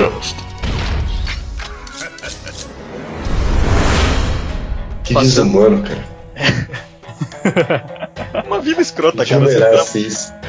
Podcast. 0.00 0.34
Que 5.04 5.14
desumano, 5.14 5.82
cara. 5.82 6.04
Uma 8.46 8.60
vida 8.60 8.80
escrota, 8.80 9.26
cara. 9.26 9.40
Você 9.44 9.58
merece 9.58 9.98
isso. 10.06 10.32
tá- 10.32 10.40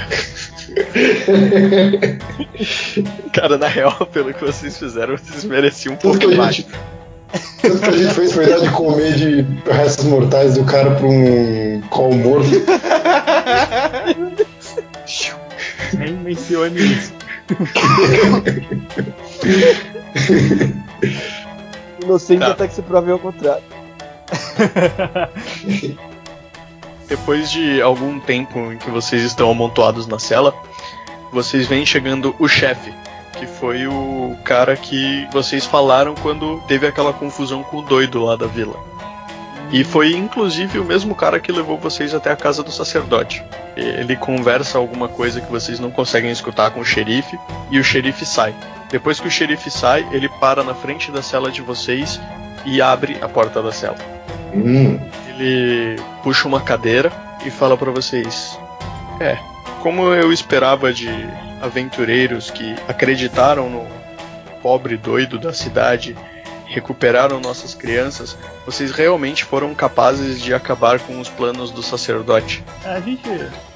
Cara, 3.42 3.58
na 3.58 3.68
real, 3.68 4.06
pelo 4.14 4.32
que 4.34 4.46
vocês 4.46 4.78
fizeram, 4.78 5.18
vocês 5.18 5.44
mereciam 5.46 5.96
um 5.96 5.98
Tudo 5.98 6.20
pouco 6.20 6.34
a 6.36 6.38
mais. 6.38 6.56
gente. 6.58 6.70
Tudo 7.62 7.80
que 7.80 7.90
a 7.90 7.92
gente 7.98 8.14
fez 8.14 8.34
foi 8.34 8.46
dar 8.48 8.60
de 8.60 8.70
comer 8.70 9.14
de 9.16 9.42
restos 9.72 10.06
mortais 10.06 10.54
do 10.54 10.64
cara 10.64 10.92
pra 10.92 11.08
um 11.08 11.82
call 11.90 12.14
morto. 12.14 12.50
Nem 15.98 16.14
mencione 16.18 16.80
isso. 16.94 17.14
Inocente 22.04 22.40
Tá. 22.40 22.52
até 22.52 22.68
que 22.68 22.74
se 22.74 22.82
prove 22.82 23.12
ao 23.12 23.20
contrário. 23.20 23.64
Depois 27.08 27.52
de 27.52 27.82
algum 27.82 28.20
tempo 28.20 28.72
em 28.72 28.78
que 28.78 28.90
vocês 28.90 29.24
estão 29.24 29.52
amontoados 29.52 30.08
na 30.08 30.18
cela, 30.18 30.54
vocês 31.32 31.68
veem 31.68 31.86
chegando 31.86 32.34
o 32.40 32.48
chefe, 32.48 32.94
que 33.38 33.46
foi 33.46 33.86
o 33.86 34.36
cara 34.46 34.78
que 34.78 35.28
vocês 35.32 35.66
falaram 35.66 36.16
quando 36.16 36.62
teve 36.68 36.88
aquela 36.88 37.12
confusão 37.12 37.64
com 37.64 37.78
o 37.78 37.82
doido 37.82 38.24
lá 38.24 38.36
da 38.38 38.48
vila. 38.48 38.80
E 39.72 39.84
foi 39.84 40.14
inclusive 40.14 40.80
o 40.80 40.86
mesmo 40.86 41.14
cara 41.16 41.40
que 41.40 41.52
levou 41.52 41.78
vocês 41.78 42.14
até 42.14 42.32
a 42.32 42.36
casa 42.36 42.64
do 42.64 42.72
sacerdote. 42.72 43.44
Ele 43.76 44.16
conversa 44.16 44.78
alguma 44.78 45.08
coisa 45.08 45.40
que 45.40 45.52
vocês 45.52 45.80
não 45.80 45.90
conseguem 45.90 46.32
escutar 46.32 46.72
com 46.72 46.82
o 46.82 46.86
xerife 46.86 47.38
e 47.70 47.80
o 47.80 47.84
xerife 47.84 48.26
sai. 48.26 48.54
Depois 48.90 49.20
que 49.20 49.28
o 49.28 49.32
xerife 49.32 49.72
sai, 49.72 50.06
ele 50.12 50.28
para 50.28 50.64
na 50.64 50.74
frente 50.76 51.12
da 51.12 51.22
cela 51.22 51.50
de 51.50 51.62
vocês 51.62 52.20
e 52.66 52.82
abre 52.82 53.18
a 53.22 53.30
porta 53.30 53.62
da 53.62 53.72
cela. 53.72 53.98
Hum, 54.54 55.00
Ele 55.30 55.96
puxa 56.24 56.48
uma 56.48 56.60
cadeira 56.60 57.12
e 57.46 57.50
fala 57.50 57.78
pra 57.78 57.90
vocês: 57.90 58.60
É, 59.20 59.38
como 59.82 60.14
eu 60.14 60.34
esperava 60.34 60.94
de 60.94 61.10
aventureiros 61.62 62.52
que 62.52 62.76
acreditaram 62.88 63.70
no 63.70 63.88
pobre 64.62 64.98
doido 64.98 65.40
da 65.40 65.54
cidade, 65.54 66.16
recuperaram 66.68 67.40
nossas 67.40 67.74
crianças, 67.74 68.38
vocês 68.66 68.92
realmente 68.92 69.44
foram 69.44 69.74
capazes 69.74 70.42
de 70.42 70.54
acabar 70.54 71.00
com 71.00 71.20
os 71.20 71.30
planos 71.30 71.72
do 71.72 71.82
sacerdote. 71.82 72.64
A 72.86 73.00
gente 73.00 73.30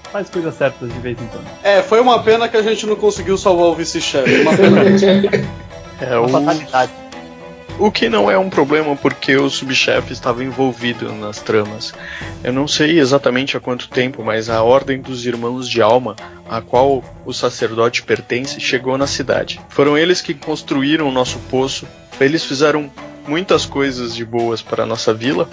faz 0.08 0.30
coisas 0.30 0.56
certas 0.56 0.92
de 0.92 1.00
vez 1.00 1.18
em 1.22 1.28
quando. 1.28 1.46
É, 1.64 1.82
foi 1.82 2.00
uma 2.00 2.22
pena 2.22 2.48
que 2.48 2.58
a 2.58 2.62
gente 2.62 2.86
não 2.86 2.96
conseguiu 2.96 3.38
salvar 3.38 3.68
o 3.68 3.76
vice-chefe. 3.76 4.42
Uma 4.42 4.56
pena 4.56 4.84
mesmo. 4.84 5.08
É 6.02 6.18
Uma 6.18 6.42
fatalidade. 6.42 6.92
o 7.80 7.90
que 7.90 8.10
não 8.10 8.30
é 8.30 8.38
um 8.38 8.50
problema 8.50 8.98
porque 8.98 9.38
o 9.38 9.50
subchefe 9.50 10.12
estava 10.12 10.44
envolvido 10.44 11.10
nas 11.14 11.40
tramas. 11.40 11.94
Eu 12.44 12.52
não 12.52 12.68
sei 12.68 13.00
exatamente 13.00 13.56
há 13.56 13.62
quanto 13.62 13.88
tempo, 13.88 14.22
mas 14.22 14.50
a 14.50 14.62
Ordem 14.62 15.00
dos 15.00 15.26
Irmãos 15.26 15.70
de 15.70 15.82
Alma, 15.82 16.18
a 16.50 16.60
qual 16.60 17.02
o 17.26 17.32
sacerdote 17.32 18.04
pertence, 18.04 18.60
chegou 18.60 18.98
na 18.98 19.08
cidade. 19.08 19.62
Foram 19.70 19.98
eles 19.98 20.20
que 20.22 20.34
construíram 20.34 21.08
o 21.08 21.12
nosso 21.14 21.40
poço. 21.50 21.88
Eles 22.20 22.44
fizeram 22.44 22.92
muitas 23.26 23.66
coisas 23.66 24.14
de 24.14 24.26
boas 24.26 24.62
para 24.62 24.84
a 24.84 24.86
nossa 24.86 25.14
vila, 25.14 25.48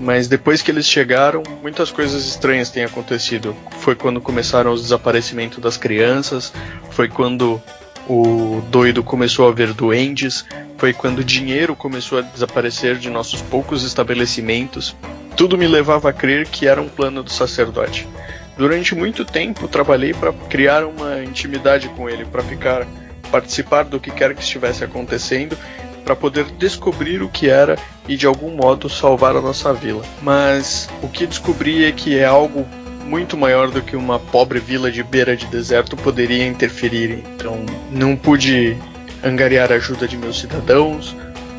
mas 0.00 0.26
depois 0.26 0.62
que 0.62 0.70
eles 0.70 0.86
chegaram, 0.86 1.42
muitas 1.62 1.90
coisas 1.90 2.26
estranhas 2.26 2.70
têm 2.70 2.84
acontecido. 2.84 3.54
Foi 3.80 3.94
quando 3.94 4.20
começaram 4.20 4.72
os 4.72 4.82
desaparecimentos 4.82 5.58
das 5.58 5.76
crianças, 5.76 6.52
foi 6.90 7.08
quando 7.08 7.62
o 8.08 8.62
doido 8.70 9.02
começou 9.04 9.46
a 9.46 9.52
ver 9.52 9.74
duendes, 9.74 10.44
foi 10.78 10.94
quando 10.94 11.18
o 11.18 11.24
dinheiro 11.24 11.76
começou 11.76 12.18
a 12.18 12.22
desaparecer 12.22 12.96
de 12.96 13.10
nossos 13.10 13.42
poucos 13.42 13.84
estabelecimentos. 13.84 14.96
Tudo 15.36 15.58
me 15.58 15.66
levava 15.66 16.08
a 16.08 16.12
crer 16.12 16.48
que 16.48 16.66
era 16.66 16.80
um 16.80 16.88
plano 16.88 17.22
do 17.22 17.30
sacerdote. 17.30 18.08
Durante 18.56 18.94
muito 18.94 19.24
tempo 19.24 19.68
trabalhei 19.68 20.14
para 20.14 20.32
criar 20.32 20.84
uma 20.84 21.22
intimidade 21.22 21.88
com 21.90 22.08
ele, 22.08 22.24
para 22.24 22.42
ficar 22.42 22.86
participar 23.30 23.84
do 23.84 24.00
que 24.00 24.10
quer 24.10 24.34
que 24.34 24.42
estivesse 24.42 24.82
acontecendo, 24.82 25.56
para 26.04 26.16
poder 26.16 26.44
descobrir 26.58 27.22
o 27.22 27.28
que 27.28 27.48
era 27.48 27.76
e 28.08 28.16
de 28.16 28.26
algum 28.26 28.50
modo 28.54 28.88
salvar 28.88 29.36
a 29.36 29.40
nossa 29.40 29.72
vila. 29.72 30.02
Mas 30.22 30.88
o 31.02 31.08
que 31.08 31.26
descobri 31.26 31.84
é 31.84 31.92
que 31.92 32.18
é 32.18 32.24
algo 32.24 32.66
muito 33.04 33.36
maior 33.36 33.70
do 33.70 33.82
que 33.82 33.96
uma 33.96 34.18
pobre 34.18 34.60
vila 34.60 34.90
de 34.90 35.02
beira 35.02 35.36
de 35.36 35.46
deserto 35.46 35.96
poderia 35.96 36.46
interferir. 36.46 37.24
Então 37.34 37.64
não 37.90 38.16
pude 38.16 38.76
angariar 39.22 39.72
a 39.72 39.76
ajuda 39.76 40.06
de 40.06 40.16
meus 40.16 40.38
cidadãos, 40.38 41.16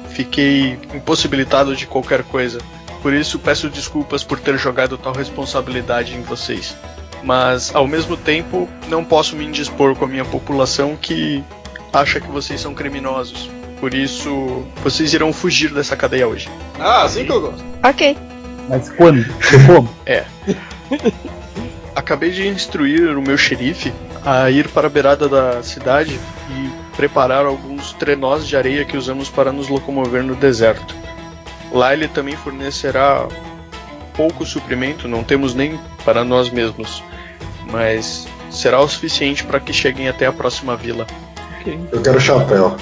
fiquei 0.09 0.79
impossibilitado 0.93 1.75
de 1.75 1.85
qualquer 1.85 2.23
coisa. 2.23 2.59
Por 3.01 3.13
isso 3.13 3.39
peço 3.39 3.69
desculpas 3.69 4.23
por 4.23 4.39
ter 4.39 4.57
jogado 4.57 4.97
tal 4.97 5.13
responsabilidade 5.13 6.15
em 6.15 6.21
vocês. 6.21 6.75
Mas 7.23 7.73
ao 7.75 7.87
mesmo 7.87 8.15
tempo 8.15 8.67
não 8.87 9.03
posso 9.03 9.35
me 9.35 9.45
indispor 9.45 9.95
com 9.95 10.05
a 10.05 10.07
minha 10.07 10.25
população 10.25 10.95
que 10.95 11.43
acha 11.91 12.19
que 12.19 12.27
vocês 12.27 12.61
são 12.61 12.73
criminosos. 12.73 13.49
Por 13.81 13.95
isso, 13.95 14.63
vocês 14.83 15.11
irão 15.11 15.33
fugir 15.33 15.73
dessa 15.73 15.97
cadeia 15.97 16.27
hoje. 16.27 16.47
Ah, 16.79 17.01
assim 17.01 17.25
que 17.25 17.31
eu 17.31 17.41
gosto. 17.41 17.65
Ok. 17.83 18.15
Mas 18.69 18.91
quando? 18.91 19.25
Como? 19.65 19.89
Acabei 21.95 22.29
de 22.29 22.47
instruir 22.47 23.17
o 23.17 23.21
meu 23.23 23.35
xerife 23.35 23.91
a 24.23 24.51
ir 24.51 24.67
para 24.69 24.85
a 24.85 24.89
beirada 24.89 25.27
da 25.27 25.63
cidade 25.63 26.19
e 26.51 26.95
preparar 26.95 27.43
alguns 27.43 27.91
trenós 27.93 28.47
de 28.47 28.55
areia 28.55 28.85
que 28.85 28.95
usamos 28.95 29.29
para 29.29 29.51
nos 29.51 29.67
locomover 29.67 30.23
no 30.23 30.35
deserto. 30.35 30.95
Lá 31.71 31.91
ele 31.91 32.07
também 32.07 32.35
fornecerá 32.35 33.27
pouco 34.13 34.45
suprimento, 34.45 35.07
não 35.07 35.23
temos 35.23 35.55
nem 35.55 35.79
para 36.05 36.23
nós 36.23 36.51
mesmos, 36.51 37.03
mas 37.71 38.27
será 38.51 38.79
o 38.79 38.87
suficiente 38.87 39.43
para 39.43 39.59
que 39.59 39.73
cheguem 39.73 40.07
até 40.07 40.27
a 40.27 40.31
próxima 40.31 40.75
vila. 40.75 41.07
eu 41.65 42.01
quero 42.01 42.21
chapéu. 42.21 42.77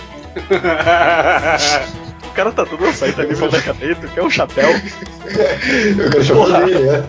O 2.23 2.31
cara 2.31 2.51
tá 2.51 2.66
todo 2.66 2.94
saído 2.94 3.22
ali 3.22 3.35
da 3.35 3.62
cadeia, 3.62 3.95
tu 4.00 4.07
quer 4.07 4.23
um 4.23 4.29
chapéu? 4.29 4.69
Eu 4.69 6.09
quero 6.09 6.23
chapéu 6.23 6.45
Porra. 6.45 6.66
dele, 6.66 6.90
é. 6.90 7.03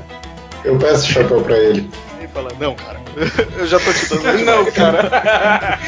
Eu 0.64 0.78
peço 0.78 1.06
chapéu 1.06 1.40
pra 1.42 1.56
ele. 1.56 1.90
E 2.22 2.28
fala, 2.28 2.50
não, 2.58 2.74
cara, 2.74 3.00
eu 3.58 3.66
já 3.66 3.78
tô 3.78 3.92
te 3.92 4.08
dando. 4.08 4.44
Não, 4.44 4.64
cara. 4.70 5.78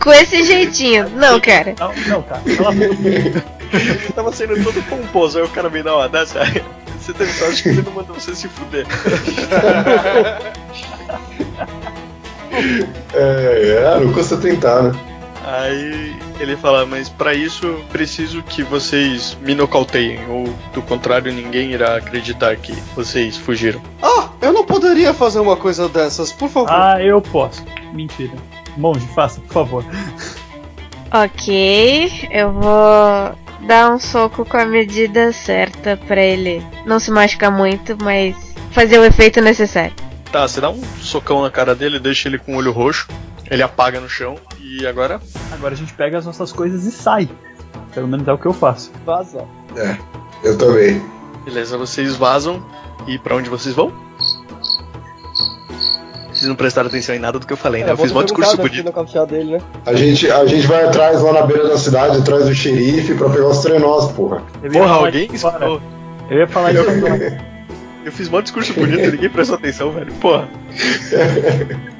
Com 0.00 0.12
esse 0.12 0.42
jeitinho. 0.44 1.08
Não, 1.10 1.40
cara. 1.40 1.74
Não, 1.78 1.92
não, 2.08 2.22
cara. 2.22 2.42
Cala 2.56 2.70
a 2.70 2.72
boca. 2.72 3.44
Eu 3.72 4.12
tava 4.14 4.32
sendo 4.32 4.62
todo 4.64 4.82
pomposo, 4.88 5.38
aí 5.38 5.44
o 5.44 5.48
cara 5.48 5.70
me 5.70 5.82
dá 5.82 5.94
uma 5.96 6.08
dessa. 6.08 6.40
aí 6.40 6.62
Você 6.98 7.12
teve 7.12 7.32
sorte 7.32 7.62
que 7.62 7.68
ele 7.68 7.82
não 7.82 7.92
mandou 7.92 8.14
você 8.16 8.34
se 8.34 8.48
fuder. 8.48 8.86
É, 13.14 13.84
é, 13.84 14.00
não 14.00 14.12
custa 14.12 14.36
tentar, 14.36 14.82
né? 14.82 14.92
Aí 15.44 16.14
ele 16.38 16.56
fala, 16.56 16.84
mas 16.84 17.08
pra 17.08 17.32
isso 17.34 17.82
preciso 17.90 18.42
que 18.42 18.62
vocês 18.62 19.36
me 19.40 19.54
nocauteiem, 19.54 20.20
ou 20.28 20.44
do 20.74 20.82
contrário 20.82 21.32
ninguém 21.32 21.72
irá 21.72 21.96
acreditar 21.96 22.56
que 22.56 22.72
vocês 22.94 23.36
fugiram. 23.36 23.80
Ah, 24.02 24.28
eu 24.42 24.52
não 24.52 24.64
poderia 24.64 25.14
fazer 25.14 25.40
uma 25.40 25.56
coisa 25.56 25.88
dessas, 25.88 26.30
por 26.32 26.48
favor. 26.48 26.70
Ah, 26.70 27.02
eu 27.02 27.20
posso. 27.22 27.64
Mentira. 27.92 28.34
Monge, 28.76 29.06
faça, 29.14 29.40
por 29.40 29.52
favor. 29.52 29.84
Ok. 31.12 32.28
Eu 32.30 32.52
vou 32.52 33.34
dar 33.66 33.92
um 33.92 33.98
soco 33.98 34.44
com 34.44 34.56
a 34.56 34.64
medida 34.64 35.32
certa 35.32 35.96
pra 35.96 36.22
ele 36.22 36.64
não 36.86 37.00
se 37.00 37.10
machucar 37.10 37.50
muito, 37.50 37.96
mas 38.02 38.36
fazer 38.70 38.98
o 38.98 39.04
efeito 39.04 39.40
necessário. 39.40 39.94
Tá, 40.30 40.46
você 40.46 40.60
dá 40.60 40.70
um 40.70 40.80
socão 41.00 41.42
na 41.42 41.50
cara 41.50 41.74
dele, 41.74 41.98
deixa 41.98 42.28
ele 42.28 42.38
com 42.38 42.54
o 42.54 42.56
olho 42.58 42.70
roxo, 42.70 43.08
ele 43.50 43.62
apaga 43.62 44.00
no 44.00 44.08
chão, 44.08 44.36
e 44.60 44.86
agora 44.86 45.20
Agora 45.52 45.74
a 45.74 45.76
gente 45.76 45.92
pega 45.92 46.16
as 46.16 46.24
nossas 46.24 46.52
coisas 46.52 46.84
e 46.84 46.92
sai. 46.92 47.28
Pelo 47.92 48.06
menos 48.06 48.26
é 48.26 48.32
o 48.32 48.38
que 48.38 48.46
eu 48.46 48.52
faço. 48.52 48.92
Vaza. 49.04 49.44
Eu 50.42 50.56
também. 50.56 51.02
Beleza, 51.44 51.76
vocês 51.76 52.14
vazam 52.14 52.64
e 53.06 53.18
pra 53.18 53.34
onde 53.34 53.50
vocês 53.50 53.74
vão? 53.74 53.92
Vocês 56.28 56.48
não 56.48 56.54
prestaram 56.54 56.88
atenção 56.88 57.14
em 57.14 57.18
nada 57.18 57.38
do 57.38 57.46
que 57.46 57.52
eu 57.52 57.56
falei, 57.56 57.82
né? 57.82 57.90
É, 57.90 57.92
eu 57.92 57.96
fiz 57.98 58.12
um 58.12 58.22
discurso 58.22 58.56
né, 58.56 58.62
bonito. 58.62 59.26
dele, 59.26 59.52
né? 59.52 59.62
A 59.84 59.92
gente, 59.94 60.30
a 60.30 60.46
gente 60.46 60.66
vai 60.66 60.86
atrás 60.86 61.20
lá 61.20 61.32
na 61.32 61.42
beira 61.42 61.68
da 61.68 61.76
cidade, 61.76 62.16
atrás 62.18 62.46
do 62.46 62.54
xerife, 62.54 63.14
pra 63.14 63.28
pegar 63.28 63.48
os 63.48 63.58
trenós, 63.58 64.10
porra. 64.12 64.42
Porra, 64.72 64.94
alguém 64.94 65.28
escutou? 65.30 65.82
Eu 66.30 66.38
ia 66.38 66.46
falar 66.46 66.72
isso 66.72 66.88
agora. 66.88 67.50
Eu 68.02 68.12
fiz 68.12 68.32
um 68.32 68.40
discurso 68.40 68.72
bonito, 68.72 69.10
ninguém 69.10 69.28
prestou 69.28 69.56
atenção, 69.56 69.92
velho. 69.92 70.12
Porra. 70.14 70.48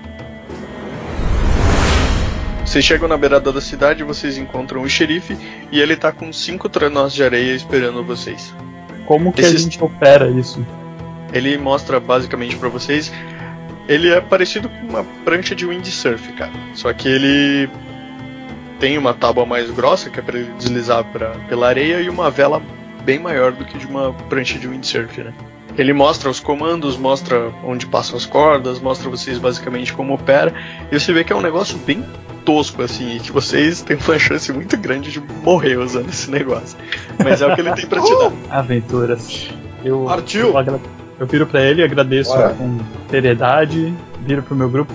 Vocês 2.71 2.85
chegam 2.85 3.09
na 3.09 3.17
beirada 3.17 3.51
da 3.51 3.61
cidade, 3.61 4.05
vocês 4.05 4.39
encontram 4.39 4.83
o 4.83 4.89
xerife 4.89 5.37
e 5.73 5.81
ele 5.81 5.97
tá 5.97 6.13
com 6.13 6.33
cinco 6.33 6.69
trenós 6.69 7.13
de 7.13 7.21
areia 7.21 7.53
esperando 7.53 8.05
vocês. 8.05 8.55
Como 9.07 9.33
que 9.33 9.41
a 9.41 9.51
gente 9.51 9.83
opera 9.83 10.31
isso? 10.31 10.65
Ele 11.33 11.59
mostra 11.59 11.99
basicamente 11.99 12.55
pra 12.55 12.69
vocês. 12.69 13.13
Ele 13.89 14.09
é 14.11 14.21
parecido 14.21 14.69
com 14.69 14.87
uma 14.87 15.03
prancha 15.25 15.53
de 15.53 15.67
windsurf, 15.67 16.33
cara. 16.35 16.53
Só 16.73 16.93
que 16.93 17.09
ele 17.09 17.69
tem 18.79 18.97
uma 18.97 19.15
tábua 19.15 19.45
mais 19.45 19.69
grossa, 19.69 20.09
que 20.09 20.21
é 20.21 20.23
para 20.23 20.39
ele 20.39 20.53
deslizar 20.57 21.03
pra, 21.11 21.31
pela 21.49 21.67
areia, 21.67 22.01
e 22.01 22.09
uma 22.09 22.31
vela 22.31 22.63
bem 23.03 23.19
maior 23.19 23.51
do 23.51 23.65
que 23.65 23.79
de 23.79 23.87
uma 23.89 24.13
prancha 24.13 24.61
de 24.61 24.69
windsurf, 24.69 25.21
né? 25.21 25.35
Ele 25.77 25.93
mostra 25.93 26.31
os 26.31 26.39
comandos, 26.39 26.97
mostra 26.97 27.53
onde 27.65 27.85
passam 27.87 28.17
as 28.17 28.27
cordas, 28.27 28.79
mostra 28.79 29.11
vocês 29.11 29.39
basicamente 29.39 29.93
como 29.93 30.15
opera, 30.15 30.55
e 30.89 31.01
você 31.01 31.13
vê 31.13 31.25
que 31.25 31.33
é 31.33 31.37
um 31.37 31.41
negócio 31.41 31.77
bem 31.79 32.05
tosco, 32.45 32.83
assim, 32.83 33.17
e 33.17 33.21
que 33.21 33.31
vocês 33.33 33.83
têm 33.83 33.97
uma 34.07 34.19
chance 34.19 34.53
muito 34.53 34.77
grande 34.77 35.11
de 35.13 35.21
morrer 35.43 35.77
usando 35.79 36.09
esse 36.09 36.31
negócio. 36.31 36.77
Mas 37.23 37.41
é 37.43 37.47
o 37.47 37.55
que 37.55 37.61
ele 37.61 37.73
tem 37.73 37.87
pra 37.87 38.01
te 38.03 38.11
dar. 38.19 38.33
Aventuras. 38.59 39.49
Eu, 39.85 40.05
Partiu! 40.07 40.49
eu, 40.49 40.59
agra- 40.59 40.81
eu 41.19 41.27
viro 41.27 41.47
pra 41.47 41.63
ele, 41.63 41.83
agradeço 41.83 42.31
Bora. 42.31 42.51
com 42.51 42.79
seriedade, 43.11 43.95
viro 44.27 44.43
pro 44.43 44.55
meu 44.55 44.69
grupo. 44.69 44.93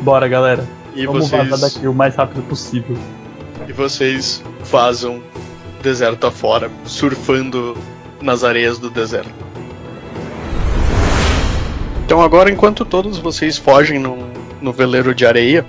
Bora, 0.00 0.26
galera. 0.28 0.64
E 0.94 1.06
Vamos 1.06 1.28
vocês, 1.28 1.48
vazar 1.48 1.70
daqui 1.70 1.86
o 1.86 1.92
mais 1.94 2.14
rápido 2.16 2.42
possível. 2.42 2.96
e 3.68 3.72
vocês 3.72 4.42
vazam 4.70 5.20
deserto 5.82 6.26
afora, 6.26 6.70
surfando 6.84 7.76
nas 8.20 8.42
areias 8.42 8.78
do 8.78 8.88
deserto. 8.90 9.30
Então 12.04 12.20
agora, 12.22 12.50
enquanto 12.50 12.84
todos 12.84 13.18
vocês 13.18 13.58
fogem 13.58 13.98
no, 13.98 14.16
no 14.60 14.72
veleiro 14.72 15.14
de 15.14 15.26
areia, 15.26 15.66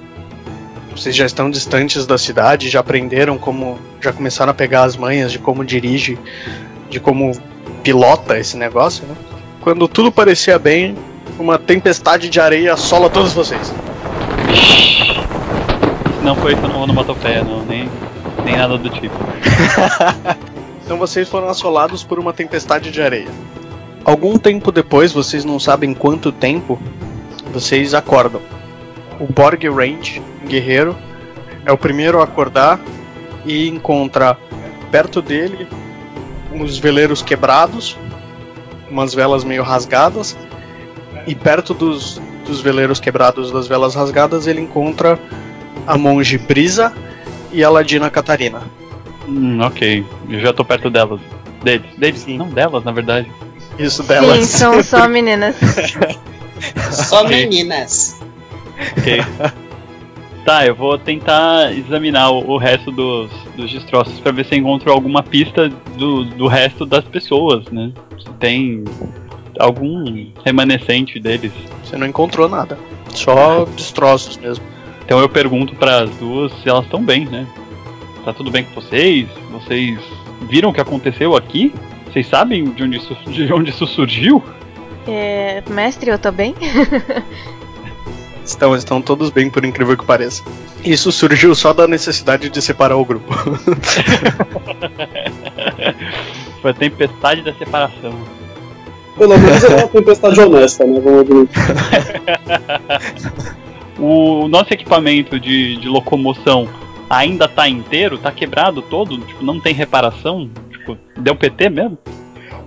vocês 0.98 1.16
já 1.16 1.26
estão 1.26 1.50
distantes 1.50 2.06
da 2.08 2.18
cidade, 2.18 2.70
já 2.70 2.80
aprenderam 2.80 3.38
como, 3.38 3.80
já 4.02 4.12
começaram 4.12 4.52
a 4.52 4.54
pegar 4.54 4.84
as 4.84 4.98
manhas 4.98 5.32
de 5.32 5.38
como 5.38 5.64
dirige, 5.64 6.18
de 6.90 7.00
como 7.00 7.32
pilota 7.84 8.38
esse 8.38 8.58
negócio, 8.58 9.06
né? 9.06 9.16
Quando 9.62 9.88
tudo 9.88 10.12
parecia 10.12 10.58
bem, 10.58 10.96
uma 11.38 11.60
tempestade 11.60 12.30
de 12.30 12.40
areia 12.40 12.74
assola 12.74 13.10
todos 13.10 13.32
vocês. 13.34 13.72
Não 16.24 16.36
foi 16.36 16.54
isso 16.54 16.68
no 16.68 16.80
onomatopeia, 16.80 17.44
não, 17.44 17.64
nem, 17.64 17.90
nem 18.44 18.58
nada 18.58 18.78
do 18.78 18.90
tipo. 18.90 19.16
Então 20.88 20.98
vocês 20.98 21.28
foram 21.28 21.50
assolados 21.50 22.02
por 22.02 22.18
uma 22.18 22.32
tempestade 22.32 22.92
de 22.92 23.02
areia. 23.02 23.28
Algum 24.06 24.38
tempo 24.38 24.72
depois, 24.72 25.12
vocês 25.12 25.44
não 25.44 25.60
sabem 25.60 25.94
quanto 25.94 26.32
tempo, 26.32 26.80
vocês 27.52 27.94
acordam. 27.94 28.40
O 29.20 29.26
Borg 29.26 29.66
Range, 29.66 30.22
guerreiro, 30.48 30.96
é 31.66 31.72
o 31.72 31.78
primeiro 31.78 32.20
a 32.20 32.24
acordar 32.24 32.80
e 33.46 33.68
encontra 33.68 34.38
perto 34.92 35.22
dele 35.22 35.68
uns 36.52 36.78
veleiros 36.78 37.22
quebrados, 37.22 37.98
umas 38.90 39.14
velas 39.14 39.44
meio 39.44 39.64
rasgadas, 39.64 40.38
e 41.26 41.36
perto 41.36 41.74
dos, 41.74 42.22
dos 42.46 42.62
veleiros 42.62 43.00
quebrados, 43.00 43.52
das 43.52 43.68
velas 43.68 43.96
rasgadas, 43.96 44.48
ele 44.48 44.62
encontra 44.62 45.20
a 45.86 45.98
monge 45.98 46.38
Brisa 46.38 46.94
e 47.52 47.64
a 47.64 47.70
Ladina 47.70 48.10
Catarina. 48.10 48.62
Hum, 49.28 49.60
ok. 49.62 50.06
Eu 50.30 50.40
já 50.40 50.54
tô 50.54 50.64
perto 50.64 50.90
delas. 50.90 51.20
Deles. 51.64 51.86
Deles? 51.98 52.22
Sim. 52.22 52.38
Não, 52.38 52.48
delas, 52.48 52.84
na 52.84 52.92
verdade. 52.92 53.30
Isso 53.78 54.04
delas. 54.04 54.38
Sim, 54.38 54.46
são 54.46 54.84
só 54.84 55.08
meninas. 55.08 55.56
Só 56.92 57.24
meninas. 57.28 58.20
Ok. 58.98 59.24
tá, 60.48 60.66
eu 60.66 60.74
vou 60.74 60.98
tentar 60.98 61.74
examinar 61.74 62.32
o, 62.32 62.52
o 62.52 62.58
resto 62.58 62.90
dos, 62.90 63.30
dos 63.58 63.70
destroços 63.70 64.18
pra 64.22 64.32
ver 64.32 64.46
se 64.46 64.56
eu 64.56 64.60
encontro 64.60 64.90
alguma 64.94 65.22
pista 65.22 65.68
do, 65.68 66.24
do 66.24 66.48
resto 66.48 66.86
das 66.86 67.04
pessoas, 67.04 67.66
né? 67.66 67.92
Se 68.18 68.30
tem 68.40 68.86
algum 69.60 70.32
remanescente 70.46 71.20
deles. 71.20 71.52
Você 71.84 71.98
não 71.98 72.08
encontrou 72.08 72.48
nada. 72.48 72.80
Só 73.14 73.66
destroços 73.66 74.38
mesmo. 74.38 74.64
Então 75.04 75.20
eu 75.20 75.28
pergunto 75.28 75.76
para 75.76 76.04
as 76.04 76.10
duas 76.12 76.54
se 76.62 76.70
elas 76.70 76.86
estão 76.86 77.04
bem, 77.04 77.26
né? 77.26 77.46
Tá 78.24 78.32
tudo 78.32 78.50
bem 78.50 78.64
com 78.64 78.80
vocês? 78.80 79.28
Vocês 79.52 80.00
viram 80.50 80.70
o 80.70 80.74
que 80.74 80.80
aconteceu 80.80 81.36
aqui? 81.36 81.74
Vocês 82.06 82.26
sabem 82.26 82.64
de 82.72 82.84
onde 82.84 82.98
isso, 82.98 83.18
de 83.26 83.52
onde 83.52 83.72
isso 83.72 83.86
surgiu? 83.86 84.42
É, 85.06 85.62
mestre, 85.70 86.10
eu 86.10 86.18
tô 86.18 86.32
bem? 86.32 86.56
Estão, 88.48 88.76
estão 88.76 89.02
todos 89.02 89.30
bem, 89.30 89.50
por 89.50 89.66
incrível 89.66 89.98
que 89.98 90.06
pareça. 90.06 90.42
Isso 90.84 91.12
surgiu 91.12 91.54
só 91.54 91.74
da 91.74 91.86
necessidade 91.86 92.50
de 92.50 92.62
separar 92.62 92.96
o 92.96 93.04
grupo. 93.04 93.34
Foi 96.62 96.72
a 96.72 96.74
tempestade 96.74 97.42
da 97.42 97.54
separação. 97.54 98.14
Pelo 99.18 99.38
menos 99.38 99.64
é 99.64 99.76
uma 99.76 99.88
tempestade 99.90 100.40
honesta, 100.40 100.86
né? 100.86 101.00
Vamos. 101.00 101.50
O 104.00 104.48
nosso 104.48 104.72
equipamento 104.72 105.40
de, 105.40 105.76
de 105.78 105.88
locomoção 105.88 106.70
ainda 107.10 107.48
tá 107.48 107.68
inteiro? 107.68 108.16
Tá 108.18 108.32
quebrado 108.32 108.80
todo? 108.80 109.18
Tipo, 109.18 109.44
não 109.44 109.60
tem 109.60 109.74
reparação? 109.74 110.48
Tipo, 110.70 110.96
deu 111.18 111.36
PT 111.36 111.70
mesmo? 111.70 111.98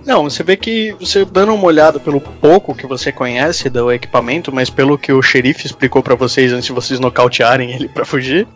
Não, 0.05 0.23
você 0.23 0.43
vê 0.43 0.57
que 0.57 0.93
você 0.99 1.23
dando 1.25 1.53
uma 1.53 1.65
olhada 1.65 1.99
pelo 1.99 2.19
pouco 2.19 2.73
que 2.73 2.87
você 2.87 3.11
conhece 3.11 3.69
do 3.69 3.91
equipamento, 3.91 4.53
mas 4.53 4.69
pelo 4.69 4.97
que 4.97 5.11
o 5.13 5.21
xerife 5.21 5.65
explicou 5.65 6.01
pra 6.01 6.15
vocês 6.15 6.51
antes 6.51 6.65
de 6.65 6.71
vocês 6.73 6.99
nocautearem 6.99 7.71
ele 7.71 7.87
pra 7.87 8.03
fugir, 8.05 8.47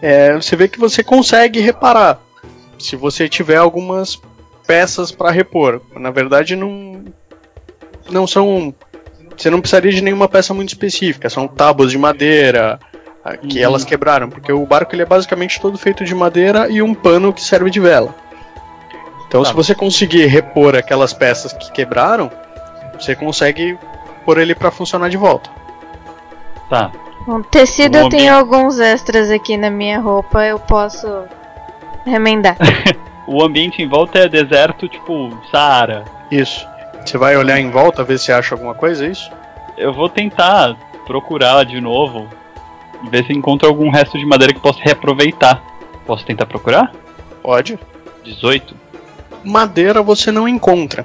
é, 0.00 0.34
você 0.34 0.56
vê 0.56 0.66
que 0.68 0.78
você 0.78 1.02
consegue 1.04 1.60
reparar. 1.60 2.20
Se 2.78 2.96
você 2.96 3.28
tiver 3.28 3.56
algumas 3.56 4.20
peças 4.66 5.12
pra 5.12 5.30
repor. 5.30 5.80
Na 5.94 6.10
verdade, 6.10 6.56
não 6.56 7.04
não 8.10 8.26
são 8.26 8.74
você 9.36 9.50
não 9.50 9.60
precisaria 9.60 9.90
de 9.92 10.00
nenhuma 10.02 10.28
peça 10.28 10.54
muito 10.54 10.68
específica, 10.70 11.28
são 11.28 11.48
tábuas 11.48 11.90
de 11.90 11.98
madeira 11.98 12.78
ah, 13.24 13.36
que 13.36 13.58
Uhum. 13.58 13.64
elas 13.64 13.84
quebraram, 13.84 14.28
porque 14.30 14.52
o 14.52 14.64
barco 14.64 14.94
ele 14.94 15.02
é 15.02 15.06
basicamente 15.06 15.60
todo 15.60 15.76
feito 15.76 16.04
de 16.04 16.14
madeira 16.14 16.68
e 16.70 16.80
um 16.80 16.94
pano 16.94 17.32
que 17.32 17.42
serve 17.42 17.68
de 17.70 17.80
vela. 17.80 18.14
Então, 19.34 19.42
Tá. 19.42 19.48
se 19.48 19.54
você 19.56 19.74
conseguir 19.74 20.26
repor 20.26 20.76
aquelas 20.76 21.12
peças 21.12 21.52
que 21.52 21.72
quebraram, 21.72 22.30
você 22.96 23.16
consegue 23.16 23.76
pôr 24.24 24.38
ele 24.38 24.54
pra 24.54 24.70
funcionar 24.70 25.08
de 25.10 25.16
volta. 25.16 25.50
Tá. 26.70 26.92
O 27.26 27.42
tecido 27.42 27.96
eu 27.98 28.08
tenho 28.08 28.32
ambiente- 28.32 28.54
alguns 28.54 28.78
extras 28.78 29.30
aqui 29.32 29.56
na 29.56 29.70
minha 29.70 29.98
roupa, 29.98 30.44
eu 30.44 30.60
posso 30.60 31.08
remendar. 32.06 32.56
O 33.26 33.42
ambiente 33.42 33.82
em 33.82 33.88
volta 33.88 34.18
é 34.20 34.28
deserto, 34.28 34.86
tipo, 34.86 35.30
Saara. 35.50 36.04
Isso. 36.30 36.64
Você 37.04 37.16
vai 37.18 37.34
olhar 37.38 37.58
em 37.58 37.70
volta, 37.70 38.04
ver 38.04 38.18
se 38.18 38.30
acha 38.30 38.54
alguma 38.54 38.74
coisa, 38.74 39.06
é 39.06 39.10
isso? 39.10 39.32
Eu 39.78 39.94
vou 39.94 40.10
tentar 40.10 40.76
procurar 41.06 41.64
de 41.64 41.80
novo. 41.80 42.28
Ver 43.10 43.24
se 43.24 43.32
encontro 43.32 43.66
algum 43.66 43.88
resto 43.90 44.18
de 44.18 44.26
madeira 44.26 44.52
que 44.52 44.60
possa 44.60 44.78
reaproveitar. 44.80 45.60
Posso 46.06 46.22
tentar 46.26 46.44
procurar? 46.44 46.92
Pode. 47.42 47.78
18. 48.22 48.76
Madeira 49.44 50.02
você 50.02 50.32
não 50.32 50.48
encontra, 50.48 51.04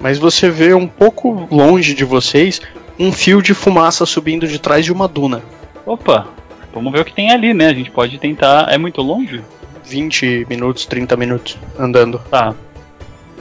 mas 0.00 0.18
você 0.18 0.50
vê 0.50 0.74
um 0.74 0.86
pouco 0.86 1.48
longe 1.50 1.94
de 1.94 2.04
vocês 2.04 2.60
um 2.98 3.12
fio 3.12 3.40
de 3.40 3.54
fumaça 3.54 4.04
subindo 4.04 4.46
de 4.46 4.58
trás 4.58 4.84
de 4.84 4.92
uma 4.92 5.06
duna. 5.08 5.42
Opa, 5.86 6.26
vamos 6.74 6.92
ver 6.92 7.00
o 7.00 7.04
que 7.04 7.12
tem 7.14 7.30
ali, 7.30 7.54
né? 7.54 7.68
A 7.68 7.74
gente 7.74 7.90
pode 7.90 8.18
tentar. 8.18 8.66
É 8.72 8.76
muito 8.76 9.00
longe? 9.00 9.40
20 9.86 10.46
minutos, 10.50 10.84
30 10.84 11.16
minutos 11.16 11.56
andando. 11.78 12.18
Tá. 12.30 12.54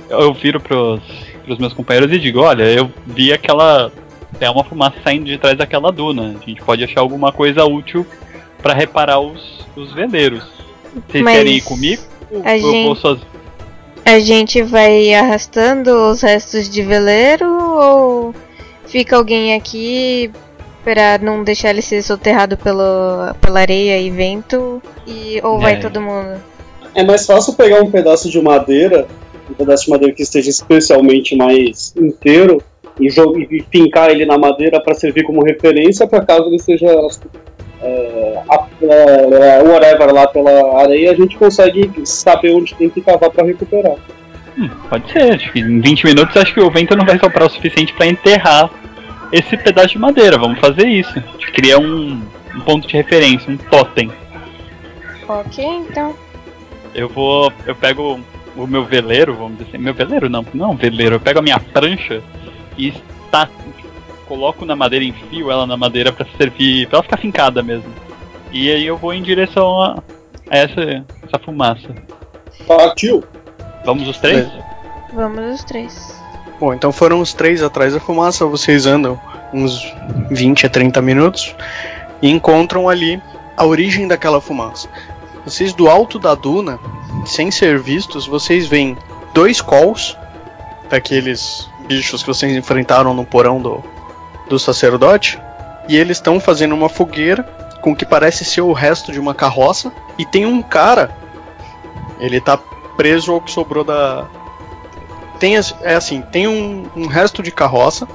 Eu, 0.10 0.20
eu 0.22 0.34
viro 0.34 0.60
pros, 0.62 1.02
pros 1.44 1.58
meus 1.58 1.74
companheiros 1.74 2.12
e 2.14 2.20
digo: 2.20 2.40
olha, 2.40 2.64
eu 2.64 2.90
vi 3.06 3.34
aquela. 3.34 3.92
Tem 4.40 4.50
uma 4.50 4.64
fumaça 4.64 4.96
saindo 5.04 5.26
de 5.26 5.38
trás 5.38 5.58
daquela 5.58 5.92
duna. 5.92 6.36
A 6.42 6.46
gente 6.46 6.62
pode 6.62 6.84
achar 6.84 7.02
alguma 7.02 7.32
coisa 7.32 7.66
útil 7.66 8.06
pra 8.62 8.74
reparar 8.74 9.20
os, 9.20 9.66
os 9.76 9.92
veleiros. 9.94 10.44
Vocês 11.10 11.24
Mas 11.24 11.38
querem 11.38 11.56
ir 11.58 11.62
comigo? 11.62 12.02
a 12.46 12.56
eu 12.58 12.62
gente- 12.62 12.86
vou 12.86 12.96
soz- 12.96 13.22
A 14.10 14.20
gente 14.20 14.62
vai 14.62 15.14
arrastando 15.14 15.92
os 16.10 16.22
restos 16.22 16.70
de 16.70 16.82
veleiro 16.82 17.46
ou 17.46 18.34
fica 18.86 19.18
alguém 19.18 19.54
aqui 19.54 20.32
pra 20.82 21.18
não 21.18 21.44
deixar 21.44 21.72
ele 21.72 21.82
ser 21.82 22.02
soterrado 22.02 22.56
pelo, 22.56 23.34
pela 23.42 23.60
areia 23.60 24.00
e 24.00 24.10
vento? 24.10 24.82
E, 25.06 25.42
ou 25.44 25.60
vai 25.60 25.74
É. 25.74 25.80
todo 25.80 26.00
mundo? 26.00 26.42
É 26.96 27.04
mais 27.04 27.26
fácil 27.26 27.54
pegar 27.56 27.82
um 27.82 27.92
pedaço 27.92 28.30
de 28.30 28.42
madeira, 28.42 29.06
um 29.50 29.54
pedaço 29.54 29.84
de 29.84 29.90
madeira 29.90 30.16
que 30.16 30.24
esteja 30.24 30.50
especialmente 30.50 31.36
mais 31.36 31.94
inteiro, 31.98 32.64
e, 32.98 33.08
e 33.08 33.66
fincar 33.70 34.10
ele 34.10 34.26
na 34.26 34.38
madeira 34.38 34.80
para 34.80 34.94
servir 34.94 35.24
como 35.24 35.44
referência 35.44 36.08
para 36.08 36.26
caso 36.26 36.46
ele 36.48 36.60
seja 36.60 36.88
é, 37.88 38.42
a- 38.50 38.68
é, 38.82 39.64
whatever 39.64 40.14
lá 40.14 40.28
pela 40.28 40.82
areia, 40.82 41.12
a 41.12 41.16
gente 41.16 41.38
consegue 41.38 41.92
saber 42.06 42.54
onde 42.54 42.76
tem 42.76 42.90
que 42.90 43.02
cavar 43.02 43.30
para 43.30 43.46
recuperar. 43.46 43.96
Hum, 44.58 44.70
pode 44.90 45.12
ser. 45.12 45.34
Acho 45.36 45.52
que 45.52 45.60
em 45.60 45.80
20 45.80 46.06
minutos 46.06 46.36
acho 46.36 46.54
que 46.54 46.60
o 46.60 46.70
vento 46.72 46.96
não 46.96 47.06
vai 47.06 47.18
soprar 47.20 47.46
o 47.48 47.50
suficiente 47.50 47.94
pra 47.94 48.08
enterrar 48.08 48.70
esse 49.32 49.56
pedaço 49.58 49.90
de 49.90 50.00
madeira. 50.00 50.38
Vamos 50.38 50.60
fazer 50.60 50.88
isso. 50.88 51.14
A 51.18 51.22
gente 51.22 51.52
cria 51.52 51.78
um, 51.80 52.22
um 52.56 52.60
ponto 52.62 52.88
de 52.88 52.94
referência, 52.96 53.52
um 53.52 53.58
totem. 53.58 54.12
Ok, 55.28 55.64
então. 55.66 56.16
Eu 56.96 57.08
vou. 57.10 57.52
Eu 57.66 57.76
pego 57.76 58.20
o 58.56 58.66
meu 58.66 58.84
veleiro, 58.86 59.36
vamos 59.36 59.58
dizer 59.60 59.70
assim. 59.70 59.78
Meu 59.78 59.94
veleiro 59.94 60.30
não, 60.30 60.46
não 60.54 60.66
é 60.66 60.70
um 60.70 60.76
veleiro. 60.76 61.16
Eu 61.16 61.20
pego 61.20 61.40
a 61.40 61.42
minha 61.44 61.60
prancha 61.60 62.22
e 62.78 62.94
está, 63.26 63.48
coloco 64.28 64.66
na 64.66 64.76
madeira, 64.76 65.06
enfio 65.06 65.50
ela 65.50 65.66
na 65.66 65.78
madeira 65.78 66.12
pra 66.12 66.26
servir. 66.38 66.88
pra 66.88 66.98
ela 66.98 67.04
ficar 67.04 67.18
fincada 67.18 67.64
mesmo. 67.64 67.92
E 68.52 68.72
aí 68.72 68.86
eu 68.86 68.98
vou 68.98 69.14
em 69.14 69.22
direção 69.22 69.82
a, 69.82 70.02
essa, 70.50 71.06
essa 71.24 71.40
fumaça. 71.44 71.90
Partiu. 72.68 73.24
Vamos 73.86 74.08
os 74.08 74.18
três? 74.18 74.48
Vamos 75.14 75.56
os 75.56 75.64
três. 75.64 76.22
Bom, 76.60 76.74
então 76.74 76.92
foram 76.92 77.22
os 77.22 77.34
três 77.34 77.62
atrás 77.62 77.94
da 77.94 78.00
fumaça, 78.00 78.46
vocês 78.46 78.86
andam 78.86 79.20
uns 79.54 79.94
20 80.32 80.66
a 80.66 80.70
30 80.70 81.02
minutos 81.02 81.56
e 82.22 82.30
encontram 82.30 82.90
ali 82.90 83.22
a 83.56 83.66
origem 83.66 84.08
daquela 84.08 84.42
fumaça. 84.42 84.90
Vocês 85.46 85.74
do 85.74 85.88
alto 85.88 86.20
da 86.20 86.36
duna, 86.36 86.80
sem 87.26 87.52
ser 87.52 87.80
vistos, 87.80 88.28
vocês 88.28 88.68
veem 88.68 88.98
dois 89.34 89.62
calls 89.62 90.18
daqueles 90.90 91.70
bichos 91.88 92.22
que 92.22 92.28
vocês 92.28 92.56
enfrentaram 92.56 93.14
no 93.14 93.24
porão 93.24 93.62
do, 93.62 93.84
do 94.48 94.60
sacerdote, 94.60 95.40
e 95.88 95.96
eles 95.96 96.18
estão 96.18 96.40
fazendo 96.40 96.76
uma 96.76 96.90
fogueira 96.90 97.44
com 97.82 97.92
o 97.92 97.96
que 97.96 98.06
parece 98.06 98.44
ser 98.44 98.62
o 98.62 98.74
resto 98.74 99.12
de 99.12 99.20
uma 99.20 99.34
carroça, 99.34 99.92
e 100.18 100.26
tem 100.26 100.46
um 100.46 100.62
cara, 100.62 101.16
ele 102.20 102.42
tá 102.42 102.58
preso 102.98 103.32
ao 103.32 103.42
que 103.42 103.52
sobrou 103.52 103.84
da, 103.84 104.28
tem 105.38 105.56
é 105.56 105.96
assim, 105.96 106.22
tem 106.22 106.48
um, 106.48 106.86
um 106.96 107.08
resto 107.08 107.42
de 107.42 107.52
carroça 107.52 108.08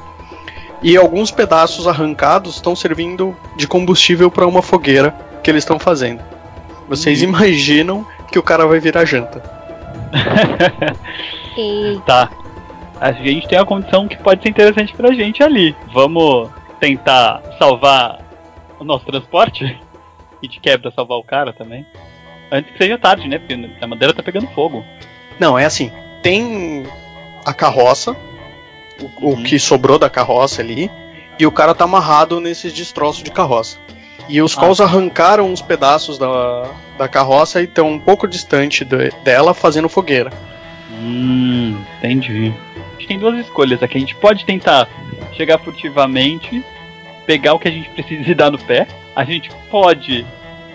e 0.82 0.96
alguns 0.96 1.30
pedaços 1.30 1.86
arrancados 1.86 2.56
estão 2.56 2.74
servindo 2.74 3.36
de 3.56 3.66
combustível 3.66 4.30
para 4.30 4.46
uma 4.46 4.62
fogueira 4.62 5.14
que 5.42 5.50
eles 5.50 5.62
estão 5.62 5.78
fazendo. 5.78 6.22
Vocês 6.88 7.22
imaginam 7.22 8.04
que 8.30 8.38
o 8.38 8.42
cara 8.42 8.66
vai 8.66 8.80
virar 8.80 9.04
janta? 9.04 9.42
Tá. 12.06 12.30
A 13.02 13.10
gente 13.12 13.48
tem 13.48 13.58
uma 13.58 13.66
condição 13.66 14.06
que 14.06 14.16
pode 14.16 14.42
ser 14.42 14.48
interessante 14.50 14.94
pra 14.94 15.12
gente 15.12 15.42
ali. 15.42 15.74
Vamos 15.92 16.48
tentar 16.78 17.42
salvar 17.58 18.20
o 18.78 18.84
nosso 18.84 19.04
transporte? 19.04 19.78
E 20.44 20.48
de 20.48 20.58
quebra 20.58 20.90
salvar 20.90 21.18
o 21.18 21.22
cara 21.22 21.52
também? 21.52 21.86
Antes 22.50 22.72
que 22.72 22.78
seja 22.78 22.98
tarde, 22.98 23.28
né? 23.28 23.38
Porque 23.38 23.54
a 23.80 23.86
madeira 23.86 24.12
tá 24.12 24.24
pegando 24.24 24.48
fogo. 24.48 24.84
Não, 25.38 25.56
é 25.56 25.64
assim, 25.64 25.92
tem 26.20 26.84
a 27.44 27.54
carroça, 27.54 28.16
o, 29.00 29.26
o 29.28 29.30
Uhum. 29.34 29.42
que 29.44 29.56
sobrou 29.60 30.00
da 30.00 30.10
carroça 30.10 30.60
ali, 30.60 30.90
e 31.38 31.46
o 31.46 31.52
cara 31.52 31.76
tá 31.76 31.84
amarrado 31.84 32.40
nesses 32.40 32.72
destroços 32.72 33.22
de 33.22 33.30
carroça. 33.30 33.78
E 34.28 34.42
os 34.42 34.58
Ah. 34.58 34.62
calls 34.62 34.80
arrancaram 34.80 35.46
uns 35.48 35.62
pedaços 35.62 36.18
da, 36.18 36.68
da 36.98 37.06
carroça 37.06 37.60
e 37.60 37.64
estão 37.64 37.88
um 37.88 38.00
pouco 38.00 38.26
distante 38.26 38.84
de- 38.84 39.10
dela 39.22 39.54
fazendo 39.54 39.88
fogueira. 39.88 40.32
Hum, 40.90 41.76
entendi. 41.98 42.52
Gente 43.02 43.08
tem 43.08 43.18
duas 43.18 43.36
escolhas 43.38 43.82
aqui. 43.82 43.96
A 43.96 44.00
gente 44.00 44.14
pode 44.14 44.44
tentar 44.44 44.88
chegar 45.32 45.58
furtivamente, 45.58 46.62
pegar 47.26 47.54
o 47.54 47.58
que 47.58 47.66
a 47.66 47.70
gente 47.70 47.88
precisa 47.90 48.30
e 48.30 48.34
dar 48.34 48.50
no 48.50 48.58
pé. 48.58 48.86
A 49.16 49.24
gente 49.24 49.50
pode, 49.70 50.24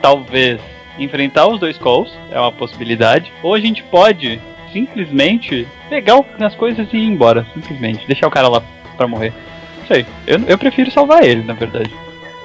talvez, 0.02 0.60
enfrentar 1.00 1.48
os 1.48 1.58
dois 1.58 1.78
calls, 1.78 2.12
é 2.30 2.38
uma 2.40 2.52
possibilidade. 2.52 3.32
Ou 3.42 3.54
a 3.54 3.60
gente 3.62 3.82
pode 3.84 4.42
simplesmente 4.74 5.66
pegar 5.88 6.20
as 6.42 6.54
coisas 6.56 6.86
e 6.92 6.98
ir 6.98 7.06
embora. 7.06 7.48
Simplesmente. 7.54 8.06
Deixar 8.06 8.28
o 8.28 8.32
cara 8.32 8.50
lá 8.50 8.62
pra 8.98 9.08
morrer. 9.08 9.32
Não 9.80 9.88
sei. 9.88 10.06
Eu, 10.26 10.40
eu 10.48 10.58
prefiro 10.58 10.92
salvar 10.92 11.24
ele, 11.24 11.44
na 11.44 11.54
verdade. 11.54 11.90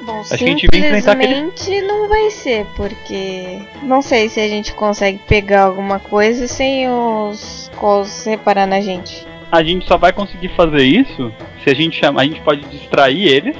Bom, 0.02 0.20
Acho 0.20 0.28
que 0.36 0.44
a 0.44 0.46
gente 0.46 0.66
vai 0.68 0.80
aquele- 0.80 1.02
simplesmente 1.02 1.80
não 1.82 2.08
vai 2.08 2.30
ser, 2.30 2.66
porque 2.76 3.62
não 3.82 4.00
sei 4.02 4.28
se 4.28 4.40
a 4.40 4.48
gente 4.48 4.72
consegue 4.74 5.18
pegar 5.28 5.62
alguma 5.62 5.98
coisa 5.98 6.46
sem 6.46 6.88
os 6.88 7.70
calls 7.80 8.24
reparar 8.26 8.66
na 8.66 8.80
gente. 8.80 9.31
A 9.52 9.62
gente 9.62 9.86
só 9.86 9.98
vai 9.98 10.14
conseguir 10.14 10.48
fazer 10.56 10.82
isso 10.82 11.30
se 11.62 11.68
a 11.68 11.74
gente 11.74 12.00
chamar. 12.00 12.22
A 12.22 12.24
gente 12.24 12.40
pode 12.40 12.62
distrair 12.70 13.28
eles 13.28 13.54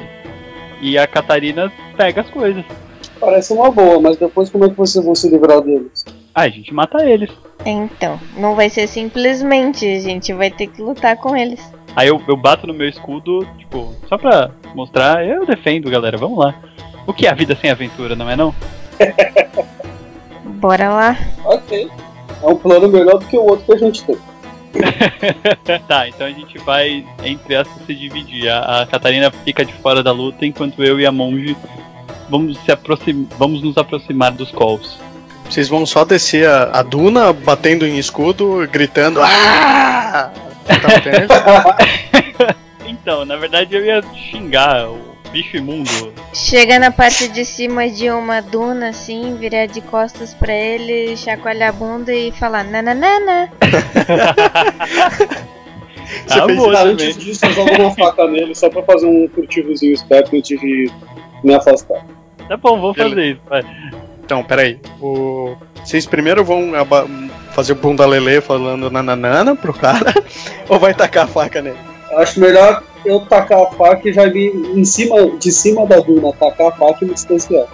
e 0.81 0.97
a 0.97 1.07
Catarina 1.07 1.71
pega 1.99 2.23
as 2.23 2.31
coisas. 2.31 2.65
Parece 3.21 3.53
uma 3.53 3.71
boa, 3.71 4.01
mas 4.01 4.17
depois 4.17 4.49
como 4.49 4.65
é 4.65 4.71
que 4.71 4.75
vocês 4.75 5.05
vão 5.05 5.15
se 5.15 5.29
livrar 5.29 5.61
deles? 5.61 6.03
Ah, 6.35 6.45
a 6.45 6.49
gente 6.49 6.73
mata 6.73 7.05
eles. 7.05 7.29
Então, 7.67 8.19
não 8.39 8.55
vai 8.55 8.71
ser 8.71 8.87
simplesmente, 8.87 9.87
a 9.87 10.01
gente 10.01 10.33
vai 10.33 10.51
ter 10.51 10.69
que 10.69 10.81
lutar 10.81 11.15
com 11.19 11.37
eles. 11.37 11.61
Aí 11.95 12.09
eu, 12.09 12.23
eu 12.27 12.39
bato 12.39 12.67
no 12.67 12.73
meu 12.73 12.89
escudo, 12.89 13.47
tipo, 13.59 13.95
só 14.09 14.17
pra 14.17 14.51
mostrar, 14.75 15.27
eu 15.27 15.45
defendo, 15.45 15.91
galera, 15.91 16.17
vamos 16.17 16.39
lá. 16.39 16.55
O 17.07 17.13
que 17.13 17.27
é 17.27 17.31
a 17.31 17.35
vida 17.35 17.55
sem 17.55 17.71
aventura, 17.71 18.17
não 18.17 18.31
é 18.31 18.35
não? 18.35 18.55
Bora 20.59 20.89
lá. 20.89 21.19
Ok. 21.45 21.91
É 22.43 22.47
um 22.47 22.57
plano 22.57 22.89
melhor 22.89 23.19
do 23.19 23.27
que 23.27 23.37
o 23.37 23.45
outro 23.45 23.67
que 23.67 23.75
a 23.75 23.79
gente 23.79 24.03
tem. 24.05 24.17
tá, 25.87 26.09
então 26.09 26.26
a 26.26 26.31
gente 26.31 26.59
vai, 26.59 27.05
entre 27.25 27.57
aspas, 27.57 27.87
se 27.87 27.95
dividir. 27.95 28.49
A, 28.49 28.83
a 28.83 28.87
Catarina 28.87 29.31
fica 29.31 29.64
de 29.64 29.73
fora 29.75 30.02
da 30.02 30.12
luta, 30.12 30.47
enquanto 30.47 30.83
eu 30.83 30.99
e 30.99 31.07
a 31.07 31.12
monge 31.12 31.57
vamos, 32.29 32.59
se 32.64 32.73
aproxim, 32.73 33.29
vamos 33.38 33.62
nos 33.62 33.76
aproximar 33.76 34.33
dos 34.33 34.50
calls. 34.50 34.99
Vocês 35.49 35.69
vão 35.69 35.85
só 35.85 36.05
descer 36.05 36.49
a, 36.49 36.79
a 36.79 36.83
duna, 36.83 37.33
batendo 37.33 37.87
em 37.87 37.99
escudo, 37.99 38.67
gritando. 38.71 39.21
Ah! 39.23 40.31
Tá? 40.62 41.76
Então, 42.87 43.25
na 43.25 43.37
verdade 43.37 43.75
eu 43.75 43.85
ia 43.85 44.00
xingar 44.31 44.88
o 44.88 45.12
bicho 45.33 45.57
imundo. 45.57 46.12
Chega 46.33 46.79
na 46.79 46.91
parte 46.91 47.29
de 47.29 47.45
cima 47.45 47.89
de 47.89 48.11
uma 48.11 48.41
duna 48.41 48.91
assim, 48.91 49.35
virar 49.37 49.67
de 49.67 49.81
costas 49.81 50.35
pra 50.35 50.53
ele, 50.53 51.17
chacoalhar 51.17 51.71
a 51.71 51.73
bunda 51.73 52.15
e 52.15 52.31
falar 52.33 52.65
nananana. 52.65 53.51
Você 56.27 56.39
Ah, 56.39 56.45
fez 56.47 56.59
boa 56.59 56.83
antes 56.83 57.17
disso, 57.17 57.47
eu 57.47 57.53
jogo 57.53 57.71
uma 57.75 57.91
faca 57.95 58.27
nele 58.29 58.55
só 58.55 58.69
pra 58.69 58.83
fazer 58.83 59.07
um 59.07 59.29
furtivozinho 59.35 59.95
esperto 59.95 60.37
antes 60.37 60.61
de 60.61 60.91
me 61.43 61.55
afastar. 61.55 62.05
Tá 62.49 62.57
bom, 62.57 62.79
vou 62.79 62.95
fazer 62.95 63.33
isso. 63.33 63.41
Vai. 63.49 63.62
Então, 64.25 64.45
peraí. 64.45 64.79
O... 65.01 65.57
Vocês 65.83 66.07
primeiro 66.07 66.45
vão 66.45 66.71
fazer 67.53 67.73
o 67.73 67.77
bunda 67.77 68.07
lelê 68.07 68.41
falando 68.41 68.91
nananana 68.91 69.57
pro 69.57 69.73
cara? 69.73 70.15
ou 70.69 70.79
vai 70.79 70.95
tacar 70.95 71.25
a 71.25 71.29
faca 71.29 71.61
nele? 71.61 71.92
Acho 72.16 72.40
melhor 72.40 72.83
eu 73.04 73.21
tacar 73.21 73.61
a 73.62 73.66
faca 73.71 74.09
e 74.09 74.12
já 74.12 74.26
me 74.28 74.47
em 74.75 74.85
cima, 74.85 75.16
de 75.38 75.50
cima 75.50 75.87
da 75.87 75.97
duna, 76.00 76.33
tacar 76.33 76.69
a 76.69 76.73
faca 76.73 76.99
e 77.02 77.07
me 77.07 77.14
distanciar. 77.14 77.66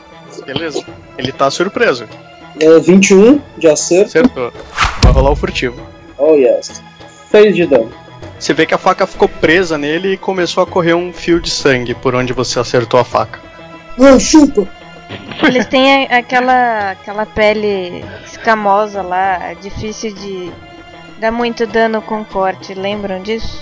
Beleza. 0.47 0.85
Ele 1.17 1.33
tá 1.33 1.51
surpreso. 1.51 2.07
É 2.61 2.79
21 2.79 3.41
de 3.57 3.69
acerto. 3.69 4.07
Acertou. 4.07 4.53
Vai 5.03 5.13
rolar 5.13 5.31
o 5.31 5.37
furtivo. 5.37 5.81
Oh 6.17 6.35
yes. 6.35 6.83
6 7.31 7.55
de 7.57 7.67
dano. 7.67 7.91
Você 8.39 8.55
vê 8.55 8.65
que 8.67 8.75
a 8.75 8.79
faca 8.79 9.07
ficou 9.07 9.29
presa 9.29 9.77
nele 9.77 10.13
e 10.13 10.17
começou 10.17 10.63
a 10.63 10.67
correr 10.67 10.95
um 10.95 11.13
fio 11.13 11.41
de 11.41 11.51
sangue 11.51 11.95
por 11.95 12.15
onde 12.15 12.33
você 12.33 12.59
acertou 12.61 12.99
a 13.01 13.05
faca. 13.05 13.41
Ah, 14.01 14.19
chupa! 14.19 14.67
Eles 15.43 15.67
têm 15.67 16.07
a- 16.07 16.19
aquela, 16.19 16.91
aquela 16.93 17.27
pele 17.27 18.05
escamosa 18.25 19.03
lá, 19.03 19.55
difícil 19.55 20.15
de 20.15 20.53
dar 21.19 21.33
muito 21.33 21.67
dano 21.67 22.01
com 22.01 22.25
corte, 22.25 22.75
lembram 22.75 23.21
disso? 23.23 23.61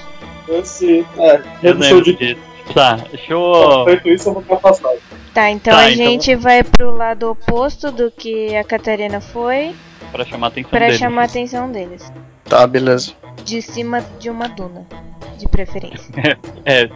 Eu 0.48 0.64
sim. 0.64 1.04
É, 1.18 1.36
Eu 1.36 1.42
redução 1.74 1.96
lembro 1.98 2.04
de 2.04 2.14
disso. 2.16 2.40
Tá, 2.74 2.96
deixa 3.10 3.32
eu. 3.32 3.84
Feito 3.84 4.08
isso, 4.08 4.28
eu 4.28 4.32
vou 4.34 4.42
ficar 4.42 4.56
afastado. 4.56 4.98
Tá, 5.32 5.50
então 5.50 5.72
Tá, 5.74 5.80
a 5.80 5.92
então- 5.92 6.06
gente 6.06 6.34
vai 6.34 6.62
pro 6.64 6.90
lado 6.96 7.30
oposto 7.30 7.90
do 7.92 8.10
que 8.10 8.56
a 8.56 8.64
Catarina 8.64 9.20
foi, 9.20 9.74
Pra 10.12 10.24
chamar 10.24 10.46
a 10.46 10.48
atenção 10.48 10.70
pra 10.70 10.86
dele. 10.86 10.98
chamar 10.98 11.22
a 11.22 11.24
atenção 11.26 11.70
deles. 11.70 12.12
Tá, 12.44 12.66
beleza. 12.66 13.12
De 13.44 13.60
cima 13.62 14.04
de 14.18 14.30
uma 14.30 14.48
duna, 14.48 14.86
de 15.38 15.46
preferência. 15.48 16.06
É, 16.64 16.88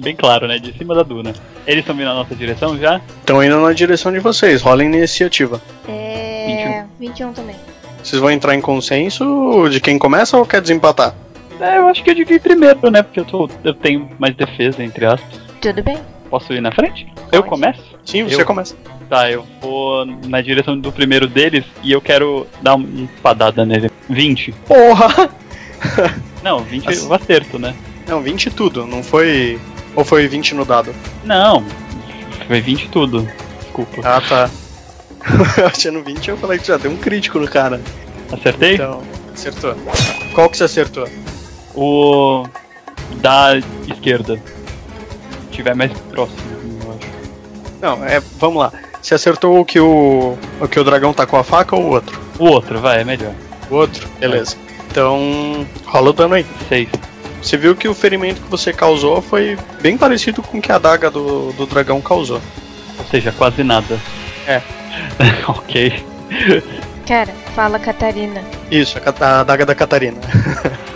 bem 0.00 0.14
claro, 0.14 0.46
né? 0.46 0.58
De 0.60 0.72
cima 0.78 0.94
da 0.94 1.02
duna. 1.02 1.32
Eles 1.66 1.80
estão 1.80 1.96
vindo 1.96 2.04
na 2.06 2.14
nossa 2.14 2.36
direção 2.36 2.78
já? 2.78 3.00
Estão 3.18 3.42
indo 3.42 3.58
na 3.60 3.72
direção 3.72 4.12
de 4.12 4.20
vocês. 4.20 4.62
Rolem 4.62 4.86
iniciativa. 4.94 5.60
É. 5.88 6.84
21 7.00 7.32
também. 7.32 7.56
Vocês 8.02 8.20
vão 8.20 8.30
entrar 8.30 8.54
em 8.54 8.60
consenso 8.60 9.68
de 9.70 9.80
quem 9.80 9.98
começa 9.98 10.36
ou 10.36 10.46
quer 10.46 10.60
desempatar? 10.60 11.14
É, 11.62 11.78
eu 11.78 11.86
acho 11.88 12.02
que 12.02 12.10
eu 12.10 12.14
devia 12.14 12.36
ir 12.36 12.40
primeiro, 12.40 12.90
né? 12.90 13.02
Porque 13.02 13.20
eu, 13.20 13.24
tô, 13.24 13.48
eu 13.62 13.72
tenho 13.74 14.08
mais 14.18 14.34
defesa, 14.34 14.82
entre 14.82 15.06
aspas. 15.06 15.40
Tudo 15.60 15.82
bem. 15.82 15.98
Posso 16.28 16.52
ir 16.52 16.60
na 16.60 16.72
frente? 16.72 17.06
Eu 17.30 17.42
Pode. 17.42 17.48
começo? 17.48 17.82
Sim, 18.04 18.24
você 18.24 18.40
Eu? 18.40 18.46
começa. 18.46 18.74
Tá, 19.08 19.30
eu 19.30 19.46
vou 19.60 20.04
na 20.06 20.40
direção 20.40 20.78
do 20.78 20.90
primeiro 20.90 21.26
deles 21.28 21.64
e 21.82 21.92
eu 21.92 22.00
quero 22.00 22.46
dar 22.62 22.74
uma 22.74 23.04
espadada 23.04 23.64
nele. 23.64 23.90
20. 24.08 24.52
Porra! 24.66 25.30
Não, 26.42 26.60
20 26.60 26.88
Assim. 26.88 27.06
eu 27.06 27.14
acerto, 27.14 27.58
né? 27.58 27.74
Não, 28.08 28.20
20 28.20 28.50
tudo, 28.50 28.84
não 28.84 29.00
foi. 29.02 29.60
Ou 29.94 30.04
foi 30.04 30.26
20 30.26 30.54
no 30.56 30.64
dado? 30.64 30.92
Não, 31.24 31.64
foi 32.48 32.60
20 32.60 32.88
tudo. 32.88 33.28
Desculpa. 33.60 34.00
Ah, 34.04 34.20
tá. 34.20 34.50
Eu 35.58 35.66
achei 35.68 35.90
no 35.92 36.02
20 36.02 36.28
eu 36.30 36.36
falei 36.36 36.58
que 36.58 36.66
já 36.66 36.76
deu 36.76 36.90
um 36.90 36.96
crítico 36.96 37.38
no 37.38 37.46
cara. 37.46 37.80
Acertei? 38.32 38.74
Então, 38.74 39.00
acertou. 39.32 39.76
Qual 40.34 40.50
que 40.50 40.56
você 40.56 40.64
acertou? 40.64 41.06
O 41.74 42.44
da 43.16 43.56
esquerda. 43.86 44.36
Se 44.36 45.46
tiver 45.50 45.74
mais 45.74 45.92
próximo, 46.10 46.40
eu 46.84 46.92
acho. 46.92 47.08
Não, 47.80 48.06
é. 48.06 48.20
Vamos 48.38 48.62
lá. 48.62 48.72
Você 49.00 49.14
acertou 49.14 49.58
o 49.58 49.64
que 49.64 49.80
o. 49.80 50.36
o 50.60 50.68
que 50.68 50.78
o 50.78 50.84
dragão 50.84 51.12
tá 51.12 51.26
com 51.26 51.36
a 51.36 51.44
faca 51.44 51.74
ou 51.74 51.82
o 51.82 51.90
outro? 51.90 52.20
O 52.38 52.44
outro, 52.44 52.80
vai, 52.80 53.00
é 53.00 53.04
melhor. 53.04 53.34
O 53.70 53.74
outro? 53.76 54.08
Beleza. 54.18 54.56
Então. 54.90 55.66
rola 55.86 56.10
o 56.10 56.12
dano 56.12 56.34
aí. 56.34 56.46
6. 56.68 56.88
Você 57.42 57.56
viu 57.56 57.74
que 57.74 57.88
o 57.88 57.94
ferimento 57.94 58.40
que 58.40 58.48
você 58.48 58.72
causou 58.72 59.20
foi 59.20 59.58
bem 59.80 59.98
parecido 59.98 60.42
com 60.42 60.58
o 60.58 60.62
que 60.62 60.70
a 60.70 60.76
adaga 60.76 61.10
do, 61.10 61.52
do 61.52 61.66
dragão 61.66 62.00
causou. 62.00 62.40
Ou 62.98 63.04
seja, 63.06 63.32
quase 63.32 63.64
nada. 63.64 63.98
É. 64.46 64.62
ok. 65.48 66.04
Cara, 67.06 67.32
fala 67.54 67.80
Catarina. 67.80 68.42
Isso, 68.70 68.96
a, 68.98 69.24
a 69.24 69.40
adaga 69.40 69.66
da 69.66 69.74
Catarina. 69.74 70.18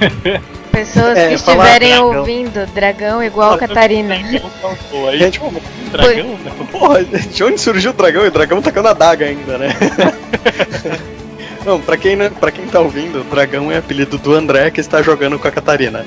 Pessoas 0.72 1.18
É, 1.18 1.28
que 1.28 1.34
estiverem 1.34 1.90
dragão. 1.90 2.18
ouvindo, 2.18 2.66
dragão 2.72 3.22
igual 3.22 3.58
Catarina. 3.58 4.14
Pô, 4.90 5.08
aí, 5.08 5.30
tipo, 5.30 5.52
dragão, 5.90 6.28
né? 6.38 6.52
Porra, 6.70 7.04
de 7.04 7.44
onde 7.44 7.60
surgiu 7.60 7.90
o 7.90 7.94
dragão? 7.94 8.24
E 8.24 8.28
o 8.28 8.30
dragão 8.30 8.62
tacando 8.62 8.88
a 8.88 8.90
adaga 8.92 9.26
ainda, 9.26 9.58
né? 9.58 9.68
Não, 11.66 11.78
pra 11.78 11.96
quem, 11.98 12.16
não- 12.16 12.30
pra 12.30 12.50
quem 12.50 12.66
tá 12.66 12.80
ouvindo, 12.80 13.20
o 13.20 13.24
dragão 13.24 13.70
é 13.70 13.76
apelido 13.76 14.16
do 14.16 14.32
André 14.34 14.70
que 14.70 14.80
está 14.80 15.02
jogando 15.02 15.38
com 15.38 15.46
a 15.46 15.50
Catarina. 15.50 16.06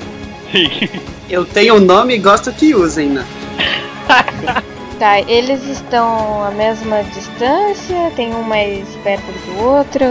Sim. 0.51 0.89
Eu 1.29 1.45
tenho 1.45 1.75
o 1.75 1.79
nome 1.79 2.15
e 2.15 2.17
gosto 2.17 2.51
que 2.51 2.73
usem, 2.73 3.09
né? 3.09 3.23
Tá, 4.99 5.19
eles 5.21 5.63
estão 5.67 6.43
à 6.43 6.49
mesma 6.51 7.03
distância? 7.03 8.11
Tem 8.15 8.33
um 8.33 8.41
mais 8.41 8.87
perto 9.03 9.31
do 9.45 9.59
outro? 9.63 10.05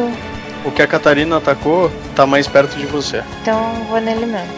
O 0.64 0.70
que 0.70 0.82
a 0.82 0.86
Catarina 0.86 1.38
atacou 1.38 1.90
tá 2.14 2.26
mais 2.26 2.46
perto 2.46 2.76
de 2.76 2.86
você. 2.86 3.22
Então 3.40 3.84
vou 3.88 4.00
nele 4.00 4.26
mesmo. 4.26 4.52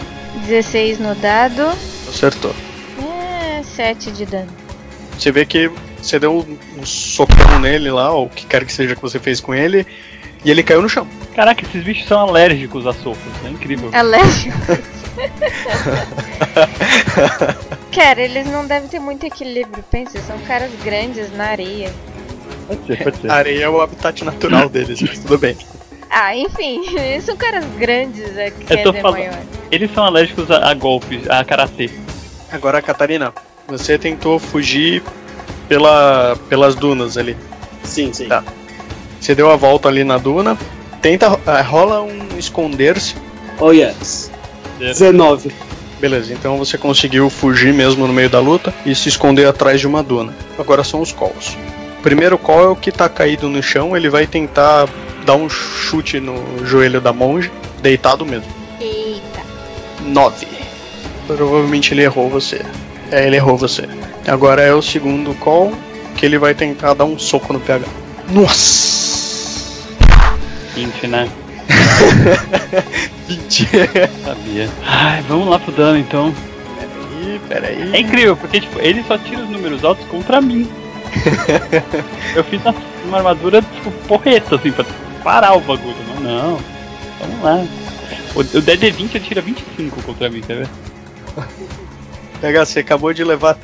16 0.46 0.98
no 0.98 1.14
dado. 1.14 1.62
Acertou. 2.08 2.54
É, 3.00 3.62
7 3.62 4.10
de 4.10 4.26
dano. 4.26 4.48
Você 5.18 5.32
vê 5.32 5.46
que 5.46 5.70
você 6.02 6.18
deu 6.18 6.46
um, 6.78 6.84
socão 6.84 7.58
nele 7.58 7.90
lá, 7.90 8.12
ou 8.12 8.26
o 8.26 8.28
que 8.28 8.44
quer 8.44 8.64
que 8.64 8.72
seja 8.72 8.94
que 8.94 9.00
você 9.00 9.18
fez 9.18 9.40
com 9.40 9.54
ele, 9.54 9.86
e 10.44 10.50
ele 10.50 10.62
caiu 10.62 10.82
no 10.82 10.88
chão. 10.88 11.06
Caraca, 11.34 11.64
esses 11.64 11.82
bichos 11.82 12.06
são 12.06 12.20
alérgicos 12.20 12.86
a 12.86 12.92
socos, 12.92 13.18
é 13.44 13.48
incrível. 13.48 13.88
Alérgico. 13.94 14.58
Cara, 17.94 18.20
eles 18.20 18.46
não 18.46 18.66
devem 18.66 18.88
ter 18.88 18.98
muito 18.98 19.24
equilíbrio. 19.24 19.82
Pensa, 19.90 20.20
são 20.22 20.38
caras 20.40 20.70
grandes 20.84 21.32
na 21.34 21.46
areia. 21.46 21.92
Pode 22.66 22.86
ser, 22.86 23.02
pode 23.02 23.16
ser. 23.18 23.30
A 23.30 23.34
areia 23.34 23.64
é 23.64 23.68
o 23.68 23.80
habitat 23.80 24.24
natural 24.24 24.68
deles, 24.74 25.00
mas 25.00 25.18
tudo 25.20 25.38
bem. 25.38 25.56
Ah, 26.16 26.36
enfim, 26.36 26.80
eles 26.96 27.24
são 27.24 27.36
caras 27.36 27.64
grandes, 27.76 28.36
é, 28.36 28.50
quer 28.50 28.82
tô 28.84 28.90
dizer, 28.92 29.02
falando. 29.02 29.18
maior. 29.18 29.38
Eles 29.70 29.90
são 29.92 30.04
alérgicos 30.04 30.48
a, 30.48 30.70
a 30.70 30.74
golpes, 30.74 31.28
a 31.28 31.42
karatê. 31.44 31.90
Agora, 32.52 32.80
Catarina, 32.80 33.32
você 33.66 33.98
tentou 33.98 34.38
fugir 34.38 35.02
pela, 35.68 36.36
pelas 36.48 36.76
dunas 36.76 37.18
ali. 37.18 37.36
Sim, 37.82 38.12
sim. 38.12 38.28
Tá. 38.28 38.44
Você 39.20 39.34
deu 39.34 39.50
a 39.50 39.56
volta 39.56 39.88
ali 39.88 40.04
na 40.04 40.16
duna. 40.18 40.56
Tenta. 41.02 41.38
eh, 41.46 41.60
rola 41.62 42.00
um 42.02 42.38
esconder-se. 42.38 43.16
Oh 43.58 43.72
yes. 43.72 44.30
19. 44.78 45.50
Beleza, 45.98 46.32
então 46.32 46.58
você 46.58 46.76
conseguiu 46.78 47.28
fugir 47.30 47.72
mesmo 47.72 48.06
no 48.06 48.12
meio 48.12 48.28
da 48.28 48.38
luta 48.38 48.72
e 48.84 48.94
se 48.94 49.08
esconder 49.08 49.46
atrás 49.46 49.80
de 49.80 49.86
uma 49.86 50.02
duna. 50.02 50.34
Agora 50.58 50.84
são 50.84 51.00
os 51.00 51.12
calls. 51.12 51.56
O 52.04 52.06
primeiro 52.06 52.36
call 52.36 52.64
é 52.64 52.68
o 52.68 52.76
que 52.76 52.92
tá 52.92 53.08
caído 53.08 53.48
no 53.48 53.62
chão, 53.62 53.96
ele 53.96 54.10
vai 54.10 54.26
tentar 54.26 54.86
dar 55.24 55.36
um 55.36 55.48
chute 55.48 56.20
no 56.20 56.62
joelho 56.62 57.00
da 57.00 57.14
monge, 57.14 57.50
deitado 57.80 58.26
mesmo. 58.26 58.52
Eita. 58.78 59.40
9. 60.02 60.46
Provavelmente 61.26 61.94
ele 61.94 62.02
errou 62.02 62.28
você. 62.28 62.60
É, 63.10 63.26
ele 63.26 63.36
errou 63.36 63.56
você. 63.56 63.88
Agora 64.28 64.60
é 64.60 64.74
o 64.74 64.82
segundo 64.82 65.34
call, 65.36 65.72
que 66.14 66.26
ele 66.26 66.36
vai 66.36 66.52
tentar 66.52 66.92
dar 66.92 67.06
um 67.06 67.18
soco 67.18 67.54
no 67.54 67.60
PH. 67.60 67.86
Nossa! 68.28 69.88
20, 70.74 71.06
né? 71.06 71.26
20. 73.26 73.66
Sabia. 74.22 74.68
Ai, 74.86 75.24
vamos 75.26 75.48
lá 75.48 75.58
pro 75.58 75.72
dano 75.72 75.98
então. 75.98 76.34
Ih, 77.22 77.40
peraí. 77.48 77.94
É 77.94 78.00
incrível, 78.00 78.36
porque 78.36 78.60
tipo, 78.60 78.78
ele 78.78 79.02
só 79.08 79.16
tira 79.16 79.40
os 79.40 79.48
números 79.48 79.82
altos 79.82 80.06
contra 80.08 80.42
mim. 80.42 80.68
Eu 82.34 82.44
fiz 82.44 82.60
uma, 82.62 82.74
uma 83.04 83.16
armadura, 83.18 83.62
tipo, 83.62 83.90
porreta, 84.08 84.56
assim, 84.56 84.72
pra 84.72 84.84
parar 85.22 85.54
o 85.54 85.60
bagulho. 85.60 85.94
Mas 86.08 86.20
não. 86.20 86.58
Vamos 87.20 87.42
lá. 87.42 87.64
O, 88.34 88.40
o 88.40 88.62
DD20 88.62 89.20
tira 89.22 89.40
25 89.40 90.02
contra 90.02 90.28
mim, 90.28 90.40
quer 90.40 90.58
ver? 90.58 90.68
PH, 92.40 92.64
você 92.66 92.80
acabou 92.80 93.12
de 93.12 93.24
levar 93.24 93.56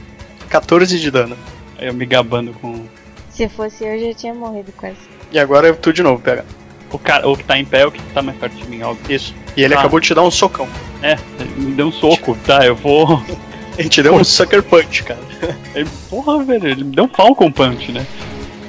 14 0.48 0.98
de 0.98 1.10
dano. 1.10 1.36
Aí 1.78 1.88
eu 1.88 1.94
me 1.94 2.06
gabando 2.06 2.52
com. 2.54 2.84
Se 3.30 3.48
fosse 3.48 3.84
eu, 3.84 3.98
já 3.98 4.14
tinha 4.14 4.34
morrido 4.34 4.72
quase. 4.76 4.96
E 5.32 5.38
agora 5.38 5.68
é 5.68 5.72
tu 5.72 5.92
de 5.92 6.02
novo, 6.02 6.20
PH. 6.22 6.44
O 6.92 6.98
cara, 6.98 7.28
o 7.28 7.36
que 7.36 7.44
tá 7.44 7.56
em 7.58 7.64
pé 7.64 7.82
é 7.82 7.86
o 7.86 7.92
que 7.92 8.02
tá 8.12 8.20
mais 8.20 8.36
perto 8.36 8.54
de 8.56 8.66
mim, 8.68 8.82
óbvio. 8.82 9.14
Isso. 9.14 9.34
E 9.56 9.62
ele 9.62 9.74
Ah. 9.74 9.78
acabou 9.78 10.00
de 10.00 10.08
te 10.08 10.14
dar 10.14 10.22
um 10.22 10.30
socão. 10.30 10.68
É, 11.02 11.16
ele 11.38 11.50
me 11.56 11.72
deu 11.72 11.86
um 11.86 11.92
soco, 11.92 12.36
tá? 12.46 12.64
Eu 12.66 12.74
vou. 12.76 13.22
Ele 13.80 13.88
te 13.88 14.02
deu 14.02 14.14
um 14.14 14.22
sucker 14.22 14.62
punch, 14.62 15.02
cara. 15.04 15.20
Ele, 15.74 15.88
porra, 16.10 16.44
velho, 16.44 16.66
ele 16.68 16.84
me 16.84 16.94
deu 16.94 17.04
um 17.04 17.08
Falcon 17.08 17.50
Punch, 17.50 17.90
né? 17.92 18.06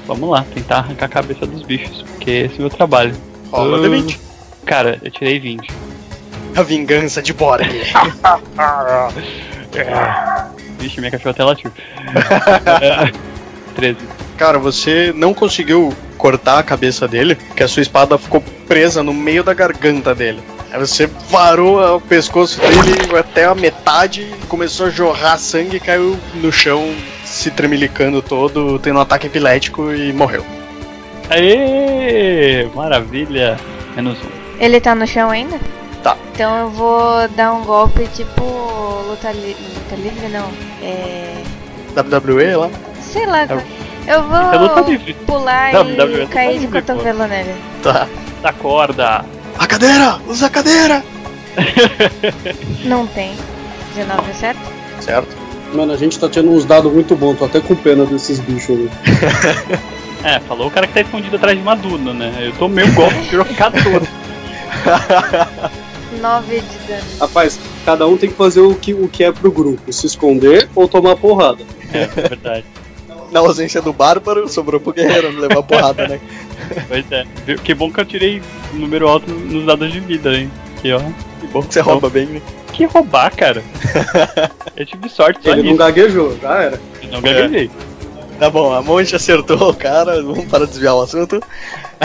Vamos 0.07 0.29
lá, 0.29 0.45
tentar 0.53 0.77
arrancar 0.77 1.05
a 1.07 1.09
cabeça 1.09 1.45
dos 1.45 1.63
bichos, 1.63 2.01
porque 2.03 2.31
esse 2.31 2.55
é 2.55 2.57
o 2.59 2.61
meu 2.61 2.69
trabalho. 2.69 3.13
Rola 3.51 3.77
Ah. 3.77 3.81
D20. 3.81 4.17
Cara, 4.65 4.99
eu 5.03 5.11
tirei 5.11 5.37
20. 5.39 5.69
A 6.55 6.61
vingança 6.63 7.21
de 7.21 7.33
Borg. 7.33 7.63
Vixe, 10.79 10.99
minha 10.99 11.11
cachorra 11.11 11.31
até 11.31 11.43
latiu. 11.43 11.71
É, 12.81 13.11
13. 13.75 13.97
Cara, 14.37 14.57
você 14.59 15.13
não 15.15 15.33
conseguiu 15.33 15.93
cortar 16.17 16.59
a 16.59 16.63
cabeça 16.63 17.07
dele, 17.07 17.35
porque 17.35 17.63
a 17.63 17.67
sua 17.67 17.81
espada 17.81 18.17
ficou 18.17 18.41
presa 18.67 19.03
no 19.03 19.13
meio 19.13 19.43
da 19.43 19.53
garganta 19.53 20.13
dele. 20.15 20.39
Aí 20.71 20.79
você 20.79 21.05
varou 21.29 21.97
o 21.97 22.01
pescoço 22.01 22.59
dele 22.61 23.17
até 23.17 23.43
a 23.45 23.53
metade, 23.53 24.25
começou 24.47 24.85
a 24.85 24.89
jorrar 24.89 25.37
sangue 25.37 25.77
e 25.77 25.79
caiu 25.79 26.17
no 26.35 26.51
chão, 26.51 26.93
se 27.25 27.51
tremelicando 27.51 28.21
todo, 28.21 28.79
tendo 28.79 28.97
um 28.97 29.01
ataque 29.01 29.27
epilético 29.27 29.91
e 29.93 30.13
morreu. 30.13 30.45
Aê! 31.29 32.67
Maravilha! 32.73 33.57
Menos 33.95 34.17
um. 34.19 34.41
Ele 34.59 34.79
tá 34.79 34.95
no 34.95 35.05
chão 35.05 35.29
ainda? 35.29 35.59
Tá. 36.03 36.15
Então 36.33 36.57
eu 36.57 36.69
vou 36.69 37.27
dar 37.29 37.53
um 37.53 37.63
golpe 37.63 38.07
tipo. 38.07 38.41
Luta, 39.07 39.31
li 39.31 39.55
luta 39.75 39.95
livre, 39.95 40.27
não. 40.29 40.49
É. 40.81 41.41
WWE 41.95 42.55
lá? 42.55 42.69
Sei 43.01 43.25
lá. 43.25 43.43
É- 43.43 43.81
Eu 44.07 44.23
vou 44.23 44.37
É 44.37 45.13
pular 45.25 45.75
WWE 45.75 45.91
e 45.91 46.19
luta 46.21 46.27
cair 46.27 46.59
de 46.59 46.67
cotovelo 46.67 47.27
nele. 47.27 47.53
Tá. 47.83 48.07
Da 48.41 48.51
corda! 48.53 49.23
A 49.57 49.67
cadeira! 49.67 50.19
Usa 50.27 50.47
a 50.47 50.49
cadeira! 50.49 51.03
Não 52.85 53.05
tem. 53.07 53.35
19, 53.95 54.33
certo? 54.33 54.59
Certo. 54.99 55.35
Mano, 55.73 55.93
a 55.93 55.97
gente 55.97 56.19
tá 56.19 56.27
tendo 56.27 56.51
uns 56.51 56.65
dados 56.65 56.91
muito 56.91 57.15
bons, 57.15 57.37
tô 57.37 57.45
até 57.45 57.59
com 57.59 57.75
pena 57.75 58.05
desses 58.05 58.39
bichos 58.39 58.69
ali. 58.69 58.89
É, 60.23 60.39
falou 60.41 60.67
o 60.67 60.71
cara 60.71 60.85
que 60.85 60.93
tá 60.93 61.01
escondido 61.01 61.35
atrás 61.35 61.57
de 61.57 61.63
uma 61.63 61.75
duna, 61.75 62.13
né? 62.13 62.31
Eu 62.41 62.51
tomei 62.53 62.85
um 62.85 62.93
golpe, 62.93 63.27
tirou 63.27 63.43
14. 63.43 64.07
9 66.21 66.61
de 66.61 66.77
dano. 66.87 67.03
Rapaz, 67.19 67.59
cada 67.83 68.05
um 68.07 68.15
tem 68.15 68.29
que 68.29 68.35
fazer 68.35 68.59
o 68.59 68.75
que, 68.75 68.93
o 68.93 69.07
que 69.07 69.23
é 69.23 69.31
pro 69.31 69.51
grupo: 69.51 69.91
se 69.91 70.05
esconder 70.05 70.69
ou 70.75 70.87
tomar 70.87 71.15
porrada. 71.15 71.63
É, 71.91 72.03
é 72.03 72.05
verdade. 72.05 72.65
Na 73.31 73.39
ausência 73.39 73.81
do 73.81 73.93
bárbaro, 73.93 74.47
sobrou 74.49 74.79
pro 74.79 74.91
guerreiro 74.93 75.31
não 75.31 75.39
levar 75.41 75.63
porrada, 75.63 76.07
né? 76.07 76.19
Pois 76.87 77.05
é. 77.11 77.25
Que 77.63 77.73
bom 77.73 77.91
que 77.91 77.99
eu 77.99 78.05
tirei 78.05 78.41
um 78.73 78.77
número 78.77 79.07
alto 79.07 79.29
nos 79.31 79.65
dados 79.65 79.91
de 79.91 79.99
vida, 79.99 80.33
hein? 80.33 80.49
Aqui, 80.77 80.93
ó. 80.93 80.99
Que 81.39 81.47
bom 81.47 81.61
que 81.61 81.73
você 81.73 81.81
rouba 81.81 82.09
bem, 82.09 82.25
né? 82.27 82.41
Que 82.71 82.85
roubar, 82.85 83.35
cara. 83.35 83.61
Eu 84.77 84.85
tive 84.85 85.09
sorte 85.09 85.43
só 85.43 85.51
Ele 85.51 85.63
não 85.63 85.75
gaguejou, 85.75 86.37
já 86.41 86.55
era. 86.63 86.79
Eu 87.03 87.09
não 87.11 87.21
gaguejei. 87.21 87.69
Tá 88.39 88.49
bom, 88.49 88.73
a 88.73 88.81
monte 88.81 89.15
acertou 89.15 89.69
o 89.69 89.73
cara, 89.73 90.21
vamos 90.23 90.45
para 90.45 90.65
desviar 90.65 90.95
o 90.95 91.01
assunto. 91.01 91.41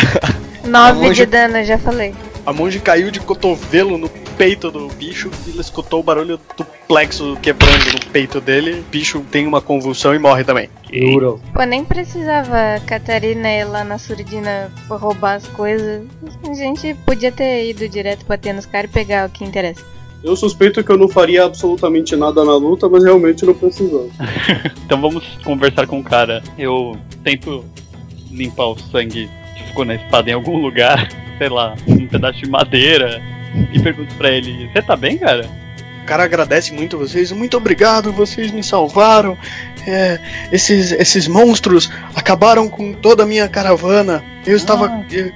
9 0.65 1.05
Aonde- 1.07 1.15
de 1.15 1.27
dano, 1.27 1.65
já 1.65 1.79
falei. 1.79 2.12
A 2.45 2.53
monge 2.53 2.81
caiu 2.81 3.11
de 3.11 3.21
cotovelo 3.21 3.97
no 3.97 4.09
peito 4.37 4.71
do 4.71 4.89
bicho 4.89 5.31
e 5.47 5.51
ele 5.51 5.61
escutou 5.61 6.01
o 6.01 6.03
barulho 6.03 6.41
do 6.57 6.67
plexo 6.87 7.37
quebrando 7.42 7.92
no 7.92 8.11
peito 8.12 8.40
dele. 8.40 8.81
O 8.81 8.90
bicho 8.90 9.25
tem 9.31 9.46
uma 9.46 9.61
convulsão 9.61 10.14
e 10.14 10.18
morre 10.18 10.44
também. 10.44 10.68
Juro. 10.92 11.40
Pô, 11.53 11.64
nem 11.64 11.85
precisava 11.85 12.77
a 12.77 12.81
Catarina 12.81 13.49
ir 13.49 13.64
lá 13.64 13.85
na 13.85 13.99
surdina 13.99 14.70
roubar 14.88 15.35
as 15.35 15.46
coisas. 15.49 16.03
A 16.49 16.55
gente 16.55 16.94
podia 17.05 17.33
ter 17.33 17.70
ido 17.70 17.88
direto 17.88 18.25
bater 18.27 18.55
nos 18.55 18.66
caras 18.66 18.90
e 18.90 18.92
pegar 18.94 19.29
o 19.29 19.33
que 19.33 19.44
interessa. 19.44 19.85
Eu 20.22 20.35
suspeito 20.35 20.83
que 20.83 20.90
eu 20.90 20.99
não 20.99 21.09
faria 21.09 21.44
absolutamente 21.44 22.16
nada 22.16 22.44
na 22.44 22.57
luta, 22.57 22.88
mas 22.88 23.05
realmente 23.05 23.44
não 23.44 23.55
precisava. 23.55 24.09
Então 24.87 25.01
vamos 25.01 25.25
conversar 25.44 25.87
com 25.87 25.99
o 25.99 26.05
cara. 26.05 26.42
Eu 26.57 26.96
tento 27.25 27.64
limpar 28.31 28.66
o 28.66 28.79
sangue 28.79 29.29
que 29.57 29.64
ficou 29.64 29.85
na 29.85 29.96
espada 29.96 30.31
em 30.31 30.33
algum 30.33 30.59
lugar, 30.59 31.09
sei 31.38 31.49
lá, 31.49 31.75
um 31.88 32.07
pedaço 32.07 32.38
de 32.40 32.49
madeira, 32.49 33.20
e 33.72 33.81
pergunto 33.81 34.14
pra 34.14 34.31
ele: 34.31 34.70
Você 34.72 34.83
tá 34.83 34.96
bem, 34.96 35.18
cara? 35.18 35.49
O 36.07 36.09
cara 36.09 36.23
agradece 36.23 36.73
muito 36.73 36.97
vocês, 36.97 37.33
muito 37.33 37.57
obrigado, 37.57 38.12
vocês 38.12 38.53
me 38.53 38.62
salvaram. 38.62 39.37
É, 39.85 40.21
esses, 40.53 40.92
esses 40.92 41.27
monstros 41.27 41.90
acabaram 42.14 42.69
com 42.69 42.92
toda 42.92 43.25
a 43.25 43.27
minha 43.27 43.49
caravana. 43.49 44.23
Eu 44.47 44.57
estava. 44.57 44.87
Ah. 44.87 45.05
Eu, 45.11 45.33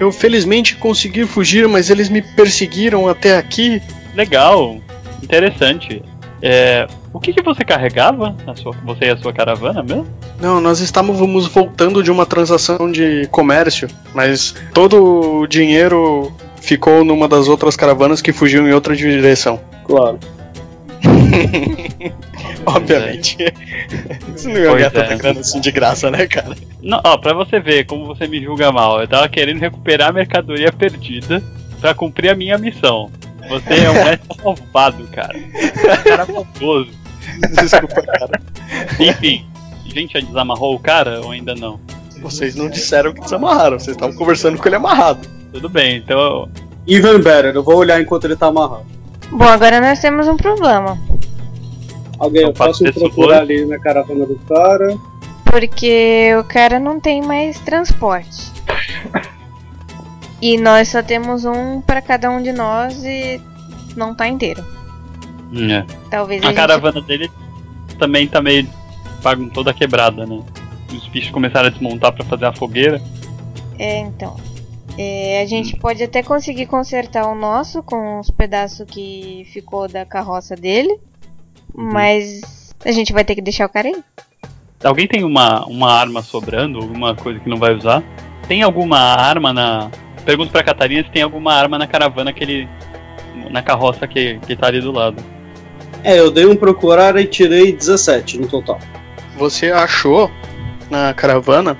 eu 0.00 0.12
felizmente 0.12 0.74
consegui 0.74 1.24
fugir, 1.24 1.68
mas 1.68 1.88
eles 1.88 2.08
me 2.08 2.20
perseguiram 2.20 3.06
até 3.06 3.36
aqui. 3.36 3.80
Legal, 4.12 4.78
interessante. 5.22 6.02
É, 6.42 6.88
o 7.12 7.20
que, 7.20 7.32
que 7.32 7.40
você 7.40 7.64
carregava? 7.64 8.34
A 8.44 8.56
sua, 8.56 8.72
você 8.84 9.04
e 9.04 9.10
a 9.10 9.16
sua 9.16 9.32
caravana 9.32 9.84
mesmo? 9.84 10.08
Não, 10.40 10.60
nós 10.60 10.80
estávamos 10.80 11.46
voltando 11.46 12.02
de 12.02 12.10
uma 12.10 12.26
transação 12.26 12.90
de 12.90 13.28
comércio, 13.30 13.88
mas 14.12 14.52
todo 14.74 15.42
o 15.42 15.46
dinheiro 15.46 16.32
ficou 16.60 17.04
numa 17.04 17.28
das 17.28 17.46
outras 17.46 17.76
caravanas 17.76 18.20
que 18.20 18.32
fugiu 18.32 18.66
em 18.66 18.72
outra 18.72 18.96
direção. 18.96 19.60
Claro. 19.88 20.18
Obviamente. 22.66 23.36
Isso 24.36 24.48
não 24.48 24.56
ia 24.56 24.74
ganhar 24.74 24.90
tanta 24.90 25.14
é. 25.14 25.16
grana 25.16 25.40
assim 25.40 25.60
de 25.60 25.70
graça, 25.72 26.10
né, 26.10 26.26
cara? 26.26 26.54
Não, 26.82 27.00
ó, 27.02 27.16
pra 27.16 27.32
você 27.32 27.58
ver 27.58 27.86
como 27.86 28.06
você 28.06 28.26
me 28.26 28.42
julga 28.42 28.70
mal, 28.70 29.00
eu 29.00 29.08
tava 29.08 29.28
querendo 29.28 29.60
recuperar 29.60 30.10
a 30.10 30.12
mercadoria 30.12 30.70
perdida 30.70 31.42
pra 31.80 31.94
cumprir 31.94 32.30
a 32.30 32.34
minha 32.34 32.58
missão. 32.58 33.10
Você 33.48 33.74
é 33.74 33.90
um 33.90 33.94
mestre 34.04 34.42
malvado, 34.44 35.04
cara. 35.08 35.34
Cara 36.04 36.26
maldoso. 36.26 36.90
Desculpa, 37.54 38.02
cara. 38.02 38.40
Enfim, 39.00 39.46
a 39.86 39.88
gente 39.88 40.12
já 40.12 40.20
desamarrou 40.20 40.74
o 40.74 40.78
cara 40.78 41.20
ou 41.22 41.30
ainda 41.30 41.54
não? 41.54 41.80
Vocês 42.20 42.54
não 42.54 42.68
disseram 42.68 43.14
que 43.14 43.20
desamarraram, 43.20 43.78
vocês 43.78 43.96
estavam 43.96 44.14
conversando 44.14 44.58
com 44.58 44.68
ele 44.68 44.76
amarrado. 44.76 45.26
Tudo 45.52 45.68
bem, 45.68 45.96
então. 45.96 46.48
Even 46.86 47.18
better, 47.18 47.54
eu 47.54 47.62
vou 47.62 47.76
olhar 47.76 48.00
enquanto 48.00 48.24
ele 48.24 48.36
tá 48.36 48.46
amarrado. 48.46 48.98
Bom, 49.30 49.44
agora 49.44 49.80
nós 49.80 50.00
temos 50.00 50.26
um 50.26 50.36
problema. 50.36 50.98
Alguém, 52.18 52.42
eu 52.42 52.50
Então, 52.50 52.66
faço 52.66 52.84
posso 52.84 52.98
procurar 52.98 53.40
ali 53.40 53.64
na 53.64 53.78
caravana 53.78 54.26
do 54.26 54.36
cara. 54.48 54.96
Porque 55.44 56.30
o 56.38 56.44
cara 56.44 56.78
não 56.78 56.98
tem 56.98 57.22
mais 57.22 57.58
transporte. 57.60 58.52
E 60.40 60.56
nós 60.56 60.88
só 60.88 61.02
temos 61.02 61.44
um 61.44 61.80
pra 61.80 62.00
cada 62.00 62.30
um 62.30 62.42
de 62.42 62.52
nós 62.52 63.02
e 63.04 63.40
não 63.96 64.14
tá 64.14 64.28
inteiro. 64.28 64.64
É. 65.54 65.84
Talvez 66.10 66.42
a, 66.42 66.46
A 66.46 66.48
gente 66.50 66.56
caravana 66.56 67.00
dele 67.00 67.30
também 67.98 68.26
tá 68.26 68.40
meio 68.40 68.68
toda 69.52 69.74
quebrada, 69.74 70.26
né? 70.26 70.40
Os 70.92 71.08
bichos 71.08 71.30
começaram 71.30 71.68
a 71.68 71.70
desmontar 71.70 72.12
pra 72.12 72.24
fazer 72.24 72.46
a 72.46 72.52
fogueira. 72.52 73.00
É, 73.78 74.00
então. 74.00 74.36
É, 75.00 75.40
a 75.40 75.46
gente 75.46 75.76
pode 75.76 76.02
até 76.02 76.24
conseguir 76.24 76.66
consertar 76.66 77.28
o 77.28 77.34
nosso 77.36 77.84
com 77.84 78.18
os 78.18 78.32
pedaços 78.32 78.84
que 78.84 79.46
ficou 79.52 79.86
da 79.86 80.04
carroça 80.04 80.56
dele. 80.56 80.98
Mas 81.72 82.74
a 82.84 82.90
gente 82.90 83.12
vai 83.12 83.24
ter 83.24 83.36
que 83.36 83.40
deixar 83.40 83.66
o 83.66 83.68
cara 83.68 83.86
aí. 83.86 84.02
Alguém 84.82 85.06
tem 85.06 85.22
uma, 85.22 85.64
uma 85.66 85.92
arma 85.92 86.20
sobrando, 86.20 86.80
alguma 86.80 87.14
coisa 87.14 87.38
que 87.38 87.48
não 87.48 87.58
vai 87.58 87.74
usar? 87.74 88.02
Tem 88.48 88.62
alguma 88.62 88.98
arma 88.98 89.52
na. 89.52 89.88
Pergunto 90.24 90.50
pra 90.50 90.64
Catarina 90.64 91.04
se 91.04 91.10
tem 91.12 91.22
alguma 91.22 91.54
arma 91.54 91.78
na 91.78 91.86
caravana 91.86 92.32
que 92.32 92.42
ele. 92.42 92.68
na 93.50 93.62
carroça 93.62 94.06
que, 94.08 94.40
que 94.40 94.56
tá 94.56 94.66
ali 94.66 94.80
do 94.80 94.90
lado. 94.90 95.22
É, 96.02 96.18
eu 96.18 96.30
dei 96.30 96.44
um 96.44 96.56
procurar 96.56 97.16
e 97.16 97.24
tirei 97.24 97.72
17 97.72 98.38
no 98.38 98.48
total. 98.48 98.80
Você 99.36 99.70
achou 99.70 100.28
na 100.90 101.14
caravana, 101.14 101.78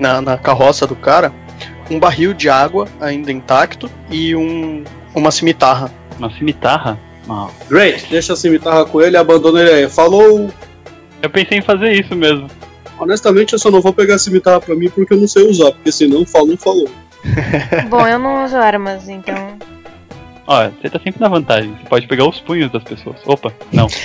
na, 0.00 0.20
na 0.20 0.36
carroça 0.36 0.84
do 0.84 0.96
cara, 0.96 1.32
um 1.90 1.98
barril 1.98 2.32
de 2.34 2.48
água 2.48 2.88
ainda 3.00 3.30
intacto 3.32 3.90
e 4.10 4.34
um, 4.34 4.84
uma 5.14 5.30
cimitarra. 5.30 5.90
Uma 6.18 6.30
cimitarra? 6.32 6.98
Não. 7.26 7.50
Great, 7.68 8.06
deixa 8.08 8.32
a 8.32 8.36
cimitarra 8.36 8.84
com 8.84 9.00
ele 9.00 9.16
e 9.16 9.18
abandona 9.18 9.60
ele 9.60 9.70
aí. 9.70 9.88
Falou! 9.88 10.50
Eu 11.22 11.30
pensei 11.30 11.58
em 11.58 11.62
fazer 11.62 11.92
isso 11.92 12.14
mesmo. 12.14 12.48
Honestamente, 12.98 13.52
eu 13.52 13.58
só 13.58 13.70
não 13.70 13.80
vou 13.80 13.92
pegar 13.92 14.14
a 14.14 14.18
cimitarra 14.18 14.60
pra 14.60 14.74
mim 14.74 14.88
porque 14.88 15.12
eu 15.12 15.18
não 15.18 15.28
sei 15.28 15.48
usar, 15.48 15.72
porque 15.72 15.92
senão 15.92 16.24
falou, 16.24 16.56
falou. 16.56 16.88
Bom, 17.90 18.06
eu 18.06 18.18
não 18.18 18.44
uso 18.44 18.56
armas, 18.56 19.08
então. 19.08 19.58
Ó, 20.46 20.68
você 20.68 20.88
tá 20.88 21.00
sempre 21.00 21.20
na 21.20 21.28
vantagem. 21.28 21.72
Você 21.72 21.88
pode 21.88 22.06
pegar 22.06 22.26
os 22.26 22.40
punhos 22.40 22.70
das 22.70 22.84
pessoas. 22.84 23.16
Opa, 23.26 23.52
não. 23.72 23.88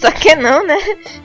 Só 0.00 0.10
que 0.10 0.34
não, 0.34 0.66
né? 0.66 0.76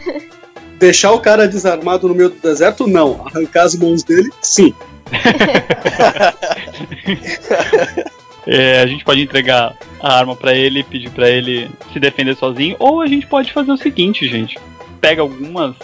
Deixar 0.82 1.12
o 1.12 1.20
cara 1.20 1.48
desarmado 1.48 2.08
no 2.08 2.16
meio 2.16 2.30
do 2.30 2.42
deserto, 2.42 2.88
não. 2.88 3.24
Arrancar 3.28 3.66
as 3.66 3.76
mãos 3.76 4.04
dele, 4.04 4.32
sim. 4.42 4.74
É, 8.48 8.82
a 8.82 8.88
gente 8.88 9.06
pode 9.06 9.22
entregar 9.22 9.76
a 10.02 10.18
arma 10.18 10.36
pra 10.36 10.52
ele, 10.52 10.84
pedir 10.84 11.12
pra 11.12 11.30
ele 11.30 11.70
se 11.94 12.00
defender 12.00 12.36
sozinho, 12.36 12.76
ou 12.80 13.00
a 13.00 13.06
gente 13.06 13.28
pode 13.28 13.54
fazer 13.54 13.72
o 13.72 13.78
seguinte, 13.78 14.28
gente. 14.28 14.58
Pega 15.00 15.22
algumas 15.22 15.76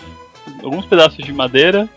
alguns 0.63 0.83
pedaços 0.87 1.23
de 1.23 1.31
madeira, 1.31 1.87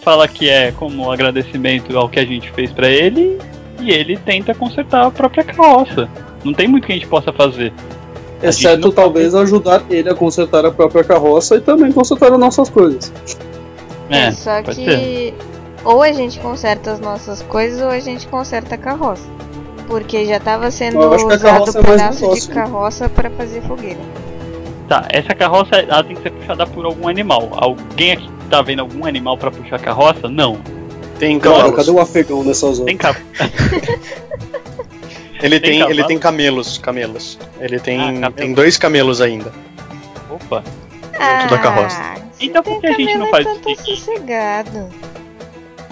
fala 0.00 0.26
que 0.26 0.48
é 0.48 0.72
como 0.72 1.12
agradecimento 1.12 1.96
ao 1.98 2.08
que 2.08 2.18
a 2.18 2.24
gente 2.24 2.50
fez 2.52 2.72
pra 2.72 2.88
ele 2.88 3.38
e 3.78 3.90
ele 3.90 4.16
tenta 4.16 4.54
consertar 4.54 5.04
a 5.04 5.10
própria 5.10 5.44
carroça. 5.44 6.08
Não 6.42 6.54
tem 6.54 6.66
muito 6.66 6.86
que 6.86 6.92
a 6.92 6.96
gente 6.96 7.06
possa 7.06 7.30
fazer. 7.30 7.70
Exceto 8.42 8.88
não 8.88 8.92
talvez 8.92 9.34
ajudar 9.34 9.82
ele 9.90 10.08
a 10.08 10.14
consertar 10.14 10.64
a 10.64 10.70
própria 10.70 11.04
carroça 11.04 11.56
e 11.56 11.60
também 11.60 11.92
consertar 11.92 12.32
as 12.32 12.38
nossas 12.38 12.70
coisas. 12.70 13.12
É, 14.08 14.32
Só 14.32 14.62
pode 14.62 14.76
que 14.76 15.34
ou 15.84 16.02
a 16.02 16.12
gente 16.12 16.38
conserta 16.40 16.92
as 16.92 17.00
nossas 17.00 17.42
coisas 17.42 17.80
ou 17.80 17.88
a 17.88 17.98
gente 18.00 18.26
conserta 18.26 18.74
a 18.74 18.78
carroça. 18.78 19.22
Porque 19.86 20.24
já 20.24 20.38
tava 20.38 20.70
sendo 20.70 20.98
usado 20.98 21.40
carroça 21.40 21.78
é 21.78 21.82
pedaço 21.82 22.20
negócio, 22.20 22.48
de 22.48 22.54
carroça 22.54 23.08
pra 23.08 23.30
fazer 23.30 23.60
fogueira. 23.62 24.00
Tá, 24.88 25.06
essa 25.10 25.34
carroça 25.34 25.76
ela 25.76 26.02
tem 26.02 26.16
que 26.16 26.22
ser 26.22 26.30
puxada 26.30 26.66
por 26.66 26.84
algum 26.84 27.08
animal. 27.08 27.48
Alguém 27.52 28.12
aqui 28.12 28.30
tá 28.48 28.62
vendo 28.62 28.80
algum 28.80 29.06
animal 29.06 29.36
pra 29.36 29.50
puxar 29.50 29.76
a 29.76 29.78
carroça? 29.78 30.28
Não. 30.28 30.58
Tem 31.18 31.38
Claro, 31.38 31.58
cavalos. 31.58 31.76
cadê 31.76 31.90
o 31.90 32.00
afegão 32.00 32.42
nessa 32.42 32.72
zona? 32.72 32.86
Tem 32.86 32.96
cap... 32.96 33.20
Ele 35.42 35.58
Tem 35.60 35.78
tem, 35.80 35.90
ele 35.90 36.04
tem 36.04 36.18
camelos, 36.18 36.78
camelos. 36.78 37.38
Ele 37.60 37.78
tem, 37.80 38.00
Ah, 38.00 38.12
camelo. 38.12 38.32
tem 38.32 38.52
dois 38.52 38.76
camelos 38.78 39.20
ainda. 39.20 39.52
Opa. 40.30 40.62
da 41.50 41.58
carroça. 41.58 41.96
Ah, 42.00 42.16
Então 42.40 42.62
por 42.62 42.80
que 42.80 42.86
a 42.86 42.90
gente 42.92 43.04
camelo, 43.06 43.24
não 43.24 43.30
faz 43.30 43.46
é 43.46 43.50
o 43.50 43.54
seguinte? 43.54 43.96
sossegado. 43.96 44.88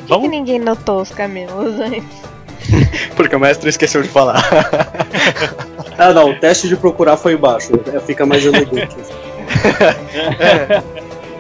Por 0.06 0.20
que, 0.22 0.28
ninguém 0.28 0.58
notou 0.58 1.02
os 1.02 1.11
camelos 1.11 1.78
antes? 1.80 2.28
Porque 3.16 3.34
o 3.37 3.40
mestre 3.40 3.68
esqueceu 3.68 4.02
de 4.02 4.08
falar. 4.08 4.42
Ah, 6.00 6.12
não, 6.14 6.30
o 6.30 6.34
teste 6.38 6.68
de 6.68 6.76
procurar 6.76 7.16
foi 7.16 7.37
baixo. 7.37 7.72
é, 7.92 7.98
Fica 7.98 8.24
mais 8.24 8.46
elegante. 8.46 8.94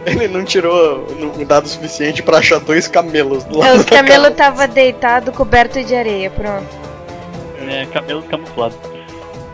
Ele 0.04 0.26
não 0.28 0.42
tirou 0.44 1.06
o 1.38 1.44
dado 1.44 1.68
suficiente 1.68 2.22
pra 2.24 2.38
achar 2.38 2.58
dois 2.58 2.88
camelos 2.88 3.44
do 3.44 3.62
É, 3.62 3.66
lado 3.68 3.78
os 3.80 3.84
da 3.84 3.90
camelos 3.96 4.16
carroça. 4.30 4.34
tava 4.34 4.66
deitado 4.66 5.30
coberto 5.30 5.80
de 5.84 5.94
areia, 5.94 6.28
pronto. 6.30 6.66
É, 7.68 7.86
camelos 7.86 8.24
camuflados. 8.26 8.78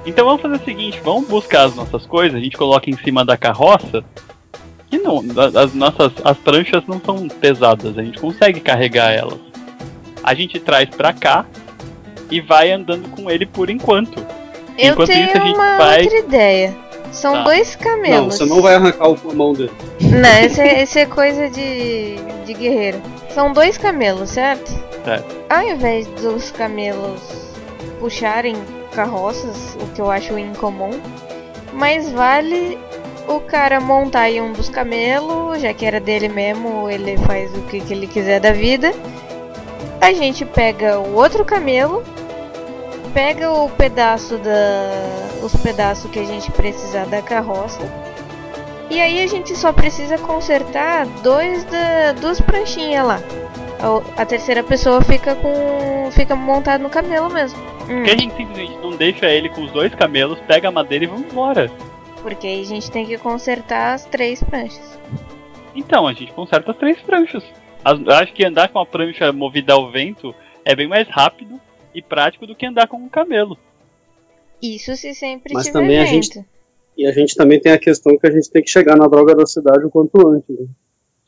Então 0.06 0.26
vamos 0.26 0.42
fazer 0.42 0.54
o 0.56 0.64
seguinte, 0.64 1.00
vamos 1.02 1.26
buscar 1.28 1.64
as 1.64 1.74
nossas 1.74 2.04
coisas, 2.06 2.38
a 2.38 2.42
gente 2.42 2.56
coloca 2.56 2.88
em 2.90 2.96
cima 2.98 3.24
da 3.24 3.36
carroça. 3.36 4.04
E 4.92 4.98
não, 4.98 5.22
as 5.60 5.74
nossas 5.74 6.12
as 6.22 6.36
pranchas 6.38 6.84
não 6.86 7.00
são 7.00 7.26
pesadas, 7.28 7.96
a 7.98 8.02
gente 8.02 8.18
consegue 8.18 8.60
carregar 8.60 9.10
elas. 9.12 9.38
A 10.22 10.34
gente 10.34 10.60
traz 10.60 10.88
pra 10.90 11.12
cá 11.12 11.44
e 12.30 12.40
vai 12.40 12.70
andando 12.70 13.08
com 13.10 13.30
ele 13.30 13.46
por 13.46 13.68
enquanto. 13.70 14.24
Eu 14.78 14.92
Enquanto 14.92 15.08
tenho 15.08 15.26
isso, 15.28 15.38
a 15.38 15.40
gente 15.46 15.54
uma 15.56 15.76
vai- 15.78 16.02
outra 16.02 16.18
ideia. 16.18 16.76
São 17.12 17.32
Tá. 17.32 17.42
dois 17.44 17.74
Não, 17.76 17.82
camelos. 17.82 18.34
você 18.36 18.44
não 18.44 18.60
vai 18.60 18.74
arrancar 18.74 19.08
o- 19.08 19.30
a 19.30 19.34
mão 19.34 19.52
dele. 19.52 19.70
Não, 20.00 20.44
isso 20.46 20.60
é, 20.60 20.82
isso 20.82 20.98
é 20.98 21.06
coisa 21.06 21.48
de, 21.48 22.16
de 22.44 22.54
guerreiro. 22.54 23.00
São 23.30 23.52
dois 23.52 23.78
camelos, 23.78 24.30
certo? 24.30 24.68
Certo. 25.04 25.34
Ao 25.48 25.62
invés 25.62 26.06
dos 26.20 26.50
camelos 26.50 27.20
puxarem 28.04 28.54
carroças, 28.92 29.74
o 29.80 29.86
que 29.94 30.00
eu 30.00 30.10
acho 30.10 30.38
incomum, 30.38 30.90
mais 31.72 32.12
vale 32.12 32.78
o 33.26 33.40
cara 33.40 33.80
montar 33.80 34.30
em 34.30 34.42
um 34.42 34.52
dos 34.52 34.68
camelos, 34.68 35.62
já 35.62 35.72
que 35.72 35.86
era 35.86 35.98
dele 35.98 36.28
mesmo, 36.28 36.90
ele 36.90 37.16
faz 37.16 37.50
o 37.56 37.62
que, 37.62 37.80
que 37.80 37.94
ele 37.94 38.06
quiser 38.06 38.40
da 38.40 38.52
vida. 38.52 38.92
A 40.02 40.12
gente 40.12 40.44
pega 40.44 40.98
o 40.98 41.14
outro 41.14 41.46
camelo, 41.46 42.04
pega 43.14 43.50
o 43.50 43.70
pedaço 43.70 44.36
da. 44.36 45.42
os 45.42 45.56
pedaços 45.56 46.10
que 46.10 46.18
a 46.18 46.24
gente 46.24 46.52
precisar 46.52 47.06
da 47.06 47.22
carroça. 47.22 47.80
E 48.90 49.00
aí 49.00 49.22
a 49.22 49.26
gente 49.26 49.56
só 49.56 49.72
precisa 49.72 50.18
consertar 50.18 51.06
dois 51.22 51.64
da, 51.64 52.12
duas 52.20 52.38
pranchinhas 52.38 53.06
lá. 53.06 53.20
A, 53.80 54.20
a 54.20 54.26
terceira 54.26 54.62
pessoa 54.62 55.00
fica 55.00 55.34
com. 55.34 56.10
fica 56.12 56.36
montado 56.36 56.82
no 56.82 56.90
camelo 56.90 57.30
mesmo. 57.32 57.73
Hum, 57.84 57.96
Porque 57.98 58.10
a 58.10 58.16
gente 58.16 58.34
simplesmente 58.36 58.76
não 58.78 58.96
deixa 58.96 59.26
ele 59.26 59.48
com 59.48 59.62
os 59.62 59.70
dois 59.72 59.94
camelos, 59.94 60.38
pega 60.40 60.68
a 60.68 60.72
madeira 60.72 61.04
e 61.04 61.08
vamos 61.08 61.30
embora. 61.30 61.70
porque 62.22 62.46
aí 62.46 62.60
a 62.62 62.64
gente 62.64 62.90
tem 62.90 63.04
que 63.06 63.18
consertar 63.18 63.92
as 63.94 64.06
três 64.06 64.42
pranchas. 64.42 64.98
Então, 65.74 66.06
a 66.06 66.12
gente 66.14 66.32
conserta 66.32 66.70
as 66.70 66.76
três 66.78 66.98
pranchas. 67.02 67.44
As- 67.84 68.00
eu 68.00 68.12
acho 68.12 68.32
que 68.32 68.44
andar 68.46 68.68
com 68.70 68.78
a 68.78 68.86
prancha 68.86 69.30
movida 69.32 69.74
ao 69.74 69.90
vento 69.90 70.34
é 70.64 70.74
bem 70.74 70.88
mais 70.88 71.06
rápido 71.08 71.60
e 71.94 72.00
prático 72.00 72.46
do 72.46 72.54
que 72.54 72.64
andar 72.64 72.86
com 72.88 72.96
um 72.96 73.08
camelo. 73.10 73.58
Isso 74.62 74.96
se 74.96 75.12
sempre 75.14 75.52
Mas 75.52 75.66
tiver 75.66 75.78
também 75.80 75.98
a 76.00 76.04
vento. 76.04 76.12
gente- 76.34 76.44
E 76.96 77.06
a 77.06 77.12
gente 77.12 77.34
também 77.34 77.60
tem 77.60 77.72
a 77.72 77.78
questão 77.78 78.16
que 78.16 78.26
a 78.26 78.30
gente 78.30 78.50
tem 78.50 78.62
que 78.62 78.70
chegar 78.70 78.96
na 78.96 79.06
droga 79.06 79.34
da 79.34 79.44
cidade 79.44 79.84
o 79.84 79.90
quanto 79.90 80.26
antes. 80.28 80.48
né? 80.48 80.66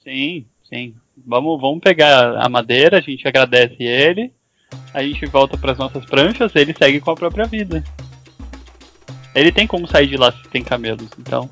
Sim, 0.03 0.47
sim. 0.65 0.95
Vamos, 1.27 1.61
vamos 1.61 1.81
pegar 1.81 2.37
a 2.39 2.49
madeira, 2.49 2.99
a 2.99 3.01
gente 3.03 3.27
agradece 3.29 3.77
ele, 3.83 4.33
a 4.93 5.03
gente 5.03 5.27
volta 5.27 5.57
para 5.57 5.73
as 5.73 5.79
nossas 5.79 6.05
pranchas, 6.05 6.55
ele 6.55 6.75
segue 6.77 7.01
com 7.01 7.11
a 7.11 7.15
própria 7.17 7.45
vida. 7.47 7.83
Ele 9.35 9.53
tem 9.53 9.67
como 9.67 9.87
sair 9.87 10.07
de 10.07 10.17
lá 10.17 10.33
se 10.33 10.49
tem 10.49 10.65
camelos, 10.65 11.09
então 11.19 11.49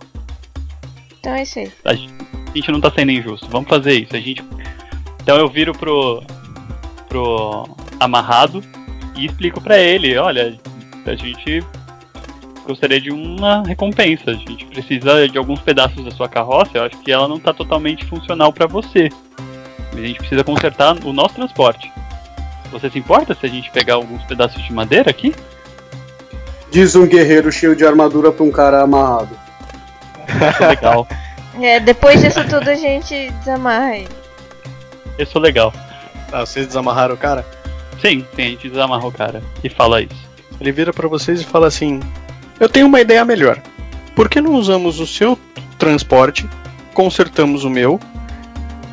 Então 1.20 1.35
é 1.35 1.42
isso 1.42 1.59
aí. 1.59 1.72
a 1.85 1.94
gente, 1.94 2.14
a 2.35 2.57
gente 2.57 2.72
não 2.72 2.81
tá 2.81 2.90
sendo 2.90 3.12
injusto. 3.12 3.46
Vamos 3.48 3.68
fazer 3.68 3.92
isso. 3.92 4.16
A 4.16 4.20
gente. 4.20 4.42
Então 5.22 5.37
eu 5.37 5.48
viro 5.48 5.72
pro. 5.72 6.22
pro 7.09 7.68
amarrado 8.00 8.62
e 9.16 9.27
explico 9.27 9.61
pra 9.61 9.79
ele, 9.79 10.16
olha, 10.16 10.59
a 11.07 11.14
gente 11.14 11.62
gostaria 12.66 13.00
de 13.00 13.11
uma 13.11 13.62
recompensa. 13.62 14.31
A 14.31 14.35
gente 14.35 14.64
precisa 14.66 15.29
de 15.29 15.37
alguns 15.38 15.61
pedaços 15.61 16.03
da 16.05 16.11
sua 16.11 16.29
carroça. 16.29 16.70
Eu 16.79 16.85
acho 16.85 16.96
que 17.03 17.12
ela 17.12 17.29
não 17.29 17.38
tá 17.38 17.53
totalmente 17.53 18.05
funcional 18.07 18.53
pra 18.53 18.66
você. 18.66 19.11
A 19.92 20.00
gente 20.00 20.18
precisa 20.18 20.42
consertar 20.42 20.96
o 21.05 21.12
nosso 21.12 21.35
transporte. 21.35 21.92
Você 22.74 22.90
se 22.90 22.98
importa 22.98 23.37
se 23.37 23.46
a 23.46 23.48
gente 23.48 23.70
pegar 23.70 23.94
alguns 23.94 24.24
pedaços 24.24 24.60
de 24.60 24.72
madeira 24.72 25.08
aqui? 25.08 25.32
Diz 26.72 26.96
um 26.96 27.06
guerreiro 27.06 27.52
cheio 27.52 27.76
de 27.76 27.87
armadura 27.87 28.32
pra 28.32 28.44
um 28.44 28.50
cara 28.50 28.82
amarrado. 28.82 29.38
É 30.60 30.66
legal. 30.66 31.06
É, 31.62 31.78
depois 31.78 32.20
disso 32.20 32.42
tudo 32.48 32.68
a 32.68 32.74
gente 32.74 33.30
desamarra 33.38 33.98
ele. 33.98 34.08
Eu 35.16 35.24
sou 35.24 35.40
legal. 35.40 35.72
Ah, 36.32 36.40
vocês 36.40 36.66
desamarraram 36.66 37.14
o 37.14 37.16
cara? 37.16 37.46
Sim, 38.02 38.26
sim, 38.34 38.42
a 38.42 38.46
gente 38.46 38.68
desamarra 38.68 39.06
o 39.06 39.12
cara 39.12 39.40
e 39.62 39.70
fala 39.70 40.02
isso. 40.02 40.28
Ele 40.60 40.72
vira 40.72 40.92
pra 40.92 41.06
vocês 41.06 41.40
e 41.40 41.44
fala 41.44 41.68
assim: 41.68 42.00
Eu 42.58 42.68
tenho 42.68 42.88
uma 42.88 43.00
ideia 43.00 43.24
melhor. 43.24 43.62
Por 44.16 44.28
que 44.28 44.40
não 44.40 44.54
usamos 44.54 44.98
o 44.98 45.06
seu 45.06 45.38
transporte, 45.78 46.44
consertamos 46.92 47.62
o 47.62 47.70
meu, 47.70 48.00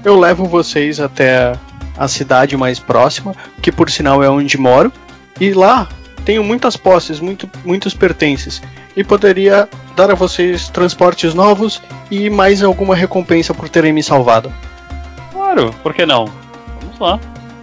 eu 0.06 0.20
levo 0.20 0.46
vocês 0.46 1.00
até 1.00 1.54
a 2.02 2.08
cidade 2.08 2.58
mais 2.58 2.80
próxima, 2.80 3.36
que 3.62 3.72
por 3.72 3.92
sinal 3.92 4.24
é 4.24 4.30
onde 4.30 4.58
moro, 4.58 4.92
e 5.40 5.54
lá 5.54 5.88
tenho 6.26 6.44
muitas 6.44 6.76
posses, 6.76 7.20
muito, 7.20 7.48
muitos 7.64 7.94
pertences, 7.94 8.60
e 8.98 9.04
poderia 9.04 9.70
dar 9.96 10.10
a 10.10 10.16
vocês 10.16 10.68
transportes 10.68 11.36
novos 11.36 11.80
e 12.10 12.28
mais 12.28 12.64
alguma 12.64 12.96
recompensa 12.96 13.54
por 13.54 13.70
terem 13.70 13.94
me 13.94 14.02
salvado. 14.02 14.52
Claro, 15.32 15.76
por 15.84 15.94
que 15.94 16.04
não? 16.04 16.26
Vamos 16.82 17.00
lá. 17.00 17.20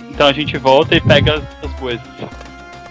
Então 0.09 0.29
a 0.29 0.33
gente 0.33 0.57
volta 0.57 0.94
e 0.94 1.01
pega 1.01 1.35
as, 1.35 1.42
as 1.64 1.72
coisas. 1.81 2.07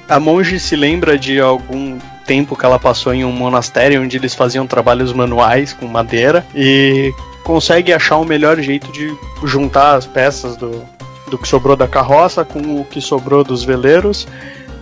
A 0.09 0.19
monge 0.19 0.59
se 0.59 0.75
lembra 0.75 1.17
de 1.17 1.39
algum 1.39 1.97
tempo 2.25 2.57
que 2.57 2.65
ela 2.65 2.77
passou 2.77 3.13
em 3.13 3.23
um 3.23 3.31
monastério 3.31 4.01
onde 4.01 4.17
eles 4.17 4.35
faziam 4.35 4.67
trabalhos 4.67 5.13
manuais 5.13 5.71
com 5.71 5.87
madeira 5.87 6.45
e 6.53 7.09
consegue 7.45 7.93
achar 7.93 8.17
o 8.17 8.25
melhor 8.25 8.59
jeito 8.59 8.91
de 8.91 9.15
juntar 9.45 9.95
as 9.95 10.05
peças 10.05 10.57
do, 10.57 10.83
do 11.29 11.37
que 11.37 11.47
sobrou 11.47 11.75
da 11.75 11.87
carroça 11.87 12.45
com 12.45 12.81
o 12.81 12.85
que 12.85 13.01
sobrou 13.01 13.43
dos 13.43 13.63
veleiros 13.63 14.27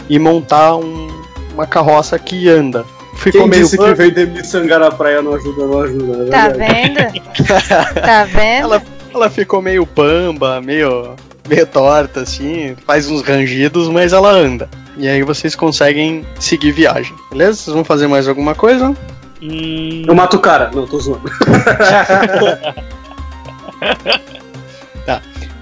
e 0.10 0.20
montar 0.20 0.76
um- 0.76 1.08
uma 1.54 1.66
carroça 1.66 2.20
que 2.20 2.50
anda. 2.50 2.84
Ficou 3.16 3.42
Quem 3.42 3.50
meio 3.50 3.64
disse 3.64 3.78
que 3.78 3.94
vender 3.94 4.28
miçanga 4.28 4.78
na 4.78 4.92
praia 4.92 5.22
não 5.22 5.34
ajuda, 5.36 5.66
não 5.66 5.80
ajuda, 5.82 6.18
né? 6.18 6.30
Tá 6.30 6.50
vendo? 6.50 7.22
tá 8.06 8.24
vendo? 8.26 8.64
Ela, 8.66 8.84
ela 9.14 9.30
ficou 9.30 9.62
meio 9.62 9.86
pamba, 9.88 10.60
meio, 10.62 11.16
meio 11.48 11.66
torta, 11.66 12.22
assim, 12.22 12.76
faz 12.86 13.10
uns 13.10 13.22
rangidos, 13.22 13.88
mas 13.88 14.12
ela 14.12 14.30
anda. 14.30 14.70
E 14.98 15.08
aí 15.08 15.24
vocês 15.24 15.56
conseguem 15.56 16.26
seguir 16.40 16.72
viagem, 16.74 17.14
beleza? 17.32 17.58
Vocês 17.58 17.74
vão 17.74 17.86
fazer 17.86 18.08
mais 18.08 18.28
alguma 18.28 18.54
coisa? 18.54 18.94
Hum, 19.42 20.04
Eu 20.08 20.16
mato 20.16 20.38
o 20.38 20.40
cara. 20.40 20.70
Não, 20.74 20.86
tô 20.86 21.00
zoando. 21.00 21.30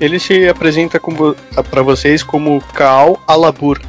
Ele 0.03 0.19
se 0.19 0.49
apresenta 0.49 0.99
para 1.69 1.81
vocês 1.81 2.21
como 2.21 2.59
Kaal 2.73 3.23
Alabur. 3.25 3.79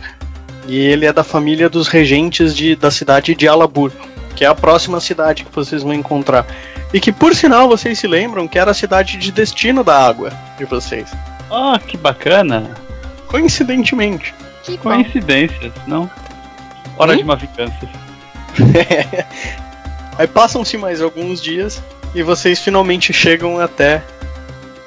E 0.69 0.77
ele 0.79 1.07
é 1.07 1.13
da 1.13 1.25
família 1.25 1.69
dos 1.69 1.89
regentes 1.89 2.55
de, 2.55 2.77
da 2.77 2.89
cidade 2.89 3.35
de 3.35 3.49
Alabur, 3.49 3.91
que 4.37 4.45
é 4.45 4.47
a 4.47 4.55
próxima 4.55 5.01
cidade 5.01 5.43
que 5.45 5.53
vocês 5.53 5.83
vão 5.83 5.93
encontrar. 5.93 6.47
E 6.93 7.01
que, 7.01 7.11
por 7.11 7.35
sinal, 7.35 7.67
vocês 7.69 7.99
se 7.99 8.07
lembram 8.07 8.47
que 8.47 8.57
era 8.57 8.71
a 8.71 8.75
cidade 8.75 9.17
de 9.17 9.33
destino 9.33 9.83
da 9.83 10.07
água 10.07 10.31
de 10.57 10.65
vocês. 10.65 11.11
Ah, 11.51 11.81
que 11.85 11.97
bacana. 11.97 12.71
Coincidentemente. 13.27 14.33
Que 14.63 14.77
bom. 14.77 14.91
Coincidências, 14.91 15.73
não? 15.89 16.09
Hora 16.97 17.15
Hum? 17.15 17.17
de 17.17 17.23
uma 17.25 17.35
vingança. 17.35 17.89
Aí 20.17 20.29
passam-se 20.29 20.77
mais 20.77 21.03
alguns 21.03 21.43
dias 21.43 21.83
e 22.15 22.23
vocês 22.23 22.61
finalmente 22.61 23.13
chegam 23.13 23.59
até 23.59 24.01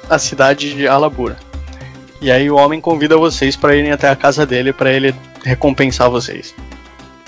a 0.08 0.18
cidade 0.18 0.74
de 0.74 0.86
Alabura. 0.88 1.36
E 2.20 2.30
aí 2.30 2.50
o 2.50 2.56
homem 2.56 2.80
convida 2.80 3.16
vocês 3.16 3.54
para 3.56 3.76
irem 3.76 3.92
até 3.92 4.08
a 4.08 4.16
casa 4.16 4.44
dele 4.44 4.72
para 4.72 4.90
ele 4.92 5.14
recompensar 5.44 6.10
vocês. 6.10 6.54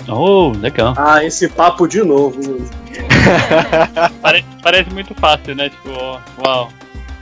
Oh, 0.07 0.51
legal. 0.59 0.93
Ah, 0.97 1.23
esse 1.23 1.47
papo 1.47 1.87
de 1.87 2.03
novo. 2.03 2.37
Pare- 4.21 4.45
parece 4.61 4.89
muito 4.91 5.13
fácil, 5.15 5.55
né? 5.55 5.69
Tipo, 5.69 5.89
ó, 5.93 6.19
uau. 6.45 6.69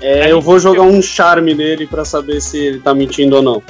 É, 0.02 0.32
eu 0.32 0.40
vou 0.40 0.58
jogar 0.60 0.84
um 0.84 1.02
charme 1.02 1.54
nele 1.54 1.86
pra 1.86 2.06
saber 2.06 2.40
se 2.42 2.58
ele 2.58 2.80
tá 2.80 2.94
mentindo 2.94 3.36
ou 3.36 3.42
não. 3.42 3.62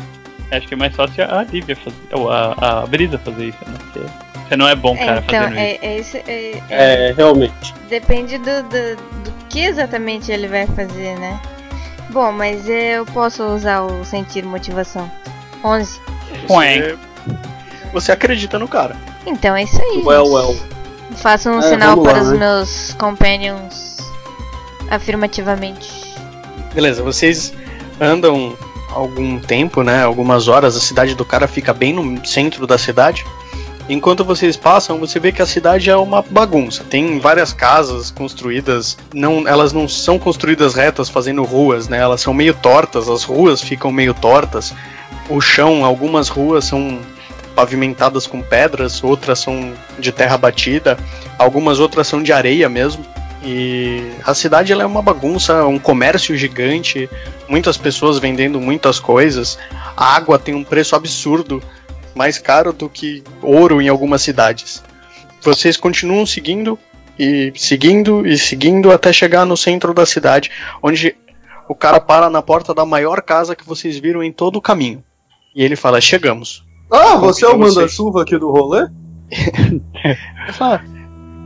Acho 0.51 0.67
que 0.67 0.73
é 0.75 0.77
mais 0.77 0.95
fácil 0.95 1.23
a 1.25 1.43
Lívia 1.43 1.75
fazer. 1.75 1.95
Ou 2.13 2.31
a, 2.31 2.53
a 2.81 2.85
Brisa 2.87 3.17
fazer 3.19 3.45
isso, 3.45 3.57
né? 3.67 3.73
Porque 3.79 3.99
você 4.47 4.55
não 4.55 4.67
é 4.67 4.75
bom, 4.75 4.95
É, 4.95 5.05
cara, 5.05 5.23
então, 5.27 5.41
fazendo 5.43 5.53
isso. 5.55 5.59
é, 5.59 5.79
é 5.81 5.99
isso. 5.99 6.17
É, 6.17 6.51
é- 6.69 7.09
É, 7.09 7.13
realmente. 7.17 7.73
Depende 7.89 8.37
do, 8.37 8.63
do, 8.63 8.95
do 9.23 9.31
que 9.49 9.59
exatamente 9.59 10.31
ele 10.31 10.47
vai 10.47 10.67
fazer, 10.67 11.17
né? 11.19 11.39
Bom, 12.09 12.31
mas 12.31 12.67
eu 12.67 13.05
posso 13.05 13.43
usar 13.43 13.81
o 13.81 14.03
sentir 14.03 14.43
motivação. 14.43 15.09
11. 15.63 15.99
Você, 16.47 16.97
você 17.93 18.11
acredita 18.11 18.57
no 18.57 18.67
cara. 18.67 18.95
Então 19.25 19.55
é 19.55 19.63
isso 19.63 19.79
aí. 19.81 20.01
Well, 20.03 20.25
gente. 20.25 20.33
well. 20.35 20.55
Faço 21.17 21.49
um 21.49 21.59
É, 21.59 21.69
sinal 21.69 21.99
lá, 22.01 22.11
para 22.13 22.21
os 22.21 22.31
né? 22.31 22.37
meus 22.37 22.93
companions 22.93 23.97
afirmativamente. 24.89 26.15
Beleza, 26.73 27.01
vocês 27.03 27.53
andam 27.99 28.55
algum 28.91 29.39
tempo, 29.39 29.83
né? 29.83 30.03
Algumas 30.03 30.47
horas, 30.47 30.75
a 30.75 30.79
cidade 30.79 31.15
do 31.15 31.25
cara 31.25 31.47
fica 31.47 31.73
bem 31.73 31.93
no 31.93 32.25
centro 32.25 32.65
da 32.65 32.77
cidade. 32.77 33.25
Enquanto 33.89 34.23
vocês 34.23 34.55
passam, 34.55 34.99
você 34.99 35.19
vê 35.19 35.31
que 35.31 35.41
a 35.41 35.47
cidade 35.47 35.89
é 35.89 35.95
uma 35.97 36.21
bagunça. 36.21 36.83
Tem 36.83 37.17
várias 37.19 37.51
casas 37.51 38.11
construídas, 38.11 38.95
não, 39.11 39.47
elas 39.47 39.73
não 39.73 39.87
são 39.89 40.19
construídas 40.19 40.75
retas 40.75 41.09
fazendo 41.09 41.43
ruas, 41.43 41.87
né? 41.87 41.97
Elas 41.97 42.21
são 42.21 42.31
meio 42.31 42.53
tortas, 42.53 43.09
as 43.09 43.23
ruas 43.23 43.63
ficam 43.63 43.91
meio 43.91 44.13
tortas. 44.13 44.75
O 45.27 45.41
chão, 45.41 45.83
algumas 45.83 46.29
ruas 46.29 46.65
são 46.65 46.99
pavimentadas 47.55 48.27
com 48.27 48.43
pedras, 48.43 49.03
outras 49.03 49.39
são 49.39 49.73
de 49.97 50.11
terra 50.11 50.37
batida, 50.37 50.95
algumas 51.37 51.79
outras 51.79 52.05
são 52.05 52.21
de 52.21 52.31
areia 52.31 52.69
mesmo. 52.69 53.03
E 53.43 54.11
a 54.23 54.35
cidade 54.35 54.71
ela 54.71 54.83
é 54.83 54.85
uma 54.85 55.01
bagunça, 55.01 55.65
um 55.65 55.79
comércio 55.79 56.37
gigante, 56.37 57.09
muitas 57.47 57.75
pessoas 57.75 58.19
vendendo 58.19 58.61
muitas 58.61 58.99
coisas. 58.99 59.57
A 59.97 60.15
água 60.15 60.37
tem 60.37 60.53
um 60.53 60.63
preço 60.63 60.95
absurdo, 60.95 61.59
mais 62.15 62.37
caro 62.37 62.73
do 62.73 62.89
que 62.89 63.23
ouro 63.41 63.81
em 63.81 63.87
algumas 63.87 64.21
cidades. 64.21 64.83
Vocês 65.41 65.77
continuam 65.77 66.25
seguindo 66.25 66.77
e 67.17 67.51
seguindo 67.55 68.25
e 68.25 68.37
seguindo 68.37 68.91
até 68.91 69.11
chegar 69.11 69.45
no 69.45 69.57
centro 69.57 69.93
da 69.93 70.05
cidade, 70.05 70.51
onde 70.81 71.15
o 71.67 71.75
cara 71.75 71.99
para 71.99 72.29
na 72.29 72.41
porta 72.41 72.73
da 72.73 72.85
maior 72.85 73.21
casa 73.21 73.55
que 73.55 73.65
vocês 73.65 73.97
viram 73.97 74.23
em 74.23 74.31
todo 74.31 74.57
o 74.57 74.61
caminho. 74.61 75.03
E 75.55 75.63
ele 75.63 75.75
fala: 75.75 76.01
"Chegamos". 76.01 76.63
Ah, 76.91 77.15
você 77.17 77.45
é 77.45 77.49
o 77.49 77.57
manda-chuva 77.57 78.23
aqui 78.23 78.37
do 78.37 78.51
rolê? 78.51 78.87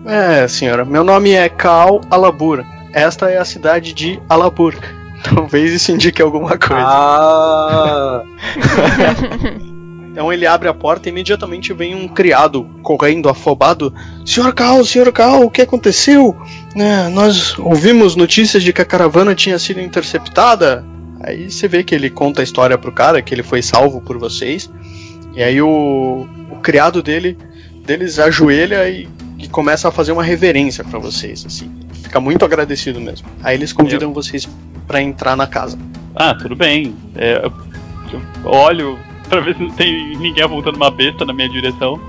É, 0.05 0.45
senhora, 0.49 0.83
meu 0.83 1.01
nome 1.01 1.31
é 1.31 1.47
Kaal 1.47 2.01
Alabur. 2.11 2.61
Esta 2.91 3.29
é 3.29 3.37
a 3.37 3.45
cidade 3.45 3.93
de 3.93 4.21
Alabur. 4.27 4.75
Talvez 5.23 5.71
isso 5.71 5.93
indique 5.93 6.21
alguma 6.21 6.57
coisa. 6.57 6.85
Ah, 6.85 8.23
Então 10.13 10.31
ele 10.31 10.45
abre 10.45 10.69
a 10.69 10.73
porta 10.75 11.09
e 11.09 11.11
imediatamente 11.11 11.73
vem 11.73 11.95
um 11.95 12.07
criado 12.07 12.69
correndo, 12.83 13.27
afobado. 13.29 13.91
Senhor 14.23 14.53
Kaal, 14.53 14.85
senhor 14.85 15.11
Kaal, 15.11 15.41
o 15.41 15.49
que 15.49 15.63
aconteceu? 15.63 16.37
"É, 16.75 17.09
nós 17.09 17.57
ouvimos 17.57 18.15
notícias 18.15 18.61
de 18.61 18.71
que 18.71 18.79
a 18.81 18.85
caravana 18.85 19.33
tinha 19.33 19.57
sido 19.57 19.81
interceptada. 19.81 20.85
Aí 21.19 21.49
você 21.49 21.67
vê 21.67 21.83
que 21.83 21.95
ele 21.95 22.11
conta 22.11 22.41
a 22.41 22.43
história 22.43 22.77
pro 22.77 22.91
cara, 22.91 23.23
que 23.23 23.33
ele 23.33 23.41
foi 23.41 23.63
salvo 23.63 24.01
por 24.01 24.19
vocês. 24.19 24.69
E 25.33 25.41
aí 25.41 25.59
o, 25.59 26.27
o 26.51 26.55
criado 26.61 27.01
dele, 27.01 27.35
deles 27.83 28.19
ajoelha 28.19 28.87
e, 28.87 29.09
e 29.39 29.47
começa 29.47 29.87
a 29.87 29.91
fazer 29.91 30.11
uma 30.11 30.23
reverência 30.23 30.83
pra 30.83 30.99
vocês, 30.99 31.43
assim. 31.43 31.71
Fica 32.03 32.19
muito 32.19 32.45
agradecido 32.45 33.01
mesmo. 33.01 33.27
Aí 33.41 33.55
eles 33.55 33.73
convidam 33.73 34.13
vocês 34.13 34.47
pra 34.87 35.01
entrar 35.01 35.35
na 35.35 35.47
casa. 35.47 35.75
Ah, 36.15 36.35
tudo 36.35 36.55
bem. 36.55 36.93
É, 37.15 37.41
eu 37.43 37.51
eu 38.13 38.21
olho 38.51 38.99
pra 39.29 39.39
ver 39.39 39.55
se 39.55 39.63
não 39.63 39.71
tem 39.71 40.17
ninguém 40.17 40.43
apontando 40.43 40.77
uma 40.77 40.91
besta 40.91 41.25
na 41.25 41.33
minha 41.33 41.49
direção. 41.49 41.99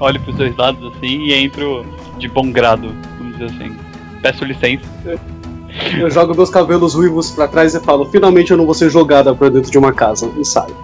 Olho 0.00 0.20
pros 0.20 0.36
dois 0.36 0.56
lados 0.56 0.92
assim 0.94 1.26
e 1.26 1.32
entro 1.32 1.84
de 2.18 2.28
bom 2.28 2.50
grado, 2.50 2.92
vamos 3.18 3.38
dizer 3.38 3.46
assim. 3.46 3.76
Peço 4.20 4.44
licença. 4.44 4.84
eu 5.98 6.10
jogo 6.10 6.34
meus 6.34 6.50
cabelos 6.50 6.94
ruivos 6.94 7.30
pra 7.30 7.48
trás 7.48 7.74
e 7.74 7.80
falo: 7.80 8.04
finalmente 8.06 8.50
eu 8.50 8.56
não 8.56 8.64
vou 8.64 8.74
ser 8.74 8.90
jogada 8.90 9.34
pra 9.34 9.48
dentro 9.48 9.70
de 9.70 9.78
uma 9.78 9.92
casa. 9.92 10.30
E 10.38 10.44
saio. 10.44 10.76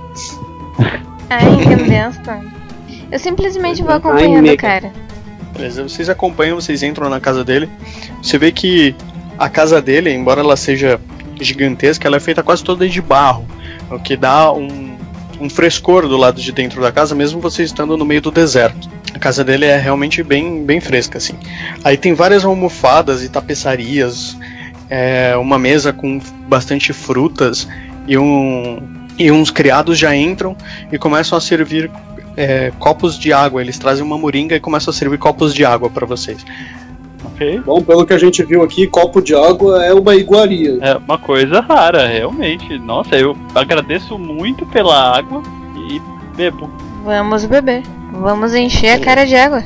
Ai, 1.31 1.57
que 1.57 1.85
benção. 1.88 2.59
Eu 3.11 3.18
simplesmente 3.18 3.83
vou 3.83 3.92
acompanhando 3.92 4.51
o 4.51 4.57
cara. 4.57 4.92
Beleza, 5.53 5.83
vocês 5.83 6.09
acompanham, 6.09 6.61
vocês 6.61 6.83
entram 6.83 7.09
na 7.09 7.20
casa 7.20 7.42
dele. 7.42 7.68
Você 8.22 8.38
vê 8.38 8.53
que 8.53 8.94
a 9.38 9.48
casa 9.48 9.81
dele, 9.81 10.12
embora 10.12 10.40
ela 10.40 10.57
seja 10.57 11.01
gigantesca, 11.40 12.07
ela 12.07 12.16
é 12.16 12.20
feita 12.20 12.42
quase 12.42 12.62
toda 12.64 12.88
de 12.88 13.01
barro, 13.01 13.46
o 13.90 13.98
que 13.98 14.16
dá 14.16 14.53
um, 14.53 14.98
um 15.40 15.48
frescor 15.48 16.09
do 16.09 16.16
lado 16.16 16.40
de 16.40 16.53
dentro 16.53 16.81
da 16.81 16.90
casa, 16.90 17.14
mesmo 17.14 17.40
vocês 17.40 17.70
estando 17.70 17.96
no 17.96 18.05
meio 18.05 18.20
do 18.20 18.31
deserto. 18.31 18.88
A 19.14 19.18
casa 19.18 19.44
dele 19.44 19.64
é 19.64 19.77
realmente 19.77 20.22
bem, 20.22 20.64
bem 20.64 20.81
fresca, 20.81 21.18
assim. 21.18 21.35
Aí 21.85 21.96
tem 21.96 22.14
várias 22.14 22.44
almofadas 22.44 23.22
e 23.22 23.29
tapeçarias, 23.29 24.37
é, 24.90 25.37
uma 25.37 25.59
mesa 25.59 25.92
com 25.92 26.20
bastante 26.46 26.92
frutas 26.92 27.68
e 28.07 28.16
um 28.16 28.96
e 29.18 29.33
uns 29.33 29.51
criados 29.51 29.98
já 29.98 30.14
entram 30.14 30.57
e 30.92 30.96
começam 30.96 31.37
a 31.37 31.40
servir 31.40 31.90
é, 32.37 32.70
copos 32.79 33.18
de 33.18 33.33
água. 33.33 33.61
Eles 33.61 33.77
trazem 33.77 34.05
uma 34.05 34.16
moringa 34.16 34.55
e 34.55 34.61
começam 34.61 34.92
a 34.92 34.94
servir 34.94 35.18
copos 35.18 35.53
de 35.53 35.64
água 35.64 35.90
para 35.90 36.07
vocês. 36.07 36.44
Ok. 37.38 37.61
Bom, 37.64 37.81
pelo 37.81 38.05
que 38.05 38.12
a 38.12 38.18
gente 38.18 38.42
viu 38.42 38.64
aqui, 38.64 38.88
copo 38.88 39.22
de 39.22 39.33
água 39.33 39.85
é 39.85 39.94
uma 39.94 40.16
iguaria. 40.16 40.77
É 40.81 40.96
uma 40.96 41.16
coisa 41.16 41.61
rara, 41.61 42.05
realmente. 42.09 42.77
Nossa, 42.81 43.14
eu 43.14 43.37
agradeço 43.55 44.18
muito 44.18 44.66
pela 44.66 45.16
água 45.16 45.40
e 45.77 46.03
bebo. 46.37 46.68
Vamos 47.05 47.44
beber. 47.44 47.85
Vamos 48.12 48.55
encher 48.55 48.90
a 48.90 48.98
cara 48.98 49.24
de 49.24 49.37
água. 49.37 49.62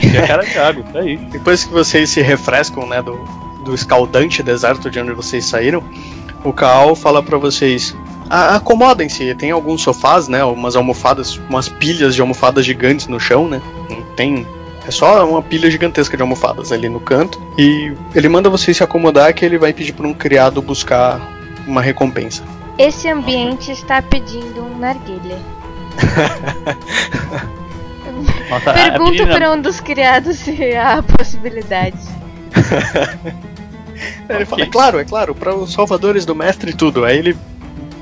E 0.00 0.16
a 0.16 0.24
cara 0.24 0.44
de 0.44 0.56
água, 0.56 0.84
tá 0.92 1.00
aí. 1.00 1.16
Depois 1.32 1.64
que 1.64 1.72
vocês 1.72 2.10
se 2.10 2.22
refrescam, 2.22 2.86
né, 2.86 3.02
do, 3.02 3.18
do 3.64 3.74
escaldante 3.74 4.40
deserto 4.40 4.88
de 4.88 5.00
onde 5.00 5.12
vocês 5.12 5.44
saíram, 5.44 5.82
o 6.44 6.52
Kaal 6.52 6.94
fala 6.94 7.20
para 7.20 7.38
vocês: 7.38 7.94
"Ah, 8.28 8.54
acomodem-se. 8.54 9.34
Tem 9.34 9.50
alguns 9.50 9.82
sofás, 9.82 10.28
né, 10.28 10.44
umas 10.44 10.76
almofadas, 10.76 11.40
umas 11.48 11.68
pilhas 11.68 12.14
de 12.14 12.20
almofadas 12.20 12.64
gigantes 12.64 13.08
no 13.08 13.18
chão, 13.18 13.48
né? 13.48 13.60
Não 13.90 14.00
Tem 14.14 14.46
é 14.86 14.90
só 14.90 15.28
uma 15.28 15.42
pilha 15.42 15.70
gigantesca 15.70 16.16
de 16.16 16.22
almofadas 16.22 16.72
ali 16.72 16.88
no 16.88 17.00
canto 17.00 17.40
e 17.58 17.92
ele 18.14 18.28
manda 18.28 18.48
vocês 18.48 18.76
se 18.76 18.82
acomodar 18.82 19.34
que 19.34 19.44
ele 19.44 19.58
vai 19.58 19.72
pedir 19.72 19.92
para 19.92 20.06
um 20.06 20.14
criado 20.14 20.62
buscar 20.62 21.20
uma 21.66 21.82
recompensa. 21.82 22.42
Esse 22.78 23.08
ambiente 23.08 23.70
está 23.70 24.00
pedindo 24.00 24.64
um 24.64 24.78
narguilha. 24.78 25.36
Nossa, 28.50 28.72
Pergunto 28.72 29.10
menina- 29.12 29.34
para 29.34 29.52
um 29.52 29.60
dos 29.60 29.80
criados 29.80 30.36
se 30.38 30.74
há 30.74 31.02
possibilidade. 31.16 31.98
Ele 34.28 34.44
fala, 34.44 34.62
é 34.62 34.66
claro, 34.66 34.98
é 34.98 35.04
claro, 35.04 35.34
para 35.34 35.54
os 35.54 35.72
salvadores 35.72 36.24
do 36.24 36.34
mestre 36.34 36.70
e 36.70 36.74
tudo. 36.74 37.04
Aí 37.04 37.18
ele 37.18 37.36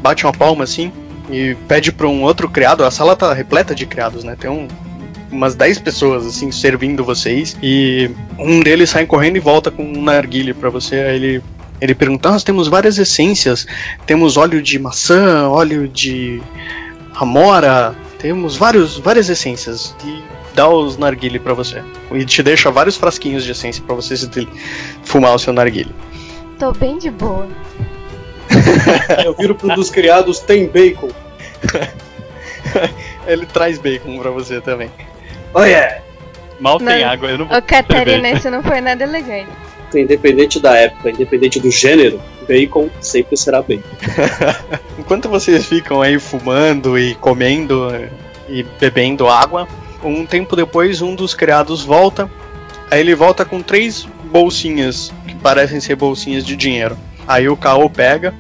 bate 0.01 0.25
uma 0.25 0.33
palma 0.33 0.65
assim 0.65 0.93
e 1.31 1.55
pede 1.67 1.93
para 1.93 2.07
um 2.07 2.23
outro 2.23 2.49
criado. 2.49 2.85
A 2.85 2.91
sala 2.91 3.17
tá 3.17 3.33
repleta 3.35 3.75
de 3.75 3.85
criados, 3.85 4.25
né? 4.25 4.37
Tem 4.39 4.49
um, 4.51 4.69
umas 5.31 5.55
10 5.55 5.79
pessoas 5.81 6.27
assim 6.27 6.51
servindo 6.51 7.05
vocês 7.05 7.57
e 7.63 8.11
um 8.39 8.61
deles 8.61 8.91
sai 8.91 9.07
correndo 9.07 9.37
e 9.37 9.41
volta 9.41 9.71
com 9.71 9.83
um 9.83 10.03
narguile 10.03 10.55
para 10.55 10.71
você. 10.71 10.97
Aí 10.97 11.17
ele 11.17 11.43
ele 11.81 11.95
pergunta: 11.95 12.31
"Nós 12.31 12.43
temos 12.43 12.69
várias 12.69 12.99
essências. 12.99 13.67
Temos 14.07 14.37
óleo 14.37 14.61
de 14.61 14.79
maçã, 14.79 15.49
óleo 15.49 15.87
de 15.89 16.43
amora, 17.15 17.95
temos 18.19 18.57
vários 18.57 18.99
várias 18.99 19.29
essências." 19.29 19.95
E 20.05 20.23
dá 20.55 20.69
os 20.69 20.97
narguile 20.97 21.39
para 21.39 21.55
você. 21.55 21.83
E 22.13 22.25
te 22.25 22.43
deixa 22.43 22.71
vários 22.71 22.97
frasquinhos 22.97 23.45
de 23.45 23.53
essência 23.53 23.83
para 23.87 23.95
você 23.95 24.17
se 24.17 24.29
fumar 25.05 25.35
o 25.35 25.39
seu 25.39 25.53
narguile. 25.53 25.95
Tô 26.59 26.73
bem 26.73 26.99
de 26.99 27.11
boa. 27.11 27.47
Eu 29.25 29.35
viro 29.35 29.55
pro 29.55 29.73
dos 29.75 29.89
criados, 29.89 30.41
tem 30.41 30.67
bacon. 30.67 31.11
Ele 33.27 33.47
traz 33.47 33.79
bacon 33.79 34.19
pra 34.19 34.31
você 34.31 34.61
também. 34.61 34.91
Olha! 35.55 36.03
Mal 36.61 36.79
tem 36.79 36.87
Não. 36.87 37.09
água, 37.09 37.31
eu 37.31 37.39
não 37.39 37.47
vou 37.47 37.57
Ô, 37.57 37.63
Catarina, 37.63 38.31
isso 38.31 38.51
não 38.51 38.63
foi 38.63 38.81
nada 38.81 39.05
elegante. 39.05 39.49
Independente 39.95 40.61
da 40.61 40.77
época, 40.77 41.11
independente 41.11 41.61
do 41.61 41.71
gênero, 41.71 42.21
bacon 42.47 42.91
sempre 43.01 43.37
será 43.37 43.63
bacon. 43.63 43.89
Enquanto 44.99 45.29
vocês 45.29 45.67
ficam 45.67 46.03
aí 46.03 46.19
fumando 46.19 46.99
e 46.99 47.15
comendo 47.15 47.89
e 48.49 48.65
bebendo 48.79 49.29
água, 49.29 49.67
um 50.03 50.27
tempo 50.27 50.57
depois 50.57 51.01
um 51.01 51.15
dos 51.15 51.33
criados 51.33 51.83
volta. 51.85 52.29
Aí 52.91 53.01
ele 53.01 53.15
volta 53.15 53.45
com 53.45 53.63
três 53.63 54.07
bolsinhas 54.25 55.13
que 55.27 55.35
parecem 55.37 55.81
ser 55.81 55.95
bolsinhas 55.95 56.45
de 56.45 56.57
dinheiro. 56.57 56.97
Aí 57.27 57.49
o 57.49 57.57
Kao 57.57 57.89
pega 57.89 58.35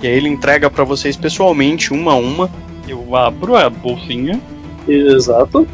e 0.00 0.06
aí 0.06 0.12
ele 0.12 0.28
entrega 0.28 0.68
pra 0.68 0.84
vocês 0.84 1.16
pessoalmente, 1.16 1.92
uma 1.92 2.12
a 2.12 2.16
uma. 2.16 2.50
Eu 2.86 3.16
abro 3.16 3.56
a 3.56 3.70
bolsinha, 3.70 4.40
Exato. 4.86 5.66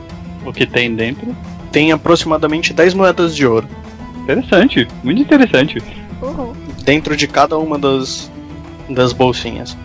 O 0.49 0.53
que 0.53 0.67
tem 0.67 0.95
dentro. 0.95 1.35
Tem 1.71 1.93
aproximadamente 1.93 2.73
10 2.73 2.95
moedas 2.95 3.35
de 3.35 3.47
ouro. 3.47 3.69
Interessante, 4.23 4.87
muito 5.03 5.23
interessante. 5.23 5.83
Uhul. 6.21 6.55
Dentro 6.85 7.17
de 7.17 7.27
cada 7.27 7.59
uma 7.59 7.79
das, 7.79 8.31
das 8.89 9.13
bolsinhas. 9.13 9.77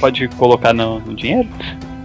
Pode 0.00 0.28
colocar 0.28 0.72
no, 0.72 1.00
no 1.00 1.14
dinheiro? 1.14 1.48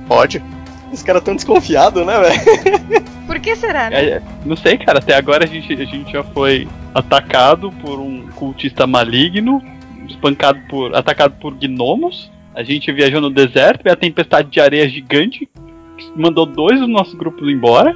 Pode. 0.08 0.43
Os 0.91 1.04
caras 1.04 1.23
tão 1.23 1.36
desconfiados, 1.36 2.06
né, 2.06 2.19
velho? 2.19 3.04
Por 3.25 3.39
que 3.39 3.56
será, 3.56 3.89
né? 3.89 4.04
É, 4.04 4.21
não 4.45 4.56
sei, 4.56 4.78
cara, 4.78 4.99
até 4.99 5.15
agora 5.15 5.43
a 5.43 5.47
gente, 5.47 5.73
a 5.73 5.86
gente 5.86 6.12
já 6.12 6.23
foi 6.23 6.67
atacado 6.93 7.71
por 7.82 7.99
um 7.99 8.28
cultista 8.36 8.86
maligno, 8.86 9.62
espancado 10.08 10.60
por. 10.69 10.95
atacado 10.95 11.36
por 11.39 11.54
gnomos. 11.56 12.32
A 12.54 12.63
gente 12.63 12.91
viajou 12.91 13.19
no 13.19 13.30
deserto, 13.30 13.84
veio 13.84 13.93
a 13.93 13.97
tempestade 13.97 14.49
de 14.49 14.62
areia 14.62 14.88
gigante, 14.88 15.49
mandou 16.15 16.45
dois 16.45 16.80
do 16.80 16.88
nosso 16.88 17.15
grupo 17.17 17.49
embora. 17.49 17.95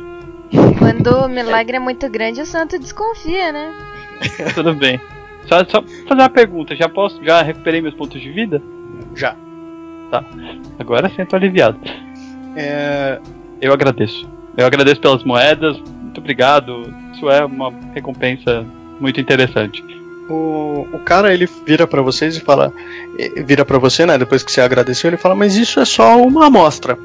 Quando 0.77 1.07
o 1.25 1.27
milagre 1.27 1.77
é 1.77 1.79
muito 1.79 2.09
grande, 2.09 2.41
o 2.41 2.45
santo 2.45 2.79
desconfia, 2.79 3.51
né? 3.51 3.73
Tudo 4.55 4.73
bem. 4.73 4.99
Só, 5.45 5.63
só 5.65 5.81
fazer 6.07 6.21
uma 6.21 6.29
pergunta, 6.29 6.75
já 6.75 6.89
posso. 6.89 7.23
Já 7.23 7.41
recuperei 7.41 7.81
meus 7.81 7.93
pontos 7.95 8.21
de 8.21 8.29
vida? 8.31 8.61
Já. 9.15 9.35
Agora 10.79 11.07
sim 11.09 11.15
eu 11.19 11.25
tô 11.25 11.35
aliviado. 11.35 11.79
É, 12.55 13.19
Eu 13.61 13.71
agradeço. 13.73 14.27
Eu 14.57 14.65
agradeço 14.65 14.99
pelas 14.99 15.23
moedas, 15.23 15.79
muito 15.79 16.17
obrigado. 16.19 16.93
Isso 17.13 17.29
é 17.29 17.45
uma 17.45 17.71
recompensa 17.93 18.65
muito 18.99 19.21
interessante. 19.21 19.83
O, 20.29 20.87
o 20.91 20.99
cara 20.99 21.33
ele 21.33 21.47
vira 21.65 21.87
pra 21.87 22.01
vocês 22.01 22.35
e 22.35 22.39
fala, 22.39 22.73
vira 23.45 23.63
pra 23.63 23.77
você, 23.77 24.05
né? 24.05 24.17
Depois 24.17 24.43
que 24.43 24.51
você 24.51 24.61
agradeceu, 24.61 25.09
ele 25.09 25.17
fala, 25.17 25.35
mas 25.35 25.55
isso 25.55 25.79
é 25.79 25.85
só 25.85 26.21
uma 26.21 26.47
amostra. 26.47 26.97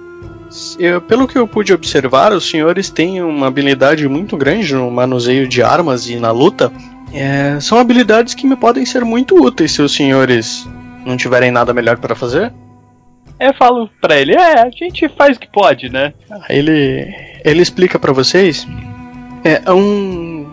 Eu- 0.78 1.00
pelo 1.00 1.26
que 1.26 1.36
eu 1.38 1.46
pude 1.46 1.72
observar, 1.72 2.32
os 2.32 2.48
senhores 2.48 2.90
têm 2.90 3.22
uma 3.22 3.46
habilidade 3.46 4.08
muito 4.08 4.36
grande 4.36 4.74
no 4.74 4.90
manuseio 4.90 5.48
de 5.48 5.62
armas 5.62 6.08
e 6.08 6.16
na 6.16 6.30
luta. 6.30 6.72
É, 7.12 7.58
são 7.60 7.78
habilidades 7.78 8.34
que 8.34 8.46
me 8.46 8.56
podem 8.56 8.84
ser 8.84 9.04
muito 9.04 9.36
úteis 9.40 9.72
se 9.72 9.82
os 9.82 9.94
senhores 9.94 10.66
não 11.06 11.16
tiverem 11.16 11.50
nada 11.50 11.72
melhor 11.72 11.96
para 11.98 12.14
fazer. 12.14 12.52
Eu 13.38 13.52
falo 13.54 13.88
pra 14.00 14.16
ele, 14.16 14.32
é, 14.34 14.60
a 14.60 14.70
gente 14.70 15.08
faz 15.08 15.36
o 15.36 15.40
que 15.40 15.48
pode, 15.50 15.88
né? 15.88 16.12
Aí 16.48 16.58
Ele, 16.58 17.14
ele 17.44 17.62
explica 17.62 17.98
pra 17.98 18.12
vocês. 18.12 18.66
É, 19.44 19.60
há, 19.66 19.74
um, 19.74 20.46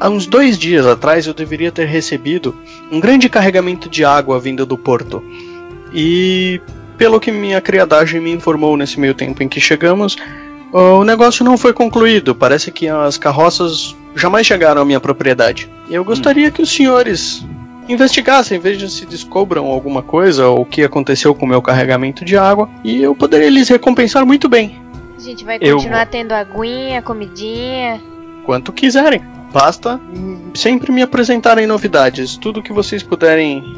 há 0.00 0.08
uns 0.08 0.26
dois 0.26 0.58
dias 0.58 0.86
atrás 0.86 1.26
eu 1.26 1.34
deveria 1.34 1.70
ter 1.70 1.86
recebido 1.86 2.56
um 2.90 2.98
grande 2.98 3.28
carregamento 3.28 3.88
de 3.88 4.04
água 4.04 4.40
vinda 4.40 4.64
do 4.66 4.76
porto. 4.78 5.22
E 5.92 6.60
pelo 6.98 7.18
que 7.20 7.30
minha 7.32 7.60
criadagem 7.60 8.20
me 8.20 8.32
informou 8.32 8.76
nesse 8.76 9.00
meio 9.00 9.14
tempo 9.14 9.42
em 9.42 9.48
que 9.48 9.60
chegamos, 9.60 10.16
o 10.72 11.04
negócio 11.04 11.44
não 11.44 11.56
foi 11.56 11.72
concluído. 11.72 12.34
Parece 12.34 12.70
que 12.70 12.88
as 12.88 13.16
carroças 13.16 13.96
jamais 14.14 14.46
chegaram 14.46 14.82
à 14.82 14.84
minha 14.84 15.00
propriedade. 15.00 15.70
E 15.88 15.94
eu 15.94 16.04
gostaria 16.04 16.50
que 16.50 16.60
os 16.60 16.70
senhores 16.70 17.46
investigassem, 17.88 18.58
vejam 18.58 18.88
se 18.88 19.06
descobram 19.06 19.64
alguma 19.66 20.02
coisa 20.02 20.48
ou 20.48 20.60
o 20.60 20.66
que 20.66 20.82
aconteceu 20.82 21.34
com 21.34 21.46
o 21.46 21.48
meu 21.48 21.62
carregamento 21.62 22.24
de 22.24 22.36
água. 22.36 22.68
E 22.84 23.00
eu 23.02 23.14
poderia 23.14 23.48
lhes 23.48 23.68
recompensar 23.68 24.26
muito 24.26 24.48
bem. 24.48 24.78
A 25.16 25.20
gente 25.20 25.44
vai 25.44 25.58
Eu- 25.60 25.76
continuar 25.76 26.06
tendo 26.06 26.32
aguinha, 26.32 27.00
comidinha. 27.00 28.00
quanto 28.44 28.72
quiserem. 28.72 29.22
Basta 29.52 29.98
hum, 30.14 30.50
sempre 30.54 30.92
me 30.92 31.00
apresentarem 31.00 31.66
novidades, 31.66 32.36
tudo 32.36 32.62
que 32.62 32.72
vocês 32.72 33.02
puderem 33.02 33.76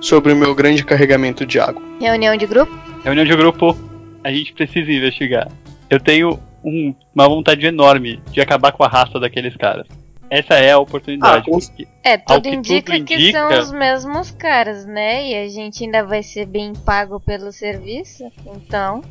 sobre 0.00 0.32
o 0.32 0.36
meu 0.36 0.54
grande 0.54 0.84
carregamento 0.84 1.44
de 1.46 1.58
água. 1.60 1.82
Reunião 2.00 2.36
de 2.36 2.46
grupo? 2.46 2.72
Reunião 3.04 3.24
de 3.24 3.36
grupo, 3.36 3.76
a 4.24 4.30
gente 4.32 4.52
precisa 4.52 4.90
investigar. 4.90 5.48
Eu 5.88 5.98
tenho 6.00 6.38
um- 6.64 6.94
uma 7.14 7.28
vontade 7.28 7.66
enorme 7.66 8.20
de 8.30 8.40
acabar 8.40 8.72
com 8.72 8.84
a 8.84 8.88
raça 8.88 9.18
daqueles 9.18 9.56
caras. 9.56 9.86
Essa 10.28 10.54
é 10.54 10.70
a 10.72 10.78
oportunidade. 10.78 11.44
Ah, 11.48 11.50
porque- 11.50 11.88
É, 12.04 12.16
tudo 12.16 12.42
que 12.42 12.54
indica 12.54 12.92
tudo 12.92 13.04
que 13.04 13.14
indica- 13.14 13.48
são 13.50 13.60
os 13.62 13.72
mesmos 13.72 14.30
caras, 14.30 14.86
né? 14.86 15.28
E 15.28 15.34
a 15.34 15.48
gente 15.48 15.82
ainda 15.84 16.04
vai 16.04 16.22
ser 16.22 16.46
bem 16.46 16.72
pago 16.72 17.18
pelo 17.18 17.50
serviço. 17.50 18.30
Então, 18.46 19.02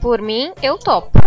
por 0.00 0.22
mim, 0.22 0.52
eu 0.62 0.78
topo. 0.78 1.18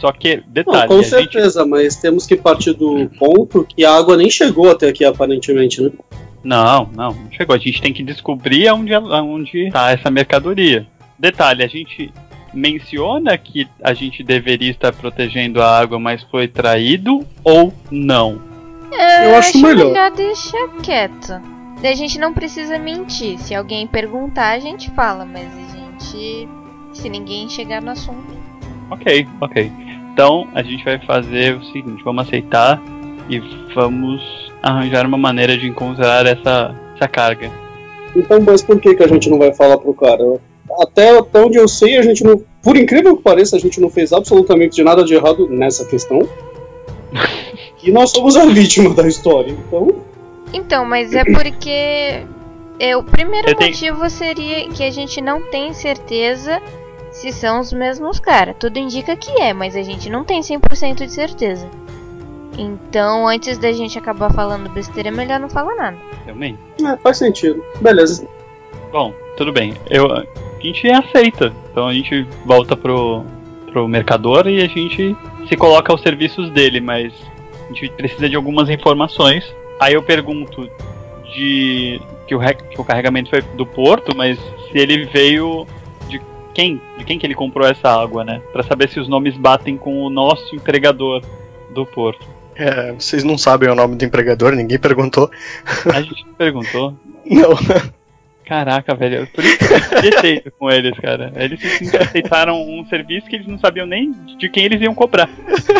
Só 0.00 0.10
que, 0.12 0.36
Não, 0.38 0.42
detalhe, 0.48 0.88
com 0.88 0.94
a 0.94 1.02
gente, 1.02 1.08
certeza, 1.08 1.64
mas 1.64 1.96
temos 1.96 2.26
que 2.26 2.36
partir 2.36 2.72
do 2.74 3.08
ponto 3.18 3.64
que 3.64 3.84
a 3.84 3.94
água 3.94 4.16
nem 4.16 4.28
chegou 4.28 4.70
até 4.70 4.88
aqui, 4.88 5.04
aparentemente, 5.04 5.80
né? 5.80 5.90
Não, 6.46 6.88
não, 6.94 7.12
não 7.12 7.32
chegou. 7.32 7.56
A 7.56 7.58
gente 7.58 7.82
tem 7.82 7.92
que 7.92 8.04
descobrir 8.04 8.68
aonde, 8.68 8.94
onde 8.94 9.70
tá 9.72 9.90
essa 9.90 10.10
mercadoria. 10.10 10.86
Detalhe, 11.18 11.64
a 11.64 11.66
gente 11.66 12.12
menciona 12.54 13.36
que 13.36 13.66
a 13.82 13.92
gente 13.92 14.22
deveria 14.22 14.70
estar 14.70 14.92
protegendo 14.92 15.60
a 15.60 15.78
água, 15.78 15.98
mas 15.98 16.22
foi 16.22 16.46
traído 16.46 17.26
ou 17.42 17.74
não? 17.90 18.40
É, 18.92 19.26
Eu 19.26 19.36
acho 19.36 19.58
melhor. 19.60 20.10
deixar 20.12 20.68
quieto. 20.82 21.40
A 21.82 21.94
gente 21.94 22.18
não 22.18 22.32
precisa 22.32 22.78
mentir. 22.78 23.38
Se 23.38 23.54
alguém 23.54 23.86
perguntar, 23.86 24.52
a 24.52 24.58
gente 24.58 24.90
fala, 24.92 25.24
mas 25.24 25.46
a 25.46 25.76
gente. 25.76 26.48
Se 26.92 27.08
ninguém 27.08 27.48
chegar 27.48 27.82
no 27.82 27.90
assunto. 27.90 28.34
Ok, 28.90 29.26
ok. 29.40 29.70
Então 30.12 30.48
a 30.54 30.62
gente 30.62 30.84
vai 30.84 30.98
fazer 31.00 31.56
o 31.56 31.64
seguinte: 31.66 32.02
vamos 32.04 32.26
aceitar 32.26 32.80
e 33.28 33.38
vamos 33.74 34.45
arranjar 34.68 35.06
uma 35.06 35.18
maneira 35.18 35.56
de 35.56 35.66
encontrar 35.66 36.26
essa, 36.26 36.74
essa 36.94 37.08
carga. 37.08 37.50
Então, 38.14 38.40
mas 38.40 38.62
por 38.62 38.80
que, 38.80 38.94
que 38.94 39.02
a 39.02 39.08
gente 39.08 39.28
não 39.28 39.38
vai 39.38 39.52
falar 39.52 39.78
pro 39.78 39.94
cara? 39.94 40.22
Até, 40.80 41.18
até 41.18 41.40
onde 41.40 41.58
eu 41.58 41.68
sei, 41.68 41.96
a 41.96 42.02
gente 42.02 42.24
não. 42.24 42.42
Por 42.62 42.76
incrível 42.76 43.16
que 43.16 43.22
pareça, 43.22 43.56
a 43.56 43.58
gente 43.58 43.80
não 43.80 43.88
fez 43.88 44.12
absolutamente 44.12 44.82
nada 44.82 45.04
de 45.04 45.14
errado 45.14 45.48
nessa 45.48 45.84
questão. 45.84 46.18
e 47.82 47.90
nós 47.92 48.10
somos 48.10 48.36
a 48.36 48.46
vítima 48.46 48.92
da 48.94 49.06
história, 49.06 49.52
então. 49.52 49.88
Então, 50.52 50.84
mas 50.84 51.14
é 51.14 51.24
porque. 51.24 52.24
É, 52.78 52.94
o 52.96 53.02
primeiro 53.02 53.48
Eu 53.48 53.54
tenho- 53.54 53.70
motivo 53.70 54.10
seria 54.10 54.68
que 54.68 54.82
a 54.82 54.90
gente 54.90 55.20
não 55.20 55.40
tem 55.50 55.72
certeza 55.72 56.60
se 57.10 57.32
são 57.32 57.60
os 57.60 57.72
mesmos 57.72 58.20
caras. 58.20 58.54
Tudo 58.58 58.78
indica 58.78 59.16
que 59.16 59.30
é, 59.40 59.54
mas 59.54 59.74
a 59.74 59.82
gente 59.82 60.10
não 60.10 60.24
tem 60.24 60.40
100% 60.42 61.06
de 61.06 61.12
certeza. 61.12 61.66
Então, 62.58 63.28
antes 63.28 63.58
da 63.58 63.70
gente 63.72 63.98
acabar 63.98 64.32
falando 64.32 64.68
besteira, 64.70 65.08
é 65.08 65.12
melhor 65.12 65.38
não 65.38 65.48
falar 65.50 65.74
nada. 65.74 65.96
Realmente. 66.24 66.58
É, 66.84 66.96
faz 66.96 67.18
sentido. 67.18 67.62
Beleza. 67.80 68.26
Bom, 68.90 69.12
tudo 69.36 69.52
bem. 69.52 69.74
Eu, 69.90 70.10
a 70.10 70.24
gente 70.60 70.88
aceita. 70.90 71.52
Então 71.70 71.86
a 71.88 71.92
gente 71.92 72.26
volta 72.44 72.76
pro, 72.76 73.24
pro 73.70 73.86
mercador 73.86 74.46
e 74.48 74.62
a 74.62 74.66
gente 74.68 75.14
se 75.48 75.56
coloca 75.56 75.92
aos 75.92 76.00
serviços 76.00 76.50
dele, 76.50 76.80
mas 76.80 77.12
a 77.64 77.68
gente 77.68 77.90
precisa 77.90 78.28
de 78.28 78.36
algumas 78.36 78.70
informações. 78.70 79.44
Aí 79.78 79.92
eu 79.94 80.02
pergunto 80.02 80.68
de 81.34 82.00
que 82.26 82.34
o, 82.34 82.38
rec- 82.38 82.66
que 82.70 82.80
o 82.80 82.84
carregamento 82.84 83.28
foi 83.30 83.42
do 83.42 83.66
porto, 83.66 84.16
mas 84.16 84.38
se 84.38 84.78
ele 84.78 85.04
veio 85.04 85.66
de 86.08 86.20
quem? 86.54 86.80
De 86.96 87.04
quem 87.04 87.18
que 87.18 87.26
ele 87.26 87.34
comprou 87.34 87.66
essa 87.68 87.90
água, 87.90 88.24
né? 88.24 88.40
Pra 88.52 88.62
saber 88.62 88.88
se 88.88 88.98
os 88.98 89.06
nomes 89.08 89.36
batem 89.36 89.76
com 89.76 90.02
o 90.02 90.08
nosso 90.10 90.54
empregador 90.56 91.20
do 91.70 91.84
porto. 91.84 92.26
É, 92.58 92.92
vocês 92.92 93.22
não 93.22 93.36
sabem 93.36 93.68
o 93.68 93.74
nome 93.74 93.96
do 93.96 94.04
empregador, 94.04 94.52
ninguém 94.52 94.78
perguntou. 94.78 95.30
A 95.94 96.00
gente 96.00 96.24
perguntou. 96.38 96.94
Não. 97.28 97.50
Caraca, 98.46 98.94
velho, 98.94 99.26
por 99.34 99.44
isso 99.44 99.58
que 99.58 100.42
eu 100.46 100.52
com 100.58 100.70
eles, 100.70 100.96
cara. 101.00 101.32
Eles 101.34 101.60
aceitaram 101.94 102.62
um 102.62 102.86
serviço 102.86 103.26
que 103.26 103.34
eles 103.34 103.46
não 103.48 103.58
sabiam 103.58 103.84
nem 103.86 104.12
de 104.38 104.48
quem 104.48 104.64
eles 104.64 104.80
iam 104.80 104.94
cobrar. 104.94 105.28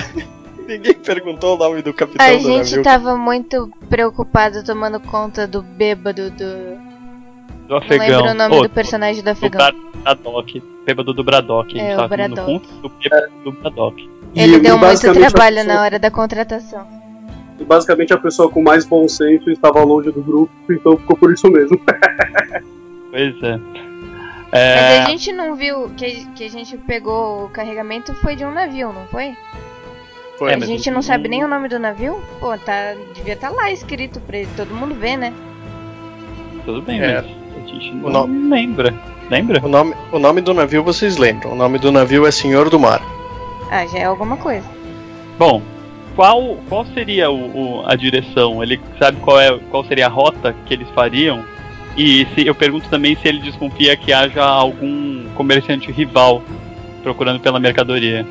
ninguém 0.66 0.94
perguntou 0.94 1.54
o 1.54 1.58
nome 1.58 1.80
do 1.82 1.94
capitão 1.94 2.26
A 2.26 2.32
do 2.32 2.40
gente 2.40 2.70
navio. 2.70 2.82
tava 2.82 3.16
muito 3.16 3.70
preocupado 3.88 4.64
tomando 4.64 4.98
conta 4.98 5.46
do 5.46 5.62
bêbado 5.62 6.28
do. 6.32 6.36
Do 7.66 7.68
Não 7.68 7.76
afegão. 7.78 8.06
lembro 8.06 8.30
o 8.30 8.34
nome 8.34 8.56
Pô, 8.56 8.62
do 8.64 8.68
personagem 8.70 9.22
do 9.22 9.26
do 9.26 9.30
afegão. 9.30 9.58
Bra- 9.58 9.74
Braddock. 10.02 10.62
Bêbado 10.84 11.12
do 11.14 11.22
Braddock. 11.24 11.68
A 11.68 11.78
gente 11.82 11.90
É, 11.90 11.94
o 11.94 11.96
tava 11.96 12.16
do 12.16 12.88
bêbado 12.88 13.32
do 13.44 13.52
Braddock. 13.52 14.10
Ele 14.36 14.56
E- 14.56 14.60
deu 14.60 14.76
e 14.76 14.78
muito 14.78 15.00
trabalho 15.00 15.56
pessoa- 15.56 15.74
na 15.74 15.80
hora 15.82 15.98
da 15.98 16.10
contratação. 16.10 16.86
E 17.58 17.64
basicamente 17.64 18.12
a 18.12 18.18
pessoa 18.18 18.50
com 18.50 18.62
mais 18.62 18.84
bom 18.84 19.08
senso 19.08 19.48
estava 19.50 19.82
longe 19.82 20.10
do 20.12 20.22
grupo, 20.22 20.52
então 20.70 20.96
ficou 20.98 21.16
por 21.16 21.32
isso 21.32 21.50
mesmo. 21.50 21.80
Pois 23.10 23.42
é. 23.42 23.56
Mas 24.52 24.60
É, 24.60 24.98
a 25.00 25.04
gente 25.06 25.32
não 25.32 25.56
viu 25.56 25.88
que, 25.96 26.26
que 26.34 26.44
a 26.44 26.50
gente 26.50 26.76
pegou 26.76 27.44
o 27.44 27.48
carregamento 27.48 28.14
foi 28.16 28.36
de 28.36 28.44
um 28.44 28.52
navio, 28.52 28.92
não 28.92 29.06
foi? 29.06 29.34
Foi. 30.38 30.52
A 30.52 30.58
mas 30.58 30.68
gente 30.68 30.90
não- 30.90 31.00
sabe 31.00 31.26
nem 31.28 31.42
o 31.42 31.48
nome 31.48 31.66
do 31.68 31.78
navio? 31.78 32.20
Pô, 32.38 32.56
tá, 32.58 32.94
devia 33.14 33.32
estar 33.32 33.48
lá 33.48 33.70
escrito 33.72 34.20
pra 34.20 34.36
ele, 34.36 34.48
todo 34.56 34.74
mundo 34.74 34.94
ver, 34.94 35.16
né? 35.16 35.32
tudo 36.66 36.82
bem, 36.82 37.00
É. 37.00 37.22
mas 37.22 37.64
a 37.64 37.66
gente 37.68 37.94
não 37.94 38.08
O 38.08 38.10
nome- 38.12 38.48
lembra. 38.50 38.92
Lembra? 39.30 39.64
O 39.64 39.68
nome, 39.68 39.94
o 40.12 40.18
nome 40.18 40.40
do 40.42 40.52
navio 40.52 40.82
vocês 40.82 41.16
lembram. 41.16 41.52
O 41.52 41.56
nome 41.56 41.78
do 41.78 41.90
navio 41.90 42.26
é 42.26 42.30
Senhor 42.30 42.68
do 42.68 42.78
Mar. 42.78 43.00
Ah, 43.70 43.86
já 43.86 43.98
é 43.98 44.04
alguma 44.04 44.36
coisa. 44.36 44.66
Bom, 45.38 45.60
qual, 46.14 46.56
qual 46.68 46.84
seria 46.86 47.30
o, 47.30 47.80
o- 47.80 47.86
a 47.86 47.94
direção? 47.96 48.62
Ele 48.62 48.80
sabe 48.98 49.18
qual, 49.20 49.40
é, 49.40 49.58
qual 49.70 49.84
seria 49.84 50.06
a 50.06 50.10
rota 50.10 50.54
que 50.66 50.72
eles 50.74 50.88
fariam? 50.94 51.44
E 51.96 52.26
se, 52.34 52.46
eu 52.46 52.54
pergunto 52.54 52.88
também 52.88 53.16
se 53.16 53.26
ele 53.26 53.38
desconfia 53.40 53.96
que 53.96 54.12
haja 54.12 54.42
algum 54.44 55.24
comerciante 55.34 55.90
rival 55.90 56.42
procurando 57.02 57.40
pela 57.40 57.58
mercadoria. 57.58 58.26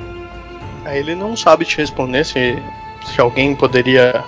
Ele 0.92 1.16
não 1.16 1.36
sabe 1.36 1.66
te 1.66 1.78
responder 1.78 2.24
se, 2.26 2.58
se 3.06 3.20
alguém 3.20 3.56
poderia 3.56 4.24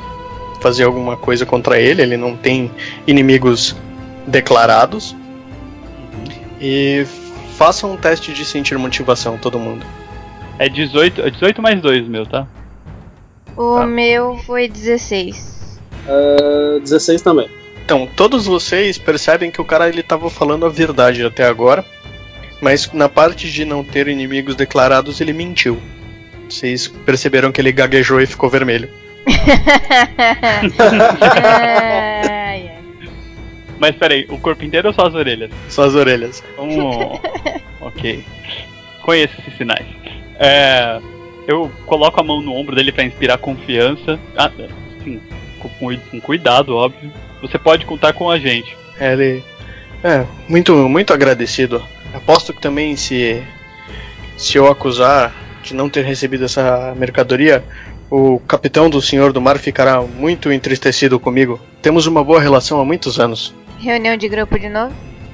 fazer 0.60 0.86
alguma 0.86 1.16
coisa 1.16 1.46
contra 1.46 1.80
ele. 1.80 2.02
Ele 2.02 2.18
não 2.18 2.36
tem 2.36 2.72
inimigos 3.06 3.76
declarados. 4.26 5.16
E 6.60 7.06
faça 7.58 7.86
um 7.86 7.96
teste 7.96 8.34
de 8.34 8.44
sentir 8.44 8.78
motivação, 8.78 9.38
todo 9.38 9.60
mundo. 9.60 9.86
É 10.60 10.68
18, 10.70 11.22
é 11.22 11.30
18 11.30 11.62
mais 11.62 11.82
2, 11.82 12.08
meu, 12.08 12.26
tá? 12.26 12.48
O 13.56 13.76
Tá. 13.78 13.86
meu 13.86 14.38
foi 14.46 14.68
16. 14.68 15.80
É, 16.08 16.80
16 16.80 17.22
também. 17.22 17.50
Então, 17.86 18.08
todos 18.16 18.46
vocês 18.46 18.98
percebem 18.98 19.52
que 19.52 19.62
o 19.62 19.66
cara 19.66 19.88
ele 19.88 20.04
tava 20.04 20.30
falando 20.30 20.66
a 20.66 20.70
verdade 20.70 21.24
até 21.24 21.46
agora, 21.46 21.86
mas 22.62 22.92
na 22.92 23.08
parte 23.08 23.50
de 23.52 23.64
não 23.66 23.84
ter 23.84 24.08
inimigos 24.08 24.56
declarados, 24.56 25.22
ele 25.22 25.34
mentiu. 25.34 25.80
Vocês 26.50 26.88
perceberam 26.88 27.52
que 27.52 27.62
ele 27.62 27.72
gaguejou 27.72 28.20
e 28.22 28.26
ficou 28.26 28.50
vermelho. 28.50 28.90
ai, 29.28 29.36
ai. 32.30 32.72
Mas 33.80 33.96
peraí, 33.96 34.26
o 34.30 34.40
corpo 34.40 34.66
inteiro 34.66 34.88
ou 34.88 34.94
só 34.94 35.06
as 35.06 35.14
orelhas? 35.14 35.52
Só 35.70 35.84
as 35.84 35.94
orelhas. 35.94 36.44
Ok. 37.80 38.26
Conheço 39.04 39.36
esses 39.40 39.56
sinais. 39.56 39.86
É, 40.40 41.00
eu 41.48 41.72
coloco 41.86 42.20
a 42.20 42.24
mão 42.24 42.42
no 42.42 42.54
ombro 42.54 42.76
dele 42.76 42.92
pra 42.92 43.04
inspirar 43.04 43.38
confiança. 43.38 44.20
Ah, 44.36 44.52
sim, 45.04 45.20
com, 45.60 45.98
com 45.98 46.22
cuidado, 46.22 46.76
óbvio. 46.76 47.12
Você 47.42 47.58
pode 47.58 47.86
contar 47.86 48.14
com 48.14 48.30
a 48.30 48.40
gente. 48.40 48.76
É, 49.00 49.14
Ele 49.14 49.44
é 50.04 50.26
muito 50.48 50.74
muito 50.90 51.14
agradecido. 51.14 51.84
Aposto 52.14 52.54
que 52.54 52.62
também 52.62 52.96
se 52.96 53.42
se 54.36 54.58
eu 54.58 54.68
acusar 54.68 55.34
de 55.64 55.74
não 55.74 55.90
ter 55.90 56.06
recebido 56.06 56.46
essa 56.46 56.94
mercadoria, 56.96 57.64
o 58.10 58.40
capitão 58.40 58.90
do 58.90 59.02
Senhor 59.02 59.34
do 59.34 59.42
Mar 59.42 59.58
ficará 59.58 60.02
muito 60.02 60.52
entristecido 60.52 61.20
comigo. 61.20 61.60
Temos 61.82 62.08
uma 62.08 62.24
boa 62.24 62.40
relação 62.40 62.80
há 62.80 62.86
muitos 62.86 63.20
anos. 63.20 63.54
Reunião 63.80 64.16
de 64.16 64.28
grupo 64.30 64.58
de 64.60 64.70
novo? 64.70 64.94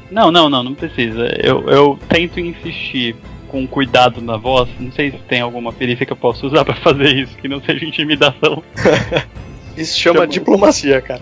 Não, 0.10 0.32
não, 0.32 0.49
não, 0.49 0.64
não 0.64 0.74
precisa. 0.74 1.26
Eu, 1.41 1.68
eu 1.70 1.99
tento 2.08 2.39
insistir 2.39 3.16
com 3.54 3.68
cuidado 3.68 4.20
na 4.20 4.36
voz. 4.36 4.68
Não 4.80 4.91
sei 4.91 5.12
se 5.12 5.18
tem 5.20 5.39
alguma 5.39 5.72
perícia 5.72 6.08
que 6.08 6.12
eu 6.12 6.18
possa 6.18 6.43
usar 6.47 6.66
pra 6.66 6.74
fazer 6.74 7.16
isso, 7.16 7.38
que 7.38 7.47
não 7.47 7.62
seja 7.62 7.86
intimidação. 7.86 8.64
Isso 9.78 9.97
chama 9.99 10.16
Chama- 10.22 10.28
diplomacia, 10.28 10.99
cara. 11.01 11.22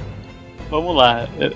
Vamos 0.70 0.96
lá. 0.96 1.28
Eu, 1.38 1.52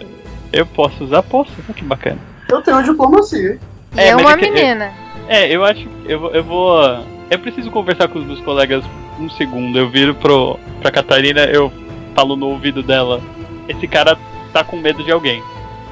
eu 0.51 0.65
posso 0.65 1.03
usar? 1.05 1.23
Posso? 1.23 1.51
Ah, 1.69 1.73
que 1.73 1.83
bacana. 1.83 2.17
Eu 2.49 2.61
tenho 2.61 2.83
diplomacia. 2.83 3.57
É, 3.95 4.09
é, 4.09 4.15
uma 4.17 4.33
é 4.33 4.37
que- 4.37 4.49
menina. 4.51 4.91
É, 5.29 5.49
eu 5.53 5.63
acho 5.63 5.79
que 5.87 6.11
eu, 6.11 6.19
vou- 6.19 6.31
eu 6.31 6.43
vou. 6.43 6.83
Eu 7.29 7.39
preciso 7.39 7.71
conversar 7.71 8.07
com 8.09 8.19
os 8.19 8.25
meus 8.25 8.41
colegas 8.41 8.83
um 9.19 9.29
segundo. 9.29 9.77
Eu 9.79 9.89
viro 9.89 10.13
pro, 10.15 10.59
pra 10.81 10.91
Catarina, 10.91 11.41
eu 11.45 11.71
falo 12.13 12.35
no 12.35 12.47
ouvido 12.47 12.83
dela. 12.83 13.21
Esse 13.67 13.87
cara 13.87 14.17
tá 14.53 14.61
com 14.63 14.75
medo 14.77 15.03
de 15.05 15.11
alguém. 15.11 15.41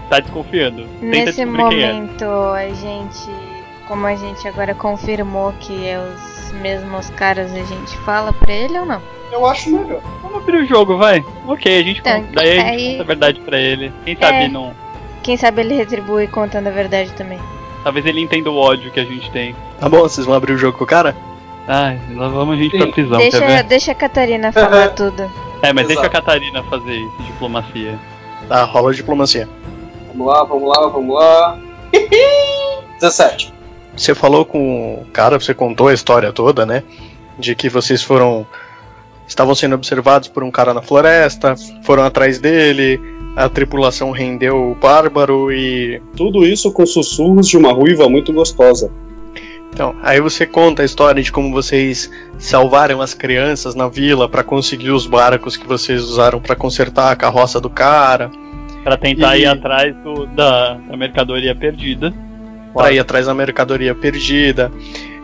Tá 0.09 0.19
desconfiando. 0.19 0.83
Tenta 0.99 1.05
Nesse 1.25 1.41
é. 1.41 1.45
momento, 1.45 2.25
a 2.25 2.67
gente. 2.69 3.29
Como 3.87 4.05
a 4.07 4.15
gente 4.15 4.47
agora 4.47 4.73
confirmou 4.73 5.53
que 5.59 5.85
é 5.87 5.99
os 5.99 6.51
mesmos 6.53 7.09
caras, 7.11 7.51
a 7.51 7.63
gente 7.63 7.97
fala 7.99 8.31
pra 8.33 8.51
ele 8.53 8.77
ou 8.79 8.85
não? 8.85 9.01
Eu 9.31 9.45
acho 9.45 9.69
melhor. 9.71 9.99
Vamos 10.21 10.37
abrir 10.37 10.57
o 10.57 10.65
jogo, 10.65 10.97
vai. 10.97 11.23
Ok, 11.47 11.79
a 11.79 11.83
gente 11.83 11.99
Então, 11.99 12.21
conta. 12.21 12.33
Daí 12.35 12.51
a 12.51 12.53
gente 12.61 12.69
aí- 12.69 12.91
conta 12.91 13.03
a 13.03 13.05
verdade 13.05 13.39
pra 13.41 13.57
ele. 13.57 13.91
Quem 14.05 14.15
sabe 14.15 14.37
É. 14.43 14.47
não. 14.47 14.73
Quem 15.23 15.37
sabe 15.37 15.61
ele 15.61 15.75
retribui 15.75 16.27
contando 16.27 16.67
a 16.67 16.71
verdade 16.71 17.11
também. 17.13 17.39
Talvez 17.83 18.05
ele 18.05 18.21
entenda 18.21 18.49
o 18.51 18.57
ódio 18.57 18.91
que 18.91 18.99
a 18.99 19.05
gente 19.05 19.29
tem. 19.31 19.55
Tá 19.79 19.89
bom, 19.89 19.99
vocês 20.01 20.25
vão 20.25 20.35
abrir 20.35 20.53
o 20.53 20.57
jogo 20.57 20.77
com 20.77 20.83
o 20.83 20.87
cara? 20.87 21.15
Ai, 21.67 21.99
lá 22.15 22.27
vamos 22.27 22.55
a 22.57 22.61
gente 22.61 22.77
pra 22.77 22.85
Sim. 22.87 22.91
prisão, 22.91 23.17
quer 23.19 23.31
Deixa, 23.31 23.45
ver? 23.47 23.63
deixa 23.63 23.91
a 23.91 23.95
Catarina 23.95 24.51
falar 24.51 24.89
tudo. 24.95 25.23
É, 25.61 25.71
mas 25.73 25.87
deixa 25.87 26.01
a 26.01 26.05
Exato. 26.05 26.09
Catarina 26.11 26.63
fazer 26.63 26.93
isso, 26.93 27.23
diplomacia. 27.23 27.97
Tá, 28.47 28.63
rola 28.65 28.91
a 28.91 28.93
diplomacia. 28.93 29.49
Vamos 30.13 30.27
lá, 30.27 30.43
vamos 30.43 30.69
lá, 30.69 30.87
vamos 30.87 31.15
lá. 31.15 31.57
17. 32.99 33.53
Você 33.95 34.15
falou 34.15 34.43
com 34.45 34.95
o 34.95 35.05
cara, 35.11 35.39
você 35.39 35.53
contou 35.53 35.87
a 35.87 35.93
história 35.93 36.31
toda, 36.31 36.65
né? 36.65 36.83
De 37.37 37.55
que 37.55 37.69
vocês 37.69 38.01
foram. 38.01 38.45
Estavam 39.27 39.55
sendo 39.55 39.75
observados 39.75 40.27
por 40.27 40.43
um 40.43 40.51
cara 40.51 40.73
na 40.73 40.81
floresta, 40.81 41.55
foram 41.83 42.03
atrás 42.03 42.39
dele, 42.39 42.99
a 43.37 43.47
tripulação 43.47 44.11
rendeu 44.11 44.71
o 44.71 44.75
bárbaro 44.75 45.51
e. 45.51 46.01
Tudo 46.15 46.45
isso 46.45 46.71
com 46.73 46.85
sussurros 46.85 47.47
de 47.47 47.57
uma 47.57 47.71
ruiva 47.71 48.09
muito 48.09 48.33
gostosa. 48.33 48.91
Então, 49.71 49.95
aí 50.03 50.19
você 50.21 50.45
conta 50.45 50.83
a 50.83 50.85
história 50.85 51.23
de 51.23 51.31
como 51.31 51.51
vocês 51.51 52.11
salvaram 52.37 53.01
as 53.01 53.15
crianças 53.15 53.73
na 53.73 53.87
vila 53.87 54.29
para 54.29 54.43
conseguir 54.43 54.91
os 54.91 55.07
barcos 55.07 55.57
que 55.57 55.65
vocês 55.65 56.03
usaram 56.03 56.39
para 56.39 56.55
consertar 56.55 57.11
a 57.11 57.15
carroça 57.15 57.59
do 57.61 57.69
cara, 57.69 58.29
Pra 58.83 58.97
tentar 58.97 59.37
E- 59.37 59.43
ir 59.43 59.45
atrás 59.45 59.95
do- 60.03 60.25
da, 60.27 60.73
da 60.73 60.97
mercadoria 60.97 61.55
perdida. 61.55 62.13
Para 62.73 62.91
ir 62.91 62.99
atrás 62.99 63.25
da 63.25 63.33
mercadoria 63.33 63.93
perdida. 63.93 64.71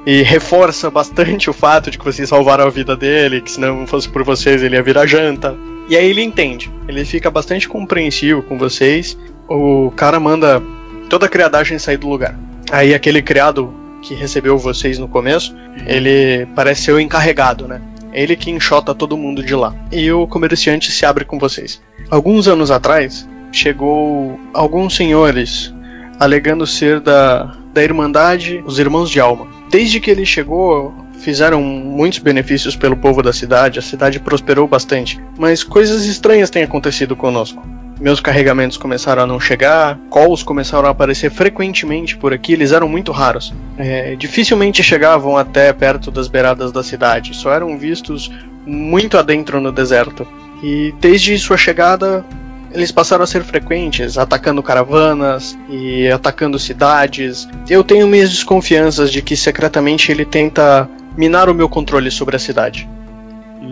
E 0.06 0.22
reforça 0.22 0.90
bastante 0.90 1.50
o 1.50 1.54
fato 1.54 1.92
de 1.92 1.98
que 1.98 2.06
vocês 2.06 2.30
salvaram 2.30 2.66
a 2.66 2.70
vida 2.70 2.96
dele, 2.96 3.42
que 3.42 3.52
se 3.52 3.60
não 3.60 3.86
fosse 3.86 4.08
por 4.08 4.24
vocês 4.24 4.64
ele 4.64 4.76
ia 4.76 4.84
virar 4.84 5.06
janta. 5.06 5.56
E 5.90 5.98
aí 5.98 6.10
ele 6.10 6.24
entende, 6.24 6.72
ele 6.88 7.04
fica 7.04 7.30
bastante 7.30 7.68
compreensivo 7.68 8.42
com 8.44 8.58
vocês. 8.58 9.18
O 9.48 9.92
cara 9.96 10.20
manda 10.20 10.62
toda 11.10 11.26
a 11.26 11.30
criadagem 11.30 11.80
sair 11.80 11.98
do 11.98 12.08
lugar. 12.08 12.38
Aí 12.72 12.94
aquele 12.94 13.22
criado 13.22 13.74
que 14.02 14.14
recebeu 14.14 14.58
vocês 14.58 14.98
no 14.98 15.08
começo, 15.08 15.56
ele 15.86 16.48
parece 16.56 16.84
ser 16.84 16.92
o 16.94 17.00
encarregado, 17.00 17.68
né? 17.68 17.82
Ele 18.14 18.36
que 18.36 18.50
enxota 18.50 18.96
todo 18.96 19.18
mundo 19.18 19.44
de 19.44 19.54
lá. 19.56 19.76
E 19.92 20.12
o 20.12 20.28
comerciante 20.28 20.92
se 20.92 21.06
abre 21.06 21.26
com 21.26 21.38
vocês. 21.38 21.82
Alguns 22.10 22.48
anos 22.48 22.72
atrás, 22.72 23.28
chegou 23.52 24.40
alguns 24.54 24.96
senhores 24.96 25.74
alegando 26.20 26.68
ser 26.68 27.00
da, 27.00 27.56
da 27.74 27.84
Irmandade 27.84 28.62
Os 28.66 28.78
Irmãos 28.78 29.10
de 29.10 29.20
Alma. 29.20 29.48
Desde 29.72 30.00
que 30.00 30.12
ele 30.12 30.26
chegou, 30.26 30.94
fizeram 31.20 31.62
muitos 31.62 32.20
benefícios 32.20 32.76
pelo 32.76 32.98
povo 32.98 33.22
da 33.22 33.32
cidade, 33.32 33.80
a 33.80 33.82
cidade 33.82 34.20
prosperou 34.20 34.68
bastante. 34.68 35.20
Mas 35.38 35.64
coisas 35.64 36.06
estranhas 36.06 36.50
têm 36.50 36.64
acontecido 36.64 37.16
conosco. 37.16 37.64
Meus 38.00 38.22
carregamentos 38.22 38.78
começaram 38.78 39.24
a 39.24 39.28
não 39.28 39.40
chegar, 39.40 40.00
calls 40.10 40.42
começaram 40.42 40.88
a 40.88 40.92
aparecer 40.92 41.30
frequentemente 41.30 42.16
por 42.16 42.34
aqui, 42.34 42.54
eles 42.54 42.72
eram 42.72 42.88
muito 42.88 43.12
raros. 43.12 43.54
É, 43.78 44.16
dificilmente 44.16 44.82
chegavam 44.82 45.36
até 45.36 45.72
perto 45.74 46.10
das 46.10 46.30
beiradas 46.30 46.72
da 46.72 46.82
cidade, 46.82 47.36
só 47.36 47.52
eram 47.52 47.78
vistos 47.78 48.32
muito 48.66 49.18
adentro 49.18 49.60
no 49.60 49.72
deserto. 49.72 50.26
E 50.64 50.94
desde 51.00 51.38
sua 51.38 51.58
chegada, 51.58 52.26
eles 52.72 52.92
passaram 52.92 53.24
a 53.24 53.28
ser 53.28 53.44
frequentes, 53.44 54.18
atacando 54.18 54.62
caravanas 54.64 55.58
e 55.70 56.08
atacando 56.08 56.60
cidades. 56.60 57.48
Eu 57.70 57.84
tenho 57.84 58.08
minhas 58.08 58.30
desconfianças 58.30 59.12
de 59.12 59.22
que 59.22 59.36
secretamente 59.36 60.12
ele 60.12 60.26
tenta 60.26 60.90
minar 61.18 61.50
o 61.50 61.54
meu 61.54 61.68
controle 61.68 62.12
sobre 62.12 62.36
a 62.36 62.40
cidade. 62.40 62.88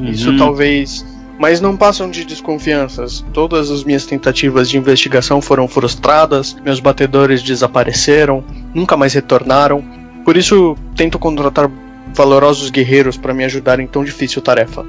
Isso 0.06 0.32
Uhum. 0.32 0.38
talvez. 0.38 1.06
Mas 1.39 1.62
não 1.62 1.78
passam 1.78 2.10
de 2.10 2.26
desconfianças. 2.26 3.24
Todas 3.32 3.70
as 3.70 3.84
minhas 3.84 4.06
tentativas 4.06 4.68
de 4.70 4.78
investigação 4.78 5.39
foram 5.39 5.68
frustradas, 5.68 6.56
meus 6.66 6.80
batedores 6.80 7.43
desapareceram, 7.43 8.43
nunca 8.74 8.98
mais 8.98 9.14
retornaram. 9.14 9.84
Por 10.26 10.36
isso, 10.36 10.76
tento 10.95 11.20
contratar 11.20 11.70
valorosos 12.14 12.72
guerreiros 12.72 13.18
para 13.18 13.34
me 13.36 13.45
ajudar 13.45 13.80
em 13.80 13.86
tão 13.86 14.04
difícil 14.04 14.41
tarefa. 14.41 14.84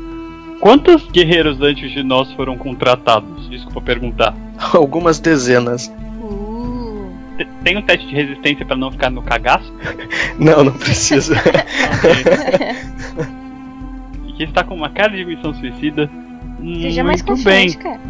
Quantos 0.60 1.06
guerreiros 1.10 1.60
antes 1.60 1.90
de 1.92 2.02
nós 2.02 2.32
foram 2.32 2.56
contratados? 2.58 3.48
Desculpa 3.48 3.80
perguntar. 3.80 4.34
Algumas 4.74 5.18
dezenas. 5.20 5.92
Uh, 6.20 7.10
Te- 7.36 7.46
Tem 7.62 7.76
um 7.76 7.82
teste 7.82 8.06
de 8.08 8.14
resistência 8.14 8.66
pra 8.66 8.76
não 8.76 8.90
ficar 8.90 9.10
no 9.10 9.22
cagaço? 9.22 9.72
Não, 10.38 10.62
não 10.62 10.72
precisa. 10.72 11.34
e 14.28 14.32
que 14.34 14.44
está 14.44 14.62
com 14.62 14.74
uma 14.74 14.88
cara 14.88 15.10
de 15.16 15.24
missão 15.24 15.52
suicida. 15.54 16.08
seja 16.80 17.02
mais 17.02 17.22
Muito 17.22 17.42
bem. 17.44 17.66
confiante, 17.66 17.78
cara. 17.78 18.00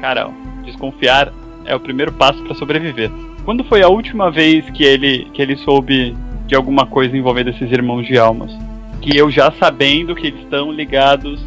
Cara, 0.00 0.30
desconfiar 0.64 1.32
é 1.64 1.74
o 1.74 1.80
primeiro 1.80 2.12
passo 2.12 2.42
pra 2.42 2.54
sobreviver. 2.54 3.10
Quando 3.44 3.64
foi 3.64 3.82
a 3.82 3.88
última 3.88 4.30
vez 4.30 4.68
que 4.70 4.84
ele 4.84 5.26
que 5.32 5.40
ele 5.40 5.56
soube 5.56 6.14
de 6.46 6.54
alguma 6.54 6.84
coisa 6.86 7.16
envolvendo 7.16 7.48
esses 7.50 7.70
irmãos 7.72 8.06
de 8.06 8.18
almas? 8.18 8.52
Que 9.00 9.16
eu 9.16 9.30
já 9.30 9.50
sabendo 9.52 10.14
que 10.14 10.26
eles 10.26 10.40
estão 10.42 10.70
ligados 10.70 11.40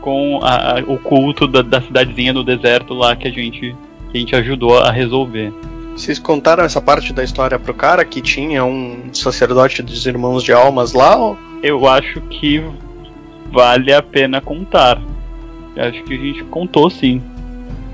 com 0.00 0.40
a- 0.42 0.78
a- 0.78 0.84
o 0.86 0.98
culto 0.98 1.46
da, 1.46 1.62
da 1.62 1.80
cidadezinha 1.80 2.32
no 2.32 2.42
deserto 2.44 2.94
lá 2.94 3.14
que 3.16 3.28
a 3.28 3.30
gente 3.30 3.74
que 4.10 4.16
a 4.16 4.20
gente 4.20 4.34
ajudou 4.34 4.76
a 4.78 4.90
resolver. 4.90 5.52
Vocês 5.94 6.18
contaram 6.18 6.64
essa 6.64 6.80
parte 6.80 7.12
da 7.12 7.22
história 7.22 7.58
pro 7.58 7.72
cara 7.72 8.04
que 8.04 8.20
tinha 8.20 8.64
um 8.64 9.10
sacerdote 9.12 9.82
dos 9.82 10.04
irmãos 10.06 10.42
de 10.42 10.52
almas 10.52 10.92
lá? 10.92 11.16
ou- 11.16 11.36
Eu 11.62 11.86
acho 11.86 12.20
que 12.22 12.60
vale 13.52 13.92
a 13.92 14.02
pena 14.02 14.40
contar. 14.40 15.00
Eu 15.76 15.84
acho 15.84 16.02
que 16.04 16.14
a 16.14 16.16
gente 16.16 16.42
contou 16.44 16.88
sim. 16.90 17.22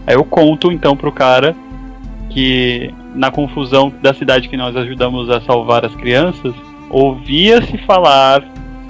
Aí 0.07 0.14
eu 0.14 0.24
conto 0.24 0.70
então 0.72 0.96
pro 0.96 1.11
cara 1.12 1.54
que 2.30 2.94
na 3.14 3.30
confusão 3.30 3.92
da 4.02 4.14
cidade 4.14 4.48
que 4.48 4.57
nós 4.57 4.76
ajudamos 4.76 5.28
a 5.30 5.40
salvar 5.40 5.84
as 5.84 5.94
crianças, 5.94 6.54
ouvia-se 6.88 7.76
falar 7.78 8.42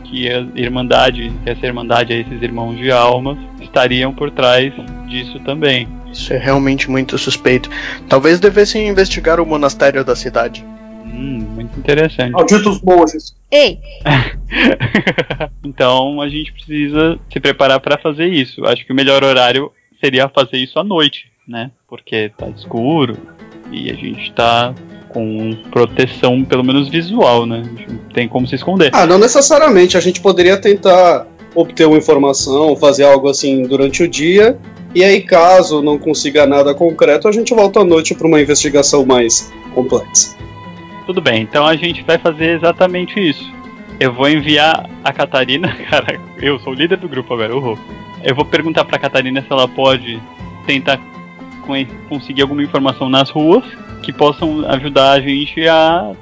que 0.09 0.29
a 0.31 0.47
Irmandade, 0.55 1.33
que 1.43 1.51
essa 1.51 1.67
Irmandade, 1.67 2.13
esses 2.13 2.43
irmãos 2.43 2.77
de 2.77 2.91
almas, 2.91 3.39
estariam 3.61 4.15
por 4.15 4.31
trás 4.31 4.73
disso 5.09 5.39
também. 5.41 5.89
Isso 6.13 6.33
é 6.33 6.39
realmente 6.39 6.91
muito 6.91 7.19
suspeito. 7.19 7.69
Talvez 8.09 8.41
devessem 8.41 8.89
investigar 8.89 9.41
o 9.41 9.47
monastério 9.47 10.05
da 10.05 10.17
cidade. 10.17 10.65
Hum, 11.05 11.47
muito 11.55 11.79
interessante. 11.79 12.33
Malditos 12.33 12.81
monges. 12.83 13.37
Ei, 13.51 13.79
então 15.65 16.21
a 16.21 16.29
gente 16.29 16.53
precisa 16.53 17.19
se 17.33 17.41
preparar 17.41 17.81
para 17.81 17.99
fazer 17.99 18.27
isso. 18.27 18.65
Acho 18.67 18.85
que 18.85 18.93
o 18.93 18.97
melhor 18.97 19.23
horário 19.23 19.71
seria 20.01 20.29
fazer 20.29 20.59
isso 20.59 20.79
à 20.79 20.85
noite, 20.85 21.31
né? 21.47 21.71
Porque 21.89 22.31
tá 22.37 22.49
escuro 22.49 23.17
e 23.71 23.91
a 23.91 23.95
gente 23.95 24.33
tá 24.33 24.75
com 25.17 25.57
proteção, 25.71 26.45
pelo 26.45 26.63
menos 26.63 26.91
visual, 26.91 27.47
né? 27.47 27.63
A 27.65 27.65
gente 27.65 27.91
não 27.91 27.99
tem 28.13 28.29
como 28.29 28.47
se 28.47 28.55
esconder. 28.55 28.91
Ah, 28.93 29.07
não 29.07 29.19
necessariamente. 29.19 29.97
A 29.97 30.01
gente 30.01 30.21
poderia 30.21 30.59
tentar 30.59 31.27
obter 31.55 31.87
uma 31.87 31.97
informação, 31.97 32.77
fazer 32.77 33.05
algo 33.05 33.27
assim 33.27 33.63
durante 33.63 34.03
o 34.03 34.09
dia. 34.09 34.59
E 34.95 35.03
aí, 35.03 35.23
caso 35.23 35.81
não 35.81 35.99
consiga 35.99 36.47
nada 36.47 36.75
concreto, 36.75 37.27
a 37.29 37.33
gente 37.33 37.55
volta 37.55 37.81
à 37.81 37.85
noite 37.85 38.15
para 38.15 38.27
uma 38.27 38.39
investigação 38.43 39.07
mais 39.07 39.51
complexa. 39.75 40.37
Tudo 41.07 41.23
bem, 41.23 41.41
então 41.41 41.67
a 41.67 41.77
gente 41.77 42.03
vai 42.03 42.19
fazer 42.19 42.57
exatamente 42.57 43.19
isso. 43.19 43.51
Eu 43.99 44.13
vou 44.13 44.29
enviar 44.29 44.91
a 45.03 45.13
Catarina, 45.15 45.75
cara, 45.89 46.21
eu 46.43 46.59
sou 46.59 46.75
o 46.75 46.77
líder 46.77 46.99
do 46.99 47.09
grupo 47.09 47.33
agora, 47.33 47.57
uhul. 47.57 47.79
Eu 48.23 48.35
vou 48.35 48.45
perguntar 48.45 48.85
pra 48.85 48.99
Catarina 48.99 49.41
se 49.41 49.51
ela 49.51 49.67
pode 49.67 50.21
tentar 50.67 51.01
conseguir 52.09 52.43
alguma 52.43 52.63
informação 52.63 53.09
nas 53.09 53.31
ruas 53.31 53.65
que 54.03 54.13
possam 54.13 54.65
ajudar 54.71 55.13
a 55.13 55.21
gente 55.21 55.67
a 55.69 56.13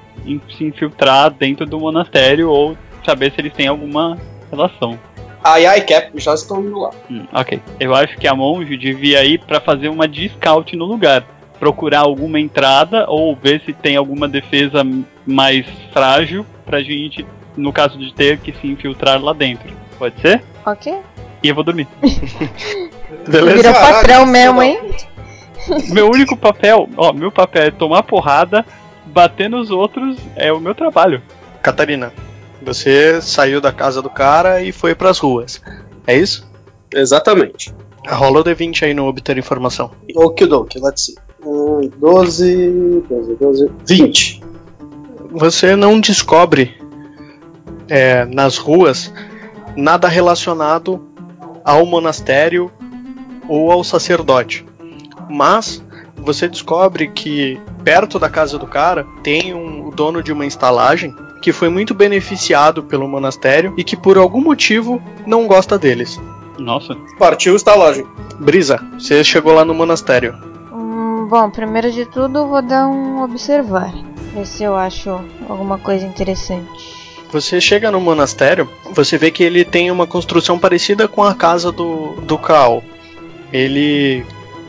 se 0.57 0.64
infiltrar 0.64 1.30
dentro 1.30 1.66
do 1.66 1.78
monastério 1.78 2.49
ou 2.51 2.76
saber 3.05 3.32
se 3.32 3.40
eles 3.40 3.53
têm 3.53 3.66
alguma 3.66 4.18
relação. 4.51 4.99
Ai, 5.42 5.66
ai, 5.66 5.82
Cap, 5.82 6.11
já 6.18 6.32
estão 6.32 6.64
indo 6.64 6.80
lá. 6.80 6.90
Hum, 7.11 7.26
ok. 7.32 7.61
Eu 7.78 7.95
acho 7.95 8.16
que 8.16 8.26
a 8.26 8.34
monge 8.34 8.76
devia 8.78 9.22
ir 9.24 9.38
pra 9.40 9.61
fazer 9.61 9.90
uma 9.90 10.09
de 10.09 10.30
scout 10.30 10.74
no 10.74 10.86
lugar. 10.86 11.22
Procurar 11.61 12.01
alguma 12.01 12.40
entrada 12.40 13.05
ou 13.09 13.36
ver 13.36 13.61
se 13.66 13.74
tem 13.74 13.97
alguma 13.97 14.26
defesa 14.26 14.82
mais 15.26 15.66
frágil 15.92 16.47
pra 16.64 16.82
gente, 16.82 17.26
no 17.57 17.72
caso 17.72 17.99
de 17.99 18.12
ter 18.14 18.38
que 18.38 18.53
se 18.53 18.66
infiltrar 18.66 19.22
lá 19.22 19.34
dentro. 19.34 19.70
Pode 19.99 20.18
ser? 20.20 20.42
ok. 20.64 20.97
E 21.42 21.49
eu 21.49 21.55
vou 21.55 21.62
dormir. 21.62 21.86
Beleza? 23.28 23.57
Vira 23.57 23.72
patrão 23.74 24.24
mesmo, 24.24 24.62
hein? 24.62 24.80
Meu 25.88 26.10
único 26.10 26.36
papel, 26.36 26.88
ó, 26.96 27.12
meu 27.12 27.30
papel 27.30 27.64
é 27.64 27.70
tomar 27.70 28.02
porrada, 28.02 28.64
bater 29.06 29.48
nos 29.48 29.70
outros, 29.70 30.16
é 30.36 30.52
o 30.52 30.60
meu 30.60 30.74
trabalho. 30.74 31.22
Catarina, 31.62 32.12
você 32.62 33.20
saiu 33.20 33.60
da 33.60 33.72
casa 33.72 34.00
do 34.00 34.10
cara 34.10 34.62
e 34.62 34.72
foi 34.72 34.94
pras 34.94 35.18
ruas. 35.18 35.60
É 36.06 36.16
isso? 36.16 36.48
Exatamente. 36.94 37.74
Rola 38.06 38.40
o 38.40 38.44
D20 38.44 38.82
aí 38.82 38.94
no 38.94 39.06
obter 39.06 39.38
informação. 39.38 39.90
Okidoki, 40.14 40.78
let's 40.78 41.06
see. 41.06 41.14
Hum, 41.44 41.90
12, 41.98 43.04
12, 43.08 43.34
12, 43.34 43.70
20. 43.86 44.42
Você 45.32 45.74
não 45.74 46.00
descobre 46.00 46.76
é, 47.88 48.24
nas 48.26 48.56
ruas 48.56 49.12
nada 49.76 50.08
relacionado 50.08 51.08
ao 51.64 51.84
monastério 51.84 52.70
ou 53.48 53.70
ao 53.70 53.82
sacerdote. 53.82 54.64
Mas 55.29 55.83
você 56.16 56.49
descobre 56.49 57.09
que 57.09 57.61
perto 57.85 58.18
da 58.18 58.29
casa 58.31 58.59
do 58.59 58.66
cara 58.66 59.07
tem 59.22 59.55
um 59.55 59.89
o 59.89 59.91
dono 59.91 60.22
de 60.22 60.33
uma 60.33 60.47
estalagem 60.47 61.14
que 61.43 61.53
foi 61.53 61.68
muito 61.68 61.95
beneficiado 61.95 62.83
pelo 62.83 63.07
monastério 63.07 63.75
e 63.77 63.85
que 63.85 63.97
por 63.97 64.16
algum 64.16 64.41
motivo 64.41 65.03
não 65.27 65.47
gosta 65.47 65.79
deles. 65.79 66.18
Nossa, 66.59 66.97
Partiu 67.18 67.55
estalagem. 67.55 68.07
Brisa, 68.39 68.81
você 68.99 69.22
chegou 69.22 69.53
lá 69.53 69.64
no 69.64 69.75
monastério. 69.75 70.35
Hum, 70.72 71.27
bom, 71.29 71.51
primeiro 71.51 71.93
de 71.93 72.07
tudo 72.07 72.39
eu 72.39 72.49
vou 72.49 72.62
dar 72.62 72.89
um 72.89 73.22
observar. 73.22 73.93
Ver 74.33 74.47
se 74.47 74.62
eu 74.62 74.75
acho 74.75 75.20
alguma 75.49 75.79
coisa 75.79 76.07
interessante. 76.07 77.05
Você 77.31 77.61
chega 77.61 77.91
no 77.91 78.01
monastério, 78.01 78.68
você 78.93 79.18
vê 79.18 79.31
que 79.31 79.43
ele 79.43 79.64
tem 79.64 79.91
uma 79.91 80.07
construção 80.07 80.59
parecida 80.59 81.09
com 81.09 81.22
a 81.22 81.35
casa 81.35 81.70
do, 81.70 82.12
do 82.22 82.39
Kaal. 82.39 82.83
Ele 83.53 84.25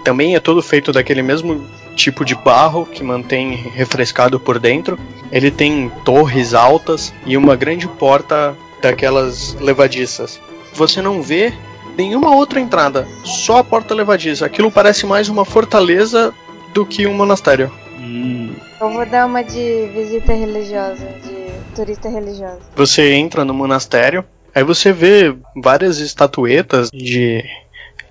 também 0.05 0.35
é 0.35 0.39
todo 0.39 0.61
feito 0.61 0.91
daquele 0.93 1.23
mesmo 1.23 1.65
tipo 1.95 2.23
de 2.23 2.35
barro 2.35 2.85
que 2.85 3.03
mantém 3.03 3.55
refrescado 3.55 4.39
por 4.39 4.59
dentro. 4.59 4.99
Ele 5.31 5.49
tem 5.49 5.91
torres 6.05 6.53
altas 6.53 7.11
e 7.25 7.35
uma 7.35 7.55
grande 7.55 7.87
porta 7.87 8.55
daquelas 8.81 9.55
levadiças. 9.55 10.39
Você 10.73 11.01
não 11.01 11.21
vê 11.23 11.51
nenhuma 11.97 12.35
outra 12.35 12.59
entrada, 12.59 13.07
só 13.23 13.57
a 13.57 13.63
porta 13.63 13.95
levadiça. 13.95 14.45
Aquilo 14.45 14.71
parece 14.71 15.07
mais 15.07 15.27
uma 15.27 15.43
fortaleza 15.43 16.31
do 16.71 16.85
que 16.85 17.07
um 17.07 17.13
monastério. 17.13 17.71
Hum, 17.97 18.53
Eu 18.79 18.91
vou 18.91 19.05
dar 19.07 19.25
uma 19.25 19.41
de 19.41 19.89
visita 19.93 20.33
religiosa, 20.33 21.07
de 21.23 21.75
turista 21.75 22.09
religiosa. 22.09 22.59
Você 22.75 23.13
entra 23.13 23.43
no 23.43 23.53
monastério, 23.53 24.23
aí 24.53 24.63
você 24.63 24.91
vê 24.91 25.35
várias 25.55 25.97
estatuetas 25.97 26.91
de, 26.91 27.43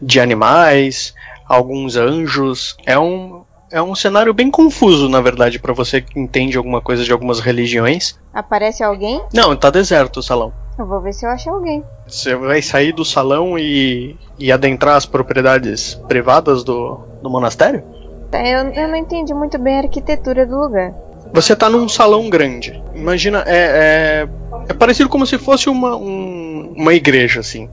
de 0.00 0.18
animais, 0.18 1.14
alguns 1.48 1.96
anjos. 1.96 2.76
É 2.86 2.98
um, 2.98 3.42
é 3.70 3.80
um 3.82 3.94
cenário 3.94 4.32
bem 4.34 4.50
confuso, 4.50 5.08
na 5.08 5.20
verdade, 5.20 5.58
para 5.58 5.72
você 5.72 6.00
que 6.00 6.18
entende 6.18 6.56
alguma 6.56 6.80
coisa 6.80 7.04
de 7.04 7.12
algumas 7.12 7.40
religiões. 7.40 8.18
Aparece 8.32 8.82
alguém? 8.82 9.22
Não, 9.32 9.54
tá 9.56 9.70
deserto 9.70 10.18
o 10.18 10.22
salão. 10.22 10.52
Eu 10.78 10.86
vou 10.86 11.00
ver 11.00 11.12
se 11.12 11.24
eu 11.24 11.30
acho 11.30 11.48
alguém. 11.50 11.84
Você 12.06 12.34
vai 12.34 12.60
sair 12.60 12.92
do 12.92 13.04
salão 13.04 13.56
e, 13.58 14.16
e 14.38 14.50
adentrar 14.50 14.96
as 14.96 15.06
propriedades 15.06 15.94
privadas 16.08 16.64
do, 16.64 16.98
do 17.22 17.30
monastério? 17.30 17.84
Tá, 18.30 18.44
Eu, 18.44 18.70
eu 18.72 18.88
não 18.88 18.96
entendi 18.96 19.32
muito 19.32 19.56
bem 19.58 19.76
a 19.76 19.82
arquitetura 19.82 20.44
do 20.44 20.58
lugar. 20.58 20.92
Você 21.32 21.54
tá 21.54 21.68
num 21.70 21.88
salão 21.88 22.28
grande. 22.28 22.82
Imagina, 22.94 23.42
é, 23.46 24.26
é, 24.26 24.28
é 24.68 24.74
parecido 24.74 25.08
como 25.08 25.26
se 25.26 25.38
fosse 25.38 25.68
uma, 25.68 25.96
um- 25.96 26.72
uma 26.76 26.92
igreja, 26.92 27.40
assim. 27.40 27.68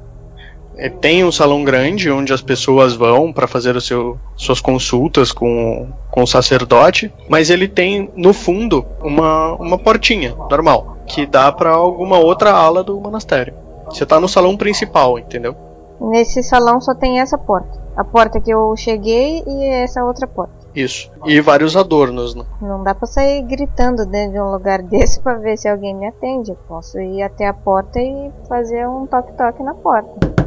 É, 0.77 0.89
tem 0.89 1.23
um 1.23 1.31
salão 1.31 1.63
grande 1.63 2.09
onde 2.09 2.33
as 2.33 2.41
pessoas 2.41 2.93
vão 2.93 3.31
para 3.31 3.47
fazer 3.47 3.75
o 3.75 3.81
seu, 3.81 4.17
suas 4.35 4.61
consultas 4.61 5.31
com, 5.31 5.89
com 6.09 6.23
o 6.23 6.27
sacerdote, 6.27 7.13
mas 7.29 7.49
ele 7.49 7.67
tem 7.67 8.09
no 8.15 8.33
fundo 8.33 8.85
uma, 9.01 9.53
uma 9.55 9.77
portinha 9.77 10.35
normal 10.49 10.97
que 11.05 11.25
dá 11.25 11.51
para 11.51 11.71
alguma 11.71 12.17
outra 12.19 12.51
ala 12.51 12.83
do 12.83 12.99
monastério. 12.99 13.53
Você 13.85 14.05
tá 14.05 14.19
no 14.19 14.27
salão 14.27 14.55
principal, 14.55 15.19
entendeu? 15.19 15.55
Nesse 15.99 16.41
salão 16.41 16.79
só 16.81 16.95
tem 16.95 17.19
essa 17.19 17.37
porta. 17.37 17.79
A 17.95 18.03
porta 18.03 18.39
que 18.39 18.49
eu 18.49 18.73
cheguei 18.75 19.43
e 19.45 19.65
essa 19.65 20.03
outra 20.03 20.25
porta. 20.25 20.53
Isso. 20.73 21.11
E 21.25 21.41
vários 21.41 21.75
adornos, 21.75 22.33
né? 22.33 22.43
Não 22.61 22.81
dá 22.81 22.95
pra 22.95 23.05
sair 23.05 23.43
gritando 23.43 24.05
dentro 24.05 24.31
de 24.31 24.39
um 24.39 24.49
lugar 24.49 24.81
desse 24.83 25.19
pra 25.19 25.35
ver 25.35 25.57
se 25.57 25.67
alguém 25.67 25.93
me 25.93 26.07
atende. 26.07 26.51
Eu 26.51 26.57
posso 26.67 26.99
ir 26.99 27.21
até 27.21 27.47
a 27.47 27.53
porta 27.53 27.99
e 27.99 28.31
fazer 28.47 28.87
um 28.87 29.05
toque-toque 29.05 29.61
na 29.61 29.75
porta. 29.75 30.40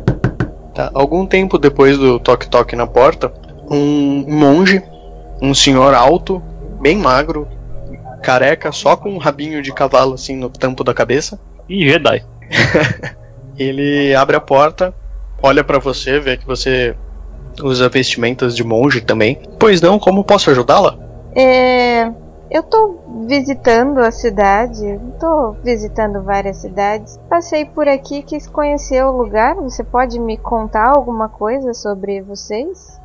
Tá, 0.74 0.90
Algum 0.92 1.24
tempo 1.26 1.58
depois 1.58 1.96
do 1.96 2.18
toque-toque 2.18 2.74
na 2.74 2.86
porta, 2.86 3.32
um 3.70 4.24
monge, 4.28 4.82
um 5.40 5.54
senhor 5.54 5.94
alto, 5.94 6.42
bem 6.80 6.96
magro, 6.96 7.46
careca, 8.22 8.72
só 8.72 8.96
com 8.96 9.10
um 9.10 9.18
rabinho 9.18 9.62
de 9.62 9.72
cavalo 9.72 10.14
assim 10.14 10.36
no 10.36 10.48
tampo 10.48 10.82
da 10.82 10.92
cabeça, 10.92 11.38
Ih, 11.68 11.88
Jedi. 11.88 12.24
ele 13.58 14.14
abre 14.14 14.36
a 14.36 14.40
porta, 14.40 14.94
olha 15.42 15.62
pra 15.62 15.78
você, 15.78 16.18
vê 16.18 16.36
que 16.36 16.46
você 16.46 16.94
usa 17.62 17.88
vestimentas 17.88 18.56
de 18.56 18.64
monge 18.64 19.00
também. 19.00 19.40
Pois 19.58 19.80
não, 19.80 19.98
como 19.98 20.24
posso 20.24 20.50
ajudá-la? 20.50 20.98
É. 21.36 22.10
Eu 22.54 22.62
tô 22.62 23.00
visitando 23.26 23.98
a 23.98 24.12
cidade, 24.12 25.00
tô 25.18 25.56
visitando 25.64 26.22
várias 26.22 26.58
cidades. 26.58 27.18
Passei 27.28 27.64
por 27.64 27.88
aqui, 27.88 28.22
quis 28.22 28.46
conhecer 28.46 29.04
o 29.04 29.10
lugar. 29.10 29.56
Você 29.56 29.82
pode 29.82 30.20
me 30.20 30.36
contar 30.36 30.90
alguma 30.90 31.28
coisa 31.28 31.74
sobre 31.74 32.22
vocês? 32.22 33.00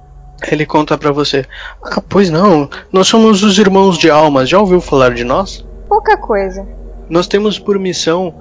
Ele 0.52 0.68
conta 0.68 0.96
pra 1.00 1.12
você: 1.12 1.48
Ah, 1.82 2.00
pois 2.08 2.30
não, 2.30 2.70
nós 2.94 3.08
somos 3.08 3.42
os 3.42 3.58
irmãos 3.58 3.98
de 3.98 4.08
almas, 4.08 4.48
já 4.48 4.60
ouviu 4.60 4.80
falar 4.80 5.16
de 5.16 5.24
nós? 5.24 5.66
Pouca 5.88 6.16
coisa. 6.16 6.68
Nós 7.10 7.26
temos 7.26 7.58
por 7.58 7.80
missão 7.80 8.32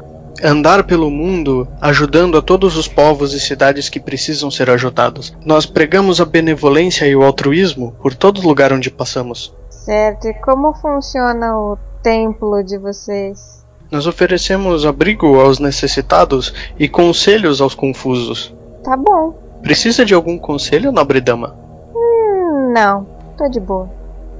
andar 0.45 0.85
pelo 0.85 1.11
mundo 1.11 1.67
ajudando 1.81 2.37
a 2.37 2.43
todos 2.43 2.77
os 2.77 2.87
povos 2.87 3.33
e 3.33 3.41
cidades 3.41 3.89
que 3.89 3.99
precisam 3.99 4.51
ser 4.51 4.69
ajudados. 4.69 5.33
Nós 5.43 5.65
pregamos 5.65 6.21
a 6.21 6.27
benevolência 6.27 7.07
e 7.07 7.17
o 7.17 7.23
altruísmo 7.23 7.97
por 8.03 8.15
todo 8.15 8.47
lugar 8.47 8.75
onde 8.75 8.91
passamos. 8.91 9.57
Certo, 9.89 10.29
e 10.29 10.35
como 10.35 10.75
funciona 10.75 11.57
o 11.57 11.79
templo 12.03 12.63
de 12.63 12.77
vocês? 12.77 13.67
Nós 13.91 14.07
oferecemos 14.07 14.85
abrigo 14.85 15.41
aos 15.41 15.59
necessitados 15.59 16.53
e 16.79 16.87
conselhos 16.87 17.63
aos 17.63 17.75
confusos. 17.75 18.55
Tá 18.85 18.99
bom. 18.99 19.33
Precisa 19.63 20.05
de 20.05 20.13
algum 20.13 20.39
conselho, 20.39 20.93
nobre 20.93 21.23
dama? 21.23 21.57
Hum, 21.97 22.71
não, 22.71 23.07
tô 23.39 23.49
de 23.49 23.61
boa. 23.61 23.89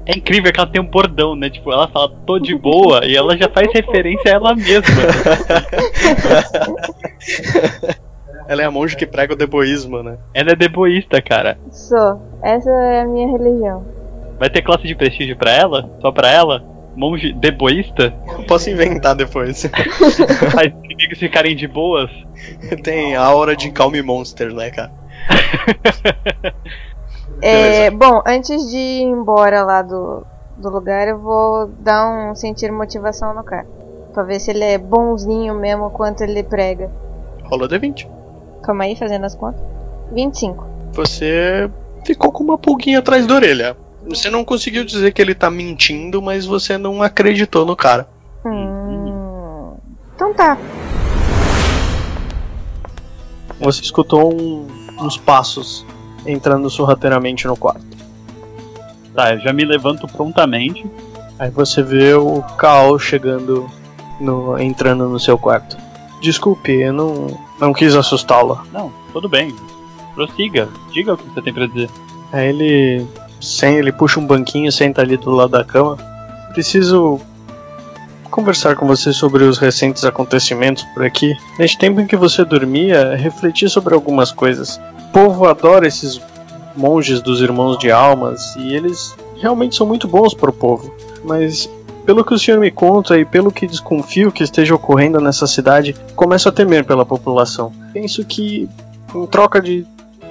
É 0.05 0.15
incrível 0.15 0.53
que 0.53 0.59
ela 0.59 0.69
tem 0.69 0.79
um 0.79 0.85
bordão, 0.85 1.35
né? 1.35 1.49
Tipo, 1.49 1.71
ela 1.71 1.87
fala 1.87 2.13
tô 2.27 2.37
de 2.37 2.55
boa 2.55 3.03
e 3.03 3.17
ela 3.17 3.35
já 3.35 3.49
faz 3.49 3.73
referência 3.73 4.31
a 4.31 4.35
ela 4.35 4.55
mesma. 4.55 4.85
Ela 8.47 8.61
é 8.63 8.65
a 8.65 8.71
monge 8.71 8.97
que 8.97 9.05
prega 9.05 9.33
o 9.33 9.37
deboísmo, 9.37 10.01
né? 10.01 10.17
Ela 10.33 10.53
é 10.53 10.55
deboísta, 10.55 11.21
cara. 11.21 11.59
Sou. 11.69 12.19
Essa 12.41 12.71
é 12.71 13.01
a 13.01 13.05
minha 13.05 13.27
religião. 13.27 13.98
Vai 14.39 14.49
ter 14.49 14.61
classe 14.61 14.87
de 14.87 14.95
prestígio 14.95 15.37
pra 15.37 15.51
ela? 15.51 15.89
Só 16.01 16.11
pra 16.11 16.31
ela? 16.31 16.63
Monge 16.95 17.33
deboísta? 17.33 18.13
Posso 18.47 18.69
inventar 18.69 19.15
depois. 19.15 19.63
Faz 20.51 20.73
inimigos 20.83 21.19
ficarem 21.19 21.55
de 21.55 21.67
boas? 21.67 22.09
Tem 22.83 23.15
a 23.15 23.23
aura 23.23 23.55
de 23.55 23.69
Calm 23.71 23.93
Monster, 24.03 24.53
né, 24.53 24.69
cara? 24.71 24.91
É, 27.41 27.89
bom, 27.89 28.21
antes 28.27 28.69
de 28.69 28.77
ir 28.77 29.03
embora 29.03 29.63
lá 29.63 29.81
do, 29.81 30.25
do 30.57 30.69
lugar, 30.69 31.07
eu 31.07 31.17
vou 31.17 31.67
dar 31.79 32.05
um 32.05 32.35
sentir 32.35 32.71
motivação 32.71 33.33
no 33.33 33.43
cara. 33.43 33.65
Pra 34.13 34.23
ver 34.23 34.39
se 34.39 34.51
ele 34.51 34.63
é 34.63 34.77
bonzinho 34.77 35.53
mesmo 35.53 35.89
quanto 35.89 36.21
ele 36.21 36.43
prega. 36.43 36.91
Rola 37.43 37.67
D20. 37.67 38.07
Calma 38.61 38.83
aí, 38.83 38.95
fazendo 38.95 39.25
as 39.25 39.35
contas. 39.35 39.61
25. 40.11 40.65
Você 40.93 41.69
ficou 42.05 42.31
com 42.31 42.43
uma 42.43 42.57
pulguinha 42.57 42.99
atrás 42.99 43.25
da 43.25 43.35
orelha. 43.35 43.77
Você 44.09 44.29
não 44.29 44.43
conseguiu 44.43 44.83
dizer 44.83 45.13
que 45.13 45.21
ele 45.21 45.35
tá 45.35 45.49
mentindo, 45.51 46.21
mas 46.21 46.45
você 46.45 46.77
não 46.77 47.01
acreditou 47.03 47.65
no 47.65 47.75
cara. 47.75 48.07
Hum. 48.45 49.75
Então 50.15 50.33
tá. 50.33 50.57
Você 53.59 53.81
escutou 53.81 54.33
um- 54.33 54.67
uns 54.99 55.17
passos 55.17 55.85
entrando 56.25 56.69
sorrateiramente 56.69 57.45
no 57.47 57.55
quarto. 57.55 57.85
Tá, 59.13 59.33
eu 59.33 59.39
já 59.39 59.53
me 59.53 59.63
levanto 59.65 60.07
prontamente. 60.07 60.85
Aí 61.37 61.49
você 61.49 61.81
vê 61.81 62.13
o 62.13 62.41
Cal 62.57 62.97
chegando, 62.99 63.69
no, 64.19 64.57
entrando 64.59 65.07
no 65.07 65.19
seu 65.19 65.37
quarto. 65.37 65.77
Desculpe, 66.21 66.71
eu 66.71 66.91
não, 66.91 67.27
não 67.59 67.73
quis 67.73 67.95
assustá-la. 67.95 68.63
Não, 68.73 68.91
tudo 69.13 69.29
bem. 69.29 69.55
Prossiga, 70.15 70.67
diga 70.91 71.13
o 71.13 71.17
que 71.17 71.29
você 71.29 71.41
tem 71.41 71.53
pra 71.53 71.65
dizer. 71.67 71.89
Aí 72.33 72.49
ele, 72.49 73.07
sem, 73.39 73.77
ele 73.77 73.91
puxa 73.91 74.19
um 74.19 74.25
banquinho, 74.25 74.71
senta 74.71 75.01
ali 75.01 75.17
do 75.17 75.29
lado 75.31 75.51
da 75.51 75.63
cama. 75.63 75.97
Preciso 76.53 77.19
conversar 78.29 78.75
com 78.75 78.87
você 78.87 79.11
sobre 79.11 79.43
os 79.43 79.57
recentes 79.57 80.05
acontecimentos 80.05 80.83
por 80.93 81.03
aqui. 81.03 81.35
Neste 81.57 81.77
tempo 81.77 81.99
em 81.99 82.07
que 82.07 82.15
você 82.15 82.45
dormia, 82.45 83.15
refleti 83.15 83.67
sobre 83.69 83.93
algumas 83.93 84.31
coisas. 84.31 84.79
O 85.09 85.11
povo 85.11 85.45
adora 85.45 85.87
esses 85.87 86.21
monges 86.75 87.21
dos 87.21 87.41
irmãos 87.41 87.77
de 87.77 87.91
almas 87.91 88.55
e 88.55 88.73
eles 88.73 89.15
realmente 89.41 89.75
são 89.75 89.85
muito 89.85 90.07
bons 90.07 90.33
para 90.33 90.49
o 90.49 90.53
povo. 90.53 90.93
Mas 91.23 91.69
pelo 92.05 92.23
que 92.23 92.33
o 92.33 92.39
senhor 92.39 92.59
me 92.59 92.71
conta 92.71 93.17
e 93.19 93.25
pelo 93.25 93.51
que 93.51 93.67
desconfio 93.67 94.31
que 94.31 94.43
esteja 94.43 94.73
ocorrendo 94.73 95.19
nessa 95.19 95.45
cidade, 95.45 95.95
começo 96.15 96.49
a 96.49 96.51
temer 96.51 96.83
pela 96.83 97.05
população. 97.05 97.71
Penso 97.93 98.23
que 98.25 98.69
em 99.13 99.25
troca 99.25 99.61
de 99.61 99.85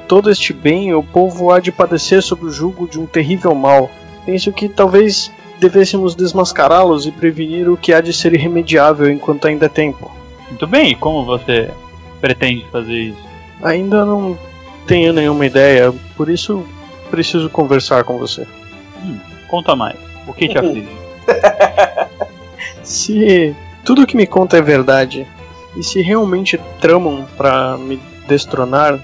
todo 0.09 0.31
este 0.31 0.53
bem, 0.55 0.95
o 0.95 1.03
povo 1.03 1.53
há 1.53 1.61
de 1.61 1.71
padecer 1.71 2.23
sob 2.23 2.47
o 2.47 2.51
jugo 2.51 2.89
de 2.89 2.99
um 2.99 3.07
terrível 3.07 3.55
mal. 3.55 3.91
Penso 4.25 4.51
que 4.51 4.69
talvez 4.69 5.31
devêssemos 5.61 6.15
desmascará-los 6.15 7.07
e 7.07 7.13
prevenir 7.13 7.69
o 7.69 7.77
que 7.77 7.93
há 7.93 8.01
de 8.01 8.13
ser 8.13 8.33
irremediável 8.33 9.11
enquanto 9.11 9.47
ainda 9.47 9.67
é 9.67 9.69
tempo. 9.69 10.11
Muito 10.49 10.67
bem, 10.67 10.93
e 10.93 10.95
como 10.95 11.25
você 11.25 11.71
pretende 12.21 12.67
fazer 12.73 12.97
isso? 12.97 13.29
Ainda 13.63 14.05
não 14.05 14.39
tenho 14.87 15.13
nenhuma 15.13 15.45
ideia, 15.45 15.93
por 16.17 16.31
isso 16.31 16.65
preciso 17.11 17.51
conversar 17.51 18.05
com 18.05 18.19
você. 18.19 18.47
Conta 19.49 19.77
mais. 19.77 19.97
O 20.27 20.33
que 20.33 20.49
te 20.49 20.59
aflige? 20.59 20.89
Se 22.83 23.55
tudo 23.85 24.07
que 24.07 24.17
me 24.17 24.27
conta 24.27 24.57
é 24.57 24.63
verdade, 24.63 25.27
e 25.77 25.83
se 25.83 26.03
realmente 26.03 26.59
tramam 26.81 27.27
para 27.37 27.77
me 27.77 28.01
destronar 28.27 28.99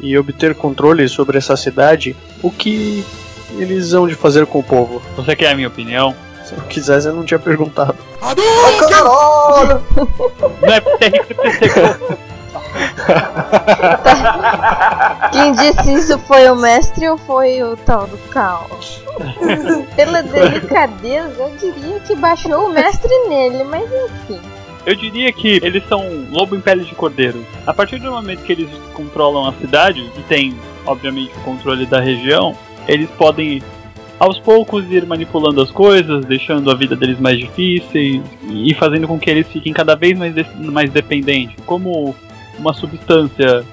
e 0.00 0.16
obter 0.18 0.54
controle 0.54 1.08
sobre 1.08 1.38
essa 1.38 1.56
cidade, 1.56 2.16
o 2.42 2.50
que 2.50 3.04
eles 3.52 3.92
hão 3.92 4.06
de 4.06 4.14
fazer 4.14 4.46
com 4.46 4.58
o 4.58 4.62
povo? 4.62 5.02
Você 5.16 5.34
quer 5.36 5.52
a 5.52 5.54
minha 5.54 5.68
opinião? 5.68 6.14
Se 6.44 6.54
eu 6.54 6.60
quisesse, 6.62 7.08
eu 7.08 7.14
não 7.14 7.24
tinha 7.24 7.38
perguntado. 7.40 7.96
Caralho! 8.20 9.82
Não 10.62 10.72
é. 10.72 10.80
Quem 15.32 15.52
disse 15.52 15.92
isso 15.92 16.18
foi 16.20 16.48
o 16.50 16.56
mestre 16.56 17.08
ou 17.08 17.18
foi 17.18 17.62
o 17.62 17.76
tal 17.76 18.06
do 18.06 18.18
caos? 18.28 19.02
Pela 19.96 20.22
delicadeza, 20.22 21.34
eu 21.38 21.56
diria 21.56 22.00
que 22.00 22.14
baixou 22.14 22.66
o 22.66 22.70
mestre 22.70 23.10
nele, 23.28 23.64
mas 23.64 23.84
enfim. 23.84 24.40
Eu 24.86 24.94
diria 24.94 25.32
que 25.32 25.58
eles 25.64 25.82
são 25.88 26.00
lobo 26.30 26.54
em 26.54 26.60
pele 26.60 26.84
de 26.84 26.94
cordeiro. 26.94 27.44
A 27.66 27.74
partir 27.74 27.98
do 27.98 28.08
momento 28.12 28.44
que 28.44 28.52
eles 28.52 28.70
controlam 28.94 29.48
a 29.48 29.52
cidade 29.54 30.00
e 30.16 30.22
tem, 30.22 30.54
obviamente, 30.86 31.32
o 31.36 31.40
controle 31.40 31.84
da 31.84 31.98
região, 31.98 32.56
eles 32.86 33.10
podem 33.10 33.60
aos 34.20 34.38
poucos 34.38 34.88
ir 34.90 35.04
manipulando 35.04 35.60
as 35.60 35.72
coisas, 35.72 36.24
deixando 36.24 36.70
a 36.70 36.74
vida 36.74 36.94
deles 36.94 37.18
mais 37.18 37.36
difícil 37.36 38.22
e 38.48 38.72
fazendo 38.74 39.08
com 39.08 39.18
que 39.18 39.28
eles 39.28 39.48
fiquem 39.48 39.72
cada 39.72 39.96
vez 39.96 40.16
mais, 40.16 40.32
de 40.32 40.46
mais 40.70 40.88
dependentes, 40.90 41.56
como 41.66 42.14
uma 42.56 42.72
substância 42.72 43.64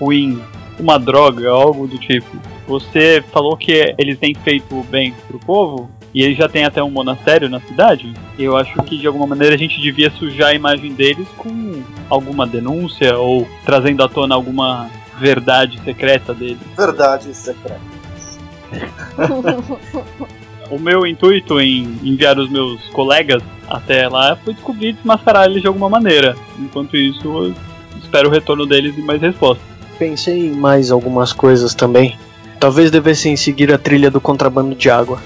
ruim, 0.00 0.40
uma 0.80 0.98
droga, 0.98 1.50
algo 1.50 1.86
do 1.86 1.98
tipo. 1.98 2.26
Você 2.66 3.22
falou 3.30 3.58
que 3.58 3.94
eles 3.98 4.18
têm 4.18 4.34
feito 4.34 4.82
bem 4.84 5.14
pro 5.28 5.38
povo 5.38 5.90
e 6.14 6.22
eles 6.22 6.36
já 6.36 6.48
têm 6.48 6.64
até 6.64 6.82
um 6.82 6.90
monastério 6.90 7.48
na 7.48 7.60
cidade. 7.60 8.12
Eu 8.38 8.56
acho 8.56 8.74
que 8.82 8.98
de 8.98 9.06
alguma 9.06 9.26
maneira 9.26 9.54
a 9.54 9.58
gente 9.58 9.80
devia 9.80 10.10
sujar 10.10 10.50
a 10.50 10.54
imagem 10.54 10.92
deles 10.92 11.26
com 11.36 11.82
alguma 12.08 12.46
denúncia 12.46 13.16
ou 13.16 13.48
trazendo 13.64 14.02
à 14.02 14.08
tona 14.08 14.34
alguma 14.34 14.90
verdade 15.18 15.80
secreta 15.84 16.34
deles. 16.34 16.58
Verdade 16.76 17.34
secreta. 17.34 17.80
O 20.70 20.78
meu 20.78 21.06
intuito 21.06 21.60
em 21.60 21.98
enviar 22.02 22.38
os 22.38 22.50
meus 22.50 22.82
colegas 22.88 23.42
até 23.68 24.08
lá 24.08 24.36
foi 24.36 24.54
descobrir 24.54 24.88
e 24.88 24.92
desmascarar 24.94 25.44
eles 25.44 25.60
de 25.60 25.66
alguma 25.66 25.88
maneira. 25.88 26.34
Enquanto 26.58 26.96
isso, 26.96 27.26
eu 27.26 27.54
espero 28.02 28.28
o 28.28 28.32
retorno 28.32 28.64
deles 28.64 28.96
e 28.96 29.02
mais 29.02 29.20
respostas. 29.20 29.66
Pensei 29.98 30.46
em 30.46 30.52
mais 30.52 30.90
algumas 30.90 31.32
coisas 31.32 31.74
também. 31.74 32.16
Talvez 32.58 32.90
devessem 32.90 33.36
seguir 33.36 33.72
a 33.72 33.78
trilha 33.78 34.10
do 34.10 34.20
contrabando 34.20 34.74
de 34.74 34.88
água. 34.88 35.20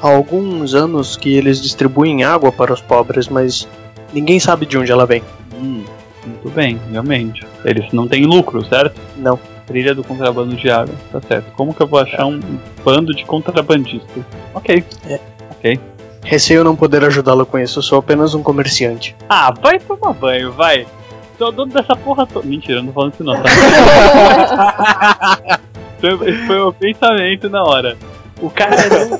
Há 0.00 0.08
alguns 0.08 0.74
anos 0.74 1.16
que 1.16 1.36
eles 1.36 1.60
distribuem 1.60 2.24
água 2.24 2.52
para 2.52 2.72
os 2.72 2.80
pobres, 2.80 3.28
mas 3.28 3.66
ninguém 4.12 4.38
sabe 4.38 4.64
de 4.66 4.78
onde 4.78 4.92
ela 4.92 5.06
vem. 5.06 5.22
Hum, 5.54 5.84
muito 6.26 6.50
bem, 6.50 6.80
realmente. 6.90 7.44
Eles 7.64 7.92
não 7.92 8.06
têm 8.06 8.24
lucro, 8.24 8.64
certo? 8.64 9.00
Não. 9.16 9.38
Trilha 9.66 9.94
do 9.94 10.02
contrabando 10.02 10.56
de 10.56 10.70
água, 10.70 10.94
tá 11.12 11.20
certo. 11.20 11.52
Como 11.54 11.74
que 11.74 11.82
eu 11.82 11.86
vou 11.86 11.98
achar 11.98 12.24
um 12.24 12.40
bando 12.82 13.14
de 13.14 13.24
contrabandistas? 13.24 14.24
Ok. 14.54 14.82
É. 15.06 15.20
Ok. 15.50 15.78
Receio 16.24 16.64
não 16.64 16.74
poder 16.74 17.04
ajudá-lo 17.04 17.44
com 17.44 17.58
isso, 17.58 17.78
eu 17.78 17.82
sou 17.82 17.98
apenas 17.98 18.34
um 18.34 18.42
comerciante. 18.42 19.14
Ah, 19.28 19.52
vai 19.52 19.78
tomar 19.78 20.12
banho, 20.14 20.52
vai. 20.52 20.86
Sou 21.38 21.52
dono 21.52 21.72
dessa 21.72 21.94
porra 21.94 22.26
toda. 22.26 22.46
Mentira, 22.46 22.78
eu 22.78 22.82
não 22.82 22.88
tô 22.88 22.94
falando 22.94 23.14
isso 23.14 23.24
não, 23.24 23.34
tá? 23.40 23.48
Esse 26.02 26.42
foi 26.46 26.60
o 26.60 26.72
pensamento 26.72 27.48
na 27.48 27.62
hora. 27.62 27.96
O 28.40 28.50
cara 28.50 28.74
é 28.76 28.88
dono 28.88 29.18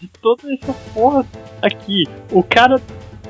de 0.00 0.08
toda 0.20 0.42
essa 0.52 0.72
porra 0.92 1.24
aqui. 1.62 2.04
O 2.30 2.42
cara 2.42 2.80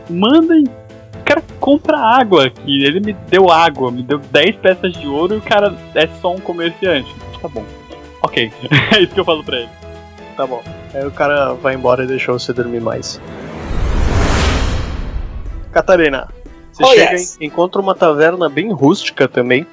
manda 0.09 0.55
em. 0.57 0.64
O 0.64 1.25
cara 1.25 1.43
compra 1.61 1.99
água 1.99 2.47
aqui. 2.47 2.85
Ele 2.85 3.01
me 3.01 3.12
deu 3.12 3.51
água, 3.51 3.91
me 3.91 4.03
deu 4.03 4.18
10 4.18 4.57
peças 4.57 4.93
de 4.95 5.07
ouro 5.07 5.35
e 5.35 5.39
o 5.39 5.43
cara 5.43 5.75
é 5.95 6.07
só 6.20 6.33
um 6.33 6.39
comerciante. 6.39 7.14
Tá 7.41 7.49
bom. 7.49 7.64
Ok. 8.22 8.53
é 8.97 9.01
isso 9.03 9.14
que 9.14 9.20
eu 9.20 9.25
falo 9.25 9.45
pra 9.45 9.59
ele. 9.59 9.68
Tá 10.37 10.47
bom. 10.47 10.62
Aí 10.93 11.07
o 11.07 11.11
cara 11.11 11.55
vai 11.55 11.75
embora 11.75 12.05
e 12.05 12.07
deixa 12.07 12.33
você 12.33 12.53
dormir 12.53 12.81
mais. 12.81 13.20
Catarina, 15.72 16.29
você 16.72 16.85
Oh, 16.85 16.89
chega 16.89 17.12
yes. 17.12 17.37
e 17.41 17.47
encontra 17.47 17.81
uma 17.81 17.95
taverna 17.95 18.49
bem 18.49 18.72
rústica 18.72 19.27
também. 19.29 19.66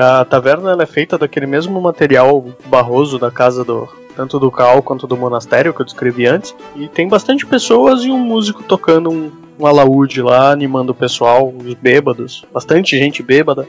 A 0.00 0.24
taverna 0.24 0.80
é 0.80 0.86
feita 0.86 1.18
daquele 1.18 1.44
mesmo 1.44 1.80
material 1.80 2.46
barroso 2.66 3.18
da 3.18 3.32
casa 3.32 3.64
do 3.64 3.88
tanto 4.14 4.38
do 4.38 4.48
Cal 4.48 4.80
quanto 4.80 5.08
do 5.08 5.16
monastério 5.16 5.74
que 5.74 5.80
eu 5.80 5.84
descrevi 5.84 6.24
antes. 6.24 6.54
E 6.76 6.86
tem 6.86 7.08
bastante 7.08 7.44
pessoas 7.44 8.04
e 8.04 8.10
um 8.10 8.18
músico 8.18 8.62
tocando 8.62 9.10
um, 9.10 9.32
um 9.58 9.66
alaúde 9.66 10.22
lá, 10.22 10.52
animando 10.52 10.92
o 10.92 10.94
pessoal, 10.94 11.52
os 11.52 11.74
bêbados, 11.74 12.44
bastante 12.54 12.96
gente 12.96 13.24
bêbada. 13.24 13.66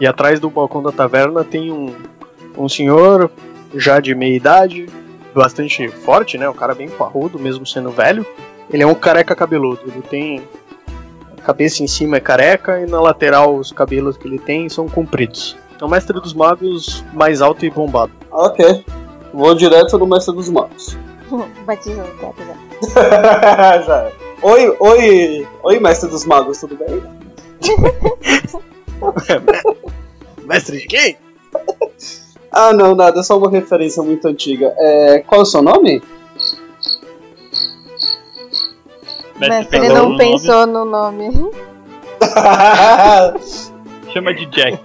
E 0.00 0.06
atrás 0.06 0.40
do 0.40 0.48
balcão 0.48 0.82
da 0.82 0.90
taverna 0.90 1.44
tem 1.44 1.70
um, 1.70 1.94
um 2.56 2.70
senhor 2.70 3.30
já 3.74 4.00
de 4.00 4.14
meia 4.14 4.34
idade, 4.34 4.86
bastante 5.34 5.88
forte, 5.88 6.38
né? 6.38 6.48
Um 6.48 6.54
cara 6.54 6.74
bem 6.74 6.88
parrudo, 6.88 7.38
mesmo 7.38 7.66
sendo 7.66 7.90
velho. 7.90 8.24
Ele 8.70 8.82
é 8.82 8.86
um 8.86 8.94
careca 8.94 9.34
cabeludo. 9.34 9.82
Ele 9.86 10.00
tem 10.00 10.42
a 11.36 11.42
cabeça 11.42 11.82
em 11.82 11.86
cima 11.86 12.16
é 12.16 12.20
careca 12.20 12.80
e 12.80 12.86
na 12.86 12.98
lateral 12.98 13.56
os 13.56 13.70
cabelos 13.72 14.16
que 14.16 14.26
ele 14.26 14.38
tem 14.38 14.70
são 14.70 14.88
compridos. 14.88 15.54
É 15.80 15.84
o 15.84 15.88
mestre 15.88 16.20
dos 16.20 16.34
magos 16.34 17.04
mais 17.12 17.42
alto 17.42 17.64
e 17.64 17.70
bombado. 17.70 18.12
Ok. 18.30 18.84
Vou 19.36 19.54
direto 19.54 19.98
no 19.98 20.06
Mestre 20.06 20.34
dos 20.34 20.48
Magos. 20.48 20.96
Batizou 21.66 22.04
o 22.04 22.16
gato 22.16 22.42
já. 22.42 23.82
Já 23.82 23.98
é. 24.04 24.12
Oi, 24.40 24.76
oi, 24.80 25.46
oi, 25.62 25.80
Mestre 25.80 26.08
dos 26.08 26.24
Magos, 26.24 26.58
tudo 26.58 26.74
bem? 26.76 27.02
Mestre 30.46 30.78
de 30.78 30.86
quem? 30.86 31.18
Ah, 32.58 32.72
não, 32.72 32.94
nada, 32.94 33.20
é 33.20 33.22
só 33.22 33.36
uma 33.36 33.50
referência 33.50 34.02
muito 34.02 34.26
antiga. 34.26 34.72
É, 34.78 35.18
qual 35.18 35.40
é 35.40 35.42
o 35.42 35.46
seu 35.46 35.60
nome? 35.60 36.02
Mestre 39.38 39.88
não 39.90 40.16
pensou 40.16 40.66
no 40.66 40.86
nome. 40.86 41.32
Chama 44.10 44.32
de 44.32 44.46
Jack. 44.46 44.80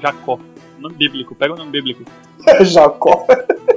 Jacó. 0.00 0.38
Nome 0.78 0.94
bíblico, 0.94 1.34
pega 1.34 1.54
o 1.54 1.56
nome 1.56 1.70
bíblico. 1.70 2.02
Jacó. 2.62 3.26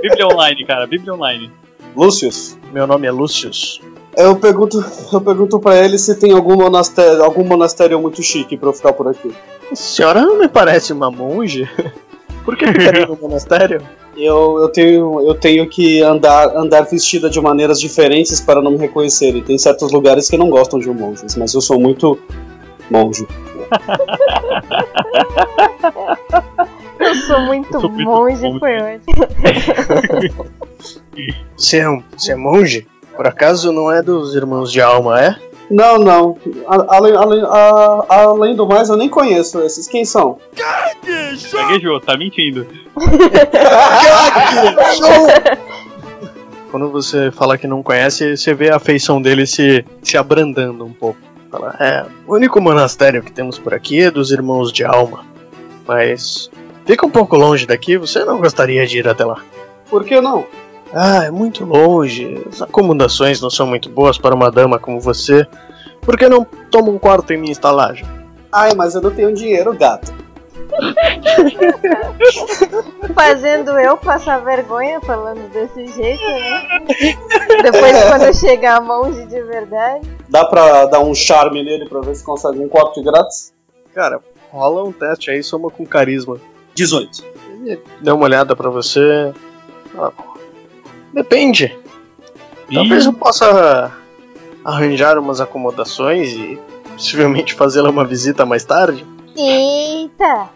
Bíblia 0.01 0.27
online, 0.27 0.65
cara, 0.65 0.87
Bíblia 0.87 1.13
online. 1.13 1.51
Lúcius. 1.95 2.57
Meu 2.71 2.87
nome 2.87 3.07
é 3.07 3.11
Lúcius. 3.11 3.81
Eu 4.15 4.35
pergunto, 4.35 4.83
eu 5.11 5.21
pergunto 5.21 5.59
para 5.59 5.83
ele 5.83 5.97
se 5.97 6.15
tem 6.15 6.31
algum 6.31 6.55
monastério, 6.55 7.23
algum 7.23 7.43
monastério 7.43 7.99
muito 7.99 8.21
chique 8.21 8.55
pra 8.55 8.69
eu 8.69 8.73
ficar 8.73 8.93
por 8.93 9.07
aqui. 9.07 9.31
A 9.71 9.75
senhora 9.75 10.21
não 10.21 10.37
me 10.37 10.47
parece 10.47 10.93
uma 10.93 11.09
monge? 11.09 11.67
Por 12.45 12.57
que 12.57 12.65
ficaria 12.67 13.05
no 13.07 13.17
monastério? 13.19 13.81
Eu, 14.15 14.59
eu, 14.61 14.69
tenho, 14.69 15.21
eu 15.21 15.33
tenho 15.33 15.67
que 15.67 16.01
andar, 16.01 16.55
andar 16.55 16.81
vestida 16.81 17.29
de 17.29 17.41
maneiras 17.41 17.79
diferentes 17.79 18.39
para 18.39 18.61
não 18.61 18.71
me 18.71 18.77
reconhecerem. 18.77 19.41
Tem 19.41 19.57
certos 19.57 19.91
lugares 19.91 20.29
que 20.29 20.37
não 20.37 20.49
gostam 20.49 20.77
de 20.77 20.89
monges, 20.89 21.35
mas 21.35 21.53
eu 21.53 21.61
sou 21.61 21.79
muito 21.79 22.19
monge. 22.91 23.25
Eu 26.99 27.15
sou 27.15 27.39
muito 27.41 27.73
Eu 27.73 27.81
sou 27.81 27.89
muito 27.89 28.09
monge, 28.09 28.41
monge. 28.43 28.59
foi 28.59 28.77
ótimo. 28.77 29.27
Você 31.55 31.77
é, 31.77 31.89
um, 31.89 32.01
você 32.17 32.31
é 32.33 32.35
monge? 32.35 32.87
Por 33.15 33.25
acaso 33.27 33.71
não 33.71 33.91
é 33.91 34.01
dos 34.01 34.35
irmãos 34.35 34.71
de 34.71 34.81
alma, 34.81 35.21
é? 35.21 35.35
Não, 35.69 35.97
não. 35.97 36.37
Além, 36.67 37.15
além, 37.15 37.41
a- 37.45 38.05
além 38.09 38.55
do 38.55 38.67
mais, 38.67 38.89
eu 38.89 38.97
nem 38.97 39.07
conheço 39.07 39.61
esses. 39.61 39.87
Quem 39.87 40.03
são? 40.03 40.39
Gaguejou, 41.53 41.99
tá 42.01 42.17
mentindo. 42.17 42.67
Quando 46.71 46.89
você 46.91 47.31
fala 47.31 47.57
que 47.57 47.67
não 47.67 47.81
conhece, 47.83 48.35
você 48.35 48.53
vê 48.53 48.71
a 48.71 48.79
feição 48.79 49.21
dele 49.21 49.45
se, 49.45 49.85
se 50.01 50.17
abrandando 50.17 50.83
um 50.83 50.91
pouco. 50.91 51.19
Fala, 51.53 51.75
é, 51.79 52.03
o 52.25 52.33
único 52.33 52.59
monastério 52.59 53.21
que 53.21 53.31
temos 53.31 53.59
por 53.59 53.75
aqui 53.75 54.01
é 54.01 54.09
dos 54.09 54.31
irmãos 54.31 54.73
de 54.73 54.83
alma. 54.83 55.23
Mas 55.87 56.49
fica 56.83 57.05
um 57.05 57.11
pouco 57.11 57.35
longe 57.35 57.67
daqui, 57.67 57.95
você 57.95 58.25
não 58.25 58.39
gostaria 58.39 58.87
de 58.87 58.97
ir 58.97 59.07
até 59.07 59.23
lá? 59.23 59.39
Por 59.87 60.03
que 60.03 60.19
não? 60.19 60.47
Ah, 60.91 61.25
é 61.25 61.29
muito 61.29 61.63
longe. 61.63 62.43
As 62.51 62.63
acomodações 62.63 63.39
não 63.39 63.51
são 63.51 63.67
muito 63.67 63.87
boas 63.87 64.17
para 64.17 64.33
uma 64.33 64.49
dama 64.49 64.79
como 64.79 64.99
você. 64.99 65.45
Por 66.01 66.17
que 66.17 66.27
não 66.27 66.43
toma 66.43 66.89
um 66.89 66.97
quarto 66.97 67.31
em 67.31 67.37
minha 67.37 67.51
estalagem? 67.51 68.03
Ai, 68.51 68.73
mas 68.75 68.95
eu 68.95 69.01
não 69.03 69.11
tenho 69.11 69.31
dinheiro, 69.31 69.77
gato. 69.77 70.11
Fazendo 73.27 73.71
eu 73.79 73.95
passar 73.97 74.39
vergonha 74.39 74.99
falando 75.01 75.49
desse 75.51 75.87
jeito, 75.87 76.23
né? 76.23 76.79
Depois 77.63 78.03
quando 78.03 78.33
chegar 78.37 78.77
a 78.77 78.81
monge 78.81 79.25
de 79.25 79.41
verdade. 79.41 80.07
Dá 80.27 80.43
pra 80.45 80.85
dar 80.85 80.99
um 80.99 81.15
charme 81.15 81.63
nele 81.63 81.87
pra 81.87 82.01
ver 82.01 82.15
se 82.15 82.23
consegue 82.23 82.59
um 82.59 82.67
quarto 82.67 83.01
de 83.01 83.09
grátis? 83.09 83.53
Cara, 83.93 84.19
rola 84.51 84.83
um 84.83 84.91
teste 84.91 85.31
aí, 85.31 85.41
soma 85.41 85.69
com 85.69 85.85
carisma. 85.85 86.37
18. 86.75 87.23
Dá 88.01 88.13
uma 88.13 88.25
olhada 88.25 88.55
pra 88.55 88.69
você. 88.69 89.33
Ah, 89.97 90.11
depende. 91.13 91.77
Talvez 92.73 93.05
eu 93.05 93.13
possa 93.13 93.91
arranjar 94.65 95.17
umas 95.17 95.39
acomodações 95.39 96.33
e 96.33 96.59
possivelmente 96.93 97.53
fazê-la 97.53 97.89
uma 97.89 98.03
visita 98.03 98.45
mais 98.45 98.65
tarde. 98.65 99.05
Eita! 99.35 100.49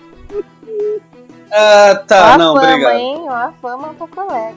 Ah, 1.52 2.04
tá, 2.08 2.34
a 2.34 2.38
não, 2.38 2.56
fama, 2.56 2.68
obrigado. 2.68 2.96
hein? 2.98 3.26
Ó 3.28 3.32
a 3.32 3.54
fama 3.62 3.94
pro 3.98 4.08
colega. 4.08 4.56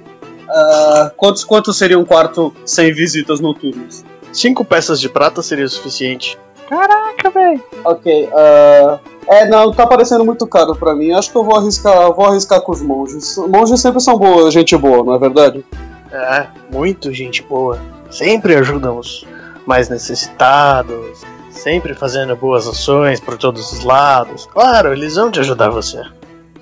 Ah, 0.48 1.12
quantos, 1.16 1.44
quantos 1.44 1.76
seria 1.76 1.98
um 1.98 2.04
quarto 2.04 2.52
sem 2.64 2.92
visitas 2.92 3.40
noturnas? 3.40 4.04
Cinco 4.32 4.64
peças 4.64 5.00
de 5.00 5.08
prata 5.08 5.42
seria 5.42 5.68
suficiente. 5.68 6.38
Caraca, 6.68 7.30
velho. 7.30 7.62
Ok, 7.84 8.28
ah, 8.32 8.98
É, 9.28 9.46
não, 9.48 9.72
tá 9.72 9.86
parecendo 9.86 10.24
muito 10.24 10.46
caro 10.46 10.74
pra 10.74 10.94
mim. 10.94 11.12
Acho 11.12 11.30
que 11.30 11.36
eu 11.36 11.44
vou 11.44 11.56
arriscar, 11.56 12.12
vou 12.12 12.26
arriscar 12.26 12.60
com 12.62 12.72
os 12.72 12.82
monges. 12.82 13.36
Monges 13.36 13.80
sempre 13.80 14.00
são 14.00 14.16
boa, 14.18 14.50
gente 14.50 14.76
boa, 14.76 15.04
não 15.04 15.14
é 15.14 15.18
verdade? 15.18 15.64
É, 16.12 16.46
muito 16.72 17.12
gente 17.12 17.42
boa. 17.42 17.78
Sempre 18.10 18.56
ajudam 18.56 18.98
os 18.98 19.24
mais 19.64 19.88
necessitados. 19.88 21.20
Sempre 21.50 21.94
fazendo 21.94 22.34
boas 22.34 22.66
ações 22.66 23.20
por 23.20 23.36
todos 23.36 23.72
os 23.72 23.84
lados. 23.84 24.46
Claro, 24.52 24.92
eles 24.92 25.14
vão 25.16 25.30
te 25.30 25.38
ajudar 25.40 25.68
você. 25.70 26.02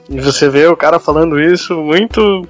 E 0.08 0.20
você 0.20 0.48
vê 0.48 0.66
o 0.66 0.76
cara 0.76 0.98
falando 0.98 1.38
isso 1.38 1.74
muito 1.76 2.46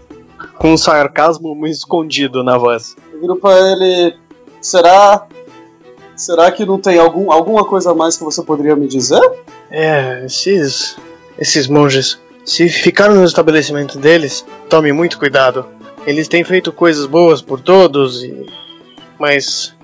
com 0.59 0.73
um 0.73 0.77
sarcasmo 0.77 1.55
muito 1.55 1.75
escondido 1.75 2.45
na 2.45 2.57
voz. 2.57 2.97
Eu 3.13 3.21
viro 3.21 3.37
pra 3.37 3.57
ele. 3.59 4.15
Será. 4.61 5.27
Será 6.17 6.51
que 6.51 6.65
não 6.65 6.79
tem 6.79 6.99
algum, 6.99 7.31
alguma 7.31 7.65
coisa 7.65 7.93
a 7.93 7.95
mais 7.95 8.17
que 8.17 8.25
você 8.25 8.43
poderia 8.43 8.77
me 8.77 8.87
dizer? 8.89 9.21
É, 9.71 10.25
esses. 10.25 10.97
esses 11.39 11.67
monges. 11.67 12.19
Se 12.45 12.69
ficar 12.69 13.11
no 13.11 13.25
estabelecimento 13.25 13.99
deles, 13.99 14.45
tome 14.69 14.93
muito 14.93 15.19
cuidado. 15.19 15.67
Eles 16.07 16.29
têm 16.29 16.43
feito 16.45 16.73
coisas 16.73 17.07
boas 17.07 17.43
por 17.43 17.61
todos 17.61 18.23
e. 18.23 18.47
Mas. 19.19 19.75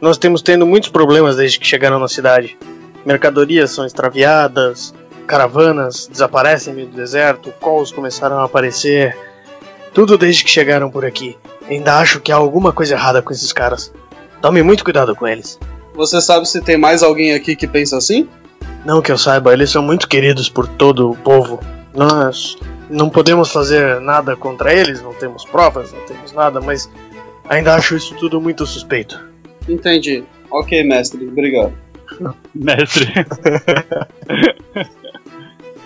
Nós 0.00 0.18
temos 0.18 0.42
tendo 0.42 0.66
muitos 0.66 0.88
problemas 0.88 1.36
desde 1.36 1.60
que 1.60 1.66
chegaram 1.66 2.00
na 2.00 2.08
cidade. 2.08 2.58
Mercadorias 3.06 3.70
são 3.70 3.86
extraviadas, 3.86 4.92
caravanas 5.26 6.06
desaparecem 6.06 6.72
no 6.72 6.76
meio 6.78 6.90
do 6.90 6.96
deserto, 6.96 7.52
calls 7.60 7.92
começaram 7.92 8.38
a 8.38 8.44
aparecer. 8.44 9.16
Tudo 9.92 10.16
desde 10.16 10.44
que 10.44 10.50
chegaram 10.50 10.90
por 10.90 11.04
aqui. 11.04 11.36
Ainda 11.68 11.98
acho 11.98 12.20
que 12.20 12.32
há 12.32 12.36
alguma 12.36 12.72
coisa 12.72 12.94
errada 12.94 13.22
com 13.22 13.32
esses 13.32 13.52
caras. 13.52 13.92
Tome 14.40 14.62
muito 14.62 14.84
cuidado 14.84 15.14
com 15.14 15.26
eles. 15.26 15.58
Você 15.94 16.20
sabe 16.20 16.48
se 16.48 16.60
tem 16.60 16.76
mais 16.76 17.02
alguém 17.02 17.34
aqui 17.34 17.54
que 17.54 17.66
pensa 17.66 17.96
assim? 17.96 18.28
Não 18.84 19.02
que 19.02 19.12
eu 19.12 19.18
saiba, 19.18 19.52
eles 19.52 19.70
são 19.70 19.82
muito 19.82 20.08
queridos 20.08 20.48
por 20.48 20.66
todo 20.66 21.10
o 21.10 21.16
povo. 21.16 21.60
Nós 21.94 22.56
não 22.90 23.08
podemos 23.08 23.52
fazer 23.52 24.00
nada 24.00 24.34
contra 24.34 24.74
eles, 24.74 25.02
não 25.02 25.12
temos 25.14 25.44
provas, 25.44 25.92
não 25.92 26.00
temos 26.00 26.32
nada, 26.32 26.60
mas 26.60 26.90
ainda 27.48 27.74
acho 27.74 27.96
isso 27.96 28.14
tudo 28.16 28.40
muito 28.40 28.66
suspeito. 28.66 29.22
Entendi. 29.68 30.24
Ok, 30.50 30.82
mestre, 30.84 31.26
obrigado. 31.26 31.72
Mestre. 32.54 33.12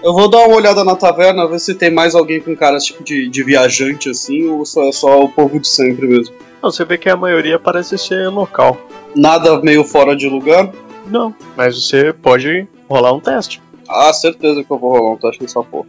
Eu 0.06 0.12
vou 0.12 0.30
dar 0.30 0.46
uma 0.46 0.54
olhada 0.54 0.84
na 0.84 0.94
taverna, 0.94 1.48
ver 1.48 1.58
se 1.58 1.74
tem 1.74 1.90
mais 1.90 2.14
alguém 2.14 2.40
com 2.40 2.54
caras 2.54 2.84
tipo 2.84 3.02
de, 3.02 3.28
de 3.28 3.42
viajante 3.42 4.08
assim, 4.08 4.46
ou 4.46 4.64
só 4.64 4.84
é 4.84 4.92
só 4.92 5.20
o 5.20 5.28
povo 5.28 5.58
de 5.58 5.66
sempre 5.66 6.06
mesmo. 6.06 6.32
Não, 6.62 6.70
você 6.70 6.84
vê 6.84 6.96
que 6.96 7.08
a 7.08 7.16
maioria 7.16 7.58
parece 7.58 7.98
ser 7.98 8.28
local. 8.28 8.78
Nada 9.16 9.60
meio 9.60 9.82
fora 9.82 10.14
de 10.14 10.28
lugar? 10.28 10.70
Não, 11.08 11.34
mas 11.56 11.74
você 11.74 12.12
pode 12.12 12.68
rolar 12.88 13.14
um 13.14 13.18
teste. 13.18 13.60
Ah, 13.88 14.12
certeza 14.12 14.62
que 14.62 14.70
eu 14.70 14.78
vou 14.78 14.92
rolar 14.92 15.14
um 15.14 15.16
teste 15.16 15.42
nessa 15.42 15.60
porra. 15.60 15.88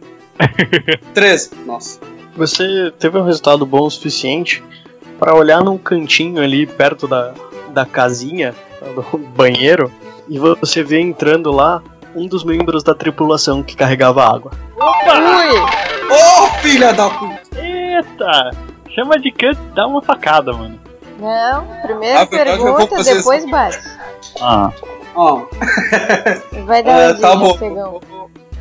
13. 1.14 1.50
Nossa. 1.64 2.00
Você 2.36 2.92
teve 2.98 3.18
um 3.18 3.24
resultado 3.24 3.64
bom 3.64 3.86
o 3.86 3.90
suficiente 3.90 4.64
para 5.16 5.32
olhar 5.32 5.62
num 5.62 5.78
cantinho 5.78 6.42
ali 6.42 6.66
perto 6.66 7.06
da, 7.06 7.34
da 7.72 7.86
casinha, 7.86 8.52
do 9.12 9.16
banheiro, 9.16 9.92
e 10.28 10.40
você 10.40 10.82
vê 10.82 10.98
entrando 10.98 11.52
lá 11.52 11.80
um 12.14 12.26
dos 12.26 12.44
membros 12.44 12.82
da 12.82 12.94
tripulação 12.94 13.62
que 13.62 13.76
carregava 13.76 14.24
água. 14.24 14.50
Ui! 14.76 15.60
Ô, 16.10 16.46
filha 16.60 16.92
da 16.92 17.08
puta! 17.10 17.40
Eita! 17.56 18.50
Chama 18.94 19.18
de 19.18 19.30
canto, 19.30 19.60
dá 19.74 19.86
uma 19.86 20.02
facada, 20.02 20.52
mano. 20.52 20.78
Não, 21.20 21.66
primeiro 21.82 22.26
pergunta, 22.28 23.02
depois 23.02 23.42
assim. 23.42 23.50
bate. 23.50 23.78
Ah, 24.40 24.72
Ó, 25.14 25.46
Vai 26.64 26.82
dar 26.82 27.14
um 27.16 27.20
tá 27.20 27.28
dia, 27.30 27.36
bom. 27.36 27.50
afegão. 27.54 28.00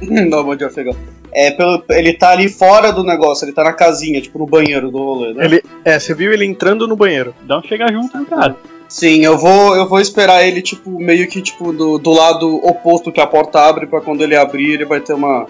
Não, 0.01 0.43
bom 0.43 0.55
dia, 0.55 0.67
afegão. 0.67 0.95
É, 1.31 1.51
pelo, 1.51 1.83
ele 1.89 2.13
tá 2.13 2.31
ali 2.31 2.49
fora 2.49 2.91
do 2.91 3.03
negócio, 3.03 3.45
ele 3.45 3.53
tá 3.53 3.63
na 3.63 3.73
casinha, 3.73 4.19
tipo 4.21 4.39
no 4.39 4.47
banheiro 4.47 4.89
do 4.89 4.97
rolê, 4.97 5.33
né? 5.33 5.45
Ele, 5.45 5.63
é, 5.85 5.99
você 5.99 6.15
viu 6.15 6.33
ele 6.33 6.45
entrando 6.45 6.87
no 6.87 6.95
banheiro. 6.95 7.35
dá 7.43 7.59
um 7.59 7.63
chegar 7.63 7.91
junto 7.91 8.17
no 8.17 8.25
cara. 8.25 8.55
Sim, 8.87 9.23
eu 9.23 9.37
vou, 9.37 9.75
eu 9.75 9.87
vou 9.87 9.99
esperar 9.99 10.45
ele, 10.47 10.61
tipo, 10.61 10.89
meio 10.99 11.27
que 11.27 11.41
tipo 11.41 11.73
do, 11.73 11.97
do 11.97 12.11
lado 12.11 12.55
oposto 12.65 13.11
que 13.11 13.19
a 13.19 13.27
porta 13.27 13.59
abre, 13.59 13.85
pra 13.85 13.99
quando 13.99 14.21
ele 14.21 14.35
abrir, 14.35 14.73
ele 14.73 14.85
vai 14.85 15.01
ter 15.01 15.13
uma, 15.13 15.45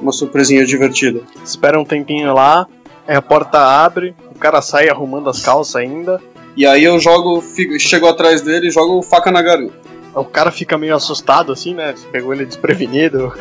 uma 0.00 0.12
surpresinha 0.12 0.64
divertida. 0.66 1.20
Espera 1.44 1.78
um 1.78 1.84
tempinho 1.84 2.34
lá, 2.34 2.66
aí 3.06 3.16
a 3.16 3.22
porta 3.22 3.58
abre, 3.58 4.14
o 4.34 4.38
cara 4.38 4.60
sai 4.60 4.88
arrumando 4.88 5.30
as 5.30 5.40
calças 5.40 5.76
ainda. 5.76 6.20
E 6.56 6.66
aí 6.66 6.82
eu 6.82 6.98
jogo, 6.98 7.40
fico, 7.40 7.78
chego 7.78 8.08
atrás 8.08 8.42
dele 8.42 8.66
e 8.66 8.70
jogo 8.70 9.00
faca 9.02 9.30
na 9.30 9.40
garganta. 9.40 9.74
O 10.12 10.24
cara 10.24 10.50
fica 10.50 10.76
meio 10.76 10.96
assustado 10.96 11.52
assim, 11.52 11.74
né? 11.74 11.94
Pegou 12.10 12.34
ele 12.34 12.44
desprevenido, 12.44 13.32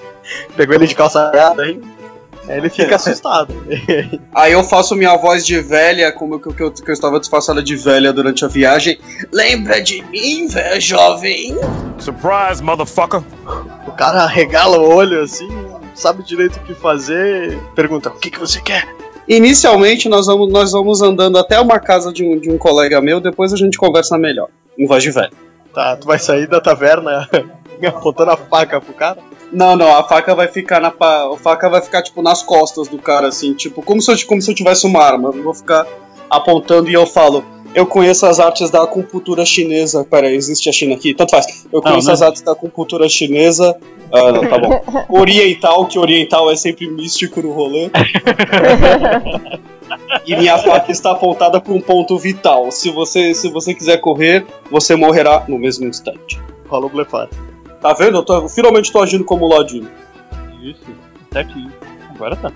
pegou 0.56 0.74
ele 0.74 0.86
de 0.86 0.94
calça 0.94 1.28
aberta 1.28 1.62
aí. 2.44 2.50
Aí 2.50 2.58
ele 2.58 2.70
fica 2.70 2.96
assustado. 2.96 3.54
Aí 4.34 4.52
eu 4.52 4.64
faço 4.64 4.96
minha 4.96 5.16
voz 5.16 5.44
de 5.44 5.60
velha, 5.60 6.12
como 6.12 6.38
que, 6.40 6.52
que, 6.52 6.62
eu, 6.62 6.70
que 6.70 6.90
eu 6.90 6.92
estava 6.92 7.20
disfarçada 7.20 7.62
de 7.62 7.76
velha 7.76 8.12
durante 8.12 8.44
a 8.44 8.48
viagem. 8.48 8.98
Lembra 9.32 9.80
de 9.80 10.02
mim, 10.04 10.46
velho 10.46 10.80
jovem? 10.80 11.56
Surprise, 11.98 12.62
motherfucker! 12.62 13.22
O 13.86 13.92
cara 13.92 14.26
regala 14.26 14.78
o 14.78 14.94
olho 14.94 15.22
assim, 15.22 15.48
não 15.48 15.80
sabe 15.94 16.22
direito 16.22 16.56
o 16.56 16.60
que 16.60 16.74
fazer, 16.74 17.58
pergunta: 17.74 18.08
O 18.08 18.18
que, 18.18 18.30
que 18.30 18.38
você 18.38 18.60
quer? 18.60 18.86
Inicialmente 19.28 20.08
nós 20.08 20.26
vamos, 20.26 20.52
nós 20.52 20.72
vamos 20.72 21.00
andando 21.00 21.38
até 21.38 21.60
uma 21.60 21.78
casa 21.78 22.12
de 22.12 22.24
um, 22.24 22.38
de 22.38 22.50
um 22.50 22.58
colega 22.58 23.00
meu, 23.00 23.20
depois 23.20 23.52
a 23.52 23.56
gente 23.56 23.78
conversa 23.78 24.18
melhor. 24.18 24.48
Em 24.76 24.86
voz 24.86 25.02
de 25.02 25.10
velho. 25.10 25.32
Tá, 25.72 25.96
tu 25.96 26.06
vai 26.06 26.18
sair 26.18 26.46
da 26.46 26.60
taverna 26.60 27.28
apontando 27.86 28.30
a 28.30 28.36
faca 28.36 28.80
pro 28.80 28.92
cara? 28.92 29.18
Não, 29.52 29.76
não, 29.76 29.94
a 29.94 30.02
faca 30.02 30.34
vai 30.34 30.48
ficar 30.48 30.80
na 30.80 30.90
pa- 30.90 31.30
a 31.32 31.36
faca 31.36 31.68
vai 31.68 31.82
ficar 31.82 32.02
tipo 32.02 32.22
nas 32.22 32.42
costas 32.42 32.88
do 32.88 32.98
cara 32.98 33.28
assim, 33.28 33.52
tipo, 33.52 33.82
como 33.82 34.00
se 34.00 34.10
eu, 34.10 34.16
como 34.26 34.40
se 34.40 34.50
eu 34.50 34.54
tivesse 34.54 34.86
uma 34.86 35.02
arma. 35.02 35.30
Eu 35.34 35.42
vou 35.42 35.54
ficar 35.54 35.86
apontando 36.30 36.88
e 36.88 36.94
eu 36.94 37.06
falo: 37.06 37.44
"Eu 37.74 37.86
conheço 37.86 38.24
as 38.24 38.40
artes 38.40 38.70
da 38.70 38.82
acupuntura 38.82 39.44
chinesa". 39.44 40.04
Pera, 40.04 40.26
aí, 40.28 40.34
existe 40.34 40.68
a 40.68 40.72
China 40.72 40.94
aqui? 40.94 41.12
Tanto 41.12 41.30
faz. 41.30 41.66
Eu 41.70 41.82
conheço 41.82 42.06
não. 42.06 42.14
as 42.14 42.22
artes 42.22 42.40
da 42.40 42.52
acupuntura 42.52 43.08
chinesa. 43.08 43.76
Ah, 44.10 44.32
não, 44.32 44.46
tá 44.48 44.58
bom. 44.58 44.82
Oriental, 45.20 45.86
que 45.86 45.98
oriental 45.98 46.50
é 46.50 46.56
sempre 46.56 46.88
místico 46.88 47.42
no 47.42 47.52
rolê. 47.52 47.90
E 50.26 50.34
minha 50.36 50.56
faca 50.56 50.90
está 50.90 51.10
apontada 51.10 51.60
para 51.60 51.72
um 51.72 51.80
ponto 51.80 52.16
vital. 52.18 52.70
Se 52.70 52.90
você, 52.90 53.34
se 53.34 53.50
você 53.50 53.74
quiser 53.74 53.98
correr, 53.98 54.46
você 54.70 54.96
morrerá 54.96 55.44
no 55.48 55.58
mesmo 55.58 55.86
instante. 55.86 56.40
O 56.70 56.88
blefar. 56.88 57.28
Tá 57.82 57.92
vendo? 57.94 58.18
Eu, 58.18 58.22
tô, 58.22 58.48
finalmente 58.48 58.92
tô 58.92 59.02
agindo 59.02 59.24
como 59.24 59.48
ladino. 59.48 59.90
Isso, 60.62 60.84
certinho. 61.32 61.72
Agora 62.14 62.36
tá. 62.36 62.52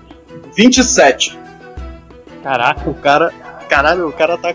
27. 0.55 1.37
Caraca, 2.41 2.89
O 2.89 2.93
cara. 2.93 3.33
Caralho, 3.67 4.07
o 4.07 4.13
cara 4.13 4.37
tá. 4.37 4.53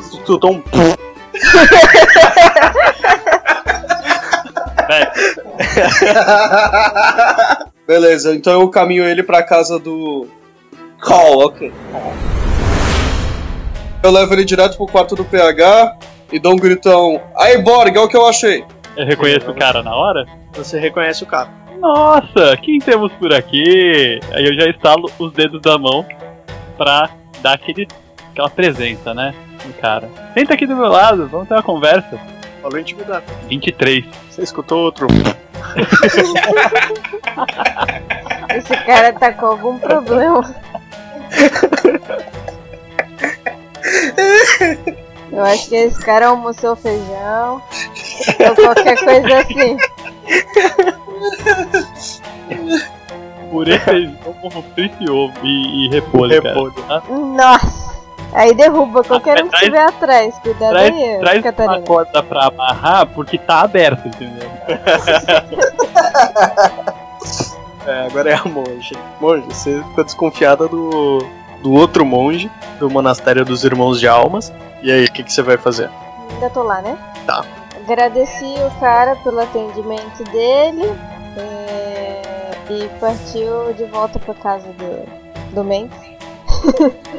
Escutou 0.00 0.54
um. 0.54 0.62
Beleza, 7.86 8.34
então 8.34 8.62
eu 8.62 8.70
caminho 8.70 9.04
ele 9.04 9.22
pra 9.22 9.42
casa 9.42 9.78
do. 9.78 10.26
Call, 11.00 11.44
ok. 11.44 11.70
Eu 14.02 14.10
levo 14.10 14.32
ele 14.32 14.46
direto 14.46 14.78
pro 14.78 14.86
quarto 14.86 15.14
do 15.14 15.26
PH 15.26 15.98
e 16.32 16.38
dou 16.38 16.54
um 16.54 16.56
gritão. 16.56 17.20
Aí, 17.36 17.58
Borg, 17.58 17.94
olha 17.96 18.06
o 18.06 18.08
que 18.08 18.16
eu 18.16 18.26
achei. 18.26 18.64
Eu 18.96 19.04
reconheço 19.04 19.50
o 19.50 19.54
cara 19.54 19.82
na 19.82 19.94
hora? 19.94 20.26
Você 20.54 20.78
reconhece 20.78 21.22
o 21.22 21.26
cara. 21.26 21.50
Nossa, 21.78 22.56
quem 22.62 22.78
temos 22.78 23.12
por 23.12 23.32
aqui? 23.34 24.18
Aí 24.32 24.46
eu 24.46 24.54
já 24.54 24.66
estalo 24.68 25.10
os 25.18 25.32
dedos 25.32 25.60
da 25.60 25.76
mão 25.78 26.06
pra 26.78 27.10
dar 27.42 27.52
aquele, 27.52 27.86
aquela 28.32 28.48
presença, 28.48 29.12
né? 29.12 29.34
No 29.64 29.74
cara. 29.74 30.08
Senta 30.32 30.54
aqui 30.54 30.66
do 30.66 30.74
meu 30.74 30.88
lado, 30.88 31.28
vamos 31.28 31.46
ter 31.46 31.54
uma 31.54 31.62
conversa. 31.62 32.18
Falou 32.62 32.78
intimidar. 32.78 33.22
23. 33.48 34.04
Você 34.30 34.42
escutou 34.42 34.84
outro. 34.84 35.06
Esse 38.56 38.76
cara 38.84 39.12
tá 39.12 39.32
com 39.32 39.46
algum 39.46 39.78
problema. 39.78 40.54
Eu 45.36 45.44
acho 45.44 45.68
que 45.68 45.74
esse 45.76 46.00
cara 46.00 46.28
almoçou 46.28 46.74
feijão. 46.76 47.60
Ou 48.48 48.54
qualquer 48.54 48.96
coisa 48.98 49.38
assim. 49.40 49.76
Purê, 53.50 53.78
feijão, 53.78 54.16
frito 54.74 54.96
e 55.00 55.10
ovo 55.10 55.32
e, 55.42 55.86
e 55.86 55.90
repolho, 55.90 56.42
Repolho. 56.42 56.72
cara. 56.72 57.00
Tá? 57.02 57.08
Nossa! 57.14 57.86
Aí 58.32 58.54
derruba 58.54 59.04
qualquer 59.04 59.44
um 59.44 59.48
que 59.48 59.56
estiver 59.56 59.84
atrás. 59.84 60.34
Cuidado 60.38 60.70
Traz, 60.70 60.94
aí, 60.94 61.18
traz 61.20 61.36
uma 61.36 61.42
Catarina. 61.42 61.86
corda 61.86 62.22
pra 62.22 62.46
amarrar 62.46 63.06
porque 63.06 63.38
tá 63.38 63.60
aberto, 63.60 64.08
entendeu? 64.08 64.50
É, 67.86 68.06
agora 68.06 68.30
é 68.30 68.34
a 68.34 68.42
monge. 68.44 68.96
Monge, 69.20 69.44
você 69.46 69.80
ficou 69.90 70.02
desconfiada 70.02 70.66
do, 70.66 71.24
do 71.62 71.72
outro 71.72 72.04
monge, 72.04 72.50
do 72.80 72.90
monastério 72.90 73.44
dos 73.44 73.62
Irmãos 73.62 74.00
de 74.00 74.08
Almas. 74.08 74.52
E 74.86 74.92
aí, 74.92 75.04
o 75.06 75.10
que, 75.12 75.24
que 75.24 75.32
você 75.32 75.42
vai 75.42 75.56
fazer? 75.56 75.90
Ainda 76.30 76.48
tô 76.48 76.62
lá, 76.62 76.80
né? 76.80 76.96
Tá. 77.26 77.44
Agradeci 77.76 78.54
o 78.64 78.78
cara 78.78 79.16
pelo 79.16 79.40
atendimento 79.40 80.22
dele. 80.30 80.84
É, 81.36 82.22
e 82.70 82.88
partiu 83.00 83.72
de 83.74 83.84
volta 83.86 84.20
pra 84.20 84.32
casa 84.32 84.68
do, 84.68 85.52
do 85.52 85.64
Mendes. 85.64 85.98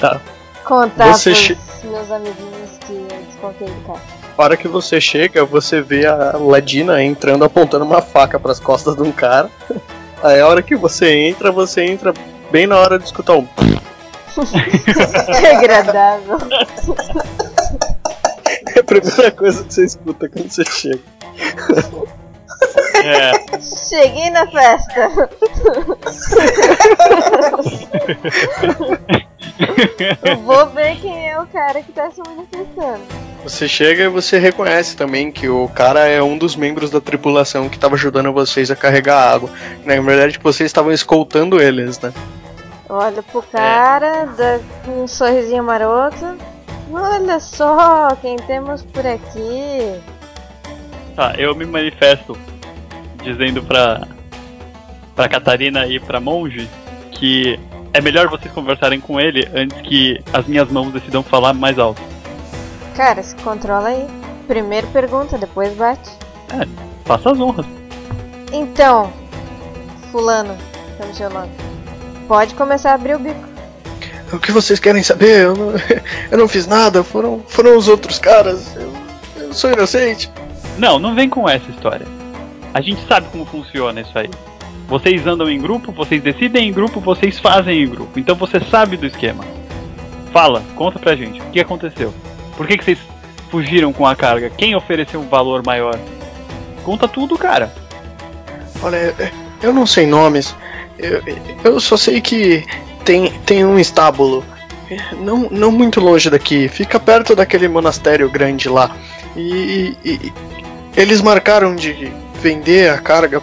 Tá. 0.00 0.20
Contar 0.64 1.14
Você 1.14 1.30
pros 1.30 1.42
che- 1.44 1.56
meus 1.84 2.10
amiguinhos 2.12 2.70
que 2.86 2.92
eu 2.92 3.22
descontei 3.26 3.66
do 3.66 3.80
carro. 3.86 4.00
A 4.36 4.42
hora 4.44 4.56
que 4.56 4.68
você 4.68 5.00
chega, 5.00 5.44
você 5.44 5.80
vê 5.82 6.06
a 6.06 6.36
Ladina 6.36 7.02
entrando 7.02 7.44
apontando 7.44 7.84
uma 7.84 8.00
faca 8.00 8.38
pras 8.38 8.60
costas 8.60 8.94
de 8.94 9.02
um 9.02 9.10
cara. 9.10 9.50
Aí 10.22 10.40
a 10.40 10.46
hora 10.46 10.62
que 10.62 10.76
você 10.76 11.12
entra, 11.12 11.50
você 11.50 11.84
entra 11.84 12.14
bem 12.52 12.66
na 12.68 12.76
hora 12.76 12.98
de 13.00 13.04
escutar 13.06 13.34
um. 13.34 13.46
Que 14.46 15.46
agradável. 15.46 16.38
É 18.74 18.80
a 18.80 18.84
primeira 18.84 19.30
coisa 19.30 19.64
que 19.64 19.74
você 19.74 19.84
escuta 19.84 20.28
quando 20.28 20.50
você 20.50 20.64
chega. 20.64 21.00
É, 23.04 23.32
Cheguei 23.60 24.30
na 24.30 24.46
festa. 24.46 25.30
Eu 30.24 30.36
vou 30.38 30.66
ver 30.70 30.96
quem 30.96 31.30
é 31.30 31.40
o 31.40 31.46
cara 31.46 31.82
que 31.82 31.92
tá 31.92 32.10
se 32.10 32.20
manifestando. 32.20 33.02
Você 33.44 33.68
chega 33.68 34.04
e 34.04 34.08
você 34.08 34.38
reconhece 34.38 34.96
também 34.96 35.30
que 35.30 35.48
o 35.48 35.68
cara 35.68 36.06
é 36.06 36.22
um 36.22 36.36
dos 36.36 36.56
membros 36.56 36.90
da 36.90 37.00
tripulação 37.00 37.68
que 37.68 37.76
estava 37.76 37.94
ajudando 37.94 38.32
vocês 38.32 38.70
a 38.70 38.76
carregar 38.76 39.32
água. 39.32 39.50
Na 39.84 39.98
verdade, 40.00 40.38
que 40.38 40.44
vocês 40.44 40.68
estavam 40.68 40.92
escoltando 40.92 41.60
eles, 41.60 41.98
né? 42.00 42.12
Olha 42.88 43.22
pro 43.22 43.42
cara, 43.42 44.26
dá 44.26 44.60
um 44.90 45.06
sorrisinho 45.06 45.62
maroto. 45.62 46.36
Olha 46.90 47.38
só 47.38 48.08
quem 48.20 48.36
temos 48.36 48.82
por 48.82 49.06
aqui. 49.06 50.00
tá, 51.14 51.34
eu 51.36 51.54
me 51.54 51.66
manifesto 51.66 52.36
dizendo 53.22 53.62
pra, 53.62 54.06
pra 55.14 55.28
Catarina 55.28 55.86
e 55.86 56.00
pra 56.00 56.18
Monge 56.18 56.68
que 57.12 57.60
é 57.92 58.00
melhor 58.00 58.28
vocês 58.28 58.52
conversarem 58.52 59.00
com 59.00 59.20
ele 59.20 59.46
antes 59.54 59.80
que 59.82 60.22
as 60.32 60.46
minhas 60.46 60.70
mãos 60.70 60.92
decidam 60.92 61.22
falar 61.22 61.52
mais 61.52 61.78
alto. 61.78 62.00
Cara, 62.96 63.22
se 63.22 63.34
controla 63.36 63.88
aí. 63.88 64.06
Primeiro 64.46 64.86
pergunta, 64.88 65.36
depois 65.36 65.74
bate. 65.74 66.10
Faça 67.04 67.32
as 67.32 67.38
honras. 67.38 67.66
Então, 68.52 69.12
fulano, 70.10 70.56
chama 70.96 71.14
seu 71.14 71.30
nome. 71.30 71.67
Pode 72.28 72.54
começar 72.54 72.90
a 72.90 72.94
abrir 72.94 73.16
o 73.16 73.18
bico. 73.18 73.48
O 74.30 74.38
que 74.38 74.52
vocês 74.52 74.78
querem 74.78 75.02
saber? 75.02 75.44
Eu 75.44 75.56
não, 75.56 75.72
eu 76.30 76.38
não 76.38 76.46
fiz 76.46 76.66
nada, 76.66 77.02
foram, 77.02 77.42
foram 77.48 77.74
os 77.74 77.88
outros 77.88 78.18
caras. 78.18 78.76
Eu, 78.76 78.92
eu 79.38 79.54
sou 79.54 79.72
inocente. 79.72 80.30
Não, 80.76 80.98
não 80.98 81.14
vem 81.14 81.30
com 81.30 81.48
essa 81.48 81.70
história. 81.70 82.06
A 82.74 82.82
gente 82.82 83.04
sabe 83.08 83.28
como 83.32 83.46
funciona 83.46 84.02
isso 84.02 84.16
aí. 84.16 84.28
Vocês 84.86 85.26
andam 85.26 85.48
em 85.48 85.58
grupo, 85.58 85.90
vocês 85.90 86.22
decidem 86.22 86.68
em 86.68 86.72
grupo, 86.72 87.00
vocês 87.00 87.38
fazem 87.38 87.82
em 87.82 87.88
grupo. 87.88 88.18
Então 88.18 88.36
você 88.36 88.60
sabe 88.60 88.98
do 88.98 89.06
esquema. 89.06 89.44
Fala, 90.30 90.62
conta 90.76 90.98
pra 90.98 91.16
gente. 91.16 91.40
O 91.40 91.50
que 91.50 91.60
aconteceu? 91.60 92.12
Por 92.56 92.66
que, 92.66 92.76
que 92.76 92.84
vocês 92.84 92.98
fugiram 93.50 93.92
com 93.92 94.06
a 94.06 94.14
carga? 94.14 94.50
Quem 94.50 94.76
ofereceu 94.76 95.20
um 95.20 95.28
valor 95.28 95.62
maior? 95.64 95.98
Conta 96.84 97.08
tudo, 97.08 97.38
cara. 97.38 97.72
Olha, 98.82 99.14
eu 99.62 99.72
não 99.72 99.86
sei 99.86 100.06
nomes. 100.06 100.54
Eu, 100.98 101.22
eu 101.64 101.80
só 101.80 101.96
sei 101.96 102.20
que 102.20 102.64
tem, 103.04 103.30
tem 103.46 103.64
um 103.64 103.78
estábulo. 103.78 104.44
Não, 105.18 105.48
não 105.50 105.70
muito 105.70 106.00
longe 106.00 106.30
daqui. 106.30 106.66
Fica 106.68 106.98
perto 106.98 107.36
daquele 107.36 107.68
monastério 107.68 108.28
grande 108.30 108.68
lá. 108.68 108.90
E, 109.36 109.94
e- 110.04 110.10
e 110.12 110.32
eles 110.96 111.20
marcaram 111.20 111.76
de 111.76 112.10
vender 112.40 112.90
a 112.90 112.98
carga 112.98 113.42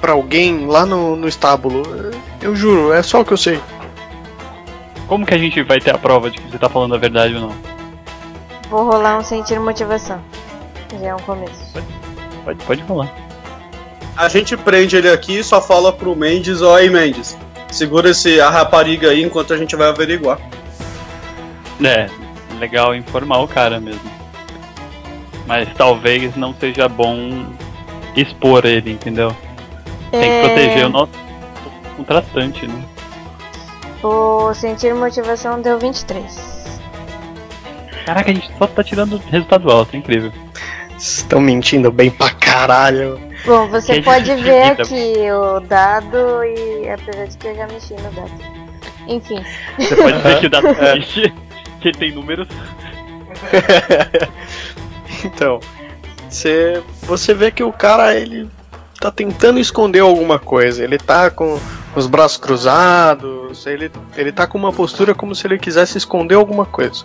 pra 0.00 0.12
alguém 0.12 0.66
lá 0.66 0.86
no, 0.86 1.16
no 1.16 1.28
estábulo. 1.28 1.82
Eu 2.40 2.54
juro, 2.56 2.92
é 2.92 3.02
só 3.02 3.20
o 3.20 3.24
que 3.24 3.32
eu 3.32 3.36
sei. 3.36 3.60
Como 5.06 5.26
que 5.26 5.34
a 5.34 5.38
gente 5.38 5.62
vai 5.64 5.80
ter 5.80 5.94
a 5.94 5.98
prova 5.98 6.30
de 6.30 6.38
que 6.38 6.48
você 6.50 6.56
tá 6.58 6.68
falando 6.68 6.94
a 6.94 6.98
verdade 6.98 7.34
ou 7.34 7.40
não? 7.40 7.54
Vou 8.70 8.84
rolar 8.84 9.18
um 9.18 9.24
sentir 9.24 9.58
motivação. 9.58 10.20
Já 11.00 11.08
é 11.08 11.14
um 11.14 11.18
começo. 11.18 11.74
Pode, 12.44 12.64
pode 12.64 12.82
rolar. 12.82 13.12
A 14.16 14.28
gente 14.28 14.56
prende 14.56 14.96
ele 14.96 15.10
aqui 15.10 15.38
e 15.38 15.44
só 15.44 15.60
fala 15.60 15.92
pro 15.92 16.14
Mendes, 16.14 16.60
ó 16.62 16.76
aí 16.76 16.90
Mendes. 16.90 17.36
Segura 17.70 18.10
esse, 18.10 18.40
a 18.40 18.50
rapariga 18.50 19.10
aí 19.10 19.22
enquanto 19.22 19.54
a 19.54 19.56
gente 19.56 19.74
vai 19.76 19.88
averiguar. 19.88 20.38
É, 21.82 22.08
legal 22.58 22.94
informar 22.94 23.38
o 23.38 23.48
cara 23.48 23.80
mesmo. 23.80 24.10
Mas 25.46 25.68
talvez 25.74 26.36
não 26.36 26.54
seja 26.54 26.88
bom 26.88 27.46
expor 28.14 28.66
ele, 28.66 28.92
entendeu? 28.92 29.34
Tem 30.10 30.20
que 30.20 30.26
É, 30.26 30.40
proteger 30.46 30.86
o 30.86 30.90
nosso 30.90 31.12
contratante, 31.96 32.66
né? 32.66 32.84
O 34.02 34.52
sentir 34.54 34.94
motivação 34.94 35.60
deu 35.60 35.78
23. 35.78 36.80
Caraca, 38.04 38.30
a 38.30 38.34
gente 38.34 38.50
só 38.58 38.66
tá 38.66 38.82
tirando 38.82 39.18
resultado 39.30 39.70
alto, 39.70 39.94
é 39.94 39.98
incrível. 39.98 40.32
Estão 40.98 41.40
mentindo 41.40 41.90
bem 41.90 42.10
pra 42.10 42.30
caralho. 42.30 43.20
Bom, 43.46 43.68
você 43.68 43.94
Que 43.94 44.02
pode 44.02 44.34
ver 44.36 44.62
aqui 44.62 45.14
o 45.32 45.60
dado 45.60 46.44
e 46.44 46.88
apesar 46.88 47.26
de 47.26 47.36
que 47.38 47.46
eu 47.48 47.54
já 47.54 47.66
mexi 47.66 47.94
no 47.94 48.10
dado. 48.12 48.30
Enfim, 49.08 49.44
Você 49.78 49.96
pode 49.96 50.18
ver 50.18 50.40
que 50.40 50.46
o 50.46 50.50
dado 50.50 50.68
existe, 50.96 51.34
que 51.80 51.88
ele 51.88 51.98
tem 51.98 52.12
números. 52.12 52.48
Então, 55.24 55.60
você, 56.28 56.82
você 57.02 57.34
vê 57.34 57.50
que 57.50 57.62
o 57.62 57.72
cara 57.72 58.14
ele 58.14 58.48
tá 58.98 59.10
tentando 59.10 59.58
esconder 59.58 60.00
alguma 60.00 60.38
coisa. 60.38 60.82
Ele 60.82 60.96
tá 60.96 61.30
com 61.30 61.58
os 61.94 62.06
braços 62.06 62.38
cruzados, 62.38 63.66
ele, 63.66 63.90
ele 64.16 64.32
tá 64.32 64.46
com 64.46 64.56
uma 64.56 64.72
postura 64.72 65.14
como 65.14 65.34
se 65.34 65.46
ele 65.46 65.58
quisesse 65.58 65.98
esconder 65.98 66.36
alguma 66.36 66.64
coisa. 66.64 67.04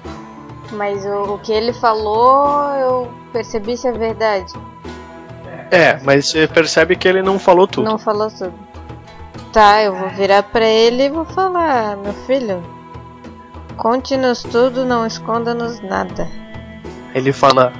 mas 0.72 1.06
o, 1.06 1.34
o 1.34 1.40
que 1.40 1.52
ele 1.52 1.74
falou, 1.74 2.70
eu 2.76 3.14
percebi 3.34 3.76
se 3.76 3.88
é 3.88 3.92
verdade. 3.92 4.54
É, 5.72 6.00
mas 6.04 6.28
você 6.28 6.48
percebe 6.48 6.96
que 6.96 7.08
ele 7.08 7.22
não 7.22 7.38
falou 7.40 7.68
tudo. 7.68 7.86
Não 7.90 7.98
falou 7.98 8.30
tudo. 8.30 8.54
Tá, 9.52 9.82
eu 9.82 9.96
vou 9.96 10.10
virar 10.10 10.44
pra 10.44 10.66
ele 10.66 11.04
e 11.04 11.10
vou 11.10 11.26
falar, 11.26 11.96
meu 11.98 12.14
filho. 12.14 12.62
Conte-nos 13.78 14.44
tudo, 14.44 14.86
não 14.86 15.06
esconda-nos 15.06 15.82
nada. 15.82 16.28
Ele 17.14 17.32
fala: 17.34 17.74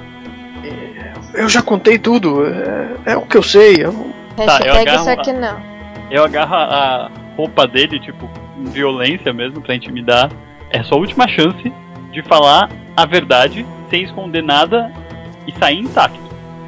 "É, 0.64 1.12
Eu 1.42 1.48
já 1.48 1.62
contei 1.62 1.98
tudo, 1.98 2.46
é, 2.46 3.12
é 3.12 3.16
o 3.16 3.22
que 3.22 3.36
eu 3.36 3.42
sei. 3.42 3.76
Eu... 3.84 3.92
não-" 3.92 4.46
Tá, 4.46 4.60
eu 4.64 4.74
agarro 4.74 5.00
isso 5.00 5.10
aqui 5.10 5.30
a- 5.30 5.34
não. 5.34 5.56
Eu 6.10 6.24
agarro 6.24 6.54
a 6.54 7.10
roupa 7.36 7.66
dele, 7.66 7.98
tipo, 7.98 8.28
violência 8.58 9.32
mesmo, 9.32 9.60
pra 9.62 9.74
intimidar. 9.74 10.30
É 10.70 10.82
sua 10.82 10.98
última 10.98 11.26
chance 11.28 11.72
de 12.12 12.22
falar 12.22 12.68
a 12.96 13.06
verdade 13.06 13.66
sem 13.88 14.02
esconder 14.04 14.42
nada 14.42 14.92
e 15.46 15.52
sair 15.58 15.78
intacto. 15.80 16.25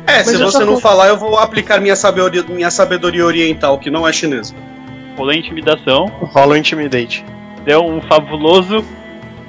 É, 0.09 0.25
se 0.25 0.35
eu 0.35 0.51
você 0.51 0.61
não 0.61 0.73
vou- 0.73 0.81
falar, 0.81 1.09
eu 1.09 1.17
vou 1.17 1.39
aplicar 1.39 1.81
minha 1.81 1.95
sabedoria, 1.97 2.43
minha 2.49 2.71
sabedoria 2.71 3.25
oriental, 3.25 3.79
que 3.79 3.91
não 3.91 4.07
é 4.07 4.13
chinesa. 4.13 4.55
Rolei 5.17 5.39
intimidação, 5.39 6.07
Rola 6.21 6.55
o 6.55 6.57
intimidate. 6.57 7.25
deu 7.65 7.85
um 7.85 8.01
fabuloso 8.03 8.85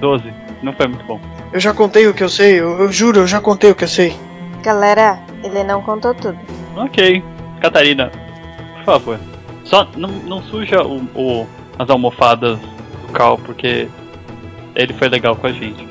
12. 0.02 0.34
Não 0.62 0.74
foi 0.74 0.88
muito 0.88 1.06
bom. 1.06 1.20
Eu 1.54 1.60
já 1.60 1.74
contei 1.74 2.08
o 2.08 2.14
que 2.14 2.24
eu 2.24 2.30
sei, 2.30 2.60
eu, 2.60 2.80
eu 2.82 2.92
juro, 2.92 3.20
eu 3.22 3.28
já 3.28 3.40
contei 3.40 3.72
o 3.72 3.76
que 3.76 3.84
eu 3.84 3.88
sei. 3.88 4.16
Galera, 4.62 5.20
ele 5.44 5.64
não 5.64 5.82
contou 5.82 6.14
tudo. 6.14 6.38
Ok. 6.76 7.24
Catarina, 7.62 8.12
por 8.78 8.84
favor. 8.86 9.20
Só 9.64 9.88
não, 9.96 10.10
não 10.10 10.42
suja 10.44 10.82
o, 10.84 10.98
o- 11.16 11.48
as 11.78 11.90
almofadas 11.90 12.58
do 12.60 13.14
Cal, 13.14 13.38
porque 13.38 13.88
ele 14.76 14.94
foi 14.94 15.08
legal 15.10 15.36
com 15.36 15.48
a 15.48 15.52
gente. 15.52 15.88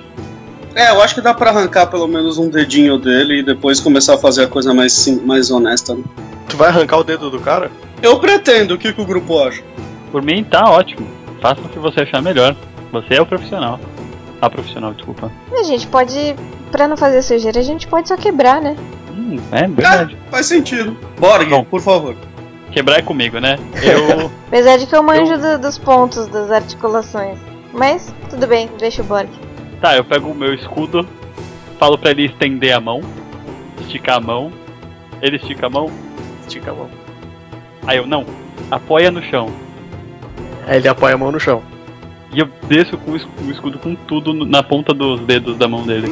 É, 0.74 0.90
eu 0.90 1.02
acho 1.02 1.14
que 1.14 1.20
dá 1.20 1.34
pra 1.34 1.50
arrancar 1.50 1.86
pelo 1.88 2.06
menos 2.06 2.38
um 2.38 2.48
dedinho 2.48 2.98
dele 2.98 3.40
e 3.40 3.42
depois 3.42 3.80
começar 3.80 4.14
a 4.14 4.18
fazer 4.18 4.44
a 4.44 4.46
coisa 4.48 4.72
mais, 4.72 4.92
sim- 4.92 5.20
mais 5.24 5.50
honesta. 5.50 5.94
né? 5.94 6.02
Tu 6.48 6.56
vai 6.56 6.68
arrancar 6.68 6.98
o 6.98 7.04
dedo 7.04 7.30
do 7.30 7.40
cara? 7.40 7.70
Eu 8.02 8.18
pretendo, 8.20 8.74
o 8.74 8.78
que, 8.78 8.92
que 8.92 9.00
o 9.00 9.04
grupo 9.04 9.38
acha? 9.42 9.62
Por 10.12 10.22
mim 10.22 10.44
tá 10.44 10.70
ótimo. 10.70 11.06
Faça 11.40 11.60
o 11.60 11.68
que 11.68 11.78
você 11.78 12.00
achar 12.00 12.22
melhor. 12.22 12.54
Você 12.92 13.14
é 13.14 13.20
o 13.20 13.26
profissional. 13.26 13.78
A 14.40 14.48
profissional, 14.48 14.94
desculpa. 14.94 15.30
A 15.52 15.62
gente 15.64 15.86
pode, 15.88 16.34
pra 16.70 16.86
não 16.86 16.96
fazer 16.96 17.22
sujeira, 17.22 17.58
a 17.58 17.62
gente 17.62 17.86
pode 17.88 18.08
só 18.08 18.16
quebrar, 18.16 18.62
né? 18.62 18.76
Hum, 19.16 19.36
é 19.50 19.66
verdade. 19.66 20.16
Faz 20.30 20.46
sentido. 20.46 20.96
Borg, 21.18 21.48
Bom. 21.50 21.64
por 21.64 21.80
favor. 21.80 22.14
Quebrar 22.70 22.98
é 22.98 23.02
comigo, 23.02 23.40
né? 23.40 23.58
Eu. 23.82 24.30
Apesar 24.46 24.76
de 24.78 24.86
que 24.86 24.94
eu 24.94 25.02
manjo 25.02 25.36
do- 25.38 25.58
dos 25.58 25.76
pontos, 25.76 26.28
das 26.28 26.50
articulações. 26.50 27.38
Mas, 27.72 28.14
tudo 28.30 28.46
bem, 28.46 28.70
deixa 28.78 29.02
o 29.02 29.04
Borg. 29.04 29.28
Tá, 29.80 29.96
eu 29.96 30.04
pego 30.04 30.28
o 30.30 30.34
meu 30.34 30.54
escudo, 30.54 31.06
falo 31.78 31.96
pra 31.98 32.10
ele 32.10 32.26
estender 32.26 32.72
a 32.74 32.80
mão, 32.80 33.00
esticar 33.80 34.16
a 34.16 34.20
mão. 34.20 34.52
Ele 35.20 35.36
estica 35.36 35.66
a 35.66 35.70
mão, 35.70 35.90
Estica 36.46 36.70
a 36.70 36.74
mão. 36.74 36.88
aí 37.86 37.96
eu 37.98 38.06
não, 38.06 38.24
apoia 38.70 39.10
no 39.10 39.20
chão. 39.22 39.50
Aí 40.66 40.76
ele 40.76 40.86
apoia 40.88 41.14
a 41.14 41.18
mão 41.18 41.32
no 41.32 41.40
chão. 41.40 41.60
E 42.32 42.38
eu 42.38 42.48
desço 42.68 42.96
com 42.98 43.12
o 43.12 43.16
escu- 43.16 43.30
o 43.44 43.50
escudo 43.50 43.78
com 43.78 43.94
tudo 43.96 44.32
na 44.46 44.62
ponta 44.62 44.94
dos 44.94 45.18
dedos 45.22 45.56
da 45.56 45.66
mão 45.66 45.84
dele. 45.84 46.08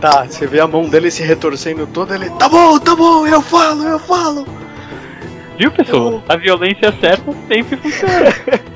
Tá, 0.00 0.24
você 0.24 0.46
vê 0.46 0.60
a 0.60 0.66
mão 0.68 0.88
dele 0.88 1.10
se 1.10 1.22
retorcendo 1.22 1.86
toda, 1.86 2.14
ele. 2.14 2.28
Tá 2.30 2.48
bom, 2.48 2.78
tá 2.78 2.94
bom, 2.94 3.26
eu 3.26 3.40
falo, 3.40 3.82
eu 3.84 3.98
falo. 3.98 4.46
Viu, 5.58 5.70
pessoal? 5.72 6.22
A 6.28 6.36
violência 6.36 6.92
certa 7.00 7.32
sempre 7.48 7.76
funciona. 7.76 8.32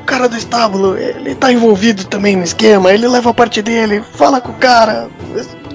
O 0.00 0.02
cara 0.02 0.28
do 0.28 0.36
estábulo, 0.36 0.96
ele 0.96 1.34
tá 1.34 1.52
envolvido 1.52 2.04
também 2.04 2.34
no 2.34 2.42
esquema, 2.42 2.92
ele 2.92 3.06
leva 3.06 3.30
a 3.30 3.34
parte 3.34 3.62
dele, 3.62 4.02
fala 4.14 4.40
com 4.40 4.50
o 4.50 4.56
cara, 4.56 5.08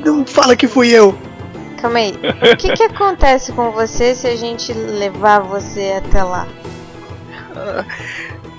não 0.03 0.25
fala 0.25 0.55
que 0.55 0.67
fui 0.67 0.89
eu. 0.89 1.15
Calma 1.77 1.99
aí. 1.99 2.13
O 2.51 2.57
que, 2.57 2.73
que 2.73 2.83
acontece 2.83 3.51
com 3.51 3.71
você 3.71 4.15
se 4.15 4.27
a 4.27 4.35
gente 4.35 4.73
levar 4.73 5.39
você 5.39 6.01
até 6.03 6.23
lá? 6.23 6.47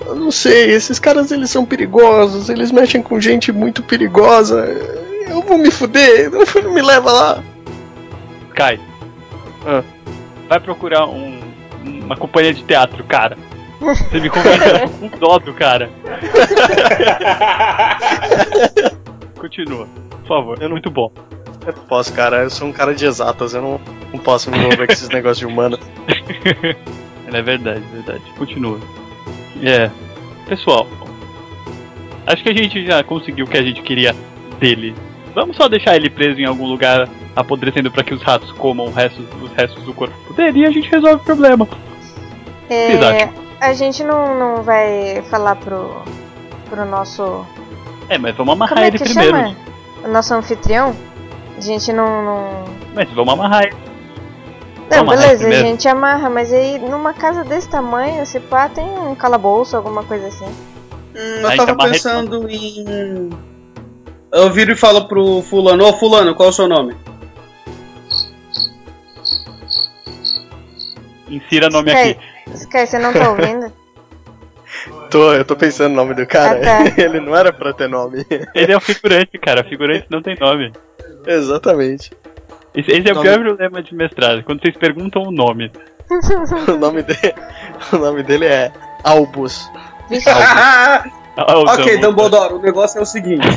Eu 0.05 0.15
não 0.15 0.31
sei, 0.31 0.71
esses 0.71 0.97
caras 0.99 1.31
eles 1.31 1.49
são 1.49 1.65
perigosos, 1.65 2.49
eles 2.49 2.71
mexem 2.71 3.01
com 3.01 3.19
gente 3.19 3.51
muito 3.51 3.83
perigosa. 3.83 4.65
Eu 5.27 5.41
vou 5.41 5.57
me 5.57 5.69
fuder, 5.69 6.31
não 6.31 6.73
me 6.73 6.81
leva 6.81 7.11
lá. 7.11 7.43
Kai. 8.55 8.79
Ah. 9.65 9.83
Vai 10.47 10.59
procurar 10.61 11.05
um, 11.07 11.39
uma 11.83 12.15
companhia 12.15 12.53
de 12.53 12.63
teatro, 12.63 13.03
cara. 13.03 13.37
Você 13.79 14.19
me 14.19 14.29
conversa 14.29 14.87
com 14.99 15.07
dó 15.19 15.37
do 15.39 15.53
cara. 15.53 15.89
Continua, 19.39 19.87
por 20.21 20.27
favor. 20.27 20.57
É 20.61 20.67
muito 20.67 20.89
bom. 20.89 21.11
Eu 21.65 21.73
não 21.75 21.83
posso, 21.83 22.13
cara, 22.13 22.43
eu 22.43 22.49
sou 22.49 22.67
um 22.67 22.71
cara 22.71 22.95
de 22.95 23.05
exatas, 23.05 23.53
eu 23.53 23.61
não, 23.61 23.79
não 24.13 24.19
posso 24.19 24.49
me 24.49 24.57
envolver 24.57 24.87
com 24.87 24.93
esses 24.93 25.09
negócios 25.09 25.39
de 25.39 25.45
humano. 25.45 25.77
É 27.29 27.41
verdade, 27.41 27.81
verdade. 27.91 28.21
Continua. 28.37 28.79
É. 29.61 29.91
Pessoal, 30.47 30.87
acho 32.25 32.41
que 32.41 32.47
a 32.49 32.55
gente 32.55 32.85
já 32.85 33.03
conseguiu 33.03 33.43
o 33.43 33.47
que 33.49 33.57
a 33.57 33.61
gente 33.61 33.81
queria 33.81 34.15
dele. 34.61 34.95
Vamos 35.35 35.57
só 35.57 35.67
deixar 35.67 35.97
ele 35.97 36.09
preso 36.09 36.39
em 36.39 36.45
algum 36.45 36.65
lugar 36.65 37.05
apodrecendo 37.35 37.91
para 37.91 38.01
que 38.01 38.13
os 38.13 38.21
ratos 38.23 38.49
comam 38.53 38.85
o 38.85 38.91
resto, 38.93 39.21
os 39.41 39.51
restos 39.51 39.83
do 39.83 39.93
corpo 39.93 40.33
dele 40.35 40.59
e 40.61 40.65
a 40.65 40.71
gente 40.71 40.89
resolve 40.89 41.15
o 41.21 41.25
problema. 41.25 41.67
Vocês 42.69 43.01
É, 43.01 43.23
acham? 43.23 43.33
A 43.59 43.73
gente 43.73 44.03
não, 44.03 44.37
não 44.37 44.63
vai 44.63 45.23
falar 45.29 45.55
pro, 45.55 46.01
pro 46.69 46.85
nosso. 46.85 47.45
É, 48.09 48.17
mas 48.17 48.35
vamos 48.35 48.53
amarrar 48.53 48.75
Como 48.75 48.85
é 48.85 48.87
ele 48.87 48.97
que 48.97 49.03
primeiro. 49.03 49.37
chama? 49.37 49.55
O 50.03 50.07
nosso 50.07 50.33
anfitrião? 50.33 50.95
A 51.57 51.61
gente 51.61 51.91
não. 51.91 52.23
não... 52.23 52.63
Mas 52.93 53.09
vamos 53.11 53.33
amarrar 53.33 53.63
ele. 53.63 53.87
Não, 54.89 55.03
Vamos 55.03 55.19
beleza, 55.19 55.47
a 55.47 55.51
gente 55.51 55.87
amarra, 55.87 56.29
mas 56.29 56.53
aí 56.53 56.79
numa 56.79 57.13
casa 57.13 57.43
desse 57.43 57.67
tamanho, 57.67 58.25
se 58.25 58.39
pá, 58.39 58.69
tem 58.69 58.87
um 58.87 59.13
calabouço, 59.15 59.75
alguma 59.75 60.01
coisa 60.03 60.27
assim. 60.27 60.45
Hum, 60.45 61.41
eu 61.41 61.57
tava 61.57 61.75
pensando 61.75 62.49
em. 62.49 63.29
Eu 64.31 64.49
viro 64.49 64.71
e 64.71 64.75
falo 64.75 65.05
pro 65.07 65.41
fulano, 65.41 65.85
ô 65.85 65.93
fulano, 65.93 66.33
qual 66.33 66.47
é 66.47 66.49
o 66.51 66.53
seu 66.53 66.69
nome? 66.69 66.95
Insira 71.29 71.69
nome 71.69 71.91
Sky, 71.91 72.09
aqui. 72.11 72.19
Sky, 72.53 72.87
você 72.87 72.99
não 72.99 73.13
tá 73.13 73.29
ouvindo? 73.29 73.71
Tô, 75.09 75.33
eu 75.33 75.43
tô 75.45 75.55
pensando 75.55 75.89
no 75.89 75.95
nome 75.95 76.13
do 76.13 76.25
cara. 76.27 76.59
Ah, 76.59 76.83
tá. 76.91 76.93
Ele 77.01 77.19
não 77.19 77.35
era 77.35 77.51
pra 77.53 77.73
ter 77.73 77.87
nome. 77.89 78.25
Ele 78.53 78.73
é 78.73 78.77
um 78.77 78.81
figurante, 78.81 79.37
cara. 79.39 79.63
Figurante 79.63 80.05
não 80.09 80.21
tem 80.21 80.37
nome. 80.39 80.71
Exatamente. 81.25 82.11
Esse, 82.75 82.91
esse 82.91 83.07
é 83.09 83.11
o 83.11 83.15
Nome- 83.15 83.27
pior 83.29 83.39
problema 83.41 83.81
de 83.81 83.95
mestrado, 83.95 84.43
quando 84.43 84.61
vocês 84.61 84.75
perguntam 84.77 85.23
o 85.23 85.31
nome. 85.31 85.71
O 86.69 86.77
nome 86.77 87.01
dele, 87.01 87.33
o 87.91 87.97
nome 87.97 88.23
dele 88.23 88.45
é 88.45 88.71
Albus. 89.03 89.69
Vixe, 90.09 90.29
Ah, 90.29 91.03
o 91.57 91.63
ok, 91.65 91.97
Dumbledore, 91.97 92.53
o 92.53 92.59
negócio 92.61 92.99
é 92.99 93.01
o 93.01 93.05
seguinte. 93.05 93.47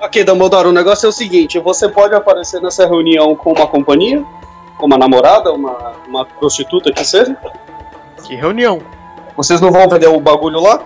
ok, 0.00 0.24
Dumbledore, 0.24 0.68
o 0.68 0.72
negócio 0.72 1.06
é 1.06 1.08
o 1.08 1.12
seguinte: 1.12 1.58
você 1.58 1.88
pode 1.88 2.14
aparecer 2.14 2.60
nessa 2.60 2.86
reunião 2.86 3.34
com 3.34 3.52
uma 3.52 3.66
companhia, 3.66 4.18
com 4.18 4.49
uma 4.86 4.98
namorada, 4.98 5.52
uma, 5.52 5.92
uma 6.06 6.24
prostituta 6.24 6.92
que 6.92 7.04
seja. 7.04 7.36
Que 8.24 8.34
reunião. 8.34 8.80
Vocês 9.36 9.60
não 9.60 9.70
vão 9.70 9.88
vender 9.88 10.08
o 10.08 10.20
bagulho 10.20 10.60
lá? 10.60 10.80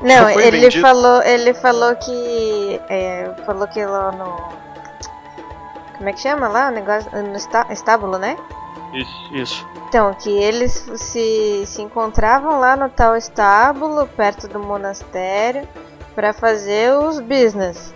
Não, 0.00 0.32
foi 0.32 0.46
ele 0.46 0.60
vendido. 0.60 0.80
falou, 0.82 1.22
ele 1.22 1.54
falou 1.54 1.94
que. 1.96 2.80
É, 2.88 3.30
falou 3.44 3.66
que 3.66 3.84
lá 3.84 4.12
no. 4.12 4.58
Como 5.96 6.08
é 6.08 6.12
que 6.12 6.20
chama 6.20 6.46
lá 6.48 6.68
o 6.68 6.70
negócio? 6.70 7.10
No 7.22 7.36
está- 7.36 7.66
estábulo, 7.70 8.18
né? 8.18 8.36
Isso. 8.94 9.34
Isso. 9.34 9.66
Então, 9.88 10.14
que 10.14 10.30
eles 10.30 10.88
se, 10.96 11.64
se 11.66 11.82
encontravam 11.82 12.60
lá 12.60 12.76
no 12.76 12.88
tal 12.88 13.16
estábulo, 13.16 14.06
perto 14.06 14.46
do 14.48 14.60
monastério, 14.60 15.66
pra 16.14 16.32
fazer 16.32 16.92
os 16.94 17.18
business. 17.20 17.92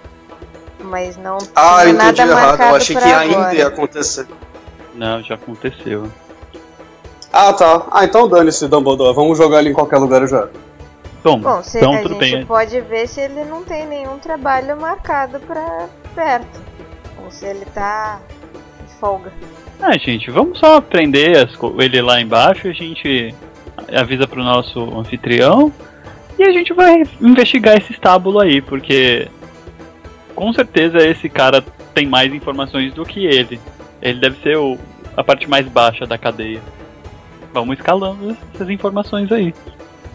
Mas 0.80 1.16
não 1.16 1.38
Ah, 1.54 1.84
eu 1.84 1.90
entendi 1.90 2.18
nada 2.18 2.22
errado. 2.32 2.48
marcado 2.48 2.70
Eu 2.70 2.76
achei 2.76 2.96
que 2.96 3.04
ainda 3.04 3.36
agora. 3.38 3.54
ia 3.54 3.66
acontecer. 3.68 4.26
Não, 4.94 5.22
já 5.22 5.34
aconteceu. 5.34 6.10
Ah, 7.32 7.52
tá. 7.52 7.86
Ah, 7.90 8.04
então 8.04 8.28
dane-se, 8.28 8.68
Dumbledore. 8.68 9.14
Vamos 9.14 9.38
jogar 9.38 9.60
ele 9.60 9.70
em 9.70 9.74
qualquer 9.74 9.98
lugar 9.98 10.26
já. 10.26 10.48
Toma. 11.22 11.56
Bom, 11.56 11.62
se, 11.62 11.78
então 11.78 11.94
a 11.94 12.02
tudo 12.02 12.14
gente 12.14 12.36
bem. 12.36 12.46
pode 12.46 12.80
ver 12.82 13.08
se 13.08 13.20
ele 13.20 13.44
não 13.44 13.62
tem 13.62 13.86
nenhum 13.86 14.18
trabalho 14.18 14.78
marcado 14.78 15.40
pra 15.40 15.88
perto. 16.14 16.60
Ou 17.24 17.30
se 17.30 17.46
ele 17.46 17.64
tá 17.66 18.20
de 18.86 18.94
folga. 18.94 19.32
Ah, 19.80 19.96
gente, 19.96 20.30
vamos 20.30 20.58
só 20.58 20.80
prender 20.80 21.48
ele 21.78 22.02
lá 22.02 22.20
embaixo, 22.20 22.68
a 22.68 22.72
gente 22.72 23.34
avisa 23.92 24.28
pro 24.28 24.42
nosso 24.42 24.80
anfitrião 24.96 25.72
e 26.38 26.44
a 26.44 26.52
gente 26.52 26.72
vai 26.72 27.02
investigar 27.20 27.76
esse 27.76 27.92
estábulo 27.92 28.40
aí, 28.40 28.60
porque 28.60 29.28
com 30.34 30.52
certeza 30.52 30.98
esse 30.98 31.28
cara 31.28 31.64
tem 31.94 32.06
mais 32.06 32.32
informações 32.32 32.92
do 32.94 33.04
que 33.04 33.26
ele. 33.26 33.60
Ele 34.02 34.18
deve 34.18 34.42
ser 34.42 34.56
o, 34.58 34.76
a 35.16 35.24
parte 35.24 35.48
mais 35.48 35.66
baixa 35.66 36.04
da 36.04 36.18
cadeia. 36.18 36.60
Vamos 37.52 37.78
escalando 37.78 38.36
essas 38.54 38.68
informações 38.68 39.30
aí. 39.30 39.54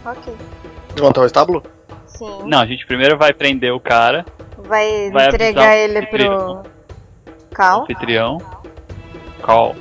Ok. 0.05 0.33
Desmontar 0.93 1.23
o 1.23 1.27
estábulo? 1.27 1.63
Sim. 2.05 2.43
Não, 2.45 2.59
a 2.59 2.65
gente 2.65 2.85
primeiro 2.85 3.17
vai 3.17 3.33
prender 3.33 3.71
o 3.73 3.79
cara, 3.79 4.25
Vai, 4.57 5.11
Vai 5.11 5.27
entregar 5.27 5.77
ele 5.77 6.05
pro. 6.07 6.63
Cal. 7.53 7.83
anfitrião, 7.83 8.37
call, 9.41 9.75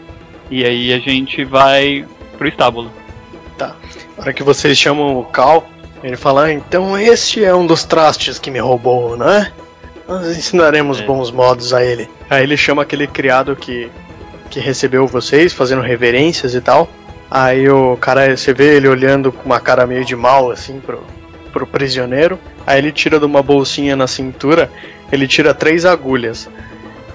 e 0.51 0.65
aí 0.65 0.93
a 0.93 0.99
gente 0.99 1.45
vai 1.45 2.07
pro 2.39 2.49
estábulo. 2.49 2.91
Na 3.59 3.75
hora 4.19 4.33
que 4.33 4.43
vocês 4.43 4.79
chamam 4.79 5.19
o 5.19 5.25
Cal, 5.25 5.65
ele 6.03 6.17
fala: 6.17 6.45
ah, 6.45 6.53
então 6.53 6.97
este 6.97 7.45
é 7.45 7.55
um 7.55 7.67
dos 7.67 7.85
trastes 7.85 8.39
que 8.39 8.51
me 8.51 8.59
roubou, 8.59 9.17
né? 9.17 9.53
Nós 10.09 10.37
ensinaremos 10.37 11.01
É. 11.01 11.05
bons 11.05 11.31
modos 11.31 11.73
a 11.73 11.85
ele. 11.85 12.09
Aí 12.31 12.43
ele 12.43 12.57
chama 12.57 12.83
aquele 12.83 13.07
criado 13.07 13.57
que, 13.57 13.91
que 14.51 14.61
recebeu 14.61 15.07
vocês, 15.07 15.53
fazendo 15.53 15.83
reverências 15.83 16.55
e 16.55 16.61
tal. 16.61 16.89
Aí 17.31 17.69
o 17.69 17.97
cara, 17.97 18.37
você 18.37 18.53
vê 18.55 18.77
ele 18.77 18.89
olhando 18.89 19.33
com 19.33 19.45
uma 19.45 19.59
cara 19.59 19.87
meio 19.87 20.05
de 20.05 20.15
mal, 20.15 20.51
assim, 20.51 20.79
pro, 20.79 21.03
pro 21.53 21.67
prisioneiro. 21.67 22.39
Aí 22.67 22.79
ele 22.79 22.93
tira 22.93 23.19
de 23.19 23.25
uma 23.25 23.43
bolsinha 23.43 23.97
na 23.97 24.07
cintura, 24.07 24.71
ele 25.11 25.27
tira 25.27 25.53
três 25.53 25.85
agulhas. 25.85 26.49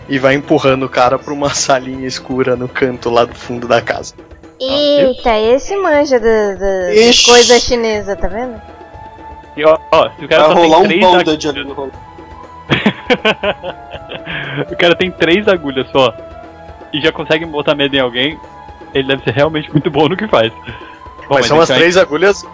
E 0.10 0.20
vai 0.20 0.34
empurrando 0.34 0.84
o 0.86 0.90
cara 0.90 1.18
pra 1.18 1.34
uma 1.34 1.50
salinha 1.56 2.06
escura 2.06 2.56
no 2.58 2.68
canto 2.68 3.10
lá 3.10 3.24
do 3.24 3.34
fundo 3.36 3.68
da 3.68 3.82
casa. 3.82 4.14
Eita, 4.60 5.40
esse 5.40 5.76
manja 5.78 6.20
da, 6.20 6.54
da 6.56 6.88
coisa 7.26 7.60
chinesa, 7.60 8.16
tá 8.16 8.28
vendo? 8.28 8.62
E 9.58 9.66
ó, 9.66 9.78
ó, 9.92 10.10
se 10.20 10.26
o 10.26 10.30
cara 10.30 10.48
Vai 10.48 10.56
só 10.56 10.62
rolar 10.62 10.78
tem 10.78 10.86
um 10.86 10.88
três 10.88 11.02
bondage 11.02 11.48
ali 11.48 11.60
agulhas, 11.60 11.68
no 11.68 11.74
rolo. 11.74 11.92
o 14.72 14.76
cara 14.76 14.96
tem 14.96 15.12
três 15.12 15.48
agulhas 15.48 15.90
só 15.92 16.14
e 16.94 17.02
já 17.02 17.12
consegue 17.12 17.46
botar 17.46 17.76
medo 17.76 17.96
em 17.96 18.00
alguém, 18.00 18.40
ele 18.94 19.08
deve 19.08 19.24
ser 19.24 19.32
realmente 19.32 19.72
muito 19.72 19.90
bom 19.90 20.08
no 20.08 20.18
que 20.18 20.28
faz. 20.28 20.52
Bom, 21.28 21.36
Mas 21.36 21.46
são 21.46 21.60
as 21.60 21.70
três 21.70 21.96
agulhas 21.96 22.46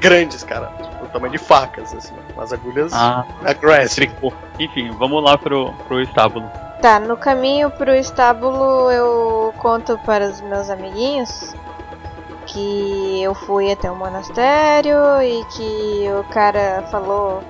grandes, 0.00 0.42
cara. 0.42 0.72
Tipo, 0.82 1.04
o 1.04 1.08
tamanho 1.08 1.32
de 1.32 1.38
facas, 1.38 1.94
assim. 1.94 2.14
Umas 2.34 2.52
agulhas 2.52 2.92
Ah, 2.92 3.24
aggressive. 3.44 4.10
Enfim, 4.58 4.90
vamos 4.98 5.22
lá 5.22 5.36
pro, 5.36 5.72
pro 5.86 6.00
estábulo. 6.00 6.50
Tá, 6.80 6.98
no 6.98 7.16
caminho 7.16 7.70
pro 7.70 7.94
estábulo 7.94 8.90
eu 8.90 9.54
conto 9.58 9.96
para 9.98 10.26
os 10.26 10.40
meus 10.40 10.68
amiguinhos 10.68 11.54
que 12.46 13.22
eu 13.22 13.34
fui 13.34 13.70
até 13.70 13.88
o 13.88 13.94
monastério 13.94 15.22
e 15.22 15.44
que 15.44 16.06
o 16.18 16.24
cara 16.24 16.82
falou 16.90 17.40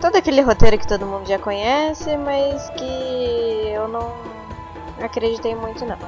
todo 0.00 0.16
aquele 0.16 0.40
roteiro 0.40 0.78
que 0.78 0.86
todo 0.86 1.06
mundo 1.06 1.26
já 1.28 1.38
conhece, 1.38 2.16
mas 2.16 2.70
que 2.70 3.72
eu 3.72 3.88
não 3.88 4.14
acreditei 5.00 5.54
muito 5.54 5.84
não. 5.84 5.98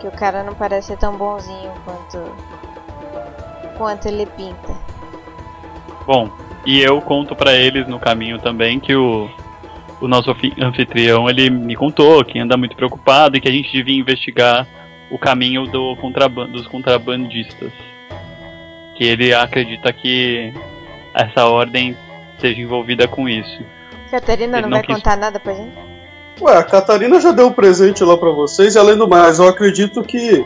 Que 0.00 0.06
o 0.06 0.12
cara 0.12 0.42
não 0.42 0.54
parece 0.54 0.88
ser 0.88 0.98
tão 0.98 1.16
bonzinho 1.16 1.72
quanto 1.84 2.56
quanto 3.76 4.08
ele 4.08 4.26
pinta. 4.26 4.74
Bom, 6.06 6.30
e 6.64 6.80
eu 6.80 7.00
conto 7.00 7.34
pra 7.36 7.52
eles 7.52 7.86
no 7.86 7.98
caminho 7.98 8.38
também 8.38 8.80
que 8.80 8.94
o, 8.94 9.28
o 10.00 10.08
nosso 10.08 10.30
anfi- 10.30 10.54
anfitrião 10.58 11.28
ele 11.28 11.50
me 11.50 11.76
contou 11.76 12.24
que 12.24 12.38
anda 12.38 12.56
muito 12.56 12.74
preocupado 12.76 13.36
e 13.36 13.40
que 13.40 13.48
a 13.48 13.52
gente 13.52 13.70
devia 13.70 13.98
investigar 13.98 14.66
o 15.10 15.18
caminho 15.18 15.66
do 15.66 15.94
contraban 15.96 16.48
dos 16.48 16.66
contrabandistas. 16.66 17.72
Que 18.96 19.04
ele 19.04 19.34
acredita 19.34 19.92
que 19.92 20.54
essa 21.12 21.46
ordem 21.46 21.96
seja 22.38 22.60
envolvida 22.60 23.06
com 23.08 23.28
isso. 23.28 23.62
Catarina 24.10 24.60
não, 24.60 24.68
não 24.68 24.76
vai 24.76 24.86
quis. 24.86 24.96
contar 24.96 25.16
nada 25.16 25.40
pra 25.40 25.54
gente? 25.54 25.72
Ué, 26.40 26.56
a 26.56 26.62
Catarina 26.62 27.18
já 27.18 27.32
deu 27.32 27.46
um 27.46 27.52
presente 27.52 28.04
lá 28.04 28.16
pra 28.16 28.30
vocês, 28.30 28.74
e 28.74 28.78
além 28.78 28.96
do 28.96 29.08
mais, 29.08 29.38
eu 29.38 29.48
acredito 29.48 30.02
que 30.02 30.44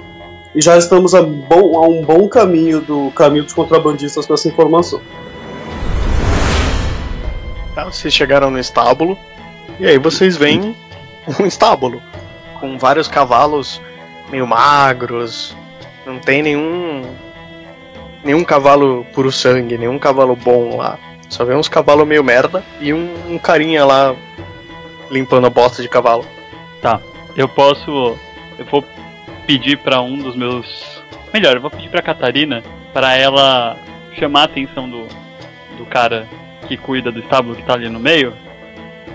já 0.55 0.77
estamos 0.77 1.15
a, 1.15 1.23
bom, 1.23 1.77
a 1.77 1.89
um 1.89 2.03
bom 2.03 2.29
caminho 2.29 2.81
do 2.81 3.11
caminho 3.13 3.45
dos 3.45 3.53
contrabandistas 3.53 4.27
com 4.27 4.35
essa 4.35 4.49
informação. 4.49 5.01
Tá, 7.75 7.85
vocês 7.85 8.13
chegaram 8.13 8.51
no 8.51 8.59
estábulo 8.59 9.17
e 9.79 9.87
aí 9.87 9.99
vocês 9.99 10.37
veem 10.37 10.77
um 11.41 11.47
estábulo 11.47 12.03
com 12.59 12.79
vários 12.79 13.09
cavalos 13.09 13.81
meio 14.31 14.47
magros. 14.47 15.57
Não 16.05 16.19
tem 16.19 16.43
nenhum 16.43 17.03
nenhum 18.25 18.45
cavalo 18.45 19.07
puro 19.13 19.31
sangue, 19.31 19.79
nenhum 19.79 19.99
cavalo 19.99 20.37
bom 20.37 20.77
lá. 20.77 20.99
Só 21.31 21.45
vê 21.45 21.55
uns 21.55 21.69
cavalos 21.69 22.07
meio 22.07 22.25
merda 22.25 22.63
e 22.81 22.93
um, 22.93 23.35
um 23.35 23.39
carinha 23.39 23.85
lá 23.85 24.15
limpando 25.11 25.47
a 25.47 25.51
bosta 25.51 25.81
de 25.81 25.89
cavalo. 25.89 26.27
Tá. 26.83 27.01
Eu 27.37 27.49
posso. 27.49 28.19
Eu 28.59 28.65
vou 28.67 28.85
pedir 29.47 29.79
pra 29.79 30.01
um 30.01 30.19
dos 30.19 30.37
meus. 30.37 31.01
Melhor, 31.33 31.55
eu 31.55 31.61
vou 31.61 31.71
pedir 31.71 31.89
pra 31.89 32.03
Catarina 32.03 32.63
para 32.93 33.17
ela 33.17 33.77
chamar 34.19 34.43
a 34.43 34.45
atenção 34.45 34.91
do, 34.91 35.07
do 35.79 35.87
cara 35.87 36.27
que 36.67 36.77
cuida 36.77 37.13
do 37.13 37.21
estábulo 37.21 37.55
que 37.55 37.63
tá 37.63 37.75
ali 37.75 37.89
no 37.89 38.01
meio. 38.01 38.35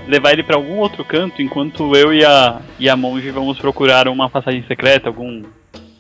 Levar 0.08 0.32
ele 0.32 0.44
pra 0.44 0.56
algum 0.56 0.78
outro 0.78 1.04
canto 1.04 1.42
enquanto 1.42 1.96
eu 1.96 2.14
e 2.14 2.24
a, 2.24 2.62
e 2.80 2.88
a 2.90 2.96
monge 2.96 3.30
vamos 3.32 3.58
procurar 3.58 4.08
uma 4.08 4.30
passagem 4.30 4.64
secreta, 4.68 5.10
algum 5.10 5.42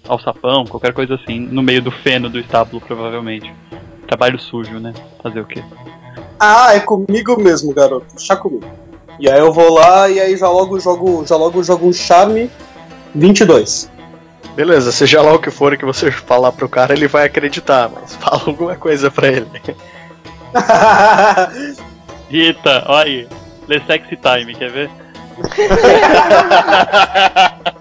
alçapão, 0.07 0.65
qualquer 0.65 0.93
coisa 0.93 1.15
assim, 1.15 1.39
no 1.39 1.63
meio 1.63 1.81
do 1.81 1.91
feno 1.91 2.29
do 2.29 2.39
estábulo, 2.39 2.79
provavelmente. 2.79 3.51
Trabalho 4.07 4.39
sujo, 4.39 4.79
né? 4.79 4.93
Fazer 5.21 5.39
o 5.39 5.45
quê? 5.45 5.63
Ah, 6.39 6.75
é 6.75 6.79
comigo 6.79 7.41
mesmo, 7.41 7.73
garoto. 7.73 8.05
Chá 8.19 8.35
comigo. 8.35 8.65
E 9.19 9.29
aí 9.29 9.39
eu 9.39 9.53
vou 9.53 9.73
lá 9.73 10.09
e 10.09 10.19
aí 10.19 10.35
já 10.35 10.49
logo 10.49 10.79
jogo, 10.79 11.25
já 11.25 11.37
logo 11.37 11.63
jogo 11.63 11.87
um 11.87 11.93
charme 11.93 12.51
22. 13.13 13.89
Beleza, 14.55 14.91
seja 14.91 15.21
lá 15.21 15.33
o 15.33 15.39
que 15.39 15.51
for 15.51 15.77
que 15.77 15.85
você 15.85 16.11
falar 16.11 16.51
pro 16.51 16.67
cara, 16.67 16.93
ele 16.93 17.07
vai 17.07 17.25
acreditar, 17.25 17.89
mas 17.89 18.15
fala 18.15 18.41
alguma 18.45 18.75
coisa 18.75 19.09
pra 19.09 19.27
ele. 19.27 19.47
Rita, 22.29 22.83
olha 22.87 23.03
aí. 23.03 23.27
The 23.67 23.81
Sexy 23.85 24.17
Time, 24.17 24.53
quer 24.53 24.71
ver? 24.71 24.89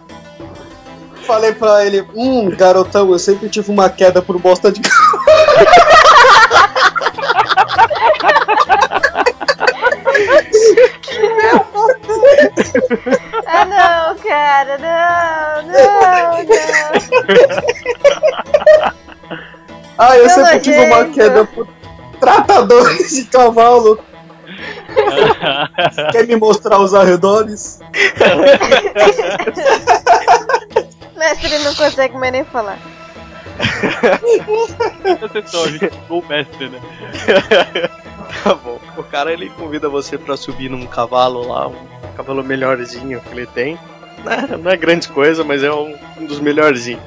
Falei 1.27 1.53
pra 1.53 1.87
ele, 1.87 2.07
hum, 2.15 2.51
garotão, 2.51 3.11
eu 3.11 3.19
sempre 3.19 3.49
tive 3.49 3.71
uma 3.71 3.89
queda 3.89 4.21
por 4.21 4.39
bosta 4.39 4.71
de 4.71 4.83
Ah 13.47 13.65
não, 13.65 14.17
cara, 14.19 14.79
não, 14.79 15.63
não, 15.67 16.45
não. 16.45 16.65
Ah, 19.99 20.17
eu 20.17 20.25
Que 20.25 20.31
sempre 20.31 20.61
tive 20.61 20.87
uma 20.87 21.05
queda 21.07 21.45
por 21.45 21.69
tratadores 22.21 23.11
de 23.15 23.25
cavalo. 23.25 23.99
Quer 26.13 26.27
me 26.27 26.37
mostrar 26.37 26.79
os 26.79 26.95
arredores? 26.95 27.81
Mestre 31.17 31.59
não 31.61 31.75
consegue 31.75 32.17
mais 32.19 32.33
nem 32.33 32.45
falar. 32.45 32.79
Você 35.21 35.43
só, 35.47 35.67
gente 35.69 35.89
ficou 35.89 36.21
o 36.21 36.27
mestre, 36.27 36.69
né? 36.69 36.81
Tá 38.43 38.55
bom. 38.55 38.79
O 38.97 39.03
cara 39.03 39.33
ele 39.33 39.49
convida 39.51 39.89
você 39.89 40.19
pra 40.19 40.37
subir 40.37 40.71
num 40.71 40.87
cavalo 40.87 41.49
lá, 41.49 41.69
um 41.69 41.75
cavalo 42.17 42.43
melhorzinho 42.43 43.21
que 43.21 43.31
ele 43.31 43.47
tem. 43.47 43.79
Não 44.25 44.33
é, 44.33 44.57
não 44.57 44.71
é 44.71 44.77
grande 44.77 45.09
coisa, 45.09 45.45
mas 45.45 45.63
é 45.63 45.73
um, 45.73 45.95
um 46.19 46.27
dos 46.27 46.41
melhorzinhos. 46.41 47.03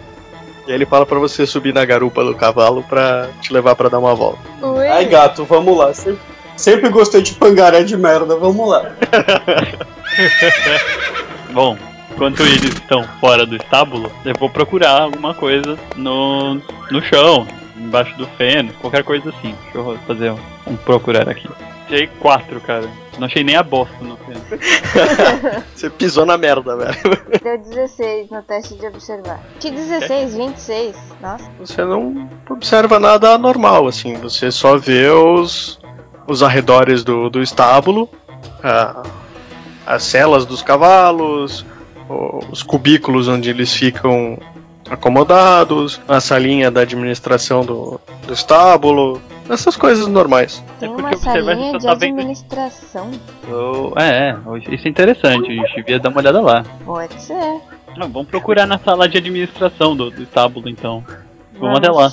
E 0.67 0.71
aí 0.71 0.75
ele 0.75 0.85
fala 0.85 1.05
pra 1.05 1.17
você 1.17 1.45
subir 1.45 1.73
na 1.73 1.85
garupa 1.85 2.23
do 2.23 2.35
cavalo 2.35 2.83
pra 2.83 3.29
te 3.41 3.53
levar 3.53 3.75
pra 3.75 3.87
dar 3.89 3.99
uma 3.99 4.13
volta. 4.13 4.39
Ui. 4.61 4.87
Ai, 4.87 5.05
gato, 5.05 5.45
vamos 5.45 5.77
lá. 5.77 5.93
Sempre, 5.93 6.19
sempre 6.57 6.89
gostei 6.89 7.21
de 7.21 7.33
pangaré 7.33 7.83
de 7.83 7.95
merda, 7.95 8.35
vamos 8.35 8.67
lá. 8.67 8.91
Bom, 11.51 11.77
enquanto 12.11 12.41
eles 12.41 12.65
estão 12.65 13.03
fora 13.21 13.45
do 13.45 13.55
estábulo, 13.55 14.11
eu 14.25 14.35
vou 14.37 14.49
procurar 14.49 15.03
alguma 15.03 15.33
coisa 15.33 15.77
no, 15.95 16.55
no 16.91 17.01
chão, 17.01 17.47
embaixo 17.79 18.15
do 18.17 18.25
feno, 18.37 18.73
qualquer 18.81 19.03
coisa 19.03 19.29
assim. 19.29 19.55
Deixa 19.73 19.77
eu 19.77 19.97
fazer 20.07 20.31
um, 20.31 20.39
um 20.67 20.75
procurar 20.77 21.27
aqui. 21.29 21.47
Achei 21.85 22.07
quatro, 22.19 22.59
cara. 22.61 22.89
Não 23.17 23.25
achei 23.27 23.43
nem 23.43 23.55
a 23.55 23.63
bosta 23.63 23.95
no 24.01 24.17
feno. 24.17 24.41
Você 25.73 25.89
pisou 25.89 26.25
na 26.25 26.37
merda, 26.37 26.75
velho. 26.75 26.97
Deu 27.41 27.57
16 27.57 28.29
no 28.29 28.41
teste 28.43 28.75
de 28.75 28.85
observar. 28.87 29.39
Que 29.59 29.71
16? 29.71 30.35
26? 30.35 30.95
Nossa. 31.21 31.49
Você 31.59 31.83
não 31.85 32.29
observa 32.49 32.99
nada 32.99 33.31
anormal, 33.33 33.87
assim. 33.87 34.15
Você 34.15 34.51
só 34.51 34.77
vê 34.77 35.09
os, 35.09 35.79
os 36.27 36.43
arredores 36.43 37.03
do, 37.03 37.29
do 37.29 37.41
estábulo, 37.41 38.09
a- 38.63 39.01
as 39.85 40.03
celas 40.03 40.45
dos 40.45 40.61
cavalos, 40.61 41.65
os 42.51 42.61
cubículos 42.63 43.27
onde 43.29 43.49
eles 43.49 43.71
ficam 43.73 44.37
acomodados, 44.89 45.99
a 46.07 46.19
salinha 46.19 46.69
da 46.71 46.81
administração 46.81 47.61
do, 47.65 47.99
do 48.25 48.33
estábulo, 48.33 49.21
essas 49.49 49.75
coisas 49.75 50.07
normais. 50.07 50.63
Tem 50.79 50.89
porque 50.89 51.01
uma 51.15 51.17
você 51.17 51.41
vai- 51.41 51.55
de 51.55 51.85
tá 51.85 51.93
vendo- 51.95 52.19
administração. 52.19 53.11
Eu- 53.47 53.93
é, 53.97 54.29
é, 54.29 54.73
isso 54.73 54.87
é 54.87 54.89
interessante, 54.89 55.47
a 55.51 55.53
gente 55.53 55.75
devia 55.75 55.99
dar 55.99 56.09
uma 56.09 56.19
olhada 56.19 56.41
lá. 56.41 56.63
Pode 56.85 57.21
ser. 57.21 57.61
Não, 57.97 58.09
vamos 58.09 58.27
procurar 58.27 58.65
na 58.65 58.77
sala 58.77 59.07
de 59.09 59.17
administração 59.17 59.95
do, 59.95 60.11
do 60.11 60.23
estábulo, 60.23 60.69
então. 60.69 61.03
Vamos 61.59 61.77
até 61.79 61.89
lá. 61.89 62.11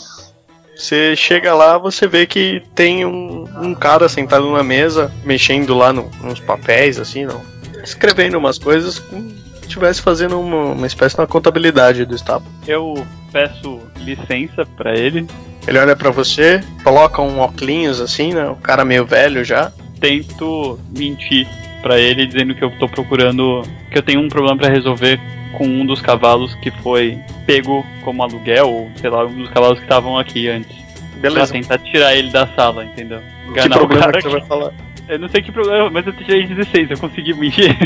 Você 0.76 1.14
chega 1.14 1.54
lá, 1.54 1.78
você 1.78 2.06
vê 2.08 2.26
que 2.26 2.62
tem 2.74 3.04
um, 3.04 3.44
um 3.60 3.74
cara 3.74 4.08
sentado 4.08 4.50
na 4.50 4.62
mesa, 4.62 5.12
mexendo 5.24 5.74
lá 5.74 5.92
no, 5.92 6.10
nos 6.22 6.40
papéis, 6.40 6.98
assim, 6.98 7.24
não, 7.26 7.40
escrevendo 7.84 8.38
umas 8.38 8.58
coisas, 8.58 8.98
como 8.98 9.22
se 9.30 9.43
estivesse 9.74 10.00
fazendo 10.02 10.40
uma, 10.40 10.72
uma 10.72 10.86
espécie 10.86 11.14
de 11.14 11.20
uma 11.20 11.26
contabilidade 11.26 12.04
do 12.04 12.14
estábulo. 12.14 12.50
Eu 12.66 13.06
peço 13.32 13.80
licença 13.98 14.64
pra 14.76 14.96
ele, 14.96 15.26
Ele 15.66 15.78
olha 15.78 15.96
pra 15.96 16.10
você, 16.10 16.62
coloca 16.82 17.20
um 17.22 17.38
óculos 17.40 18.00
assim, 18.00 18.32
né? 18.32 18.48
O 18.48 18.56
cara 18.56 18.84
meio 18.84 19.04
velho 19.04 19.44
já. 19.44 19.72
tento 20.00 20.78
mentir 20.96 21.46
pra 21.82 21.98
ele 21.98 22.26
dizendo 22.26 22.54
que 22.54 22.62
eu 22.64 22.70
tô 22.78 22.88
procurando 22.88 23.62
que 23.90 23.98
eu 23.98 24.02
tenho 24.02 24.20
um 24.20 24.28
problema 24.28 24.56
pra 24.58 24.68
resolver 24.68 25.20
com 25.56 25.66
um 25.66 25.84
dos 25.86 26.00
cavalos 26.00 26.54
que 26.56 26.70
foi 26.82 27.18
pego 27.46 27.84
como 28.02 28.22
aluguel 28.22 28.68
ou 28.68 28.90
sei 29.00 29.08
lá 29.10 29.24
um 29.24 29.34
dos 29.36 29.48
cavalos 29.50 29.78
que 29.78 29.84
estavam 29.84 30.18
aqui 30.18 30.48
antes 30.48 30.74
Beleza. 31.16 31.52
pra 31.52 31.60
tentar 31.60 31.78
tirar 31.78 32.14
ele 32.14 32.30
da 32.30 32.46
sala 32.48 32.84
entendeu 32.84 33.20
Que 33.44 33.50
Enganar 33.50 33.76
o 33.76 33.78
problema 33.86 34.12
que 34.12 34.22
você 34.22 34.28
vai 34.30 34.40
falar? 34.46 34.72
Eu 35.08 35.18
não 35.18 35.28
sei 35.28 35.42
que 35.42 35.52
problema 35.52 35.90
mas 35.90 36.06
eu 36.06 36.12
tirei 36.12 36.46
16 36.46 36.90
eu 36.90 36.98
consegui 36.98 37.34
mentir 37.34 37.76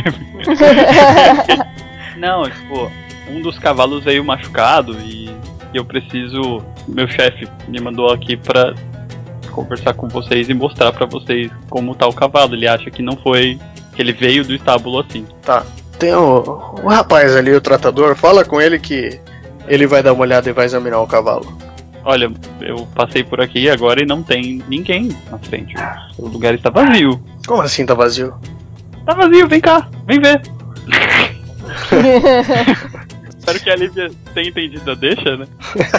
não 2.16 2.48
tipo 2.48 2.90
um 3.30 3.40
dos 3.40 3.58
cavalos 3.58 4.04
veio 4.04 4.24
machucado 4.24 4.96
e 5.00 5.30
eu 5.74 5.84
preciso 5.84 6.62
meu 6.86 7.08
chefe 7.08 7.46
me 7.68 7.80
mandou 7.80 8.10
aqui 8.12 8.36
pra 8.36 8.74
conversar 9.58 9.94
com 9.94 10.06
vocês 10.06 10.48
e 10.48 10.54
mostrar 10.54 10.92
pra 10.92 11.06
vocês 11.06 11.50
como 11.68 11.94
tá 11.94 12.06
o 12.06 12.12
cavalo. 12.12 12.54
Ele 12.54 12.68
acha 12.68 12.90
que 12.90 13.02
não 13.02 13.16
foi. 13.16 13.58
que 13.94 14.00
ele 14.00 14.12
veio 14.12 14.44
do 14.44 14.54
estábulo 14.54 15.00
assim. 15.00 15.26
Tá. 15.42 15.64
Tem 15.98 16.14
o, 16.14 16.74
o 16.82 16.88
rapaz 16.88 17.34
ali, 17.34 17.52
o 17.52 17.60
tratador, 17.60 18.14
fala 18.14 18.44
com 18.44 18.60
ele 18.60 18.78
que 18.78 19.20
ele 19.66 19.86
vai 19.86 20.00
dar 20.00 20.12
uma 20.12 20.22
olhada 20.22 20.48
e 20.48 20.52
vai 20.52 20.64
examinar 20.64 21.00
o 21.00 21.06
cavalo. 21.08 21.58
Olha, 22.04 22.30
eu 22.60 22.86
passei 22.94 23.22
por 23.22 23.40
aqui 23.40 23.68
agora 23.68 24.02
e 24.02 24.06
não 24.06 24.22
tem 24.22 24.62
ninguém 24.68 25.16
na 25.30 25.38
frente. 25.38 25.74
O 26.16 26.28
lugar 26.28 26.54
está 26.54 26.70
vazio. 26.70 27.22
Como 27.46 27.62
assim 27.62 27.84
tá 27.84 27.94
vazio? 27.94 28.34
Tá 29.04 29.14
vazio, 29.14 29.48
vem 29.48 29.60
cá, 29.60 29.88
vem 30.06 30.20
ver. 30.20 30.40
Espero 33.38 33.60
que 33.60 33.70
a 33.70 33.76
Lívia 33.76 34.10
tenha 34.34 34.48
entendido 34.48 34.90
a 34.90 34.94
deixa, 34.94 35.36
né? 35.38 35.46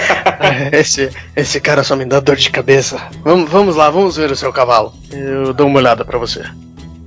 esse, 0.72 1.10
esse 1.36 1.60
cara 1.60 1.84
só 1.84 1.96
me 1.96 2.06
dá 2.06 2.20
dor 2.20 2.36
de 2.36 2.52
cabeça. 2.52 3.10
Vamos, 3.24 3.50
vamos 3.50 3.76
lá, 3.76 3.90
vamos 3.90 4.18
ver 4.18 4.30
o 4.30 4.36
seu 4.36 4.54
cavalo. 4.54 4.94
Eu 5.12 5.52
dou 5.52 5.66
uma 5.66 5.80
olhada 5.80 6.06
pra 6.06 6.20
você. 6.20 6.44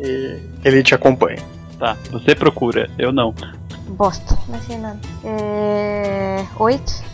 E 0.00 0.38
ele 0.64 0.82
te 0.82 0.96
acompanha. 0.96 1.38
Tá, 1.78 1.96
você 2.10 2.34
procura, 2.34 2.90
eu 2.98 3.12
não. 3.12 3.32
Bosta, 3.90 4.36
nada. 4.80 4.98
É. 5.24 6.44
8? 6.58 7.04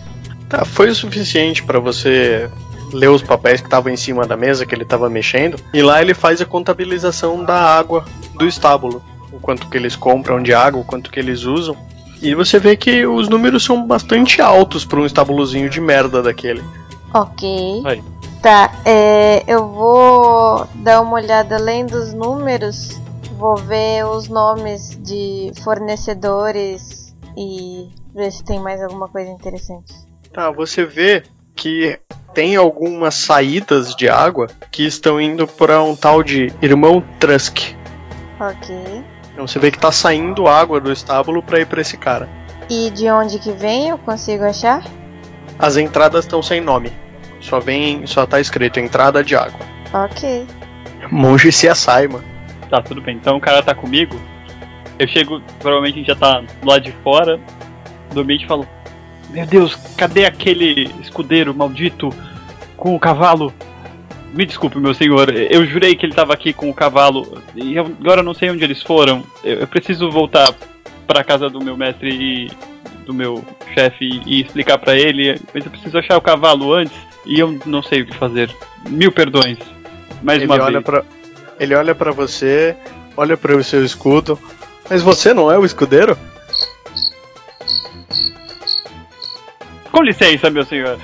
Tá, 0.49 0.65
foi 0.65 0.89
o 0.89 0.95
suficiente 0.95 1.63
pra 1.63 1.79
você 1.79 2.51
ler 2.93 3.11
os 3.11 3.23
papéis 3.23 3.61
que 3.61 3.67
estavam 3.67 3.93
em 3.93 3.97
cima 3.97 4.27
da 4.27 4.37
mesa 4.37 4.65
que 4.65 4.75
ele 4.75 4.85
tava 4.85 5.11
mexendo. 5.11 5.59
E 5.75 5.83
lá 5.83 6.01
ele 6.01 6.15
faz 6.15 6.41
a 6.41 6.47
contabilização 6.47 7.45
da 7.45 7.59
água 7.59 8.05
do 8.35 8.47
estábulo. 8.47 9.03
O 9.31 9.39
quanto 9.39 9.69
que 9.69 9.77
eles 9.77 9.95
compram 9.95 10.43
de 10.43 10.55
água, 10.55 10.81
o 10.81 10.85
quanto 10.85 11.11
que 11.11 11.21
eles 11.21 11.45
usam. 11.45 11.77
E 12.21 12.35
você 12.35 12.59
vê 12.59 12.77
que 12.77 13.07
os 13.07 13.29
números 13.29 13.65
são 13.65 13.87
bastante 13.87 14.41
altos 14.41 14.85
pra 14.85 14.99
um 14.99 15.07
estábulozinho 15.07 15.69
de 15.69 15.81
merda 15.81 16.23
daquele. 16.23 16.65
Ok. 17.15 17.83
Vai. 17.83 18.03
Tá, 18.43 18.73
é, 18.85 19.43
eu 19.47 19.69
vou 19.69 20.67
dar 20.77 21.01
uma 21.01 21.15
olhada 21.15 21.57
além 21.57 21.85
dos 21.85 22.13
números, 22.13 23.01
vou 23.37 23.57
ver 23.57 24.05
os 24.05 24.29
nomes 24.29 24.97
de 25.03 25.51
fornecedores 25.65 27.15
e 27.37 27.89
ver 28.15 28.31
se 28.31 28.45
tem 28.45 28.61
mais 28.61 28.81
alguma 28.81 29.09
coisa 29.09 29.31
interessante. 29.31 30.08
Tá, 30.33 30.51
você 30.51 30.85
vê 30.85 31.23
que 31.55 31.99
tem 32.35 32.57
algumas 32.57 33.15
saídas 33.15 33.95
de 33.95 34.09
água 34.09 34.47
que 34.71 34.87
estão 34.87 35.21
indo 35.21 35.47
para 35.47 35.83
um 35.83 35.97
tal 35.97 36.23
de 36.23 36.53
Irmão 36.63 37.03
Trusk. 37.19 37.75
Ok. 38.39 39.05
Então 39.33 39.47
você 39.47 39.59
vê 39.59 39.71
que 39.71 39.79
tá 39.79 39.91
saindo 39.91 40.47
água 40.47 40.81
do 40.81 40.93
estábulo 40.93 41.43
para 41.43 41.61
ir 41.61 41.67
para 41.67 41.81
esse 41.81 41.97
cara. 41.97 42.29
E 42.71 42.91
de 42.91 43.11
onde 43.11 43.39
que 43.39 43.51
vem 43.53 43.89
eu 43.89 43.99
consigo 43.99 44.45
achar? 44.45 44.83
As 45.59 45.77
entradas 45.77 46.25
estão 46.25 46.43
sem 46.43 46.61
nome. 46.61 46.93
Só 47.41 47.59
vem, 47.59 48.07
só 48.07 48.27
tá 48.27 48.41
escrito 48.41 48.79
entrada 48.79 49.25
de 49.25 49.35
água. 49.35 49.61
Ok. 49.93 50.47
Monge 51.11 51.51
se 51.51 51.69
assai, 51.69 52.07
mano. 52.07 52.25
Tá, 52.69 52.83
tudo 52.83 53.01
bem. 53.01 53.17
Então 53.17 53.37
o 53.37 53.41
cara 53.41 53.63
tá 53.63 53.75
comigo. 53.75 54.21
Eu 54.99 55.09
chego, 55.09 55.41
provavelmente 55.59 55.95
a 55.95 55.99
gente 55.99 56.09
já 56.09 56.17
tá 56.17 56.41
do 56.41 56.69
lado 56.69 56.83
de 56.83 56.93
fora 57.03 57.41
do 58.13 58.21
ambiente 58.21 58.45
e 58.45 58.49
falo: 58.49 58.69
Meu 59.31 59.47
Deus, 59.47 59.75
cadê 59.97 60.25
aquele 60.25 60.91
escudeiro 61.03 61.55
maldito 61.55 62.13
com 62.77 62.95
o 62.95 63.01
cavalo? 63.01 63.53
Me 64.33 64.45
desculpe, 64.45 64.79
meu 64.79 64.93
senhor, 64.95 65.31
eu 65.35 65.65
jurei 65.67 65.95
que 65.97 66.05
ele 66.05 66.15
tava 66.15 66.33
aqui 66.35 66.53
com 66.53 66.69
o 66.69 66.75
cavalo 66.75 67.43
e 67.55 67.75
eu- 67.77 67.87
agora 68.01 68.23
não 68.23 68.35
sei 68.35 68.51
onde 68.51 68.63
eles 68.65 68.83
foram. 68.83 69.23
Eu, 69.43 69.61
eu 69.61 69.67
preciso 69.67 70.11
voltar 70.11 70.55
pra 71.07 71.25
casa 71.25 71.49
do 71.49 71.63
meu 71.65 71.77
mestre 71.77 72.11
e 72.11 72.51
do 73.07 73.15
meu 73.15 73.43
chefe 73.75 74.05
e, 74.05 74.23
e 74.27 74.41
explicar 74.43 74.77
pra 74.79 74.95
ele, 74.95 75.41
mas 75.55 75.65
eu 75.65 75.71
preciso 75.71 75.97
achar 75.99 76.17
o 76.19 76.21
cavalo 76.23 76.73
antes 76.75 76.95
e 77.25 77.39
eu 77.41 77.59
não 77.65 77.83
sei 77.83 78.03
o 78.03 78.07
que 78.07 78.15
fazer. 78.17 78.51
Mil 78.89 79.11
perdões. 79.11 79.59
Mais 80.23 80.43
ele 80.43 80.47
uma 80.53 80.63
olha 80.63 80.73
vez. 80.81 80.85
para 80.85 81.05
ele 81.59 81.75
olha 81.75 81.95
para 81.95 82.13
você, 82.13 82.77
olha 83.17 83.37
para 83.37 83.57
o 83.57 83.65
seu 83.65 83.85
escudo. 83.85 84.39
Mas 84.91 85.03
você 85.03 85.33
não 85.35 85.51
é 85.51 85.59
o 85.59 85.65
escudeiro? 85.65 86.17
Com 89.99 90.05
licença, 90.05 90.49
meu 90.49 90.65
senhor. 90.65 90.97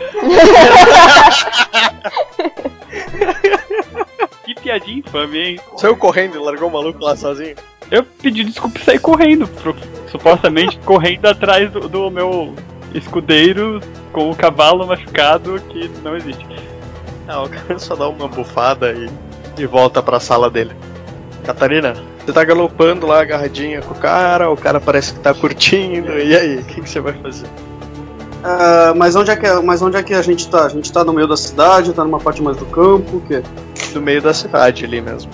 que 4.45 4.55
piadinha 4.55 4.99
infame, 5.01 5.39
hein? 5.39 5.61
Saiu 5.77 5.97
correndo 5.97 6.37
e 6.37 6.39
largou 6.39 6.69
o 6.69 6.73
maluco 6.73 7.03
lá 7.05 7.17
sozinho. 7.17 7.57
Eu 7.91 8.05
pedi 8.05 8.45
desculpa 8.45 8.79
e 8.79 8.85
saí 8.85 9.01
correndo, 9.01 9.49
pro- 9.49 9.75
supostamente 10.09 10.79
correndo 10.85 11.27
atrás 11.27 11.73
do, 11.73 11.89
do 11.89 12.09
meu 12.09 12.55
escudeiro 12.95 13.81
com 14.13 14.31
o 14.31 14.37
cavalo 14.37 14.87
machucado 14.87 15.61
que 15.71 15.91
não 16.05 16.17
existe. 16.17 16.47
Ah, 17.27 17.43
o 17.43 17.49
cara 17.49 17.77
só 17.81 17.97
dá 17.97 18.09
uma 18.09 18.29
bufada 18.29 18.93
e, 18.93 19.11
e 19.61 19.67
volta 19.67 20.01
pra 20.05 20.21
sala 20.21 20.49
dele. 20.49 20.71
Catarina, 21.45 21.95
você 22.25 22.33
tá 22.33 22.45
galopando 22.45 23.09
lá 23.09 23.23
agarradinha 23.23 23.83
com 23.83 23.93
o 23.93 23.99
cara, 23.99 24.49
o 24.51 24.57
cara 24.57 24.81
parece 24.81 25.15
que 25.15 25.19
tá 25.19 25.35
curtindo, 25.35 26.17
e 26.17 26.37
aí, 26.37 26.59
o 26.59 26.65
que, 26.65 26.81
que 26.81 26.89
você 26.89 27.01
vai 27.01 27.13
fazer? 27.15 27.49
Ah, 28.47 28.93
mas, 28.95 29.17
onde 29.17 29.31
é 29.31 29.37
que, 29.37 29.51
mas 29.63 29.81
onde 29.81 29.97
é 29.97 30.03
que 30.03 30.13
a 30.13 30.21
gente 30.21 30.47
tá? 30.49 30.67
A 30.67 30.69
gente 30.69 30.93
tá 30.93 31.03
no 31.03 31.15
meio 31.15 31.27
da 31.27 31.37
cidade, 31.37 31.95
tá 31.95 32.05
numa 32.05 32.21
parte 32.21 32.43
mais 32.43 32.59
do 32.59 32.67
campo, 32.67 33.17
o 33.17 33.21
quê? 33.23 33.43
No 33.95 34.03
meio 34.03 34.21
da 34.21 34.35
cidade 34.35 34.85
ali 34.85 35.01
mesmo. 35.01 35.31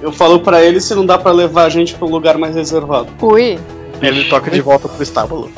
Eu 0.00 0.10
falo 0.10 0.40
pra 0.40 0.64
ele 0.64 0.80
se 0.80 0.94
não 0.94 1.04
dá 1.04 1.18
pra 1.18 1.32
levar 1.32 1.64
a 1.64 1.68
gente 1.68 1.94
pra 1.94 2.06
um 2.06 2.10
lugar 2.10 2.38
mais 2.38 2.54
reservado. 2.54 3.08
Ui. 3.20 3.58
Ele 4.00 4.24
toca 4.30 4.50
de 4.50 4.60
volta 4.62 4.88
pro 4.88 5.02
estábulo. 5.02 5.50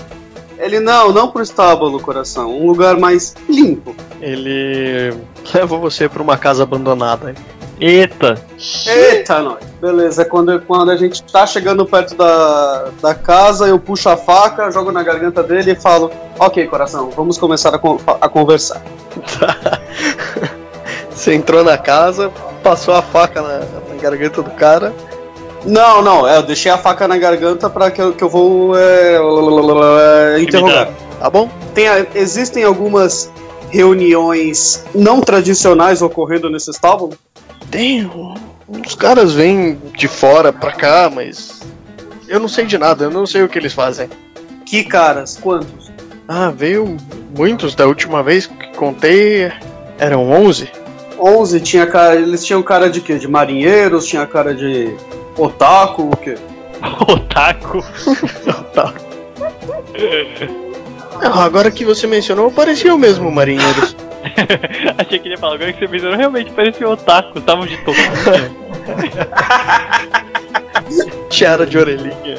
Ele, 0.58 0.80
não, 0.80 1.12
não 1.12 1.28
pro 1.28 1.40
estábulo, 1.40 2.00
coração. 2.00 2.50
Um 2.50 2.66
lugar 2.66 2.98
mais 2.98 3.34
limpo. 3.48 3.94
Ele 4.20 5.14
leva 5.54 5.76
você 5.76 6.08
pra 6.08 6.20
uma 6.20 6.36
casa 6.36 6.64
abandonada. 6.64 7.32
Eita! 7.80 8.34
Eita, 8.86 9.40
nós. 9.40 9.58
Beleza, 9.80 10.24
quando, 10.24 10.60
quando 10.62 10.90
a 10.90 10.96
gente 10.96 11.22
tá 11.22 11.46
chegando 11.46 11.86
perto 11.86 12.14
da, 12.16 12.88
da 13.00 13.14
casa, 13.14 13.68
eu 13.68 13.78
puxo 13.78 14.08
a 14.08 14.16
faca, 14.16 14.70
jogo 14.70 14.90
na 14.90 15.02
garganta 15.02 15.42
dele 15.42 15.72
e 15.72 15.74
falo: 15.76 16.10
Ok, 16.38 16.66
coração, 16.66 17.10
vamos 17.10 17.38
começar 17.38 17.72
a, 17.74 17.78
con- 17.78 18.00
a 18.06 18.28
conversar. 18.28 18.82
Você 21.10 21.34
entrou 21.34 21.62
na 21.64 21.76
casa, 21.78 22.30
passou 22.62 22.94
a 22.94 23.02
faca 23.02 23.42
na, 23.42 23.58
na 23.58 24.00
garganta 24.00 24.42
do 24.42 24.50
cara. 24.50 24.92
Não, 25.64 26.00
não, 26.02 26.26
é, 26.26 26.36
eu 26.38 26.42
deixei 26.42 26.70
a 26.70 26.78
faca 26.78 27.08
na 27.08 27.16
garganta 27.18 27.68
pra 27.68 27.90
que 27.90 28.00
eu, 28.00 28.12
que 28.12 28.22
eu 28.22 28.28
vou 28.28 28.76
é, 28.76 29.16
é, 29.16 30.40
interrogar. 30.40 30.88
Tá 31.18 31.28
bom? 31.28 31.48
Tem, 31.74 31.86
existem 32.14 32.62
algumas 32.62 33.30
reuniões 33.70 34.84
não 34.94 35.20
tradicionais 35.20 36.00
ocorrendo 36.00 36.48
nesse 36.48 36.70
estábulo? 36.70 37.12
Tem. 37.70 38.10
Os 38.86 38.94
caras 38.94 39.34
vêm 39.34 39.78
de 39.96 40.08
fora 40.08 40.52
pra 40.52 40.72
cá, 40.72 41.10
mas. 41.12 41.60
Eu 42.26 42.38
não 42.38 42.48
sei 42.48 42.66
de 42.66 42.76
nada, 42.76 43.04
eu 43.04 43.10
não 43.10 43.26
sei 43.26 43.42
o 43.42 43.48
que 43.48 43.58
eles 43.58 43.72
fazem. 43.72 44.08
Que 44.66 44.84
caras? 44.84 45.38
Quantos? 45.40 45.90
Ah, 46.26 46.50
veio 46.50 46.96
muitos 47.36 47.74
da 47.74 47.86
última 47.86 48.22
vez 48.22 48.46
que 48.46 48.76
contei. 48.76 49.50
Eram 49.98 50.30
11? 50.30 50.68
11 51.18 51.60
tinha 51.60 51.86
cara, 51.86 52.14
eles 52.14 52.44
tinham 52.44 52.62
cara 52.62 52.88
de 52.88 53.00
quê? 53.00 53.18
De 53.18 53.26
marinheiros, 53.26 54.06
tinha 54.06 54.26
cara 54.26 54.54
de 54.54 54.94
otaku, 55.36 56.10
o 56.12 56.16
quê? 56.16 56.36
Otaku. 57.08 57.84
Não, 61.20 61.40
agora 61.40 61.70
que 61.70 61.84
você 61.84 62.06
mencionou, 62.06 62.50
parecia 62.50 62.94
o 62.94 62.98
mesmo 62.98 63.30
marinheiros. 63.30 63.96
Achei 64.98 65.18
que 65.18 65.28
ele 65.28 65.34
ia 65.34 65.38
falar, 65.38 65.54
agora 65.54 65.72
que 65.72 65.78
você 65.80 65.86
mencionou, 65.88 66.16
realmente 66.16 66.50
parecia 66.52 66.88
otaku, 66.88 67.38
estavam 67.38 67.66
de 67.66 67.76
touquinha. 67.78 68.50
Tiara 71.30 71.66
de 71.66 71.78
orelhinha. 71.78 72.36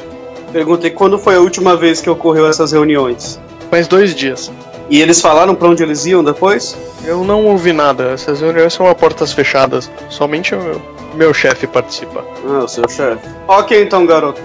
Perguntei 0.52 0.90
quando 0.90 1.18
foi 1.18 1.36
a 1.36 1.40
última 1.40 1.76
vez 1.76 2.00
que 2.00 2.10
ocorreu 2.10 2.46
essas 2.48 2.72
reuniões. 2.72 3.40
Faz 3.70 3.86
dois 3.86 4.14
dias. 4.14 4.50
E 4.88 5.00
eles 5.00 5.20
falaram 5.20 5.54
pra 5.54 5.68
onde 5.68 5.82
eles 5.82 6.04
iam 6.06 6.24
depois? 6.24 6.76
Eu 7.04 7.22
não 7.24 7.46
ouvi 7.46 7.72
nada, 7.72 8.10
essas 8.10 8.40
reuniões 8.40 8.72
são 8.74 8.88
a 8.88 8.94
portas 8.94 9.32
fechadas. 9.32 9.88
Somente 10.08 10.52
o 10.54 10.60
meu, 10.60 10.82
meu 11.14 11.32
chefe 11.34 11.66
participa. 11.68 12.24
Ah, 12.48 12.64
o 12.64 12.68
seu 12.68 12.88
chefe. 12.88 13.20
Ok, 13.46 13.80
então, 13.80 14.04
garoto. 14.04 14.40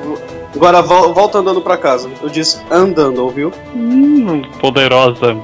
Agora 0.55 0.81
vol- 0.83 1.13
volta 1.13 1.39
andando 1.39 1.59
pra 1.61 1.75
casa. 1.77 2.07
Eu 2.21 2.29
disse 2.29 2.59
andando, 2.69 3.23
ouviu? 3.23 3.51
Hum, 3.75 4.43
poderosa. 4.59 5.35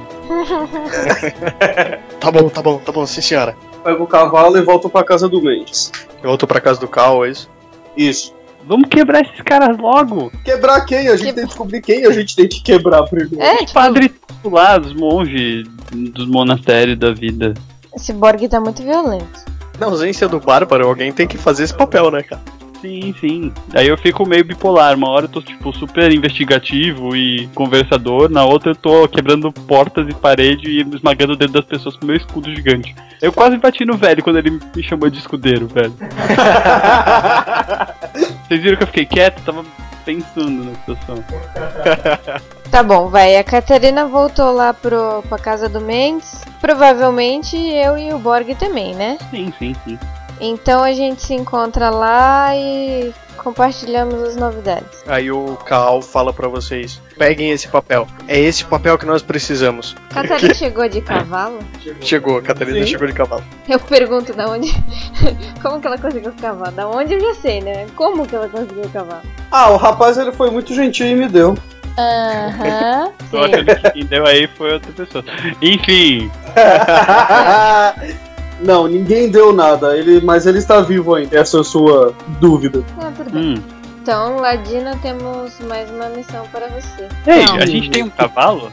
Tá 2.20 2.30
bom, 2.30 2.48
tá 2.48 2.62
bom, 2.62 2.78
tá 2.78 2.92
bom, 2.92 3.06
sim 3.06 3.20
senhora. 3.20 3.56
Pego 3.82 4.04
o 4.04 4.06
cavalo 4.06 4.56
e 4.56 4.62
volto 4.62 4.88
pra 4.88 5.02
casa 5.02 5.28
do 5.28 5.42
Mendes. 5.42 5.90
Eu 6.22 6.28
volto 6.28 6.46
pra 6.46 6.60
casa 6.60 6.78
do 6.80 6.88
Cal, 6.88 7.24
é 7.24 7.30
isso? 7.30 7.50
Isso. 7.96 8.34
Vamos 8.64 8.88
quebrar 8.88 9.22
esses 9.22 9.40
caras 9.42 9.76
logo. 9.76 10.30
Quebrar 10.44 10.82
quem? 10.82 11.08
A 11.08 11.16
gente 11.16 11.34
tem 11.34 11.42
que 11.42 11.48
descobrir 11.48 11.80
quem 11.80 12.06
a 12.06 12.10
gente 12.12 12.36
tem 12.36 12.48
que 12.48 12.62
quebrar 12.62 13.02
primeiro. 13.04 13.42
É, 13.42 13.56
tipo, 13.58 13.72
padres 13.72 14.10
lá, 14.44 14.78
os 14.78 14.94
monges 14.94 15.66
dos 15.92 16.26
monastérios 16.28 16.98
da 16.98 17.12
vida. 17.12 17.54
esse 17.94 18.12
Borg 18.12 18.48
tá 18.48 18.60
muito 18.60 18.82
violento. 18.82 19.44
Na 19.78 19.86
ausência 19.86 20.28
do 20.28 20.38
Bárbaro, 20.38 20.86
alguém 20.86 21.12
tem 21.12 21.26
que 21.26 21.36
fazer 21.36 21.64
esse 21.64 21.74
papel, 21.74 22.10
né, 22.10 22.22
cara? 22.22 22.42
Sim, 22.82 23.14
sim. 23.20 23.52
Aí 23.74 23.86
eu 23.86 23.96
fico 23.96 24.28
meio 24.28 24.44
bipolar. 24.44 24.96
Uma 24.96 25.08
hora 25.08 25.26
eu 25.26 25.28
tô, 25.28 25.40
tipo, 25.40 25.72
super 25.72 26.10
investigativo 26.12 27.14
e 27.16 27.46
conversador. 27.54 28.28
Na 28.28 28.44
outra 28.44 28.72
eu 28.72 28.74
tô 28.74 29.06
quebrando 29.06 29.52
portas 29.52 30.08
e 30.08 30.12
parede 30.12 30.68
e 30.68 30.80
esmagando 30.80 31.34
o 31.34 31.36
dedo 31.36 31.52
das 31.52 31.64
pessoas 31.64 31.96
com 31.96 32.04
meu 32.04 32.16
escudo 32.16 32.50
gigante. 32.50 32.92
Eu 33.20 33.32
quase 33.32 33.56
bati 33.56 33.84
no 33.84 33.96
velho 33.96 34.20
quando 34.24 34.40
ele 34.40 34.58
me 34.74 34.82
chamou 34.82 35.08
de 35.08 35.20
escudeiro, 35.20 35.68
velho. 35.68 35.94
Vocês 38.48 38.60
viram 38.60 38.76
que 38.76 38.82
eu 38.82 38.88
fiquei 38.88 39.06
quieto? 39.06 39.40
Tava 39.44 39.64
pensando 40.04 40.64
na 40.64 40.74
situação. 40.74 41.24
Tá 42.68 42.82
bom, 42.82 43.08
vai. 43.08 43.36
A 43.36 43.44
Catarina 43.44 44.06
voltou 44.06 44.50
lá 44.50 44.74
pro, 44.74 45.22
pra 45.28 45.38
casa 45.38 45.68
do 45.68 45.80
Mendes. 45.80 46.44
Provavelmente 46.60 47.56
eu 47.56 47.96
e 47.96 48.12
o 48.12 48.18
Borg 48.18 48.56
também, 48.56 48.92
né? 48.94 49.18
Sim, 49.30 49.52
sim, 49.58 49.76
sim. 49.84 49.96
Então 50.40 50.82
a 50.82 50.92
gente 50.92 51.22
se 51.22 51.34
encontra 51.34 51.90
lá 51.90 52.56
e 52.56 53.12
compartilhamos 53.36 54.22
as 54.22 54.36
novidades. 54.36 55.02
Aí 55.06 55.30
o 55.30 55.56
Cal 55.66 56.00
fala 56.00 56.32
pra 56.32 56.48
vocês: 56.48 57.00
peguem 57.18 57.50
esse 57.50 57.68
papel. 57.68 58.06
É 58.28 58.38
esse 58.38 58.64
papel 58.64 58.96
que 58.96 59.06
nós 59.06 59.22
precisamos. 59.22 59.94
Catarina 60.10 60.54
chegou 60.54 60.88
de 60.88 61.00
cavalo? 61.00 61.58
Chegou, 62.00 62.38
a 62.38 62.42
Catarina 62.42 62.80
Sim. 62.80 62.86
chegou 62.86 63.06
de 63.06 63.12
cavalo. 63.12 63.44
Eu 63.68 63.78
pergunto 63.80 64.32
da 64.32 64.48
onde. 64.48 64.72
Como 65.62 65.80
que 65.80 65.86
ela 65.86 65.98
conseguiu 65.98 66.30
o 66.30 66.34
cavalo? 66.34 66.72
Da 66.72 66.88
onde 66.88 67.14
eu 67.14 67.20
já 67.20 67.34
sei, 67.34 67.60
né? 67.60 67.86
Como 67.94 68.26
que 68.26 68.34
ela 68.34 68.48
conseguiu 68.48 68.84
o 68.84 68.90
cavalo? 68.90 69.22
Ah, 69.50 69.70
o 69.70 69.76
rapaz 69.76 70.16
ele 70.18 70.32
foi 70.32 70.50
muito 70.50 70.74
gentil 70.74 71.06
e 71.06 71.14
me 71.14 71.28
deu. 71.28 71.56
Aham. 71.98 73.12
Tô 73.30 73.38
achando 73.38 73.66
que 73.66 73.90
quem 73.90 74.06
deu 74.06 74.26
aí 74.26 74.46
foi 74.46 74.72
outra 74.72 74.90
pessoa. 74.92 75.22
Enfim, 75.60 76.30
Não, 78.64 78.86
ninguém 78.86 79.30
deu 79.30 79.52
nada, 79.52 79.96
ele, 79.96 80.20
mas 80.20 80.46
ele 80.46 80.58
está 80.58 80.80
vivo 80.80 81.14
ainda. 81.14 81.38
Essa 81.38 81.58
é 81.58 81.60
a 81.60 81.64
sua 81.64 82.14
dúvida. 82.40 82.84
Ah, 83.00 83.12
tudo 83.16 83.30
bem. 83.30 83.54
hum. 83.54 83.62
Então, 84.02 84.36
Ladina, 84.36 84.96
temos 85.00 85.60
mais 85.68 85.88
uma 85.90 86.08
missão 86.08 86.44
para 86.50 86.66
você. 86.68 87.06
Ei, 87.24 87.44
Não, 87.44 87.56
a 87.56 87.66
gente 87.66 87.88
tem 87.88 88.02
um 88.02 88.10
cavalo? 88.10 88.72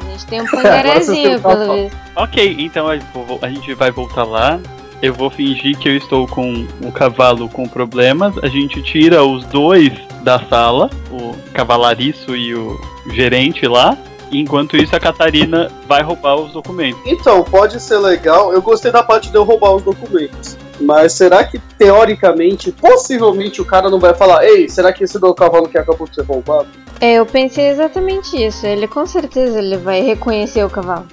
a 0.00 0.10
gente 0.10 0.26
tem 0.26 0.42
um 0.42 0.46
pangarezinho, 0.50 1.40
pelo 1.40 1.74
visto. 1.74 1.96
Ok, 2.16 2.56
então 2.58 2.88
a 2.88 2.94
a 3.42 3.48
gente 3.48 3.72
vai 3.74 3.92
voltar 3.92 4.24
lá 4.24 4.58
eu 5.04 5.12
vou 5.12 5.28
fingir 5.28 5.76
que 5.78 5.86
eu 5.86 5.96
estou 5.98 6.26
com 6.26 6.66
o 6.80 6.90
cavalo 6.90 7.46
com 7.46 7.68
problemas. 7.68 8.36
A 8.42 8.48
gente 8.48 8.80
tira 8.82 9.22
os 9.22 9.44
dois 9.44 9.92
da 10.22 10.40
sala, 10.40 10.88
o 11.10 11.34
cavalariço 11.52 12.34
e 12.34 12.54
o 12.54 12.80
gerente 13.12 13.66
lá. 13.66 13.98
Enquanto 14.40 14.76
isso, 14.76 14.94
a 14.94 15.00
Catarina 15.00 15.70
vai 15.86 16.02
roubar 16.02 16.36
os 16.36 16.52
documentos. 16.52 17.00
Então, 17.06 17.42
pode 17.44 17.80
ser 17.80 17.98
legal. 17.98 18.52
Eu 18.52 18.60
gostei 18.62 18.90
da 18.90 19.02
parte 19.02 19.30
de 19.30 19.36
eu 19.36 19.44
roubar 19.44 19.72
os 19.74 19.82
documentos. 19.82 20.56
Mas 20.80 21.12
será 21.12 21.44
que, 21.44 21.58
teoricamente, 21.78 22.72
possivelmente 22.72 23.60
o 23.62 23.64
cara 23.64 23.88
não 23.88 24.00
vai 24.00 24.12
falar: 24.14 24.44
Ei, 24.44 24.68
será 24.68 24.92
que 24.92 25.04
esse 25.04 25.18
do 25.18 25.32
cavalo 25.34 25.68
que 25.68 25.78
acabou 25.78 26.06
de 26.08 26.14
ser 26.16 26.24
roubado? 26.24 26.68
É, 27.00 27.14
eu 27.14 27.26
pensei 27.26 27.68
exatamente 27.68 28.36
isso. 28.36 28.66
Ele 28.66 28.88
com 28.88 29.06
certeza 29.06 29.58
ele 29.58 29.76
vai 29.76 30.00
reconhecer 30.02 30.64
o 30.64 30.70
cavalo. 30.70 31.06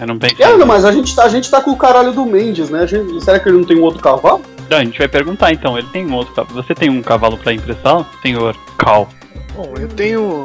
Eu 0.00 0.06
não 0.06 0.18
pensei. 0.18 0.44
É, 0.44 0.56
não, 0.56 0.66
mas 0.66 0.84
a 0.84 0.92
gente, 0.92 1.14
tá, 1.14 1.24
a 1.24 1.28
gente 1.28 1.50
tá 1.50 1.60
com 1.60 1.70
o 1.70 1.76
caralho 1.76 2.12
do 2.12 2.24
Mendes, 2.26 2.68
né? 2.70 2.80
A 2.80 2.86
gente- 2.86 3.22
será 3.24 3.38
que 3.38 3.48
ele 3.48 3.58
não 3.58 3.64
tem 3.64 3.78
um 3.78 3.82
outro 3.82 4.00
cavalo? 4.00 4.42
Não, 4.70 4.78
a 4.78 4.84
gente 4.84 4.98
vai 4.98 5.08
perguntar 5.08 5.52
então. 5.52 5.78
Ele 5.78 5.86
tem 5.92 6.06
um 6.06 6.14
outro 6.14 6.34
cavalo. 6.34 6.62
Você 6.62 6.74
tem 6.74 6.90
um 6.90 7.02
cavalo 7.02 7.36
pra 7.38 7.52
emprestar, 7.52 8.06
senhor 8.22 8.56
Cal? 8.78 9.08
Bom, 9.54 9.72
eu 9.78 9.88
tenho. 9.88 10.44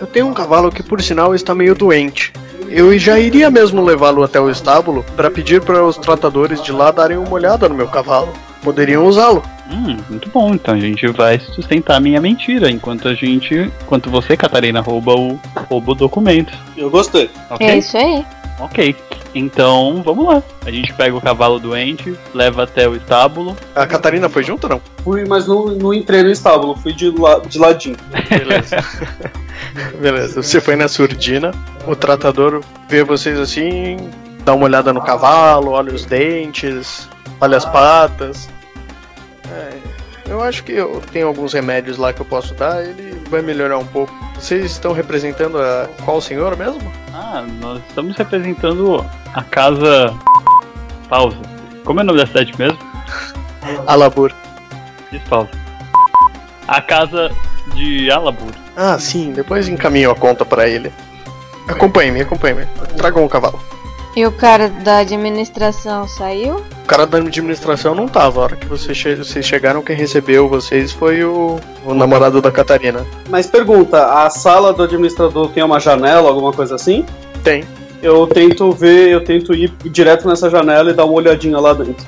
Eu 0.00 0.06
tenho 0.06 0.26
um 0.26 0.34
cavalo 0.34 0.70
que 0.70 0.82
por 0.82 1.02
sinal 1.02 1.34
está 1.34 1.54
meio 1.54 1.74
doente. 1.74 2.32
Eu 2.68 2.96
já 2.98 3.18
iria 3.18 3.50
mesmo 3.50 3.82
levá-lo 3.82 4.22
até 4.22 4.38
o 4.40 4.50
estábulo 4.50 5.04
para 5.16 5.30
pedir 5.30 5.62
para 5.62 5.82
os 5.84 5.96
tratadores 5.96 6.62
de 6.62 6.70
lá 6.70 6.90
darem 6.90 7.16
uma 7.16 7.32
olhada 7.32 7.68
no 7.68 7.74
meu 7.74 7.88
cavalo. 7.88 8.32
Poderiam 8.62 9.06
usá-lo. 9.06 9.42
Hum, 9.70 9.96
muito 10.08 10.28
bom. 10.30 10.54
Então 10.54 10.74
a 10.74 10.78
gente 10.78 11.06
vai 11.08 11.38
sustentar 11.38 11.96
a 11.96 12.00
minha 12.00 12.20
mentira 12.20 12.70
enquanto 12.70 13.08
a 13.08 13.14
gente. 13.14 13.70
Enquanto 13.82 14.10
você, 14.10 14.36
Catarina, 14.36 14.80
rouba 14.80 15.14
o, 15.14 15.40
rouba 15.68 15.92
o 15.92 15.94
documento. 15.94 16.52
Eu 16.76 16.90
gostei. 16.90 17.30
Ok? 17.50 17.66
É 17.66 17.78
isso 17.78 17.96
aí. 17.96 18.24
Ok. 18.60 18.96
Então, 19.34 20.02
vamos 20.04 20.26
lá. 20.26 20.42
A 20.64 20.70
gente 20.70 20.92
pega 20.94 21.16
o 21.16 21.20
cavalo 21.20 21.58
doente, 21.58 22.16
leva 22.34 22.64
até 22.64 22.88
o 22.88 22.96
estábulo. 22.96 23.56
A 23.74 23.86
Catarina 23.86 24.28
foi 24.28 24.42
junto 24.42 24.64
ou 24.64 24.70
não? 24.70 24.82
Fui, 25.04 25.24
mas 25.26 25.46
não, 25.46 25.66
não 25.66 25.94
entrei 25.94 26.22
no 26.22 26.30
estábulo, 26.30 26.76
fui 26.76 26.92
de, 26.92 27.10
la, 27.10 27.38
de 27.40 27.58
ladinho. 27.58 27.96
Beleza. 28.28 28.76
Beleza, 30.00 30.42
você 30.42 30.60
foi 30.60 30.76
na 30.76 30.88
surdina, 30.88 31.52
o 31.86 31.94
tratador 31.94 32.62
vê 32.88 33.02
vocês 33.04 33.38
assim, 33.38 33.96
dá 34.44 34.54
uma 34.54 34.64
olhada 34.64 34.92
no 34.92 35.02
cavalo, 35.02 35.72
olha 35.72 35.92
os 35.92 36.04
dentes, 36.04 37.08
olha 37.40 37.56
as 37.56 37.64
patas. 37.64 38.48
É, 39.50 39.87
eu 40.28 40.42
acho 40.42 40.62
que 40.64 40.72
eu 40.72 41.02
tenho 41.12 41.26
alguns 41.26 41.52
remédios 41.52 41.96
lá 41.96 42.12
que 42.12 42.20
eu 42.20 42.26
posso 42.26 42.54
dar, 42.54 42.82
ele 42.84 43.20
vai 43.28 43.42
melhorar 43.42 43.78
um 43.78 43.86
pouco. 43.86 44.12
Vocês 44.34 44.64
estão 44.64 44.92
representando 44.92 45.58
a 45.58 45.88
qual 46.04 46.20
senhor 46.20 46.56
mesmo? 46.56 46.92
Ah, 47.12 47.44
nós 47.60 47.80
estamos 47.88 48.16
representando 48.16 49.04
a 49.34 49.42
casa. 49.42 50.14
Pausa. 51.08 51.38
Como 51.84 52.00
é 52.00 52.02
o 52.02 52.06
nome 52.06 52.18
da 52.18 52.26
cidade 52.26 52.52
mesmo? 52.58 52.78
Alabur. 53.86 54.32
Diz 55.10 55.22
pausa. 55.22 55.50
A 56.66 56.82
casa 56.82 57.30
de 57.74 58.10
Alabur. 58.10 58.52
Ah, 58.76 58.98
sim, 58.98 59.32
depois 59.32 59.68
encaminho 59.68 60.10
a 60.10 60.14
conta 60.14 60.44
pra 60.44 60.68
ele. 60.68 60.92
Acompanhe-me, 61.66 62.20
acompanhe-me. 62.20 62.66
Tragam 62.96 63.24
o 63.24 63.28
cavalo. 63.28 63.60
E 64.18 64.26
o 64.26 64.32
cara 64.32 64.68
da 64.68 64.98
administração 64.98 66.08
saiu? 66.08 66.56
O 66.56 66.86
cara 66.88 67.06
da 67.06 67.18
administração 67.18 67.94
não 67.94 68.08
tava. 68.08 68.40
A 68.40 68.42
hora 68.42 68.56
que 68.56 68.66
vocês, 68.66 68.98
che- 68.98 69.14
vocês 69.14 69.46
chegaram, 69.46 69.80
quem 69.80 69.94
recebeu 69.94 70.48
vocês 70.48 70.90
foi 70.90 71.22
o, 71.22 71.60
o 71.84 71.94
namorado 71.94 72.42
da 72.42 72.50
Catarina. 72.50 73.06
Mas 73.28 73.46
pergunta: 73.46 74.24
a 74.24 74.28
sala 74.28 74.72
do 74.72 74.82
administrador 74.82 75.50
tem 75.50 75.62
uma 75.62 75.78
janela, 75.78 76.28
alguma 76.30 76.52
coisa 76.52 76.74
assim? 76.74 77.06
Tem. 77.44 77.62
Eu 78.02 78.26
tento 78.26 78.72
ver, 78.72 79.08
eu 79.10 79.22
tento 79.22 79.54
ir 79.54 79.72
direto 79.84 80.26
nessa 80.26 80.50
janela 80.50 80.90
e 80.90 80.94
dar 80.94 81.04
uma 81.04 81.14
olhadinha 81.14 81.60
lá 81.60 81.72
dentro. 81.72 82.04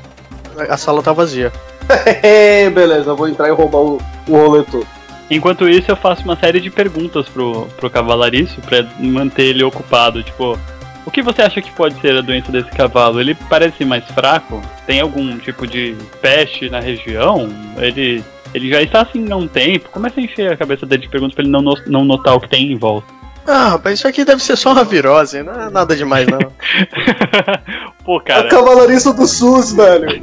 A 0.68 0.76
sala 0.76 1.04
tá 1.04 1.12
vazia. 1.12 1.52
Beleza, 2.74 3.10
eu 3.10 3.16
vou 3.16 3.28
entrar 3.28 3.46
e 3.46 3.52
roubar 3.52 3.78
o, 3.78 3.98
o 4.28 4.32
rolê 4.36 4.64
todo. 4.64 4.84
Enquanto 5.30 5.68
isso, 5.68 5.92
eu 5.92 5.96
faço 5.96 6.24
uma 6.24 6.34
série 6.36 6.58
de 6.60 6.70
perguntas 6.70 7.28
pro, 7.28 7.68
pro 7.78 7.88
cavalariço 7.88 8.60
pra 8.62 8.84
manter 8.98 9.44
ele 9.44 9.62
ocupado. 9.62 10.24
Tipo, 10.24 10.58
o 11.06 11.10
que 11.10 11.22
você 11.22 11.42
acha 11.42 11.62
que 11.62 11.70
pode 11.72 12.00
ser 12.00 12.16
a 12.16 12.20
doença 12.20 12.52
desse 12.52 12.70
cavalo? 12.70 13.20
Ele 13.20 13.34
parece 13.48 13.84
mais 13.84 14.04
fraco? 14.06 14.60
Tem 14.86 15.00
algum 15.00 15.38
tipo 15.38 15.66
de 15.66 15.96
peste 16.20 16.68
na 16.68 16.80
região? 16.80 17.48
Ele, 17.76 18.22
ele 18.54 18.70
já 18.70 18.82
está 18.82 19.02
assim 19.02 19.30
há 19.30 19.36
um 19.36 19.48
tempo. 19.48 19.88
Começa 19.90 20.20
a 20.20 20.22
encher 20.22 20.52
a 20.52 20.56
cabeça 20.56 20.86
dele 20.86 21.02
de 21.02 21.08
perguntas 21.08 21.34
pra 21.34 21.42
ele 21.42 21.52
não, 21.52 21.62
não 21.86 22.04
notar 22.04 22.34
o 22.34 22.40
que 22.40 22.48
tem 22.48 22.70
em 22.70 22.76
volta. 22.76 23.20
Ah, 23.46 23.70
rapaz, 23.70 23.98
isso 23.98 24.06
aqui 24.06 24.24
deve 24.24 24.42
ser 24.42 24.56
só 24.56 24.72
uma 24.72 24.84
virose, 24.84 25.42
não 25.42 25.52
é 25.54 25.70
nada 25.70 25.96
demais 25.96 26.26
não. 26.28 26.38
Pô, 28.04 28.18
A 28.18 28.22
cara, 28.22 28.48
cavalariça 28.48 29.12
do 29.12 29.26
SUS, 29.26 29.72
velho. 29.72 30.22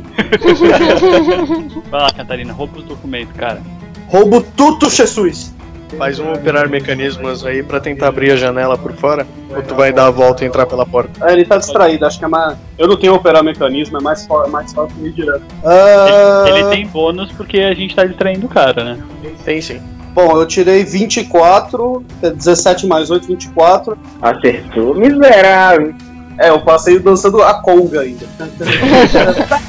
vai 1.89 2.01
lá, 2.01 2.11
Catarina, 2.11 2.53
rouba 2.53 2.77
os 2.77 2.85
documentos, 2.85 3.35
cara. 3.35 3.61
Roubo 4.07 4.41
tudo, 4.55 4.89
Jesus. 4.89 5.53
Faz 5.97 6.19
um 6.19 6.33
operar 6.33 6.67
mecanismos 6.69 7.45
aí 7.45 7.63
pra 7.63 7.79
tentar 7.79 8.09
abrir 8.09 8.31
a 8.31 8.35
janela 8.35 8.77
por 8.77 8.91
fora, 8.93 9.25
ou 9.55 9.61
tu 9.61 9.73
vai 9.75 9.93
dar 9.93 10.07
a 10.07 10.11
volta 10.11 10.43
e 10.43 10.47
entrar 10.47 10.65
pela 10.65 10.85
porta. 10.85 11.11
Ah, 11.21 11.31
ele 11.31 11.45
tá 11.45 11.57
distraído, 11.57 12.05
acho 12.05 12.19
que 12.19 12.25
é 12.25 12.27
mais. 12.27 12.57
Eu 12.77 12.87
não 12.87 12.97
tenho 12.97 13.13
operar 13.15 13.41
mecanismo, 13.43 13.97
é 13.97 14.01
mais, 14.01 14.25
fo- 14.27 14.47
mais 14.49 14.73
fácil 14.73 15.05
ir 15.05 15.11
direto. 15.13 15.43
Ah, 15.63 16.43
Ele, 16.47 16.59
ele 16.59 16.69
tem 16.69 16.87
bônus 16.87 17.31
porque 17.31 17.59
a 17.59 17.73
gente 17.73 17.95
tá 17.95 18.03
distraindo 18.05 18.45
o 18.47 18.49
cara, 18.49 18.83
né? 18.83 18.99
Tem 19.45 19.61
sim. 19.61 19.79
Bom, 20.13 20.35
eu 20.35 20.45
tirei 20.47 20.83
24, 20.83 22.03
é 22.23 22.31
17 22.31 22.87
mais 22.87 23.09
8, 23.11 23.27
24. 23.27 23.97
Acertou, 24.21 24.95
miserável. 24.95 25.93
É, 26.39 26.49
eu 26.49 26.59
passei 26.61 26.99
dançando 26.99 27.41
a 27.41 27.53
conga 27.61 28.01
ainda. 28.01 28.25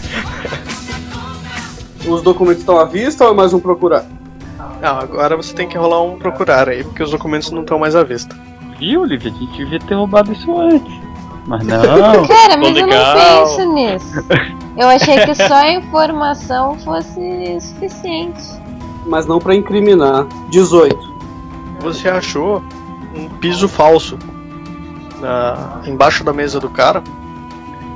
Os 2.09 2.23
documentos 2.23 2.61
estão 2.61 2.78
à 2.78 2.85
vista 2.85 3.24
ou 3.24 3.32
é 3.32 3.35
mais 3.35 3.53
um 3.53 3.61
procurar? 3.61 4.05
Ah, 4.82 5.00
agora 5.02 5.36
você 5.36 5.55
tem 5.55 5.68
que 5.68 5.76
rolar 5.76 6.02
um 6.02 6.18
procurar 6.18 6.68
aí, 6.68 6.84
porque 6.84 7.02
os 7.02 7.10
documentos 7.10 7.50
não 7.50 7.62
estão 7.62 7.78
mais 7.78 7.96
à 7.96 8.05
vista. 8.05 8.36
Viu, 8.78 9.02
Olivia? 9.02 9.30
A 9.30 9.34
gente 9.34 9.56
devia 9.56 9.80
ter 9.80 9.94
roubado 9.94 10.32
isso 10.32 10.56
antes. 10.56 10.94
Mas 11.46 11.64
não. 11.64 11.78
Cara, 12.28 12.56
mas 12.56 12.76
eu 12.76 12.86
legal. 12.86 13.14
não 13.16 13.46
penso 13.46 13.72
nisso. 13.72 14.24
Eu 14.76 14.88
achei 14.88 15.18
que 15.24 15.34
só 15.34 15.55
a 15.55 15.72
informação 15.72 16.78
fosse 16.78 17.60
suficiente. 17.60 18.42
Mas 19.06 19.26
não 19.26 19.40
pra 19.40 19.55
incriminar. 19.55 20.26
18. 20.50 20.96
Você 21.80 22.09
achou 22.09 22.62
um 23.16 23.28
piso 23.28 23.68
falso 23.68 24.18
na, 25.20 25.80
embaixo 25.84 26.22
da 26.22 26.32
mesa 26.32 26.60
do 26.60 26.68
cara 26.68 27.02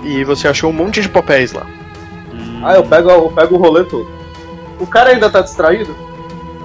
e 0.03 0.25
você 0.25 0.49
achou 0.49 0.71
um 0.71 0.73
monte 0.73 1.01
de 1.01 1.09
papéis 1.09 1.53
lá. 1.53 1.67
Ah, 2.65 2.75
eu 2.75 2.85
pego, 2.85 3.11
eu 3.11 3.31
pego 3.31 3.55
o 3.57 3.59
rolê 3.59 3.85
todo. 3.85 4.09
O 4.81 4.87
cara 4.87 5.11
ainda 5.11 5.31
tá 5.31 5.41
distraído? 5.41 5.95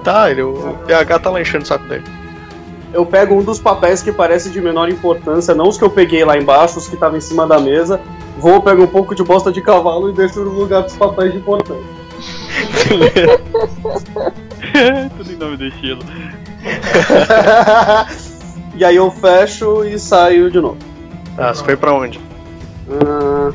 Tá, 0.08 0.30
ele, 0.30 0.40
o 0.40 0.78
PH 0.86 1.18
tá 1.18 1.28
lá 1.28 1.38
enchendo 1.38 1.64
o 1.64 1.66
saco 1.66 1.86
dele. 1.86 2.04
Eu 2.94 3.04
pego 3.04 3.34
um 3.34 3.42
dos 3.42 3.60
papéis 3.60 4.02
que 4.02 4.10
parece 4.10 4.48
de 4.48 4.58
menor 4.58 4.88
importância, 4.88 5.54
não 5.54 5.68
os 5.68 5.76
que 5.76 5.84
eu 5.84 5.90
peguei 5.90 6.24
lá 6.24 6.34
embaixo, 6.34 6.78
os 6.78 6.88
que 6.88 6.94
estavam 6.94 7.18
em 7.18 7.20
cima 7.20 7.46
da 7.46 7.60
mesa. 7.60 8.00
Vou, 8.38 8.62
pego 8.62 8.84
um 8.84 8.86
pouco 8.86 9.14
de 9.14 9.22
bosta 9.22 9.52
de 9.52 9.60
cavalo 9.60 10.08
e 10.08 10.14
deixo 10.14 10.40
no 10.40 10.50
lugar 10.50 10.84
dos 10.84 10.96
papéis 10.96 11.32
de 11.32 11.36
importância. 11.36 11.84
Tudo 15.18 15.30
em 15.30 15.36
nome 15.36 15.58
do 15.58 15.66
estilo. 15.66 16.00
e 18.76 18.84
aí 18.86 18.96
eu 18.96 19.10
fecho 19.10 19.84
e 19.84 19.98
saio 19.98 20.50
de 20.50 20.58
novo. 20.58 20.78
Ah, 21.36 21.52
você 21.52 21.62
foi 21.62 21.76
pra 21.76 21.92
onde? 21.92 22.18
Ah, 22.90 23.52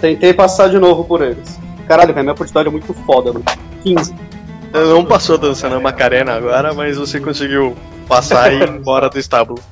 tentei 0.00 0.34
passar 0.34 0.68
de 0.68 0.80
novo 0.80 1.04
por 1.04 1.22
eles. 1.22 1.56
Caralho, 1.86 2.12
velho, 2.12 2.24
minha 2.24 2.36
quantidade 2.36 2.66
é 2.66 2.70
muito 2.72 2.92
foda, 2.92 3.32
mano. 3.32 3.44
15. 3.84 4.33
Não 4.74 5.04
passou 5.04 5.38
dançando 5.38 5.76
a 5.76 5.80
Macarena 5.80 6.34
agora, 6.34 6.74
mas 6.74 6.96
você 6.96 7.20
conseguiu 7.20 7.76
passar 8.08 8.52
e 8.52 8.58
ir 8.58 8.68
embora 8.74 9.08
do 9.08 9.18
estábulo. 9.18 9.62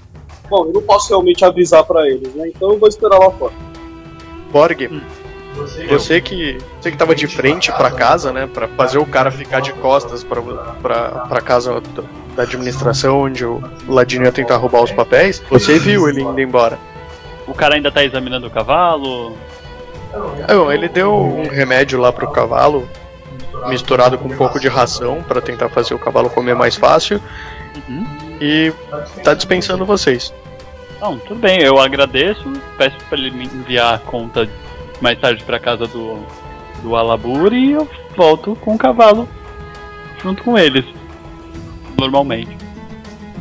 Bom, 0.48 0.66
eu 0.66 0.72
não 0.72 0.82
posso 0.82 1.08
realmente 1.08 1.44
avisar 1.44 1.82
pra 1.84 2.06
eles, 2.06 2.32
né? 2.34 2.48
Então 2.54 2.70
eu 2.70 2.78
vou 2.78 2.88
esperar 2.88 3.18
lá 3.18 3.30
fora. 3.30 3.52
Borg, 4.52 4.88
você 5.88 6.20
que 6.20 6.56
você 6.80 6.90
que 6.90 6.96
tava 6.96 7.14
de 7.14 7.26
frente 7.26 7.72
pra 7.72 7.90
casa, 7.90 8.32
né, 8.32 8.48
Pra 8.52 8.68
fazer 8.68 8.98
o 8.98 9.06
cara 9.06 9.30
ficar 9.30 9.60
de 9.60 9.72
costas 9.72 10.22
pra 10.22 10.40
pra, 10.80 11.08
pra 11.28 11.40
casa 11.40 11.82
da 12.36 12.44
administração 12.44 13.22
onde 13.22 13.44
o 13.44 13.62
Ladino 13.88 14.24
ia 14.24 14.32
tentar 14.32 14.56
roubar 14.56 14.82
os 14.82 14.92
papéis, 14.92 15.42
você 15.50 15.78
viu 15.78 16.08
ele 16.08 16.22
indo 16.22 16.40
embora. 16.40 16.78
O 17.46 17.54
cara 17.54 17.74
ainda 17.74 17.90
tá 17.90 18.04
examinando 18.04 18.46
o 18.46 18.50
cavalo. 18.50 19.36
Não, 20.48 20.70
ele 20.70 20.88
deu 20.88 21.12
um 21.12 21.48
remédio 21.48 21.98
lá 21.98 22.12
pro 22.12 22.30
cavalo, 22.30 22.88
misturado 23.68 24.18
com 24.18 24.28
um 24.28 24.36
pouco 24.36 24.58
de 24.60 24.68
ração 24.68 25.22
pra 25.26 25.40
tentar 25.40 25.68
fazer 25.68 25.94
o 25.94 25.98
cavalo 25.98 26.30
comer 26.30 26.54
mais 26.54 26.76
fácil 26.76 27.20
Uhum. 27.88 28.06
e 28.40 28.72
tá 29.24 29.32
dispensando 29.34 29.84
vocês. 29.86 30.32
Não, 31.00 31.18
tudo 31.18 31.40
bem, 31.40 31.60
eu 31.62 31.78
agradeço. 31.80 32.44
Peço 32.76 32.96
pra 33.08 33.18
ele 33.18 33.30
me 33.30 33.44
enviar 33.46 33.94
a 33.94 33.98
conta 33.98 34.48
mais 35.00 35.18
tarde 35.18 35.42
pra 35.42 35.58
casa 35.58 35.86
do, 35.86 36.18
do 36.82 36.94
Alabur 36.94 37.52
e 37.52 37.72
eu 37.72 37.88
volto 38.16 38.54
com 38.56 38.74
o 38.74 38.78
cavalo 38.78 39.28
junto 40.22 40.42
com 40.44 40.56
eles. 40.58 40.84
Normalmente. 41.98 42.56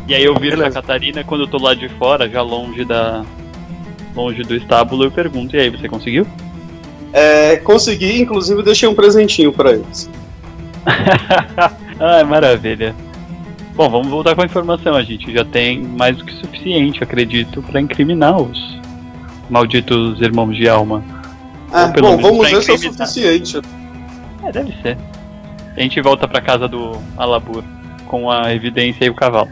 E 0.08 0.16
aí 0.16 0.24
eu 0.24 0.34
viro 0.36 0.58
pra 0.58 0.66
Beleza. 0.66 0.82
Catarina 0.82 1.24
quando 1.24 1.42
eu 1.42 1.48
tô 1.48 1.58
lá 1.62 1.74
de 1.74 1.88
fora, 1.90 2.28
já 2.28 2.42
longe 2.42 2.84
da. 2.84 3.24
longe 4.16 4.42
do 4.44 4.56
estábulo, 4.56 5.04
eu 5.04 5.12
pergunto, 5.12 5.56
e 5.56 5.60
aí, 5.60 5.70
você 5.70 5.88
conseguiu? 5.88 6.26
É, 7.14 7.58
consegui, 7.58 8.22
inclusive 8.22 8.64
deixei 8.64 8.88
um 8.88 8.96
presentinho 8.96 9.52
pra 9.52 9.72
eles. 9.72 10.10
Ai, 12.00 12.24
maravilha. 12.26 12.96
Bom, 13.76 13.90
vamos 13.90 14.08
voltar 14.08 14.36
com 14.36 14.42
a 14.42 14.46
informação. 14.46 14.96
A 14.96 15.04
gente 15.04 15.32
já 15.34 15.44
tem 15.44 15.82
mais 15.82 16.18
do 16.18 16.26
que 16.26 16.34
suficiente, 16.34 17.04
acredito, 17.04 17.62
pra 17.64 17.82
incriminar 17.82 18.42
os 18.42 18.80
malditos 19.50 20.22
irmãos 20.22 20.56
de 20.56 20.68
alma. 20.68 21.04
Ah, 21.72 21.88
bom, 21.88 22.18
vamos 22.18 22.50
ver 22.50 22.62
se 22.62 22.72
é 22.72 22.74
o 22.76 22.80
suficiente. 22.80 23.62
É, 24.44 24.52
deve 24.52 24.74
ser. 24.82 24.98
A 25.76 25.80
gente 25.80 26.02
volta 26.02 26.28
pra 26.28 26.42
casa 26.42 26.68
do 26.68 26.98
Alabur 27.18 27.64
com 28.08 28.30
a 28.30 28.54
evidência 28.54 29.06
e 29.06 29.10
o 29.10 29.14
cavalo. 29.14 29.50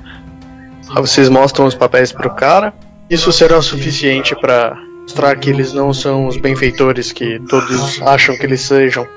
Aí 0.89 1.01
vocês 1.01 1.29
mostram 1.29 1.65
os 1.65 1.75
papéis 1.75 2.11
pro 2.11 2.29
cara. 2.33 2.73
Isso 3.09 3.31
será 3.31 3.61
suficiente 3.61 4.35
pra 4.35 4.77
mostrar 5.09 5.35
que 5.37 5.49
eles 5.49 5.73
não 5.73 5.91
são 5.91 6.27
os 6.27 6.37
benfeitores 6.37 7.11
que 7.11 7.39
todos 7.39 7.99
acham 8.03 8.37
que 8.37 8.43
eles 8.45 8.61
sejam. 8.61 9.07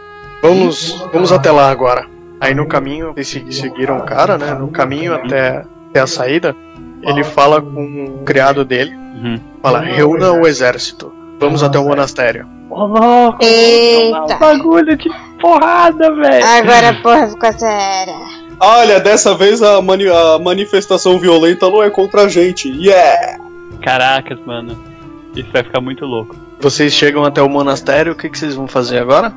Vamos, 0.42 1.04
vamos 1.12 1.30
até 1.30 1.50
lá 1.52 1.70
agora. 1.70 2.06
Aí 2.40 2.54
no 2.54 2.66
caminho, 2.66 3.12
eles 3.14 3.28
se- 3.28 3.44
seguiram 3.52 3.98
o 3.98 4.02
cara, 4.02 4.38
né? 4.38 4.54
No 4.54 4.68
caminho 4.68 5.14
até, 5.14 5.64
até 5.90 6.00
a 6.00 6.06
saída, 6.06 6.56
ele 7.02 7.22
fala 7.22 7.60
com 7.60 8.20
o 8.20 8.24
criado 8.24 8.64
dele. 8.64 8.90
Uhum. 9.22 9.38
Fala, 9.60 9.80
reúna 9.80 10.32
o 10.32 10.46
exército. 10.46 11.12
Vamos 11.38 11.62
até 11.62 11.78
o 11.78 11.84
monastério. 11.84 12.46
Ô, 12.70 12.86
louco! 12.86 13.38
Eita! 13.44 14.36
Bagulho 14.40 14.96
de 14.96 15.10
porrada, 15.40 16.10
velho! 16.14 16.46
Agora 16.46 16.88
a 16.88 16.94
porra 17.02 17.28
ficou 17.28 17.52
séria. 17.52 18.14
Olha, 18.58 18.98
dessa 18.98 19.34
vez 19.34 19.62
a, 19.62 19.82
mani- 19.82 20.08
a 20.08 20.38
manifestação 20.38 21.18
violenta 21.18 21.68
não 21.68 21.82
é 21.82 21.90
contra 21.90 22.22
a 22.22 22.28
gente. 22.28 22.68
Yeah! 22.70 23.38
Caracas, 23.82 24.38
mano. 24.46 24.90
Isso 25.34 25.50
vai 25.52 25.62
ficar 25.62 25.80
muito 25.80 26.04
louco. 26.04 26.36
Vocês 26.60 26.92
chegam 26.92 27.24
até 27.24 27.40
o 27.42 27.48
monastério, 27.48 28.12
o 28.12 28.16
que, 28.16 28.28
que 28.28 28.38
vocês 28.38 28.54
vão 28.54 28.68
fazer 28.68 28.98
agora? 28.98 29.32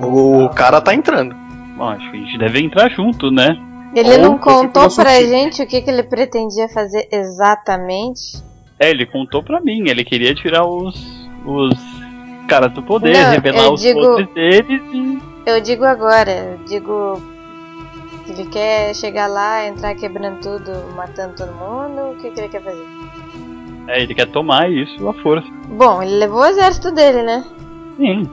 O 0.00 0.48
cara 0.50 0.80
tá 0.80 0.94
entrando. 0.94 1.34
Bom, 1.76 1.88
acho 1.88 2.10
que 2.10 2.16
a 2.16 2.20
gente 2.20 2.38
deve 2.38 2.60
entrar 2.60 2.90
junto, 2.90 3.30
né? 3.30 3.56
Ele 3.94 4.10
Ou 4.12 4.18
não 4.18 4.38
contou 4.38 4.88
pra 4.94 5.10
a- 5.10 5.22
gente 5.22 5.62
o 5.62 5.66
que, 5.66 5.80
que 5.80 5.90
ele 5.90 6.02
pretendia 6.02 6.68
fazer 6.68 7.08
exatamente. 7.10 8.42
É, 8.78 8.90
ele 8.90 9.06
contou 9.06 9.42
pra 9.42 9.60
mim, 9.60 9.88
ele 9.88 10.04
queria 10.04 10.34
tirar 10.34 10.64
os. 10.66 10.94
os 11.44 11.74
caras 12.46 12.72
do 12.72 12.82
poder, 12.82 13.12
Não, 13.16 13.30
revelar 13.30 13.70
os 13.72 13.80
digo- 13.80 14.00
podres 14.00 14.28
deles 14.34 14.82
e. 14.92 15.18
Eu 15.46 15.60
digo 15.60 15.84
agora, 15.84 16.30
eu 16.30 16.58
digo 16.66 17.20
que 18.24 18.32
ele 18.32 18.46
quer 18.46 18.94
chegar 18.94 19.26
lá, 19.26 19.66
entrar 19.66 19.94
quebrando 19.94 20.40
tudo, 20.40 20.94
matando 20.94 21.34
todo 21.34 21.52
mundo, 21.52 22.12
o 22.12 22.16
que, 22.20 22.30
que 22.30 22.40
ele 22.40 22.48
quer 22.48 22.62
fazer? 22.62 22.86
É, 23.88 24.02
ele 24.02 24.14
quer 24.14 24.26
tomar 24.26 24.70
isso 24.70 25.08
à 25.08 25.14
força. 25.14 25.48
Bom, 25.66 26.02
ele 26.02 26.16
levou 26.16 26.40
o 26.40 26.44
exército 26.44 26.92
dele, 26.92 27.22
né? 27.22 27.42
Sim. 27.96 28.28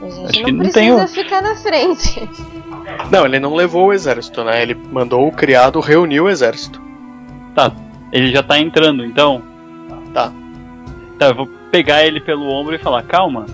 A 0.00 0.08
gente 0.08 0.28
Acho 0.28 0.38
não 0.38 0.44
que 0.44 0.52
não 0.52 0.58
precisa 0.60 0.98
tem 0.98 1.08
ficar 1.08 1.42
na 1.42 1.56
frente. 1.56 2.28
Não, 3.10 3.26
ele 3.26 3.40
não 3.40 3.54
levou 3.54 3.88
o 3.88 3.92
exército, 3.92 4.44
né? 4.44 4.62
Ele 4.62 4.74
mandou 4.74 5.26
o 5.26 5.32
criado 5.32 5.80
reunir 5.80 6.20
o 6.20 6.28
exército. 6.28 6.80
Tá, 7.54 7.72
ele 8.12 8.30
já 8.30 8.42
tá 8.42 8.58
entrando, 8.58 9.04
então. 9.04 9.42
Tá. 10.14 10.32
Tá, 11.18 11.26
eu 11.26 11.34
vou 11.34 11.48
pegar 11.72 12.06
ele 12.06 12.20
pelo 12.20 12.48
ombro 12.48 12.74
e 12.74 12.78
falar, 12.78 13.02
calma. 13.02 13.46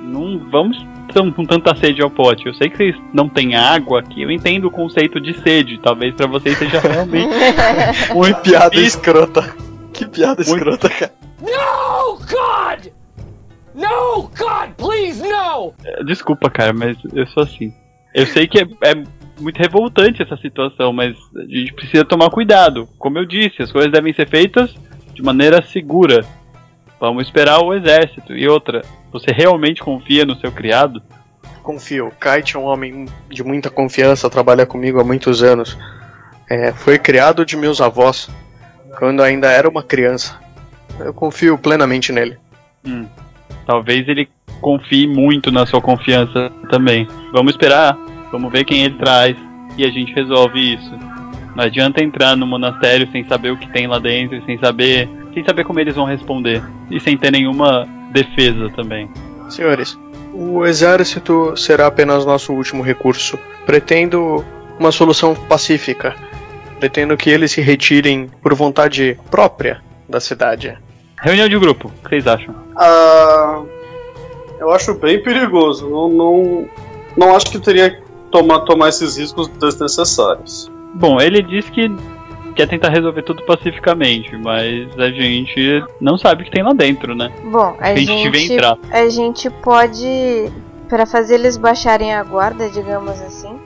Não 0.00 0.38
vamos 0.48 0.78
tão 1.12 1.30
com 1.32 1.44
tanta 1.44 1.74
sede 1.74 2.00
ao 2.00 2.08
pote. 2.08 2.46
Eu 2.46 2.54
sei 2.54 2.70
que 2.70 2.76
vocês 2.76 2.96
não 3.12 3.28
têm 3.28 3.56
água 3.56 3.98
aqui, 3.98 4.22
eu 4.22 4.30
entendo 4.30 4.68
o 4.68 4.70
conceito 4.70 5.20
de 5.20 5.34
sede. 5.40 5.78
Talvez 5.82 6.14
pra 6.14 6.28
vocês 6.28 6.56
seja 6.56 6.78
realmente 6.86 7.28
Muito 8.14 8.40
piada 8.42 8.76
escrota. 8.76 9.67
Que 9.98 10.06
piada 10.06 10.42
escrota, 10.42 10.88
cara. 10.88 11.12
No, 11.40 12.18
God! 12.18 12.92
No, 13.74 14.22
God, 14.28 14.70
please, 14.76 15.20
no! 15.20 15.74
Desculpa, 16.06 16.48
cara, 16.48 16.72
mas 16.72 16.96
eu 17.12 17.26
sou 17.26 17.42
assim. 17.42 17.74
Eu 18.14 18.24
sei 18.26 18.46
que 18.46 18.60
é, 18.60 18.62
é 18.62 18.94
muito 19.40 19.58
revoltante 19.58 20.22
essa 20.22 20.36
situação, 20.36 20.92
mas 20.92 21.16
a 21.36 21.42
gente 21.42 21.72
precisa 21.72 22.04
tomar 22.04 22.30
cuidado. 22.30 22.88
Como 22.96 23.18
eu 23.18 23.24
disse, 23.24 23.60
as 23.60 23.72
coisas 23.72 23.90
devem 23.90 24.12
ser 24.14 24.28
feitas 24.28 24.72
de 25.12 25.20
maneira 25.20 25.60
segura. 25.62 26.24
Vamos 27.00 27.26
esperar 27.26 27.58
o 27.58 27.74
exército. 27.74 28.32
E 28.36 28.48
outra, 28.48 28.82
você 29.12 29.32
realmente 29.32 29.82
confia 29.82 30.24
no 30.24 30.36
seu 30.36 30.52
criado? 30.52 31.02
Confio. 31.64 32.12
Kite 32.20 32.54
é 32.54 32.58
um 32.58 32.64
homem 32.64 33.06
de 33.28 33.42
muita 33.42 33.68
confiança, 33.68 34.30
trabalha 34.30 34.64
comigo 34.64 35.00
há 35.00 35.04
muitos 35.04 35.42
anos. 35.42 35.76
É, 36.48 36.72
foi 36.72 37.00
criado 37.00 37.44
de 37.44 37.56
meus 37.56 37.80
avós, 37.80 38.30
quando 38.98 39.22
ainda 39.22 39.48
era 39.48 39.68
uma 39.68 39.82
criança. 39.82 40.36
Eu 40.98 41.14
confio 41.14 41.56
plenamente 41.56 42.10
nele. 42.10 42.36
Hum, 42.84 43.06
talvez 43.64 44.08
ele 44.08 44.28
confie 44.60 45.06
muito 45.06 45.52
na 45.52 45.64
sua 45.64 45.80
confiança 45.80 46.50
também. 46.68 47.06
Vamos 47.32 47.52
esperar, 47.52 47.96
vamos 48.32 48.50
ver 48.50 48.64
quem 48.64 48.82
ele 48.82 48.96
traz 48.96 49.36
e 49.76 49.84
a 49.84 49.90
gente 49.90 50.12
resolve 50.12 50.74
isso. 50.74 50.90
Não 51.54 51.64
adianta 51.64 52.02
entrar 52.02 52.36
no 52.36 52.46
monastério 52.46 53.08
sem 53.12 53.24
saber 53.24 53.52
o 53.52 53.56
que 53.56 53.70
tem 53.72 53.86
lá 53.86 54.00
dentro, 54.00 54.44
sem 54.44 54.58
saber, 54.58 55.08
sem 55.32 55.44
saber 55.44 55.64
como 55.64 55.78
eles 55.78 55.94
vão 55.94 56.04
responder 56.04 56.60
e 56.90 56.98
sem 56.98 57.16
ter 57.16 57.30
nenhuma 57.30 57.86
defesa 58.10 58.68
também. 58.70 59.08
Senhores, 59.48 59.96
o 60.34 60.66
exército 60.66 61.56
será 61.56 61.86
apenas 61.86 62.26
nosso 62.26 62.52
último 62.52 62.82
recurso. 62.82 63.38
Pretendo 63.64 64.44
uma 64.78 64.90
solução 64.90 65.34
pacífica. 65.34 66.14
Pretendo 66.78 67.16
que 67.16 67.30
eles 67.30 67.50
se 67.52 67.60
retirem 67.60 68.30
por 68.42 68.54
vontade 68.54 69.18
própria 69.30 69.82
da 70.08 70.20
cidade. 70.20 70.76
Reunião 71.20 71.48
de 71.48 71.58
grupo, 71.58 71.88
o 71.88 72.02
que 72.02 72.10
vocês 72.10 72.26
acham? 72.26 72.54
Ah, 72.76 73.62
eu 74.60 74.70
acho 74.70 74.94
bem 74.94 75.22
perigoso. 75.22 75.88
Não, 75.88 76.08
não, 76.08 76.68
não 77.16 77.36
acho 77.36 77.50
que 77.50 77.58
teria 77.58 77.90
que 77.90 78.02
tomar, 78.30 78.60
tomar 78.60 78.88
esses 78.88 79.16
riscos 79.16 79.48
desnecessários. 79.48 80.70
Bom, 80.94 81.20
ele 81.20 81.42
disse 81.42 81.70
que 81.70 81.90
quer 82.54 82.66
tentar 82.66 82.88
resolver 82.88 83.22
tudo 83.22 83.44
pacificamente, 83.44 84.36
mas 84.36 84.88
a 84.98 85.10
gente 85.10 85.84
não 86.00 86.18
sabe 86.18 86.42
o 86.42 86.44
que 86.44 86.50
tem 86.50 86.62
lá 86.62 86.72
dentro, 86.72 87.14
né? 87.14 87.32
Bom, 87.44 87.76
a 87.78 87.90
a 87.90 87.94
gente 87.94 88.36
gente, 88.36 88.52
entrar. 88.52 88.76
a 88.90 89.08
gente 89.08 89.48
pode, 89.48 90.50
para 90.88 91.06
fazer 91.06 91.34
eles 91.34 91.56
baixarem 91.56 92.12
a 92.12 92.22
guarda, 92.24 92.68
digamos 92.68 93.20
assim, 93.20 93.56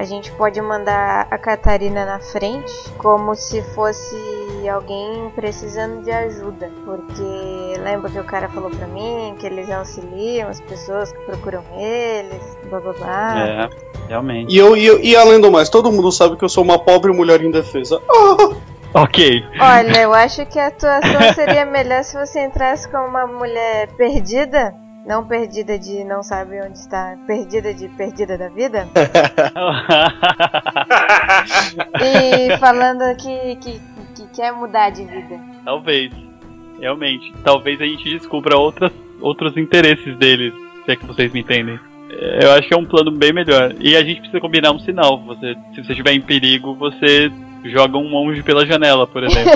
a 0.00 0.04
gente 0.04 0.32
pode 0.32 0.58
mandar 0.62 1.26
a 1.30 1.36
Catarina 1.36 2.06
na 2.06 2.18
frente, 2.20 2.72
como 2.96 3.34
se 3.34 3.60
fosse 3.74 4.16
alguém 4.72 5.30
precisando 5.34 6.02
de 6.02 6.10
ajuda, 6.10 6.70
porque 6.86 7.74
lembra 7.82 8.10
que 8.10 8.18
o 8.18 8.24
cara 8.24 8.48
falou 8.48 8.70
pra 8.70 8.86
mim 8.86 9.34
que 9.38 9.44
eles 9.46 9.70
auxiliam 9.70 10.48
as 10.48 10.58
pessoas 10.62 11.12
que 11.12 11.18
procuram 11.26 11.62
eles, 11.76 12.40
blá 12.70 12.80
blá 12.80 12.92
blá. 12.94 13.38
É, 13.46 13.68
realmente. 14.08 14.54
E, 14.54 14.58
eu, 14.58 14.74
e, 14.74 14.86
eu- 14.86 15.00
e 15.00 15.14
além 15.14 15.38
do 15.38 15.50
mais, 15.52 15.68
todo 15.68 15.92
mundo 15.92 16.10
sabe 16.10 16.36
que 16.36 16.44
eu 16.44 16.48
sou 16.48 16.64
uma 16.64 16.78
pobre 16.78 17.12
mulher 17.12 17.42
indefesa. 17.42 18.00
Ok. 18.92 19.44
Olha, 19.60 20.00
eu 20.00 20.12
acho 20.12 20.44
que 20.46 20.58
a 20.58 20.66
atuação 20.66 21.32
seria 21.32 21.64
melhor 21.64 22.02
se 22.02 22.18
você 22.18 22.44
entrasse 22.44 22.88
como 22.88 23.06
uma 23.06 23.24
mulher 23.24 23.86
perdida. 23.96 24.74
Não 25.06 25.26
perdida 25.26 25.78
de 25.78 26.04
não 26.04 26.22
sabe 26.22 26.60
onde 26.60 26.78
está, 26.78 27.16
perdida 27.26 27.72
de 27.72 27.88
perdida 27.88 28.36
da 28.36 28.48
vida. 28.48 28.86
E 32.02 32.56
falando 32.58 33.16
que, 33.16 33.56
que, 33.56 33.80
que 34.14 34.26
quer 34.34 34.52
mudar 34.52 34.90
de 34.90 35.04
vida. 35.04 35.40
Talvez. 35.64 36.12
Realmente. 36.78 37.32
Talvez 37.44 37.80
a 37.80 37.84
gente 37.84 38.04
descubra 38.10 38.56
outras, 38.58 38.92
outros 39.20 39.56
interesses 39.56 40.16
deles, 40.16 40.52
se 40.84 40.92
é 40.92 40.96
que 40.96 41.06
vocês 41.06 41.32
me 41.32 41.40
entendem. 41.40 41.78
É, 42.10 42.44
Eu 42.44 42.52
acho 42.52 42.68
que 42.68 42.74
é 42.74 42.76
um 42.76 42.84
plano 42.86 43.10
bem 43.10 43.32
melhor. 43.32 43.74
E 43.78 43.96
a 43.96 44.02
gente 44.04 44.20
precisa 44.20 44.40
combinar 44.40 44.72
um 44.72 44.78
sinal. 44.80 45.18
Você, 45.24 45.54
se 45.74 45.84
você 45.84 45.92
estiver 45.92 46.12
em 46.12 46.20
perigo, 46.20 46.74
você 46.74 47.30
joga 47.64 47.96
um 47.98 48.08
monge 48.08 48.42
pela 48.42 48.66
janela, 48.66 49.06
por 49.06 49.22
exemplo. 49.24 49.52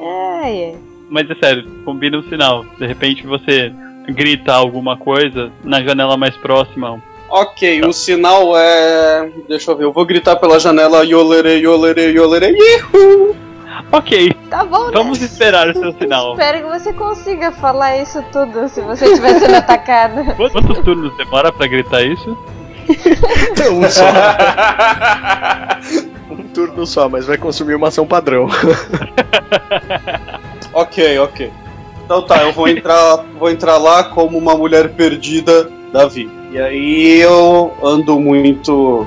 Ai, 0.00 0.64
ai. 0.64 0.78
Mas 1.08 1.30
é 1.30 1.34
sério, 1.34 1.64
combina 1.84 2.18
um 2.18 2.22
sinal. 2.22 2.64
De 2.78 2.86
repente 2.86 3.26
você 3.26 3.72
grita 4.08 4.52
alguma 4.54 4.96
coisa 4.96 5.50
na 5.64 5.82
janela 5.82 6.16
mais 6.16 6.36
próxima. 6.36 7.02
Ok, 7.28 7.82
o 7.86 7.92
sinal 7.92 8.56
é. 8.56 9.30
Deixa 9.48 9.70
eu 9.70 9.76
ver, 9.76 9.84
eu 9.84 9.92
vou 9.92 10.04
gritar 10.04 10.36
pela 10.36 10.58
janela 10.60 11.04
Yolerei, 11.04 11.60
Yolerei, 11.64 12.12
Yolerei. 12.14 12.54
Ihu! 12.54 13.34
Ok, 13.90 14.32
Tá 14.50 14.64
bom, 14.64 14.86
né? 14.86 14.90
vamos 14.92 15.22
esperar 15.22 15.68
o 15.70 15.78
seu 15.78 15.92
sinal. 15.98 16.32
Espero 16.32 16.58
que 16.58 16.78
você 16.78 16.92
consiga 16.92 17.52
falar 17.52 17.96
isso 17.98 18.22
tudo 18.32 18.68
se 18.68 18.80
você 18.82 19.06
estiver 19.06 19.38
sendo 19.38 19.54
atacado. 19.56 20.24
Quantos 20.36 20.78
turnos 20.80 21.16
demora 21.16 21.50
pra 21.52 21.66
gritar 21.66 22.02
isso? 22.02 22.36
um 23.70 23.88
só. 23.88 24.04
um 26.30 26.42
turno 26.48 26.86
só, 26.86 27.08
mas 27.08 27.26
vai 27.26 27.38
consumir 27.38 27.74
uma 27.76 27.88
ação 27.88 28.06
padrão. 28.06 28.46
Ok, 30.74 31.18
ok. 31.18 31.50
Então 32.12 32.26
tá, 32.26 32.42
eu 32.42 32.52
vou 32.52 32.68
entrar, 32.68 33.24
vou 33.38 33.50
entrar 33.50 33.78
lá 33.78 34.04
como 34.04 34.36
uma 34.36 34.54
mulher 34.54 34.90
perdida 34.90 35.70
da 35.90 36.06
vida. 36.06 36.30
E 36.50 36.58
aí 36.58 37.18
eu 37.20 37.72
ando 37.82 38.20
muito 38.20 39.06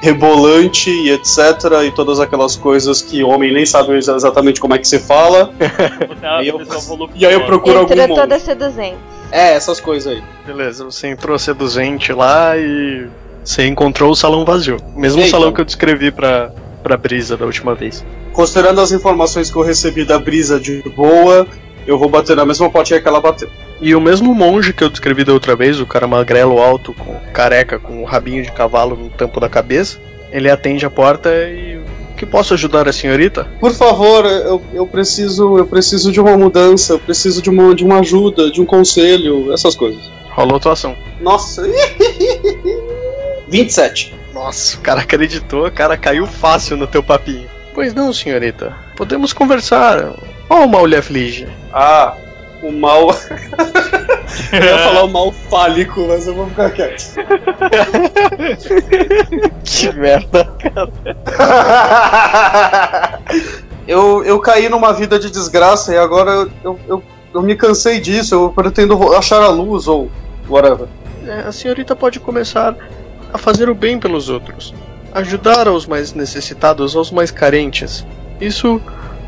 rebolante 0.00 0.88
e 0.88 1.10
etc. 1.10 1.38
E 1.84 1.90
todas 1.90 2.20
aquelas 2.20 2.54
coisas 2.54 3.02
que 3.02 3.24
homem 3.24 3.52
nem 3.52 3.66
sabe 3.66 3.94
exatamente 3.96 4.60
como 4.60 4.72
é 4.74 4.78
que 4.78 4.86
se 4.86 5.00
fala. 5.00 5.50
É 5.58 6.44
E 6.44 6.48
eu- 6.48 6.58
voluptuosa. 6.58 7.12
E 7.16 7.26
aí 7.26 7.32
eu 7.34 7.44
procuro 7.44 7.80
algum 7.80 7.92
Entra 7.92 8.06
monge. 8.06 8.20
toda 8.20 8.38
seduzente. 8.38 8.98
É, 9.32 9.54
essas 9.54 9.80
coisas 9.80 10.12
aí. 10.12 10.22
Beleza, 10.46 10.84
você 10.84 11.08
entrou 11.08 11.36
seduzente 11.36 12.12
lá 12.12 12.56
e 12.56 13.08
você 13.42 13.66
encontrou 13.66 14.12
o 14.12 14.14
salão 14.14 14.44
vazio. 14.44 14.76
Mesmo 14.94 15.20
Eita. 15.22 15.30
salão 15.32 15.52
que 15.52 15.60
eu 15.60 15.64
descrevi 15.64 16.12
pra, 16.12 16.52
pra 16.84 16.96
Brisa 16.96 17.36
da 17.36 17.46
última 17.46 17.74
vez. 17.74 18.04
Considerando 18.32 18.80
as 18.80 18.92
informações 18.92 19.50
que 19.50 19.56
eu 19.56 19.62
recebi 19.62 20.04
da 20.04 20.18
brisa 20.18 20.58
de 20.60 20.82
boa, 20.96 21.46
eu 21.86 21.98
vou 21.98 22.08
bater 22.08 22.36
na 22.36 22.44
mesma 22.44 22.70
portinha 22.70 23.00
que 23.00 23.08
ela 23.08 23.20
bateu. 23.20 23.48
E 23.80 23.94
o 23.94 24.00
mesmo 24.00 24.34
monge 24.34 24.72
que 24.72 24.82
eu 24.82 24.88
descrevi 24.88 25.24
da 25.24 25.32
outra 25.32 25.54
vez, 25.56 25.80
o 25.80 25.86
cara 25.86 26.06
magrelo 26.06 26.58
alto, 26.58 26.94
com 26.94 27.14
careca, 27.32 27.78
com 27.78 28.02
o 28.02 28.04
rabinho 28.04 28.42
de 28.42 28.52
cavalo 28.52 28.96
no 28.96 29.10
tampo 29.10 29.40
da 29.40 29.48
cabeça, 29.48 30.00
ele 30.30 30.50
atende 30.50 30.86
a 30.86 30.90
porta 30.90 31.30
e. 31.30 31.78
O 32.12 32.16
que 32.16 32.24
posso 32.24 32.54
ajudar 32.54 32.88
a 32.88 32.92
senhorita? 32.92 33.48
Por 33.58 33.72
favor, 33.72 34.24
eu, 34.24 34.62
eu 34.72 34.86
preciso 34.86 35.58
eu 35.58 35.66
preciso 35.66 36.12
de 36.12 36.20
uma 36.20 36.38
mudança, 36.38 36.92
eu 36.92 36.98
preciso 37.00 37.42
de 37.42 37.50
uma, 37.50 37.74
de 37.74 37.84
uma 37.84 37.98
ajuda, 37.98 38.52
de 38.52 38.60
um 38.60 38.64
conselho, 38.64 39.52
essas 39.52 39.74
coisas. 39.74 40.00
Rolou 40.30 40.60
tua 40.60 40.74
ação. 40.74 40.96
Nossa. 41.20 41.64
27. 43.50 44.14
Nossa, 44.32 44.76
o 44.76 44.80
cara 44.80 45.00
acreditou, 45.00 45.66
o 45.66 45.72
cara 45.72 45.96
caiu 45.96 46.24
fácil 46.24 46.76
no 46.76 46.86
teu 46.86 47.02
papinho. 47.02 47.48
Pois 47.74 47.92
não, 47.92 48.12
senhorita. 48.12 48.72
Podemos 48.96 49.32
conversar. 49.32 50.12
Qual 50.46 50.68
mal 50.68 50.86
lhe 50.86 50.94
aflige? 50.94 51.48
Ah, 51.72 52.14
o 52.62 52.70
mal. 52.70 53.08
eu 54.52 54.62
ia 54.62 54.78
falar 54.78 55.02
o 55.02 55.08
mal 55.08 55.32
fálico, 55.32 56.06
mas 56.06 56.28
eu 56.28 56.34
vou 56.34 56.48
ficar 56.48 56.70
quieto. 56.70 57.14
que 59.64 59.92
merda, 59.92 60.48
eu, 63.88 64.24
eu 64.24 64.40
caí 64.40 64.68
numa 64.68 64.92
vida 64.92 65.18
de 65.18 65.30
desgraça 65.30 65.92
e 65.92 65.98
agora 65.98 66.30
eu, 66.30 66.50
eu, 66.62 66.80
eu, 66.88 67.02
eu 67.34 67.42
me 67.42 67.56
cansei 67.56 67.98
disso. 67.98 68.36
Eu 68.36 68.50
pretendo 68.50 69.12
achar 69.14 69.42
a 69.42 69.48
luz 69.48 69.88
ou 69.88 70.08
whatever. 70.48 70.86
É, 71.26 71.40
a 71.40 71.52
senhorita 71.52 71.96
pode 71.96 72.20
começar 72.20 72.76
a 73.32 73.38
fazer 73.38 73.68
o 73.68 73.74
bem 73.74 73.98
pelos 73.98 74.28
outros, 74.28 74.72
ajudar 75.14 75.68
aos 75.68 75.86
mais 75.86 76.12
necessitados, 76.12 76.96
aos 76.96 77.10
mais 77.10 77.30
carentes. 77.30 78.04
Isso 78.40 78.80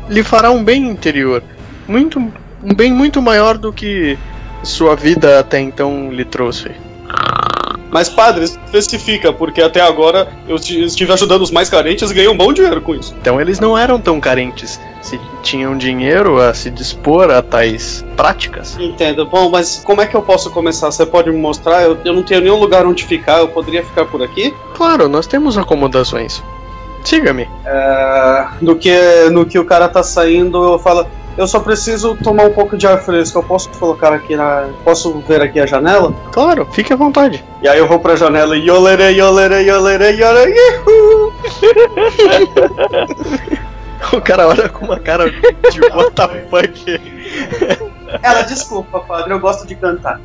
lhe 0.09 0.21
fará 0.21 0.51
um 0.51 0.63
bem 0.63 0.87
interior, 0.89 1.41
muito 1.87 2.19
um 2.19 2.73
bem 2.75 2.91
muito 2.91 3.21
maior 3.21 3.57
do 3.57 3.71
que 3.71 4.17
sua 4.63 4.95
vida 4.95 5.39
até 5.39 5.59
então 5.59 6.11
lhe 6.11 6.25
trouxe. 6.25 6.71
Mas, 7.89 8.09
padre, 8.09 8.43
especifica, 8.43 9.31
porque 9.31 9.61
até 9.61 9.79
agora 9.81 10.27
eu 10.47 10.55
esti- 10.57 10.83
estive 10.83 11.13
ajudando 11.13 11.41
os 11.41 11.51
mais 11.51 11.69
carentes 11.69 12.11
e 12.11 12.13
ganhei 12.13 12.29
um 12.29 12.35
bom 12.35 12.51
dinheiro 12.51 12.81
com 12.81 12.93
isso. 12.93 13.15
Então 13.21 13.39
eles 13.39 13.59
não 13.59 13.77
eram 13.77 13.99
tão 13.99 14.19
carentes, 14.19 14.79
se 15.01 15.19
tinham 15.41 15.77
dinheiro 15.77 16.41
a 16.41 16.53
se 16.53 16.69
dispor 16.69 17.31
a 17.31 17.41
tais 17.41 18.03
práticas. 18.17 18.77
Entendo. 18.79 19.25
Bom, 19.25 19.49
mas 19.49 19.81
como 19.85 20.01
é 20.01 20.05
que 20.05 20.15
eu 20.15 20.21
posso 20.21 20.49
começar? 20.51 20.91
Você 20.91 21.05
pode 21.05 21.29
me 21.31 21.37
mostrar? 21.37 21.83
Eu, 21.83 21.97
eu 22.03 22.13
não 22.13 22.23
tenho 22.23 22.41
nenhum 22.41 22.59
lugar 22.59 22.85
onde 22.85 23.05
ficar, 23.05 23.39
eu 23.39 23.47
poderia 23.47 23.83
ficar 23.83 24.05
por 24.05 24.21
aqui? 24.21 24.53
Claro, 24.75 25.07
nós 25.07 25.25
temos 25.25 25.57
acomodações. 25.57 26.43
Siga-me. 27.05 27.47
É, 27.65 28.47
no, 28.61 28.75
que, 28.75 28.91
no 29.31 29.45
que 29.45 29.57
o 29.57 29.63
cara 29.63 29.87
tá 29.87 30.03
saindo, 30.03 30.73
eu 30.73 30.79
falo. 30.79 31.07
Eu 31.37 31.47
só 31.47 31.59
preciso 31.59 32.15
tomar 32.15 32.45
um 32.45 32.53
pouco 32.53 32.75
de 32.75 32.87
ar 32.87 32.99
fresco. 32.99 33.37
Eu 33.37 33.43
posso 33.43 33.69
colocar 33.69 34.11
aqui 34.11 34.35
na. 34.35 34.69
Posso 34.83 35.19
ver 35.27 35.41
aqui 35.41 35.59
a 35.59 35.65
janela? 35.65 36.11
Claro, 36.31 36.67
fique 36.71 36.91
à 36.91 36.95
vontade. 36.95 37.45
E 37.61 37.67
aí 37.67 37.77
eu 37.77 37.87
vou 37.87 37.99
pra 37.99 38.15
janela 38.15 38.57
e 38.57 38.67
yolerei, 38.67 39.19
yolerei, 39.19 39.69
yolerei, 39.69 40.15
yuhu! 40.17 41.33
O 44.13 44.21
cara 44.21 44.47
olha 44.47 44.69
com 44.69 44.85
uma 44.85 44.99
cara 44.99 45.29
de 45.29 45.81
what 45.81 46.11
the 46.13 46.45
fuck. 46.49 47.01
Ela, 48.21 48.41
desculpa, 48.43 48.99
padre, 48.99 49.33
eu 49.33 49.39
gosto 49.39 49.67
de 49.67 49.75
cantar. 49.75 50.19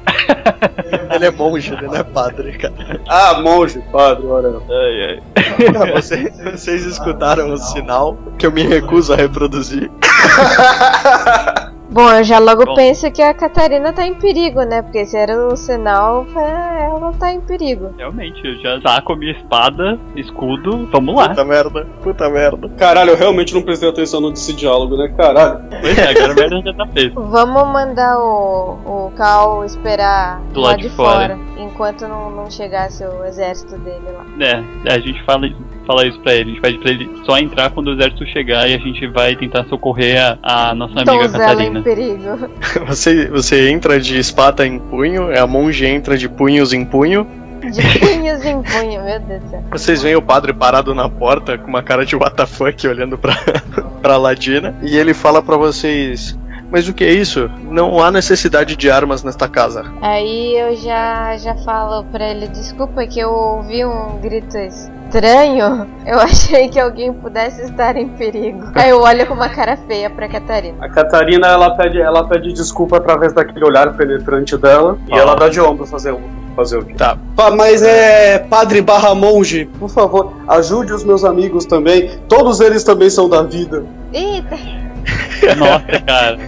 Ele 1.15 1.27
é 1.27 1.31
monge, 1.31 1.75
ele 1.75 1.87
não 1.87 1.97
é 1.97 2.03
padre, 2.03 2.57
cara. 2.57 3.01
Ah, 3.07 3.41
monge, 3.43 3.83
padre, 3.93 4.27
ora. 4.27 4.61
Ai, 4.71 5.05
ai. 5.05 5.93
Vocês, 5.93 6.33
vocês 6.43 6.87
escutaram 6.87 7.53
o 7.53 7.59
sinal 7.59 8.17
que 8.39 8.47
eu 8.47 8.53
me 8.53 8.63
recuso 8.63 9.13
a 9.13 9.17
reproduzir. 9.17 9.91
Bom, 11.93 12.11
eu 12.11 12.25
já 12.25 12.39
logo 12.39 12.65
Bom. 12.65 12.75
penso 12.75 13.11
que 13.11 13.21
a 13.21 13.35
Catarina 13.35 13.93
tá 13.93 14.07
em 14.07 14.15
perigo, 14.15 14.63
né? 14.63 14.81
Porque 14.81 15.05
se 15.05 15.15
era 15.15 15.47
um 15.47 15.55
sinal, 15.55 16.25
é, 16.35 16.87
ela 16.87 17.13
tá 17.13 17.31
em 17.33 17.41
perigo. 17.41 17.91
Realmente, 17.99 18.41
eu 18.43 18.59
já 18.63 18.81
saco 18.81 19.13
a 19.13 19.17
minha 19.17 19.33
espada, 19.33 19.99
escudo, 20.17 20.89
vamos 20.91 21.15
lá. 21.15 21.29
Puta 21.29 21.45
merda, 21.45 21.87
puta 22.03 22.31
merda. 22.31 22.69
Caralho, 22.79 23.11
eu 23.11 23.17
realmente 23.17 23.53
não 23.55 23.61
prestei 23.61 23.91
atenção 23.91 24.23
nesse 24.23 24.55
diálogo, 24.55 24.97
né? 24.97 25.13
Caralho. 25.17 25.61
Pois 25.83 25.99
é, 25.99 26.09
agora 26.09 26.33
a 26.33 26.35
merda 26.35 26.63
já 26.65 26.75
tá 26.75 26.87
feita. 26.87 27.21
Vamos 27.21 27.69
mandar 27.69 28.19
o, 28.19 28.79
o 28.87 29.13
Cal 29.15 29.63
esperar 29.65 30.41
Do 30.53 30.61
lá 30.61 30.71
lado 30.71 30.81
de 30.81 30.89
fora. 30.89 31.37
fora, 31.37 31.39
enquanto 31.59 32.09
não, 32.09 32.31
não 32.31 32.51
chegasse 32.51 33.05
o 33.05 33.25
exército 33.27 33.77
dele 33.79 34.07
lá. 34.13 34.25
É, 34.41 34.93
a 34.95 34.99
gente 34.99 35.23
fala, 35.25 35.47
fala 35.93 36.07
isso 36.07 36.19
pra 36.21 36.35
ele. 36.35 36.43
A 36.43 36.53
gente 36.55 36.61
pede 36.61 36.79
pra 36.79 36.91
ele 36.91 37.11
só 37.25 37.39
entrar 37.39 37.71
quando 37.71 37.89
o 37.89 37.93
exército 37.93 38.27
chegar 38.27 38.69
e 38.69 38.75
a 38.75 38.79
gente 38.79 39.07
vai 39.09 39.37
tentar 39.37 39.65
socorrer 39.65 40.39
a, 40.43 40.71
a 40.71 40.75
nossa 40.75 40.95
amiga 40.95 41.13
Donzela 41.13 41.39
Catarina. 41.39 41.79
em 41.81 41.83
perigo. 41.83 42.23
Você, 42.87 43.29
você 43.29 43.71
entra 43.71 44.01
de 44.01 44.19
espada 44.19 44.67
em 44.67 44.79
punho, 44.79 45.39
a 45.39 45.47
monge 45.47 45.87
entra 45.87 46.17
de 46.17 46.29
punhos 46.29 46.73
em 46.73 46.85
punho. 46.85 47.27
De 47.61 47.99
punhos 47.99 48.45
em 48.45 48.63
punho, 48.63 49.05
meu 49.05 49.21
Deus 49.21 49.43
do 49.43 49.51
céu. 49.51 49.65
Vocês 49.71 50.03
veem 50.03 50.17
o 50.17 50.23
padre 50.23 50.53
parado 50.53 50.95
na 50.95 51.09
porta 51.09 51.57
com 51.59 51.69
uma 51.69 51.83
cara 51.83 52.05
de 52.05 52.17
WTF 52.17 52.89
olhando 52.89 53.17
pra, 53.19 53.37
pra 54.03 54.17
Ladina. 54.17 54.75
E 54.83 54.97
ele 54.97 55.15
fala 55.15 55.43
pra 55.43 55.57
vocês: 55.57 56.37
Mas 56.73 56.89
o 56.89 56.95
que 56.95 57.05
é 57.05 57.13
isso? 57.13 57.51
Não 57.71 58.03
há 58.03 58.11
necessidade 58.11 58.75
de 58.77 58.91
armas 58.91 59.23
nesta 59.23 59.47
casa. 59.47 59.85
Aí 60.01 60.57
eu 60.59 60.75
já, 60.77 61.37
já 61.37 61.55
falo 61.57 62.03
pra 62.05 62.27
ele, 62.31 62.49
desculpa 62.49 63.07
que 63.07 63.21
eu 63.21 63.31
ouvi 63.31 63.85
um 63.85 64.19
grito 64.23 64.57
estranho. 64.57 65.87
Eu 66.07 66.19
achei 66.21 66.69
que 66.69 66.81
alguém 66.81 67.13
pudesse 67.13 67.63
estar 67.63 67.97
em 67.97 68.09
perigo. 68.09 68.71
Aí 68.75 68.91
eu 68.91 69.01
olho 69.03 69.27
com 69.27 69.35
uma 69.35 69.49
cara 69.51 69.77
feia 69.77 70.09
pra 70.09 70.27
Catarina. 70.29 70.79
A 70.85 70.89
Catarina, 70.89 71.47
ela 71.49 71.77
pede, 71.77 72.01
ela 72.01 72.27
pede 72.27 72.53
desculpa 72.53 72.97
através 72.97 73.33
daquele 73.35 73.65
olhar 73.65 73.95
penetrante 73.97 74.57
dela. 74.57 74.99
E 75.09 75.15
Ah. 75.15 75.19
ela 75.19 75.35
dá 75.37 75.49
de 75.49 75.61
ombro 75.61 75.87
fazer, 75.87 76.13
um- 76.13 76.23
fazer 76.57 76.79
o 76.79 76.85
quê? 76.87 76.95
Tá. 76.95 77.17
Pa- 77.37 77.51
Mas 77.51 77.83
é. 77.83 78.39
Padre 78.39 78.81
barra 78.81 79.15
monge, 79.15 79.67
por 79.79 79.89
favor, 79.91 80.33
ajude 80.49 80.93
os 80.93 81.05
meus 81.05 81.23
amigos 81.25 81.67
também. 81.67 82.19
Todos 82.29 82.61
eles 82.61 82.83
também 82.83 83.11
são 83.11 83.29
da 83.29 83.43
vida. 83.43 83.85
Eita, 84.13 84.57
Nossa, 85.59 86.01
cara. 86.07 86.39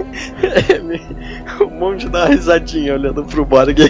O 1.60 1.66
monge 1.70 2.08
dá 2.08 2.20
uma 2.24 2.28
risadinha 2.28 2.94
olhando 2.94 3.24
pro 3.24 3.44
Borg. 3.44 3.76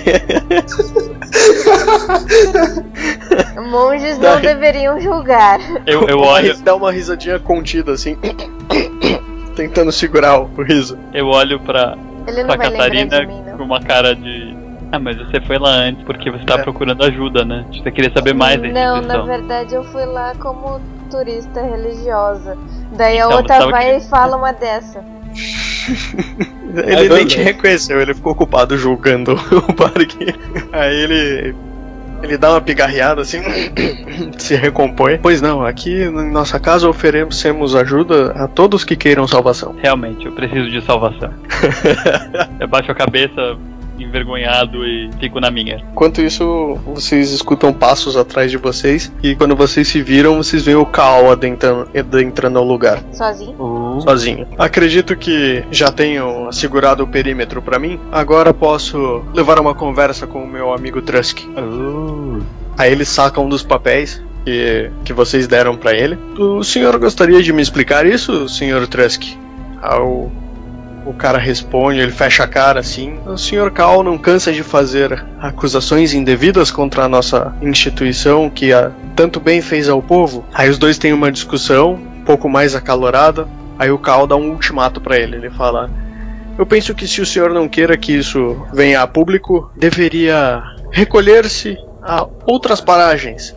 monges 3.70 4.18
não 4.18 4.32
Daí- 4.34 4.42
deveriam 4.42 5.00
julgar. 5.00 5.60
Eu, 5.86 6.02
eu 6.08 6.18
olho, 6.20 6.56
Dá 6.58 6.74
uma 6.74 6.90
risadinha 6.92 7.38
contida 7.38 7.92
assim. 7.92 8.16
Tentando 9.56 9.92
segurar 9.92 10.40
o 10.40 10.62
riso. 10.62 10.98
eu 11.12 11.28
olho 11.28 11.60
pra, 11.60 11.96
Ele 12.26 12.42
não 12.42 12.46
pra 12.48 12.56
vai 12.56 12.68
lembrar 12.70 12.84
Catarina 12.90 13.20
de 13.20 13.26
mim, 13.26 13.42
não. 13.46 13.56
com 13.58 13.64
uma 13.64 13.80
cara 13.80 14.14
de. 14.14 14.53
Ah, 14.94 14.98
mas 15.00 15.16
você 15.16 15.40
foi 15.40 15.58
lá 15.58 15.70
antes 15.70 16.04
porque 16.04 16.30
você 16.30 16.44
tá 16.44 16.54
É. 16.54 16.62
procurando 16.62 17.02
ajuda, 17.04 17.44
né? 17.44 17.64
Você 17.72 17.90
queria 17.90 18.12
saber 18.12 18.32
mais 18.34 18.60
da 18.60 18.68
Não, 18.68 19.00
na 19.02 19.22
verdade 19.22 19.74
eu 19.74 19.82
fui 19.84 20.04
lá 20.04 20.32
como 20.38 20.80
turista 21.10 21.60
religiosa. 21.62 22.56
Daí 22.96 23.18
a 23.20 23.26
Então, 23.26 23.38
outra 23.38 23.54
você 23.54 23.60
tava 23.60 23.70
vai 23.72 23.84
querendo- 23.86 24.02
e 24.02 24.08
fala 24.08 24.36
uma 24.36 24.52
dessa. 24.52 25.04
Ele 26.86 27.08
nem 27.08 27.26
te 27.26 27.38
reconheceu, 27.40 28.00
ele 28.00 28.14
ficou 28.14 28.32
ocupado 28.32 28.76
julgando 28.76 29.32
o 29.68 29.72
Borg. 29.72 30.34
Aí 30.72 30.94
ele. 30.96 31.54
Ele 32.22 32.38
dá 32.38 32.52
uma 32.52 32.60
pigarreada 32.60 33.20
assim, 33.20 33.42
se 34.38 34.54
recompõe. 34.56 35.18
Pois 35.18 35.42
não, 35.42 35.64
aqui 35.64 36.04
em 36.04 36.30
nossa 36.32 36.58
casa 36.58 36.88
oferecemos 36.88 37.76
ajuda 37.76 38.32
a 38.32 38.48
todos 38.48 38.82
que 38.82 38.96
queiram 38.96 39.26
salvação. 39.28 39.74
Realmente, 39.82 40.24
eu 40.24 40.32
preciso 40.32 40.70
de 40.70 40.80
salvação. 40.80 41.30
eu 42.58 42.66
baixo 42.66 42.90
a 42.90 42.94
cabeça 42.94 43.56
envergonhado 43.98 44.86
e 44.86 45.10
fico 45.20 45.40
na 45.40 45.50
minha. 45.50 45.82
Enquanto 45.92 46.20
isso, 46.20 46.78
vocês 46.86 47.30
escutam 47.30 47.72
passos 47.72 48.16
atrás 48.16 48.50
de 48.50 48.56
vocês 48.56 49.12
e 49.22 49.34
quando 49.34 49.54
vocês 49.56 49.86
se 49.88 50.02
viram, 50.02 50.36
vocês 50.36 50.64
veem 50.64 50.76
o 50.76 50.86
Kao 50.86 51.30
adentrando, 51.30 51.88
adentrando 51.96 52.58
ao 52.58 52.64
lugar, 52.64 53.02
Sozinho? 53.12 54.00
sozinho. 54.02 54.46
Acredito 54.58 55.16
que 55.16 55.64
já 55.70 55.90
tenham 55.90 56.48
assegurado 56.48 57.02
o 57.04 57.06
perímetro 57.06 57.62
pra 57.62 57.78
mim. 57.78 57.98
Agora 58.10 58.52
posso 58.52 59.22
levar 59.32 59.58
uma 59.58 59.74
conversa 59.74 60.26
com 60.26 60.42
o 60.44 60.48
meu 60.48 60.72
amigo 60.72 61.00
Trusk. 61.02 61.40
Aí 62.76 62.90
ele 62.90 63.04
saca 63.04 63.40
um 63.40 63.48
dos 63.48 63.62
papéis 63.62 64.22
que, 64.44 64.90
que 65.04 65.12
vocês 65.12 65.46
deram 65.46 65.76
pra 65.76 65.92
ele. 65.94 66.18
O 66.38 66.62
senhor 66.64 66.98
gostaria 66.98 67.42
de 67.42 67.52
me 67.52 67.62
explicar 67.62 68.06
isso, 68.06 68.48
senhor 68.48 68.86
Trusk? 68.86 69.22
Aí 69.80 69.98
o, 71.06 71.12
cara 71.12 71.38
responde, 71.38 72.00
ele 72.00 72.12
fecha 72.12 72.44
a 72.44 72.46
cara 72.48 72.80
assim. 72.80 73.18
O 73.26 73.36
senhor 73.36 73.70
Cal 73.70 74.02
não 74.02 74.18
cansa 74.18 74.52
de 74.52 74.62
fazer 74.62 75.24
acusações 75.40 76.14
indevidas 76.14 76.70
contra 76.70 77.04
a 77.04 77.08
nossa 77.08 77.54
instituição 77.62 78.50
que 78.50 78.72
a, 78.72 78.90
tanto 79.14 79.40
bem 79.40 79.60
fez 79.60 79.88
ao 79.88 80.02
povo. 80.02 80.44
Aí 80.52 80.68
os 80.68 80.78
dois 80.78 80.98
têm 80.98 81.12
uma 81.12 81.32
discussão 81.32 81.94
um 81.94 82.24
pouco 82.24 82.48
mais 82.48 82.74
acalorada. 82.74 83.46
Aí 83.78 83.90
o 83.90 83.98
Cal 83.98 84.26
dá 84.26 84.36
um 84.36 84.50
ultimato 84.50 85.00
pra 85.00 85.18
ele. 85.18 85.36
Ele 85.36 85.50
fala: 85.50 85.90
Eu 86.58 86.64
penso 86.64 86.94
que 86.94 87.06
se 87.06 87.20
o 87.20 87.26
senhor 87.26 87.50
não 87.50 87.68
queira 87.68 87.96
que 87.96 88.12
isso 88.12 88.66
venha 88.72 89.02
a 89.02 89.06
público, 89.06 89.70
deveria 89.76 90.62
recolher-se 90.90 91.76
a 92.02 92.26
outras 92.46 92.80
paragens 92.80 93.56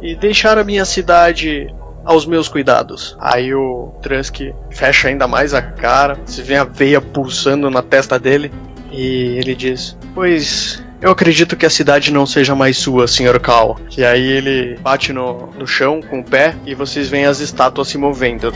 e 0.00 0.14
deixar 0.14 0.56
a 0.56 0.64
minha 0.64 0.84
cidade 0.84 1.72
aos 2.04 2.26
meus 2.26 2.48
cuidados. 2.48 3.16
Aí 3.20 3.54
o 3.54 3.92
Trusk 4.02 4.52
fecha 4.70 5.08
ainda 5.08 5.26
mais 5.26 5.54
a 5.54 5.62
cara, 5.62 6.18
se 6.24 6.42
vê 6.42 6.56
a 6.56 6.64
veia 6.64 7.00
pulsando 7.00 7.70
na 7.70 7.82
testa 7.82 8.18
dele 8.18 8.52
e 8.90 9.36
ele 9.38 9.54
diz: 9.54 9.96
Pois 10.14 10.82
eu 11.00 11.10
acredito 11.10 11.56
que 11.56 11.64
a 11.64 11.70
cidade 11.70 12.12
não 12.12 12.26
seja 12.26 12.54
mais 12.54 12.76
sua, 12.76 13.08
Sr. 13.08 13.40
Cal. 13.40 13.78
E 13.96 14.04
aí 14.04 14.26
ele 14.30 14.78
bate 14.80 15.12
no, 15.12 15.46
no 15.58 15.66
chão 15.66 16.00
com 16.02 16.20
o 16.20 16.24
pé 16.24 16.54
e 16.66 16.74
vocês 16.74 17.08
veem 17.08 17.24
as 17.24 17.40
estátuas 17.40 17.88
se 17.88 17.96
movendo. 17.96 18.52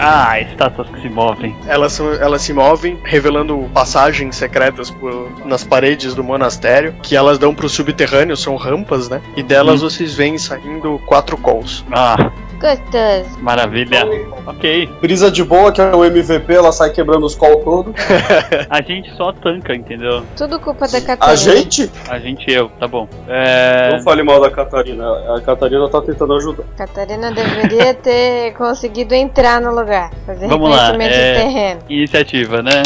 Ah, 0.00 0.40
estátuas 0.40 0.88
que 0.88 1.00
se 1.02 1.08
movem. 1.10 1.54
Elas, 1.66 1.92
são- 1.92 2.12
elas 2.14 2.40
se 2.42 2.52
movem, 2.54 2.98
revelando 3.04 3.68
passagens 3.74 4.34
secretas 4.34 4.90
por- 4.90 5.30
nas 5.44 5.62
paredes 5.62 6.14
do 6.14 6.24
monastério, 6.24 6.94
que 7.02 7.14
elas 7.14 7.38
dão 7.38 7.54
pro 7.54 7.68
subterrâneo, 7.68 8.36
são 8.36 8.56
rampas, 8.56 9.08
né? 9.10 9.20
E 9.36 9.42
delas 9.42 9.82
vocês 9.82 10.14
veem 10.14 10.38
saindo 10.38 10.98
quatro 11.04 11.36
calls. 11.36 11.84
Ah, 11.92 12.30
Gostoso. 12.60 13.42
maravilha. 13.42 14.06
Ok. 14.46 14.88
Brisa 15.00 15.30
de 15.30 15.42
boa, 15.42 15.72
que 15.72 15.80
é 15.80 15.94
o 15.94 16.04
MVP, 16.04 16.52
ela 16.52 16.70
sai 16.72 16.90
quebrando 16.90 17.24
os 17.24 17.34
call 17.34 17.56
todo. 17.64 17.94
A 18.68 18.82
gente 18.82 19.10
só 19.16 19.32
tanca, 19.32 19.74
entendeu? 19.74 20.22
Tudo 20.36 20.60
culpa 20.60 20.86
da 20.86 21.00
Catarina. 21.00 21.32
A 21.32 21.36
gente? 21.36 21.90
A 22.08 22.18
gente 22.18 22.50
e 22.50 22.54
eu, 22.54 22.68
tá 22.78 22.86
bom. 22.86 23.08
É. 23.28 23.90
Não 23.92 24.02
fale 24.02 24.22
mal 24.22 24.40
da 24.40 24.50
Catarina. 24.50 25.04
A 25.34 25.40
Catarina 25.40 25.88
tá 25.88 26.02
tentando 26.02 26.34
ajudar. 26.34 26.64
Catarina 26.76 27.32
deveria 27.32 27.94
ter 27.96 28.52
conseguido 28.54 29.14
entrar 29.14 29.60
no 29.60 29.74
lugar. 29.74 30.10
Fazer 30.26 30.46
Vamos 30.46 30.68
lá. 30.68 30.94
É... 31.00 31.34
terreno. 31.34 31.80
Iniciativa, 31.88 32.62
né? 32.62 32.82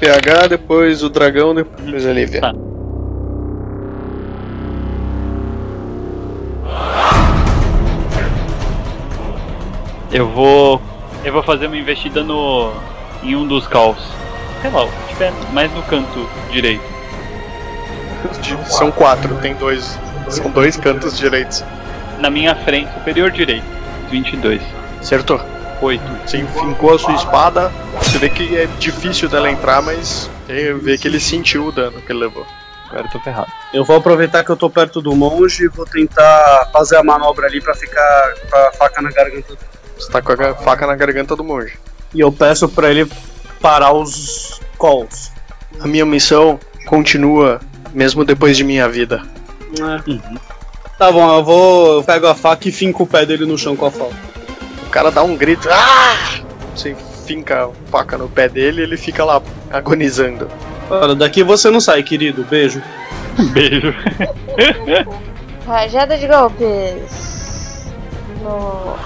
PH, 0.00 0.48
depois 0.48 1.02
o 1.02 1.08
dragão, 1.08 1.54
depois 1.54 2.06
a 2.06 2.12
Lívia. 2.12 2.40
Tá. 2.40 2.54
Eu 10.10 10.28
vou. 10.28 10.80
Eu 11.24 11.32
vou 11.32 11.42
fazer 11.42 11.66
uma 11.66 11.76
investida 11.76 12.22
no. 12.22 12.72
em 13.22 13.34
um 13.36 13.46
dos 13.46 13.66
calls. 13.66 13.98
Sei 14.62 14.70
lá, 14.70 14.84
o 14.84 14.88
que 14.88 15.08
tiver 15.08 15.32
mais 15.52 15.72
no 15.72 15.82
canto 15.82 16.28
direito. 16.50 16.84
São 18.66 18.90
quatro, 18.90 19.34
tem 19.36 19.54
dois. 19.54 19.98
São 20.28 20.50
dois 20.50 20.76
cantos 20.76 21.18
direitos. 21.18 21.64
Na 22.18 22.30
minha 22.30 22.54
frente, 22.54 22.92
superior 22.94 23.30
direito. 23.30 23.66
22. 24.10 24.62
Acertou. 25.00 25.40
8. 25.80 26.02
Você 26.26 26.38
fincou 26.46 26.94
a 26.94 26.98
sua 26.98 27.14
espada, 27.14 27.70
você 28.00 28.18
vê 28.18 28.30
que 28.30 28.56
é 28.56 28.66
difícil 28.78 29.28
dela 29.28 29.50
entrar, 29.50 29.82
mas 29.82 30.30
vê 30.80 30.96
que 30.96 31.06
ele 31.06 31.20
sentiu 31.20 31.66
o 31.66 31.72
dano 31.72 32.00
que 32.00 32.10
ele 32.10 32.20
levou. 32.20 32.46
Agora 32.88 33.06
eu 33.06 33.10
tô 33.10 33.20
ferrado. 33.20 33.50
Eu 33.74 33.84
vou 33.84 33.96
aproveitar 33.96 34.44
que 34.44 34.50
eu 34.50 34.56
tô 34.56 34.70
perto 34.70 35.02
do 35.02 35.14
monge 35.14 35.64
e 35.64 35.68
vou 35.68 35.84
tentar 35.84 36.70
fazer 36.72 36.96
a 36.96 37.02
manobra 37.02 37.46
ali 37.46 37.60
pra 37.60 37.74
ficar 37.74 38.34
com 38.50 38.56
a 38.56 38.72
faca 38.72 39.02
na 39.02 39.10
garganta 39.10 39.48
dele. 39.54 39.75
Você 39.98 40.10
tá 40.10 40.20
com 40.20 40.32
a 40.32 40.54
faca 40.54 40.86
na 40.86 40.94
garganta 40.94 41.34
do 41.34 41.42
monge. 41.42 41.78
E 42.14 42.20
eu 42.20 42.30
peço 42.30 42.68
pra 42.68 42.90
ele 42.90 43.10
parar 43.60 43.92
os 43.92 44.60
calls. 44.78 45.32
A 45.80 45.86
minha 45.86 46.04
missão 46.04 46.58
continua 46.86 47.60
mesmo 47.92 48.24
depois 48.24 48.56
de 48.56 48.64
minha 48.64 48.88
vida. 48.88 49.22
É. 49.80 50.18
Tá 50.98 51.10
bom, 51.10 51.36
eu 51.36 51.44
vou. 51.44 51.94
Eu 51.96 52.04
pego 52.04 52.26
a 52.26 52.34
faca 52.34 52.68
e 52.68 52.72
finco 52.72 53.02
o 53.02 53.06
pé 53.06 53.26
dele 53.26 53.44
no 53.44 53.58
chão 53.58 53.76
com 53.76 53.86
a 53.86 53.90
faca. 53.90 54.14
O 54.86 54.90
cara 54.90 55.10
dá 55.10 55.22
um 55.22 55.36
grito. 55.36 55.68
Ah! 55.70 56.40
Você 56.74 56.94
finca 57.26 57.66
a 57.66 57.70
faca 57.90 58.16
no 58.16 58.28
pé 58.28 58.48
dele 58.48 58.80
e 58.80 58.84
ele 58.84 58.96
fica 58.96 59.24
lá 59.24 59.42
agonizando. 59.70 60.48
Olha, 60.88 61.14
daqui 61.14 61.42
você 61.42 61.70
não 61.70 61.80
sai, 61.80 62.02
querido. 62.02 62.44
Beijo. 62.44 62.82
Beijo. 63.52 63.94
Rajada 65.66 66.16
de 66.16 66.28
golpes. 66.28 67.86
No 68.42 68.96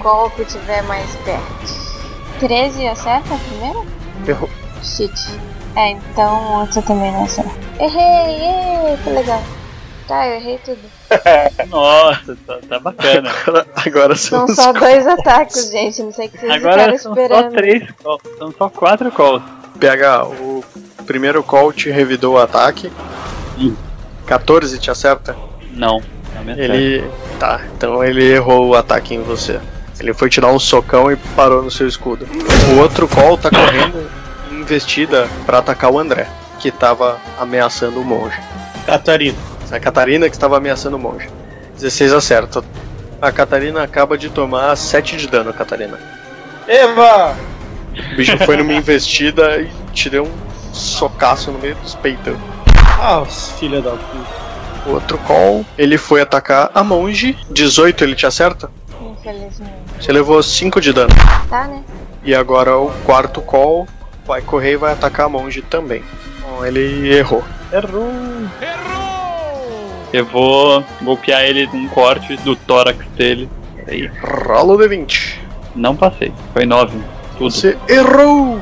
golpe 0.00 0.44
tiver 0.44 0.82
mais 0.82 1.14
perto. 1.24 1.80
13 2.40 2.88
acerta 2.88 3.34
a 3.34 3.38
primeira? 3.38 3.80
Errou. 4.26 4.48
Shit. 4.82 5.12
É, 5.76 5.90
então 5.90 6.60
outra 6.60 6.82
também 6.82 7.12
não 7.12 7.24
acerta. 7.24 7.50
Errei, 7.78 8.92
ê, 8.92 8.96
que 9.04 9.10
legal. 9.10 9.42
Tá, 10.08 10.26
eu 10.26 10.34
errei 10.36 10.58
tudo. 10.64 10.78
Nossa, 11.70 12.36
tá, 12.46 12.58
tá 12.68 12.78
bacana. 12.80 13.30
Agora, 13.46 13.66
agora 13.86 14.16
são 14.16 14.40
São 14.40 14.46
os 14.46 14.56
só 14.56 14.72
dois 14.72 15.06
ataques, 15.06 15.70
gente. 15.70 16.02
Não 16.02 16.12
sei 16.12 16.26
o 16.26 16.30
que 16.30 16.38
vocês 16.38 16.52
Agora 16.52 16.72
ficaram 16.72 16.98
são 16.98 17.14
só 17.14 17.20
esperando. 17.20 17.52
três 17.52 17.90
calls. 18.02 18.22
São 18.38 18.52
só 18.58 18.68
quatro 18.68 19.12
calls. 19.12 19.42
PH, 19.78 20.24
o 20.26 20.64
primeiro 21.06 21.42
call 21.44 21.72
te 21.72 21.90
revidou 21.90 22.34
o 22.34 22.38
ataque. 22.38 22.90
14 24.26 24.78
te 24.78 24.90
acerta? 24.90 25.36
Não. 25.72 26.02
Não. 26.44 26.52
Ele. 26.54 27.04
Tá, 27.38 27.60
então 27.76 28.02
ele 28.04 28.24
errou 28.32 28.68
o 28.68 28.74
ataque 28.74 29.14
em 29.14 29.22
você. 29.22 29.60
Ele 30.00 30.14
foi 30.14 30.30
tirar 30.30 30.48
um 30.48 30.58
socão 30.58 31.12
e 31.12 31.16
parou 31.16 31.62
no 31.62 31.70
seu 31.70 31.86
escudo. 31.86 32.26
O 32.74 32.78
outro 32.78 33.06
call 33.06 33.36
tá 33.36 33.50
correndo 33.50 34.10
em 34.50 34.60
investida 34.60 35.28
pra 35.44 35.58
atacar 35.58 35.90
o 35.90 35.98
André, 35.98 36.26
que 36.58 36.70
tava 36.70 37.18
ameaçando 37.38 38.00
o 38.00 38.04
monge. 38.04 38.38
Catarina. 38.86 39.38
A 39.70 39.78
Catarina 39.78 40.28
que 40.28 40.34
estava 40.34 40.56
ameaçando 40.56 40.96
o 40.96 40.98
monge. 40.98 41.28
16 41.74 42.12
acerta. 42.12 42.64
A 43.20 43.30
Catarina 43.30 43.82
acaba 43.82 44.16
de 44.16 44.30
tomar 44.30 44.74
7 44.74 45.18
de 45.18 45.28
dano, 45.28 45.52
Catarina. 45.52 45.98
Eva! 46.66 47.36
O 48.12 48.16
bicho 48.16 48.38
foi 48.38 48.56
numa 48.56 48.72
investida 48.72 49.60
e 49.60 49.70
te 49.92 50.08
deu 50.08 50.24
um 50.24 50.74
socaço 50.74 51.50
no 51.50 51.58
meio 51.58 51.74
dos 51.76 51.94
peitos. 51.94 52.36
Ah, 52.98 53.24
filha 53.26 53.82
da 53.82 53.90
puta. 53.90 54.40
O 54.86 54.92
outro 54.92 55.18
call, 55.18 55.64
ele 55.76 55.98
foi 55.98 56.22
atacar 56.22 56.70
a 56.74 56.82
monge. 56.82 57.36
18 57.50 58.02
ele 58.02 58.14
te 58.14 58.26
acerta? 58.26 58.70
Infelizmente. 59.00 59.89
Você 60.00 60.12
levou 60.12 60.42
5 60.42 60.80
de 60.80 60.92
dano. 60.92 61.12
Tá, 61.48 61.66
né? 61.66 61.82
E 62.24 62.34
agora 62.34 62.76
o 62.76 62.90
quarto 63.04 63.40
call 63.42 63.86
vai 64.26 64.40
correr 64.40 64.72
e 64.72 64.76
vai 64.76 64.92
atacar 64.92 65.26
a 65.26 65.28
monge 65.28 65.62
também. 65.62 66.02
Então 66.38 66.64
ele 66.64 67.14
errou. 67.14 67.44
Errou. 67.72 68.10
Eu 70.12 70.24
vou 70.24 70.84
golpear 71.02 71.42
ele 71.42 71.68
num 71.72 71.88
corte 71.88 72.36
do 72.38 72.56
tórax 72.56 73.06
dele. 73.16 73.48
Aí. 73.86 74.10
Rola 74.22 74.74
o 74.74 74.78
D20. 74.78 75.38
Não 75.76 75.94
passei. 75.94 76.32
Foi 76.52 76.66
9. 76.66 76.98
Tudo. 77.38 77.50
Você 77.50 77.76
errou! 77.88 78.60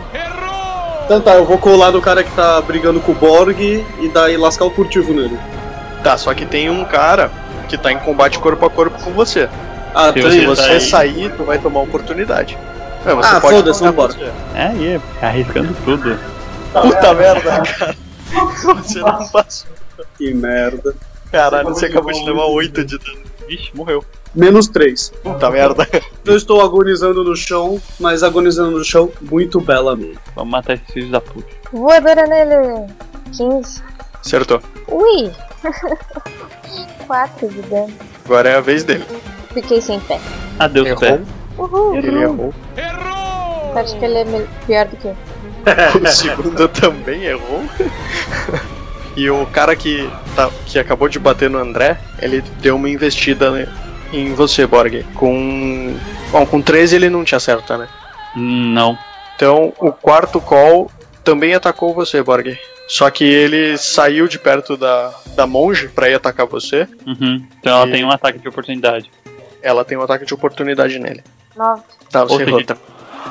Então 1.05 1.21
tá, 1.23 1.37
eu 1.37 1.47
vou 1.47 1.57
colar 1.57 1.91
no 1.91 2.03
cara 2.03 2.23
que 2.23 2.31
tá 2.33 2.61
brigando 2.61 3.01
com 3.01 3.13
o 3.13 3.15
Borg 3.15 3.59
e 3.59 4.09
daí 4.13 4.37
lascar 4.37 4.67
o 4.67 4.71
furtivo 4.71 5.15
nele. 5.15 5.39
Tá, 6.03 6.19
só 6.19 6.35
que 6.35 6.45
tem 6.45 6.69
um 6.69 6.85
cara 6.85 7.31
que 7.67 7.79
tá 7.79 7.91
em 7.91 7.99
combate 7.99 8.39
corpo 8.39 8.67
a 8.67 8.71
corpo 8.71 9.03
com 9.03 9.13
você. 9.13 9.49
Ah, 9.99 10.13
Se 10.13 10.23
tem- 10.23 10.47
você 10.47 10.79
sair, 10.81 11.33
tu 11.37 11.45
vai 11.45 11.59
tomar 11.59 11.81
oportunidade. 11.81 12.57
É, 13.05 13.15
você 13.15 13.29
Ah, 13.37 13.41
pode 13.41 13.57
foda-se, 13.57 13.83
vambora. 13.83 14.13
você. 14.13 14.33
É, 14.55 14.73
ia 14.75 15.03
arriscando 15.21 15.75
tudo. 15.85 16.19
Puta 16.73 17.15
merda, 17.15 17.41
cara. 17.63 17.97
Você 18.77 19.01
não 19.01 19.29
passou. 19.29 19.69
Que 20.17 20.33
merda. 20.35 20.95
Caralho, 21.33 21.69
você 21.71 21.87
acabou 21.87 22.13
de 22.13 22.25
levar 22.25 22.45
8 22.47 22.85
de 22.85 22.97
dano. 22.99 23.19
Vixe, 23.49 23.71
morreu. 23.75 24.05
Menos 24.35 24.69
3. 24.69 25.11
Puta 25.23 25.51
merda. 25.51 25.89
Eu 26.25 26.37
estou 26.37 26.61
agonizando 26.61 27.25
no 27.25 27.35
chão, 27.35 27.81
mas 27.99 28.23
agonizando 28.23 28.71
no 28.79 28.85
chão 28.85 29.11
muito 29.23 29.61
belamente. 29.61 30.19
Vamos 30.37 30.51
matar 30.53 30.75
esses 30.75 30.87
filhos 30.93 31.11
da 31.11 31.21
puta. 31.21 31.49
Voadora 31.73 32.27
nele. 32.27 32.87
15. 33.33 33.83
Acertou. 34.25 34.61
Ui! 34.87 35.31
4 37.07 37.49
de 37.49 37.63
dano. 37.63 37.93
Agora 38.25 38.49
é 38.51 38.57
a 38.57 38.61
vez 38.61 38.85
dele. 38.85 39.05
Fiquei 39.63 39.81
sem 39.81 39.99
pé. 40.01 40.21
Adeus, 40.59 40.87
Errou. 40.89 41.01
pé. 41.01 41.21
Uhul! 41.59 41.97
Ele 41.97 42.23
errou. 42.23 42.55
Acho 43.75 43.99
que 43.99 44.05
ele 44.05 44.19
é 44.19 44.47
pior 44.67 44.87
do 44.87 44.97
que 44.97 45.07
eu. 45.09 45.17
O 46.03 46.07
segundo 46.07 46.69
também 46.69 47.25
errou. 47.25 47.65
E 49.17 49.29
o 49.31 49.45
cara 49.47 49.75
que, 49.75 50.09
tá, 50.37 50.49
que 50.67 50.79
acabou 50.79 51.09
de 51.09 51.19
bater 51.19 51.51
no 51.51 51.59
André, 51.59 51.99
ele 52.23 52.43
deu 52.61 52.77
uma 52.77 52.89
investida 52.89 53.51
né, 53.51 53.69
em 54.13 54.33
você, 54.35 54.67
Borg. 54.67 55.05
Com. 55.15 55.97
Bom, 56.31 56.47
com 56.47 56.63
13 56.63 56.95
ele 56.97 57.11
não 57.11 57.25
te 57.25 57.35
acerta, 57.35 57.77
né? 57.77 57.89
Não. 58.37 58.97
Então 59.35 59.73
o 59.79 59.91
quarto 59.93 60.41
call 60.41 60.91
também 61.25 61.55
atacou 61.55 61.93
você, 61.95 62.23
Borg. 62.23 62.57
Só 62.87 63.11
que 63.11 63.25
ele 63.25 63.77
saiu 63.77 64.27
de 64.29 64.39
perto 64.39 64.77
da, 64.77 65.13
da 65.37 65.47
monge 65.47 65.89
pra 65.89 66.09
ir 66.09 66.15
atacar 66.15 66.47
você. 66.47 66.87
Uhum. 67.07 67.45
Então 67.61 67.77
ela 67.77 67.89
E- 67.89 67.93
tem 67.93 68.05
um 68.05 68.11
ataque 68.11 68.39
de 68.39 68.49
oportunidade. 68.49 69.11
Ela 69.63 69.85
tem 69.85 69.97
um 69.99 70.03
ataque 70.03 70.25
de 70.25 70.35
oportunidade 70.35 70.99
nele. 70.99 71.23
9. 71.57 71.83
Tá, 72.11 72.23
Ou 72.23 72.29
você 72.29 72.37
seja, 72.39 72.51
errou. 72.51 72.65
Tá. 72.65 72.77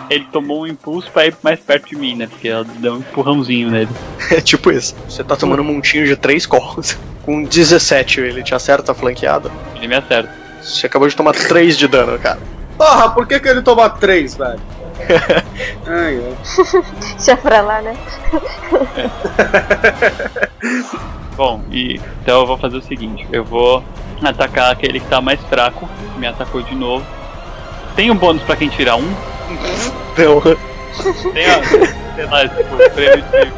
Ele 0.09 0.25
tomou 0.31 0.61
um 0.61 0.67
impulso 0.67 1.11
pra 1.11 1.25
ir 1.25 1.35
mais 1.41 1.59
perto 1.59 1.89
de 1.89 1.95
mim, 1.95 2.15
né? 2.15 2.27
Porque 2.27 2.47
ela 2.47 2.63
deu 2.63 2.93
um 2.93 2.97
empurrãozinho 2.97 3.69
nele. 3.69 3.89
É 4.29 4.41
tipo 4.41 4.69
isso. 4.71 4.93
Você 5.07 5.23
tá 5.23 5.37
tomando 5.37 5.61
um 5.61 5.65
montinho 5.65 6.05
de 6.05 6.15
3 6.15 6.45
calls. 6.45 6.97
Com 7.23 7.43
17 7.43 8.21
ele 8.21 8.43
te 8.43 8.53
acerta 8.53 8.93
flanqueado. 8.93 9.51
Ele 9.75 9.87
me 9.87 9.95
acerta. 9.95 10.33
Você 10.61 10.85
acabou 10.85 11.07
de 11.07 11.15
tomar 11.15 11.33
3 11.33 11.77
de 11.77 11.87
dano, 11.87 12.17
cara. 12.19 12.39
Porra, 12.77 13.09
por 13.09 13.25
que, 13.25 13.39
que 13.39 13.47
ele 13.47 13.61
toma 13.61 13.89
3, 13.89 14.35
velho? 14.35 14.59
Ai, 15.87 16.17
ai. 16.17 16.37
Deixa 17.15 17.37
pra 17.37 17.61
lá, 17.61 17.81
né? 17.81 17.95
Bom, 21.35 21.61
e 21.71 21.99
então 22.21 22.41
eu 22.41 22.47
vou 22.47 22.57
fazer 22.57 22.77
o 22.77 22.81
seguinte: 22.81 23.27
eu 23.31 23.43
vou 23.43 23.83
atacar 24.23 24.71
aquele 24.71 24.99
que 24.99 25.07
tá 25.07 25.21
mais 25.21 25.39
fraco, 25.41 25.89
que 26.13 26.19
me 26.19 26.27
atacou 26.27 26.61
de 26.61 26.75
novo. 26.75 27.05
Tem 27.95 28.11
um 28.11 28.15
bônus 28.15 28.43
pra 28.43 28.55
quem 28.55 28.69
tirar 28.69 28.95
um? 28.95 29.09
Não. 30.17 30.41
Tem, 31.31 31.45
ó, 31.49 31.63
sei 32.15 32.25
lá, 32.25 32.47
tipo, 32.47 32.75
prêmio 32.93 33.23
de 33.23 33.51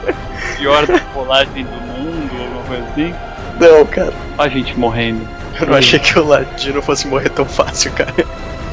pior 0.58 0.86
rolagem 1.14 1.64
do 1.64 1.72
mundo, 1.72 2.32
alguma 2.42 2.64
coisa 2.64 2.84
assim? 2.92 3.14
Não, 3.60 3.86
cara. 3.86 4.14
Ó 4.38 4.44
a 4.44 4.48
gente 4.48 4.80
morrendo. 4.80 5.28
Eu 5.60 5.68
não 5.68 5.76
achei 5.76 6.00
que 6.00 6.18
o 6.18 6.26
Ladino 6.26 6.82
fosse 6.82 7.06
morrer 7.08 7.30
tão 7.30 7.46
fácil, 7.46 7.92
cara. 7.92 8.14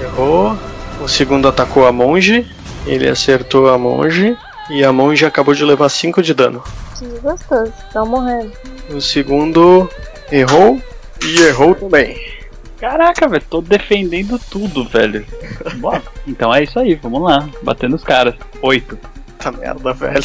Errou. 0.00 0.56
O 1.00 1.08
segundo 1.08 1.48
atacou 1.48 1.86
a 1.86 1.92
monge. 1.92 2.46
Ele 2.86 3.08
acertou 3.08 3.68
a 3.68 3.78
monge. 3.78 4.36
E 4.68 4.84
a 4.84 4.92
monge 4.92 5.24
acabou 5.24 5.54
de 5.54 5.64
levar 5.64 5.88
5 5.88 6.22
de 6.22 6.34
dano. 6.34 6.62
Que 6.98 7.06
gostoso, 7.20 7.72
estão 7.86 8.04
morrendo. 8.04 8.52
O 8.90 9.00
segundo 9.00 9.88
errou. 10.30 10.80
E 11.22 11.40
errou 11.42 11.74
também. 11.74 12.36
Caraca, 12.78 13.26
velho, 13.28 13.44
tô 13.48 13.60
defendendo 13.60 14.38
tudo, 14.50 14.84
velho. 14.84 15.24
Bom, 15.78 15.98
então 16.26 16.54
é 16.54 16.62
isso 16.62 16.78
aí, 16.78 16.94
vamos 16.94 17.22
lá, 17.22 17.48
batendo 17.62 17.96
os 17.96 18.04
caras. 18.04 18.34
Oito. 18.60 18.98
Puta 19.38 19.52
merda, 19.52 19.92
velho. 19.92 20.24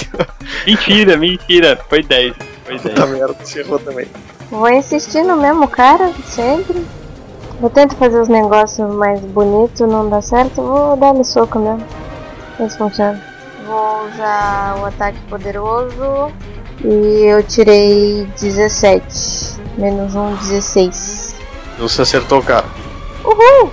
Mentira, 0.65 1.17
mentira, 1.17 1.79
foi 1.87 2.03
10. 2.03 2.33
Foi 2.65 2.77
10. 2.77 2.81
Puta 2.81 3.05
merda, 3.07 3.35
você 3.39 3.59
errou 3.59 3.79
também. 3.79 4.07
Vou 4.49 4.69
insistir 4.69 5.23
no 5.23 5.37
mesmo 5.37 5.67
cara, 5.67 6.11
sempre. 6.25 6.83
Eu 7.61 7.69
tento 7.69 7.95
fazer 7.95 8.19
os 8.19 8.27
negócios 8.27 8.93
mais 8.95 9.21
bonitos, 9.21 9.81
não 9.81 10.09
dá 10.09 10.21
certo, 10.21 10.61
vou 10.61 10.97
dar-lhe 10.97 11.23
soco 11.23 11.59
mesmo. 11.59 11.85
Funciona. 12.69 13.19
Vou 13.65 14.07
usar 14.07 14.77
o 14.79 14.85
ataque 14.85 15.17
poderoso 15.29 16.31
e 16.83 17.25
eu 17.25 17.43
tirei 17.43 18.27
17. 18.39 19.59
Menos 19.77 20.15
um, 20.15 20.33
16. 20.35 21.35
Você 21.79 22.01
acertou 22.01 22.39
o 22.39 22.43
cara. 22.43 22.65
Uhul! 23.23 23.71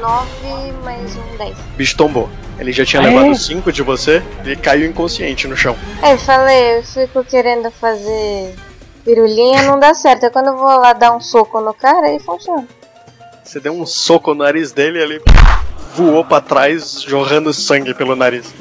9 0.00 0.72
mais 0.84 1.16
um 1.16 1.36
10. 1.36 1.52
O 1.52 1.62
bicho 1.76 1.96
tombou. 1.96 2.28
Ele 2.58 2.72
já 2.72 2.84
tinha 2.84 3.00
Ah, 3.02 3.06
levado 3.06 3.30
é? 3.30 3.34
5 3.34 3.70
de 3.72 3.82
você 3.82 4.22
e 4.44 4.56
caiu 4.56 4.88
inconsciente 4.88 5.46
no 5.46 5.56
chão. 5.56 5.76
É, 6.02 6.12
eu 6.14 6.18
falei, 6.18 6.78
eu 6.78 6.82
fico 6.82 7.22
querendo 7.24 7.70
fazer 7.70 8.54
pirulinha, 9.04 9.62
não 9.62 9.78
dá 9.78 9.94
certo. 9.94 10.24
É 10.26 10.30
quando 10.30 10.48
eu 10.48 10.56
vou 10.56 10.66
lá 10.78 10.92
dar 10.92 11.14
um 11.14 11.20
soco 11.20 11.60
no 11.60 11.72
cara, 11.72 12.06
aí 12.08 12.18
funciona. 12.18 12.66
Você 13.48 13.60
deu 13.60 13.72
um 13.72 13.86
soco 13.86 14.34
no 14.34 14.44
nariz 14.44 14.72
dele 14.72 14.98
e 14.98 15.02
ele 15.02 15.22
voou 15.96 16.22
pra 16.22 16.38
trás, 16.38 17.00
jorrando 17.00 17.50
sangue 17.54 17.94
pelo 17.94 18.14
nariz. 18.14 18.54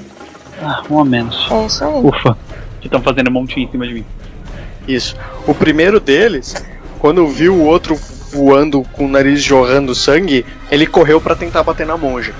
Ah, 0.64 0.82
um 0.90 0.98
a 0.98 1.04
menos. 1.04 1.46
É 1.52 1.66
isso 1.66 1.84
aí. 1.84 1.92
Ufa, 2.06 2.38
que 2.80 2.88
estão 2.88 3.02
fazendo 3.02 3.28
um 3.28 3.34
montinho 3.34 3.68
em 3.68 3.70
cima 3.70 3.86
de 3.86 3.96
mim. 3.96 4.06
Isso. 4.88 5.14
O 5.46 5.54
primeiro 5.54 6.00
deles, 6.00 6.56
quando 7.00 7.28
viu 7.28 7.54
o 7.54 7.66
outro 7.66 8.00
voando 8.32 8.82
com 8.94 9.08
o 9.08 9.10
nariz 9.10 9.44
jorrando 9.44 9.94
sangue, 9.94 10.46
ele 10.72 10.88
correu 10.88 11.20
pra 11.20 11.36
tentar 11.36 11.64
bater 11.64 11.86
na 11.86 11.98
monja. 11.98 12.34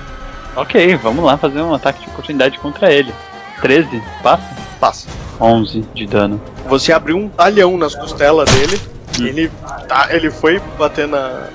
Ok, 0.56 0.96
vamos 0.96 1.22
lá 1.26 1.36
fazer 1.36 1.60
um 1.60 1.74
ataque 1.74 2.02
de 2.02 2.08
oportunidade 2.08 2.58
contra 2.60 2.90
ele. 2.90 3.12
13, 3.60 4.02
passa? 4.22 4.56
Passa. 4.80 5.08
11 5.38 5.84
de 5.92 6.06
dano. 6.06 6.40
Você 6.66 6.94
abriu 6.94 7.18
um 7.18 7.28
talhão 7.28 7.76
nas 7.76 7.94
costelas 7.94 8.50
dele, 8.50 8.80
ele, 9.18 9.50
tá, 9.86 10.08
ele 10.10 10.30
foi 10.30 10.58
bater 10.78 11.06
na, 11.06 11.50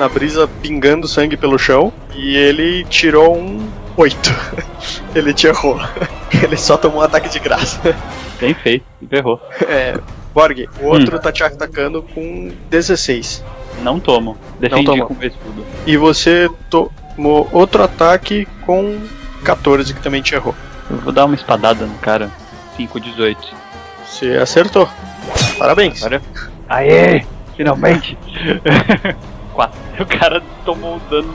na 0.00 0.08
brisa 0.08 0.48
pingando 0.62 1.06
sangue 1.06 1.36
pelo 1.36 1.58
chão 1.58 1.92
e 2.16 2.34
ele 2.34 2.84
tirou 2.84 3.36
um 3.36 3.68
8. 3.98 4.18
ele 5.14 5.34
te 5.34 5.46
errou. 5.46 5.78
Ele 6.42 6.56
só 6.56 6.78
tomou 6.78 7.00
um 7.00 7.04
ataque 7.04 7.28
de 7.28 7.38
graça. 7.38 7.94
Bem 8.40 8.54
feito, 8.54 8.86
ferrou. 9.10 9.38
É, 9.68 9.98
Borg, 10.32 10.66
o 10.80 10.86
outro 10.86 11.18
tá 11.18 11.30
te 11.30 11.42
atacando 11.44 12.02
com 12.02 12.50
16. 12.70 13.44
Não 13.82 14.00
tomo. 14.00 14.38
Defendi 14.58 14.86
toma. 14.86 15.04
com 15.04 15.12
o 15.12 15.22
escudo. 15.22 15.66
E 15.86 15.98
você 15.98 16.48
tomou 16.70 17.46
outro 17.52 17.82
ataque 17.82 18.48
com 18.64 18.98
14, 19.44 19.92
que 19.92 20.00
também 20.00 20.22
te 20.22 20.34
errou. 20.34 20.54
Eu 20.88 20.96
vou 20.98 21.12
dar 21.12 21.26
uma 21.26 21.34
espadada 21.34 21.84
no 21.84 21.98
cara. 21.98 22.30
5, 22.76 22.98
18. 23.00 23.54
Você 24.06 24.30
acertou. 24.36 24.88
Parabéns. 25.58 26.02
Olha. 26.02 26.22
Aê! 26.68 27.26
Finalmente! 27.54 28.16
4. 29.54 29.78
O 30.00 30.06
cara 30.06 30.42
tomou 30.64 30.96
o 30.96 31.00
dano, 31.10 31.32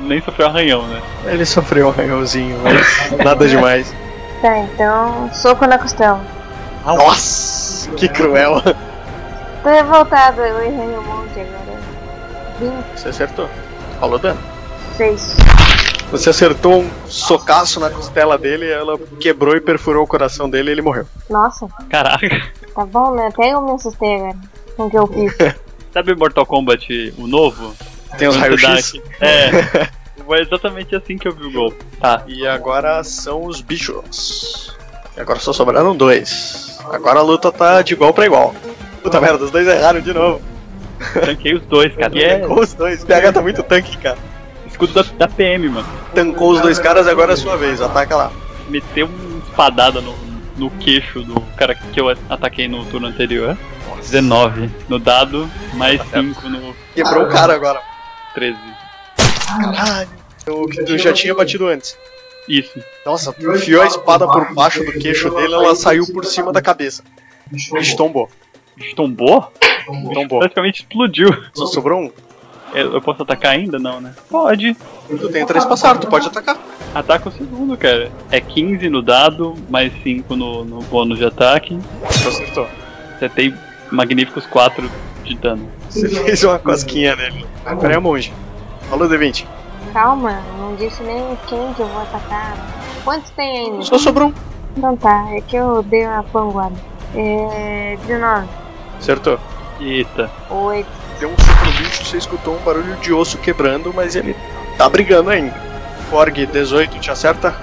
nem 0.00 0.20
sofreu 0.22 0.46
arranhão, 0.46 0.86
né? 0.86 1.02
Ele 1.26 1.44
sofreu 1.44 1.86
um 1.88 1.90
arranhãozinho, 1.90 2.58
mas 2.62 3.24
nada 3.24 3.46
demais. 3.46 3.92
Tá, 4.40 4.56
então, 4.56 5.28
soco 5.34 5.66
na 5.66 5.76
costela. 5.76 6.20
Nossa, 6.84 7.90
que 7.90 8.08
cruel. 8.08 8.62
Tô 9.64 9.68
revoltado, 9.68 10.40
eu 10.42 10.62
errei 10.62 10.96
um 10.96 11.02
monte 11.02 11.40
agora. 11.40 11.80
20, 12.60 12.72
Você 12.94 13.08
acertou. 13.08 13.48
Falou 13.98 14.16
dano. 14.16 14.38
6. 14.96 15.36
Você 16.12 16.30
acertou 16.30 16.82
um 16.82 16.90
socaço 17.06 17.80
na 17.80 17.90
costela 17.90 18.38
dele, 18.38 18.70
ela 18.70 18.96
quebrou 19.20 19.56
e 19.56 19.60
perfurou 19.60 20.04
o 20.04 20.06
coração 20.06 20.48
dele 20.48 20.70
e 20.70 20.72
ele 20.74 20.82
morreu. 20.82 21.06
Nossa, 21.28 21.66
Caraca. 21.90 22.28
tá 22.74 22.86
bom, 22.86 23.14
né? 23.16 23.26
Até 23.26 23.50
eu 23.52 23.60
me 23.60 23.72
assustei 23.72 24.14
agora 24.14 24.36
com 24.76 24.84
o 24.84 24.90
que 24.90 24.96
eu 24.98 25.06
fiz. 25.08 25.36
Sabe 25.98 26.14
Mortal 26.14 26.46
Kombat, 26.46 27.12
o 27.18 27.26
novo? 27.26 27.74
Tem 28.16 28.28
os 28.28 28.36
raios-x? 28.36 28.92
É. 29.20 29.50
Foi 30.24 30.40
exatamente 30.40 30.94
assim 30.94 31.18
que 31.18 31.26
eu 31.26 31.32
vi 31.32 31.46
o 31.46 31.50
gol. 31.50 31.74
Tá. 32.00 32.22
E 32.28 32.46
agora 32.46 33.02
são 33.02 33.44
os 33.44 33.60
bichos. 33.60 34.76
E 35.16 35.20
agora 35.20 35.40
só 35.40 35.52
sobraram 35.52 35.96
dois. 35.96 36.78
Agora 36.92 37.18
a 37.18 37.22
luta 37.22 37.50
tá 37.50 37.82
de 37.82 37.94
igual 37.94 38.14
pra 38.14 38.26
igual. 38.26 38.54
Puta 39.02 39.20
merda, 39.20 39.44
os 39.44 39.50
dois 39.50 39.66
erraram 39.66 40.00
de 40.00 40.14
novo. 40.14 40.40
Tanquei 41.14 41.54
os 41.54 41.62
dois, 41.62 41.92
cara. 41.96 42.16
É 42.16 42.38
Tancou 42.38 42.60
os 42.60 42.74
dois. 42.74 43.02
O 43.02 43.06
PH 43.06 43.32
tá 43.32 43.42
muito 43.42 43.62
tanque, 43.64 43.96
cara. 43.96 44.18
escudo 44.68 44.92
da, 44.92 45.02
da 45.02 45.26
PM, 45.26 45.68
mano. 45.68 45.88
Tancou 46.14 46.52
os 46.52 46.60
dois 46.60 46.78
caras 46.78 47.08
e 47.08 47.10
agora 47.10 47.32
é 47.32 47.34
a 47.34 47.36
sua 47.36 47.56
vez. 47.56 47.80
Ataca 47.80 48.14
lá. 48.14 48.32
Meteu 48.68 49.06
uma 49.06 49.38
espadada 49.40 50.00
no, 50.00 50.14
no 50.56 50.70
queixo 50.70 51.22
do 51.22 51.40
cara 51.56 51.74
que 51.74 52.00
eu 52.00 52.08
ataquei 52.30 52.68
no 52.68 52.84
turno 52.84 53.08
anterior. 53.08 53.56
19 54.00 54.70
no 54.88 54.98
dado, 54.98 55.50
mais 55.74 56.00
5 56.10 56.48
no 56.48 56.74
Quebrou 56.94 57.24
o 57.24 57.28
cara 57.28 57.54
agora. 57.54 57.80
13. 58.34 58.56
Caralho. 59.46 60.08
Eu, 60.46 60.66
eu 60.86 60.98
já 60.98 61.12
tinha 61.12 61.34
batido 61.34 61.66
antes. 61.66 61.96
Isso. 62.48 62.82
Nossa, 63.04 63.32
tu 63.32 63.52
enfiou 63.54 63.82
a 63.82 63.86
espada 63.86 64.26
por 64.26 64.54
baixo 64.54 64.82
do 64.82 64.92
queixo 64.92 65.30
dele, 65.30 65.52
ela 65.52 65.74
saiu 65.74 66.06
por 66.06 66.24
cima 66.24 66.50
da 66.50 66.62
cabeça. 66.62 67.02
O 67.50 67.74
bicho 67.74 67.96
tombou. 67.96 68.30
Tombou? 68.96 69.52
Tombou. 70.14 70.38
Praticamente 70.38 70.82
explodiu. 70.82 71.28
Só 71.52 71.66
sobrou 71.66 72.00
um. 72.00 72.12
Eu, 72.72 72.94
eu 72.94 73.02
posso 73.02 73.22
atacar 73.22 73.52
ainda? 73.52 73.78
Não, 73.78 74.00
né? 74.00 74.14
Pode. 74.30 74.76
Tu 75.08 75.28
tem 75.30 75.46
três 75.46 75.64
passados, 75.64 76.04
tu 76.04 76.08
pode 76.08 76.26
atacar. 76.26 76.58
Ataca 76.94 77.28
o 77.28 77.32
segundo, 77.32 77.76
cara. 77.76 78.10
É 78.30 78.40
15 78.40 78.88
no 78.88 79.02
dado, 79.02 79.54
mais 79.68 79.92
5 80.02 80.36
no, 80.36 80.64
no 80.64 80.80
bônus 80.82 81.18
de 81.18 81.24
ataque. 81.24 81.78
Acertou. 82.04 82.68
Acertei 83.16 83.54
magníficos 83.90 84.46
4 84.46 84.90
de 85.24 85.34
dano. 85.36 85.68
Você 85.88 86.08
fez 86.08 86.44
uma 86.44 86.58
cosquinha 86.58 87.16
nele. 87.16 87.46
Agora 87.64 87.94
é 87.94 87.96
a 87.96 88.00
monge. 88.00 88.32
Falou, 88.88 89.08
D20. 89.08 89.46
Calma, 89.92 90.42
não 90.58 90.74
disse 90.76 91.02
nem 91.02 91.36
quem 91.46 91.72
que 91.74 91.80
eu 91.80 91.86
vou 91.86 92.02
atacar. 92.02 92.56
Quantos 93.04 93.30
tem 93.30 93.58
ainda? 93.58 93.82
Só 93.82 93.98
sobrou 93.98 94.28
um. 94.28 94.34
Então 94.76 94.96
tá, 94.96 95.26
é 95.34 95.40
que 95.40 95.56
eu 95.56 95.82
dei 95.82 96.06
uma 96.06 96.22
panguada. 96.22 96.76
É. 97.14 97.96
19. 98.06 98.46
Acertou. 98.98 99.38
Eita. 99.80 100.30
8. 100.50 100.88
Deu 101.18 101.28
um 101.28 101.32
no 101.32 101.72
bicho, 101.78 102.04
você 102.04 102.16
escutou 102.18 102.54
um 102.54 102.58
barulho 102.58 102.96
de 102.96 103.12
osso 103.12 103.38
quebrando, 103.38 103.92
mas 103.94 104.14
ele 104.14 104.36
tá 104.76 104.88
brigando 104.88 105.30
ainda. 105.30 105.54
Forg, 106.10 106.46
18, 106.46 106.98
te 107.00 107.10
acerta? 107.10 107.54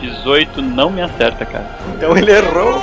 18 0.00 0.60
não 0.62 0.90
me 0.90 1.00
acerta, 1.00 1.44
cara. 1.44 1.78
Então 1.94 2.16
ele 2.16 2.32
errou. 2.32 2.82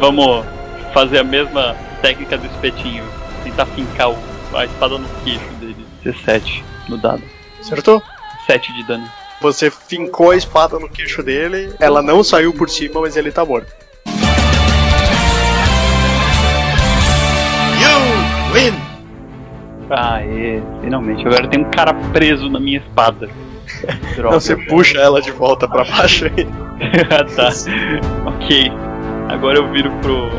Vamos 0.00 0.44
fazer 0.92 1.18
a 1.18 1.24
mesma 1.24 1.74
técnica 2.00 2.36
do 2.38 2.46
espetinho. 2.46 3.04
Tentar 3.44 3.66
fincar 3.66 4.10
o- 4.10 4.18
a 4.54 4.64
espada 4.64 4.98
no 4.98 5.08
queixo 5.24 5.48
dele. 5.60 5.86
17 6.04 6.64
no 6.88 6.96
dado. 6.96 7.22
Acertou? 7.60 8.02
7 8.46 8.72
de 8.72 8.82
dano. 8.84 9.08
Você 9.40 9.70
fincou 9.70 10.30
a 10.32 10.36
espada 10.36 10.78
no 10.78 10.88
queixo 10.88 11.22
dele, 11.22 11.72
ela 11.78 12.02
não 12.02 12.24
saiu 12.24 12.52
por 12.52 12.68
cima, 12.68 13.00
mas 13.00 13.16
ele 13.16 13.30
tá 13.30 13.44
morto. 13.44 13.72
You 17.80 18.52
win! 18.52 18.74
Aê, 19.90 20.60
finalmente. 20.82 21.26
Agora 21.26 21.48
tem 21.48 21.60
um 21.64 21.70
cara 21.70 21.94
preso 22.12 22.48
na 22.50 22.58
minha 22.60 22.78
espada. 22.78 23.28
Droga. 24.16 24.34
Não, 24.34 24.40
você 24.40 24.56
puxa 24.56 24.98
ela 24.98 25.20
de 25.22 25.30
volta 25.30 25.68
pra 25.68 25.84
baixo 25.84 26.26
e 26.26 26.46
ah, 27.10 27.24
tá. 27.24 27.50
Ok. 28.26 28.70
Agora 29.28 29.58
eu 29.58 29.70
viro 29.70 29.90
pro. 30.00 30.30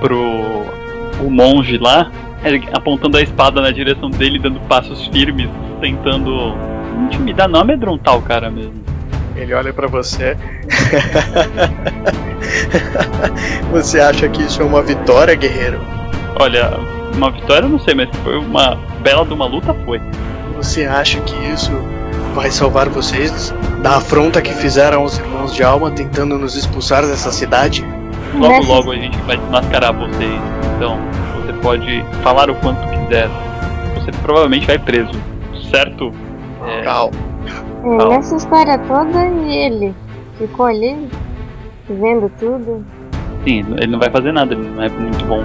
pro. 0.00 0.64
O 1.20 1.30
monge 1.30 1.78
lá, 1.78 2.10
apontando 2.72 3.16
a 3.16 3.22
espada 3.22 3.60
na 3.60 3.70
direção 3.70 4.10
dele, 4.10 4.38
dando 4.38 4.60
passos 4.60 5.06
firmes, 5.06 5.48
tentando 5.80 6.54
intimidar, 7.06 7.48
não 7.48 7.60
amedrontar 7.60 8.16
o 8.16 8.22
cara 8.22 8.50
mesmo. 8.50 8.74
Ele 9.36 9.54
olha 9.54 9.72
pra 9.72 9.86
você. 9.86 10.36
você 13.70 14.00
acha 14.00 14.28
que 14.28 14.42
isso 14.42 14.60
é 14.60 14.64
uma 14.64 14.82
vitória, 14.82 15.34
guerreiro? 15.34 15.80
Olha, 16.40 16.70
uma 17.14 17.30
vitória 17.30 17.66
eu 17.66 17.70
não 17.70 17.78
sei, 17.78 17.94
mas 17.94 18.08
foi 18.24 18.36
uma 18.36 18.76
bela 19.00 19.24
de 19.24 19.32
uma 19.32 19.46
luta, 19.46 19.74
foi. 19.84 20.00
Você 20.56 20.86
acha 20.86 21.20
que 21.20 21.36
isso 21.52 21.70
vai 22.34 22.50
salvar 22.50 22.88
vocês 22.88 23.54
da 23.82 23.96
afronta 23.96 24.42
que 24.42 24.52
fizeram 24.52 25.04
os 25.04 25.18
irmãos 25.18 25.54
de 25.54 25.62
alma 25.62 25.90
tentando 25.90 26.36
nos 26.36 26.56
expulsar 26.56 27.06
dessa 27.06 27.30
cidade? 27.30 27.84
Logo, 28.34 28.66
logo 28.66 28.92
a 28.92 28.96
gente 28.96 29.16
vai 29.18 29.36
desmascarar 29.36 29.92
vocês. 29.92 30.57
Então, 30.78 30.96
você 31.44 31.52
pode 31.60 32.04
falar 32.22 32.48
o 32.50 32.54
quanto 32.56 32.80
quiser. 32.88 33.28
Você 33.96 34.10
provavelmente 34.22 34.66
vai 34.66 34.78
preso, 34.78 35.10
certo? 35.70 36.12
É, 36.66 36.82
Cal. 36.82 37.10
Nessa 38.08 38.36
história 38.36 38.78
toda, 38.78 39.26
ele 39.26 39.94
ficou 40.38 40.66
ali, 40.66 41.08
vendo 41.88 42.30
tudo. 42.38 42.84
sim, 43.44 43.64
ele 43.76 43.88
não 43.88 43.98
vai 43.98 44.10
fazer 44.10 44.32
nada, 44.32 44.54
ele 44.54 44.68
não 44.68 44.82
é 44.82 44.88
muito 44.88 45.24
bom 45.26 45.42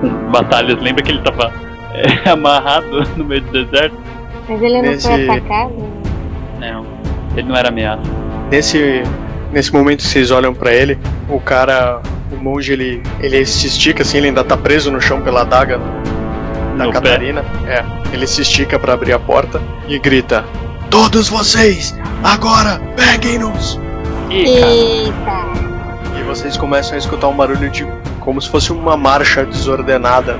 com 0.00 0.08
batalhas. 0.30 0.80
Lembra 0.80 1.02
que 1.02 1.10
ele 1.10 1.22
tava 1.22 1.52
é, 1.94 2.28
amarrado 2.30 3.02
no 3.16 3.24
meio 3.24 3.40
do 3.42 3.50
deserto? 3.64 3.96
Mas 4.48 4.62
ele 4.62 4.74
não 4.82 4.84
foi 4.84 4.92
Nesse- 5.16 5.30
atacado. 5.30 5.74
Não, 6.60 6.84
ele 7.36 7.48
não 7.48 7.56
era 7.56 7.68
ameaça. 7.68 8.02
Nesse, 8.50 9.02
nesse 9.52 9.72
momento 9.72 9.98
que 9.98 10.06
vocês 10.08 10.30
olham 10.30 10.54
pra 10.54 10.72
ele, 10.72 10.98
o 11.28 11.40
cara, 11.40 12.00
o 12.32 12.36
monge, 12.36 12.72
ele, 12.72 13.02
ele 13.20 13.44
se 13.44 13.66
estica 13.66 14.02
assim, 14.02 14.18
ele 14.18 14.28
ainda 14.28 14.44
tá 14.44 14.56
preso 14.56 14.90
no 14.90 15.00
chão 15.00 15.20
pela 15.20 15.42
adaga 15.42 15.78
da 16.76 16.84
No 16.84 16.92
pé. 16.92 17.00
Catarina. 17.00 17.44
É, 17.66 17.84
ele 18.12 18.26
se 18.26 18.42
estica 18.42 18.78
pra 18.78 18.94
abrir 18.94 19.12
a 19.12 19.18
porta 19.18 19.60
e 19.88 19.98
grita: 19.98 20.44
Todos 20.88 21.28
vocês, 21.28 21.94
agora 22.22 22.80
peguem-nos! 22.96 23.78
Eita! 24.30 24.66
E 26.18 26.22
vocês 26.22 26.56
começam 26.56 26.94
a 26.94 26.98
escutar 26.98 27.28
um 27.28 27.36
barulho 27.36 27.68
de. 27.70 27.86
como 28.20 28.40
se 28.40 28.48
fosse 28.48 28.72
uma 28.72 28.96
marcha 28.96 29.44
desordenada. 29.44 30.38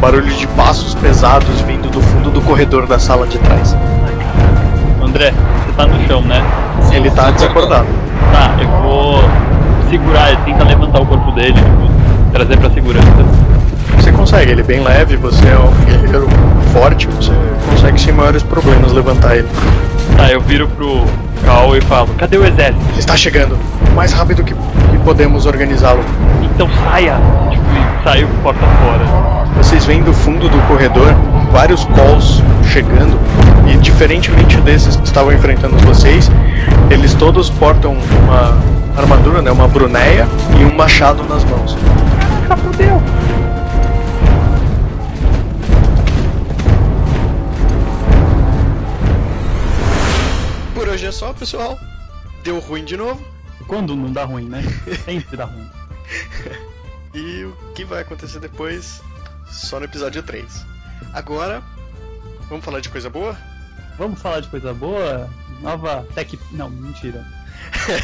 Barulho 0.00 0.34
de 0.34 0.48
passos 0.48 0.96
pesados 0.96 1.60
vindo 1.60 1.88
do 1.88 2.00
fundo 2.00 2.28
do 2.30 2.40
corredor 2.40 2.88
da 2.88 2.98
sala 2.98 3.24
de 3.24 3.38
trás. 3.38 3.76
André, 5.00 5.30
você 5.30 5.72
tá 5.76 5.86
no 5.86 6.06
chão, 6.08 6.22
né? 6.22 6.42
Ele 6.92 7.08
tá 7.10 7.30
desacordado. 7.30 7.86
Tá, 8.32 8.56
eu 8.60 8.68
vou 8.82 9.51
segurar, 9.92 10.34
tenta 10.46 10.64
levantar 10.64 11.02
o 11.02 11.06
corpo 11.06 11.30
dele, 11.32 11.52
tipo, 11.52 12.32
trazer 12.32 12.56
pra 12.56 12.70
segurança. 12.70 13.06
Você 13.96 14.10
consegue, 14.10 14.52
ele 14.52 14.62
é 14.62 14.64
bem 14.64 14.80
leve, 14.80 15.16
você 15.16 15.46
é 15.46 15.58
um 15.58 15.84
guerreiro 15.84 16.26
forte, 16.72 17.06
você 17.08 17.32
consegue 17.68 18.00
sem 18.00 18.14
maiores 18.14 18.42
problemas 18.42 18.90
levantar 18.92 19.36
ele. 19.36 19.48
Tá, 20.16 20.30
eu 20.30 20.40
viro 20.40 20.66
pro 20.68 21.04
Cal 21.44 21.76
e 21.76 21.80
falo, 21.82 22.08
cadê 22.16 22.38
o 22.38 22.46
exército? 22.46 22.80
Está 22.98 23.16
chegando, 23.18 23.58
o 23.90 23.94
mais 23.94 24.12
rápido 24.12 24.42
que, 24.42 24.54
que 24.54 24.98
podemos 25.04 25.44
organizá-lo. 25.44 26.02
Então 26.42 26.70
saia! 26.84 27.16
Tipo, 27.50 27.64
saiu 28.02 28.28
porta 28.42 28.64
fora. 28.64 29.42
Vocês 29.58 29.84
veem 29.84 30.02
do 30.02 30.14
fundo 30.14 30.48
do 30.48 30.68
corredor 30.68 31.14
vários 31.52 31.84
calls 31.84 32.42
chegando 32.64 33.18
e 33.70 33.76
diferentemente 33.76 34.56
desses 34.62 34.96
que 34.96 35.04
estavam 35.04 35.32
enfrentando 35.32 35.76
vocês, 35.78 36.30
eles 36.90 37.14
todos 37.14 37.50
portam 37.50 37.92
uma 37.94 39.00
armadura, 39.00 39.40
né, 39.42 39.50
uma 39.50 39.66
brunéia 39.68 40.26
e 40.60 40.64
um 40.64 40.74
machado 40.74 41.22
nas 41.24 41.44
mãos. 41.44 41.76
Ah, 42.48 42.56
fudeu! 42.56 43.00
Por 50.74 50.88
hoje 50.88 51.06
é 51.06 51.12
só, 51.12 51.32
pessoal. 51.32 51.78
Deu 52.44 52.58
ruim 52.58 52.84
de 52.84 52.96
novo. 52.96 53.22
Quando 53.66 53.94
não 53.94 54.12
dá 54.12 54.24
ruim, 54.24 54.48
né? 54.48 54.62
Sempre 55.04 55.36
dá 55.36 55.44
ruim. 55.44 55.68
E 57.14 57.44
o 57.44 57.54
que 57.74 57.84
vai 57.84 58.00
acontecer 58.00 58.40
depois, 58.40 59.02
só 59.46 59.78
no 59.78 59.84
episódio 59.84 60.22
3. 60.22 60.64
Agora, 61.12 61.62
vamos 62.48 62.64
falar 62.64 62.80
de 62.80 62.88
coisa 62.88 63.10
boa? 63.10 63.36
Vamos 63.98 64.20
falar 64.20 64.40
de 64.40 64.48
coisa 64.48 64.72
boa? 64.72 65.28
Nova 65.62 66.06
tech. 66.14 66.38
Não, 66.50 66.68
mentira. 66.68 67.24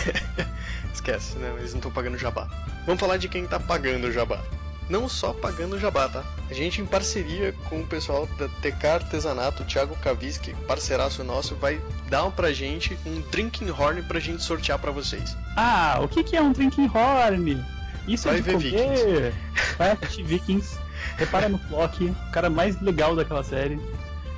Esquece, 0.94 1.36
né? 1.38 1.52
Eles 1.58 1.72
não 1.72 1.78
estão 1.78 1.90
pagando 1.90 2.16
jabá. 2.16 2.48
Vamos 2.86 3.00
falar 3.00 3.16
de 3.16 3.28
quem 3.28 3.46
tá 3.46 3.60
pagando 3.60 4.06
o 4.06 4.12
jabá. 4.12 4.40
Não 4.88 5.06
só 5.06 5.34
pagando 5.34 5.76
o 5.76 5.78
jabá, 5.78 6.08
tá? 6.08 6.24
A 6.50 6.54
gente, 6.54 6.80
em 6.80 6.86
parceria 6.86 7.54
com 7.68 7.80
o 7.80 7.86
pessoal 7.86 8.26
da 8.38 8.48
TK 8.48 8.86
Artesanato, 8.86 9.62
o 9.62 9.66
Thiago 9.66 9.94
Kaviski, 9.96 10.54
parceiraço 10.66 11.22
nosso, 11.22 11.54
vai 11.56 11.78
dar 12.08 12.30
pra 12.30 12.52
gente 12.52 12.98
um 13.04 13.20
drinking 13.30 13.70
horn 13.70 14.00
pra 14.02 14.18
gente 14.18 14.42
sortear 14.42 14.78
pra 14.78 14.90
vocês. 14.90 15.36
Ah, 15.56 15.98
o 16.00 16.08
que, 16.08 16.24
que 16.24 16.36
é 16.36 16.40
um 16.40 16.52
drinking 16.52 16.90
horn? 16.94 17.62
Isso 18.06 18.28
Vai 18.28 18.38
é 18.38 18.40
de 18.40 18.42
ver 18.42 18.52
comer. 18.54 19.34
Vai 19.76 19.90
assistir 19.90 20.22
Vikings. 20.22 20.78
Repara 21.18 21.48
no 21.50 21.58
Flock, 21.58 22.04
o 22.06 22.30
cara 22.32 22.48
mais 22.48 22.80
legal 22.80 23.14
daquela 23.14 23.44
série. 23.44 23.78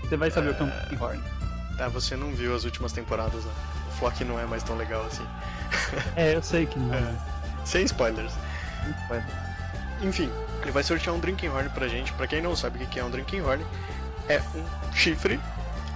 Você 0.03 0.17
vai 0.17 0.33
saber 0.33 0.51
o 0.51 0.55
que 0.55 0.63
é 0.63 0.65
um 0.65 0.69
drinking 0.69 1.05
horn. 1.05 1.23
Tá, 1.81 1.89
você 1.89 2.15
não 2.15 2.31
viu 2.31 2.55
as 2.55 2.65
últimas 2.65 2.93
temporadas, 2.93 3.43
né? 3.43 3.53
O 3.89 3.93
Flock 3.93 4.23
não 4.23 4.39
é 4.39 4.45
mais 4.45 4.63
tão 4.63 4.77
legal 4.77 5.03
assim. 5.07 5.27
É, 6.15 6.35
eu 6.35 6.43
sei 6.43 6.67
que 6.67 6.79
não. 6.79 6.93
É. 6.93 7.15
Sem 7.65 7.85
spoilers. 7.85 8.35
Não 8.85 8.93
pode. 9.09 9.25
Enfim, 10.03 10.31
ele 10.61 10.73
vai 10.73 10.83
sortear 10.83 11.17
um 11.17 11.19
drinking 11.19 11.49
horn 11.49 11.71
pra 11.71 11.89
gente. 11.89 12.13
Pra 12.13 12.27
quem 12.27 12.43
não 12.43 12.55
sabe 12.55 12.85
o 12.85 12.87
que 12.87 13.01
é 13.01 13.05
um 13.05 13.11
drinking 13.11 13.41
horn, 13.41 13.65
é 14.29 14.43
um 14.55 14.93
chifre 14.93 15.41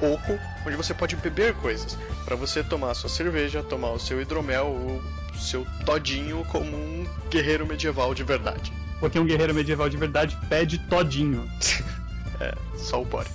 oco 0.00 0.38
onde 0.66 0.74
você 0.74 0.94
pode 0.94 1.16
beber 1.16 1.52
coisas. 1.56 1.98
Pra 2.24 2.34
você 2.34 2.64
tomar 2.64 2.92
a 2.92 2.94
sua 2.94 3.10
cerveja, 3.10 3.62
tomar 3.62 3.90
o 3.90 4.00
seu 4.00 4.22
hidromel 4.22 4.68
ou 4.68 5.02
o 5.34 5.38
seu 5.38 5.66
todinho 5.84 6.46
como 6.46 6.74
um 6.74 7.06
guerreiro 7.28 7.66
medieval 7.66 8.14
de 8.14 8.24
verdade. 8.24 8.72
Porque 9.00 9.18
um 9.18 9.26
guerreiro 9.26 9.52
medieval 9.52 9.90
de 9.90 9.98
verdade 9.98 10.38
pede 10.48 10.78
todinho. 10.78 11.46
É, 12.40 12.52
só 12.76 13.00
o 13.00 13.04
Borg. 13.04 13.28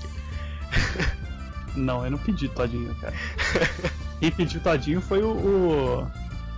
Não, 1.76 2.04
eu 2.06 2.12
não 2.12 2.18
pedi 2.18 2.50
todinho, 2.50 2.94
cara. 2.96 3.14
Quem 4.20 4.32
pediu 4.32 4.60
todinho 4.62 5.02
foi 5.02 5.22
o, 5.24 5.32
o- 5.32 6.08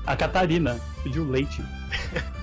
a 0.06 0.16
Catarina. 0.16 0.80
Pediu 1.04 1.28
leite. 1.30 1.64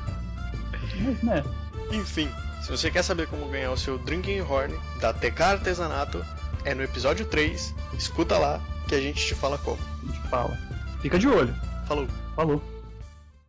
Mas, 1.23 1.23
né? 1.23 1.45
Enfim, 1.93 2.28
se 2.62 2.70
você 2.70 2.90
quer 2.90 3.03
saber 3.03 3.27
como 3.28 3.49
ganhar 3.49 3.70
o 3.73 3.77
seu 3.77 3.99
drinking 3.99 4.40
horn 4.40 4.74
da 5.01 5.12
TK 5.12 5.40
Artesanato, 5.43 6.24
é 6.65 6.74
no 6.74 6.82
episódio 6.82 7.24
3. 7.27 7.74
Escuta 7.97 8.36
lá 8.39 8.61
que 8.86 8.95
a 8.95 9.01
gente 9.01 9.24
te 9.27 9.35
fala 9.35 9.57
como. 9.59 9.78
A 10.03 10.07
gente 10.12 10.28
fala. 10.28 10.59
Fica 11.01 11.19
de 11.19 11.28
olho. 11.28 11.55
Falou. 11.86 12.07
Falou. 12.36 12.62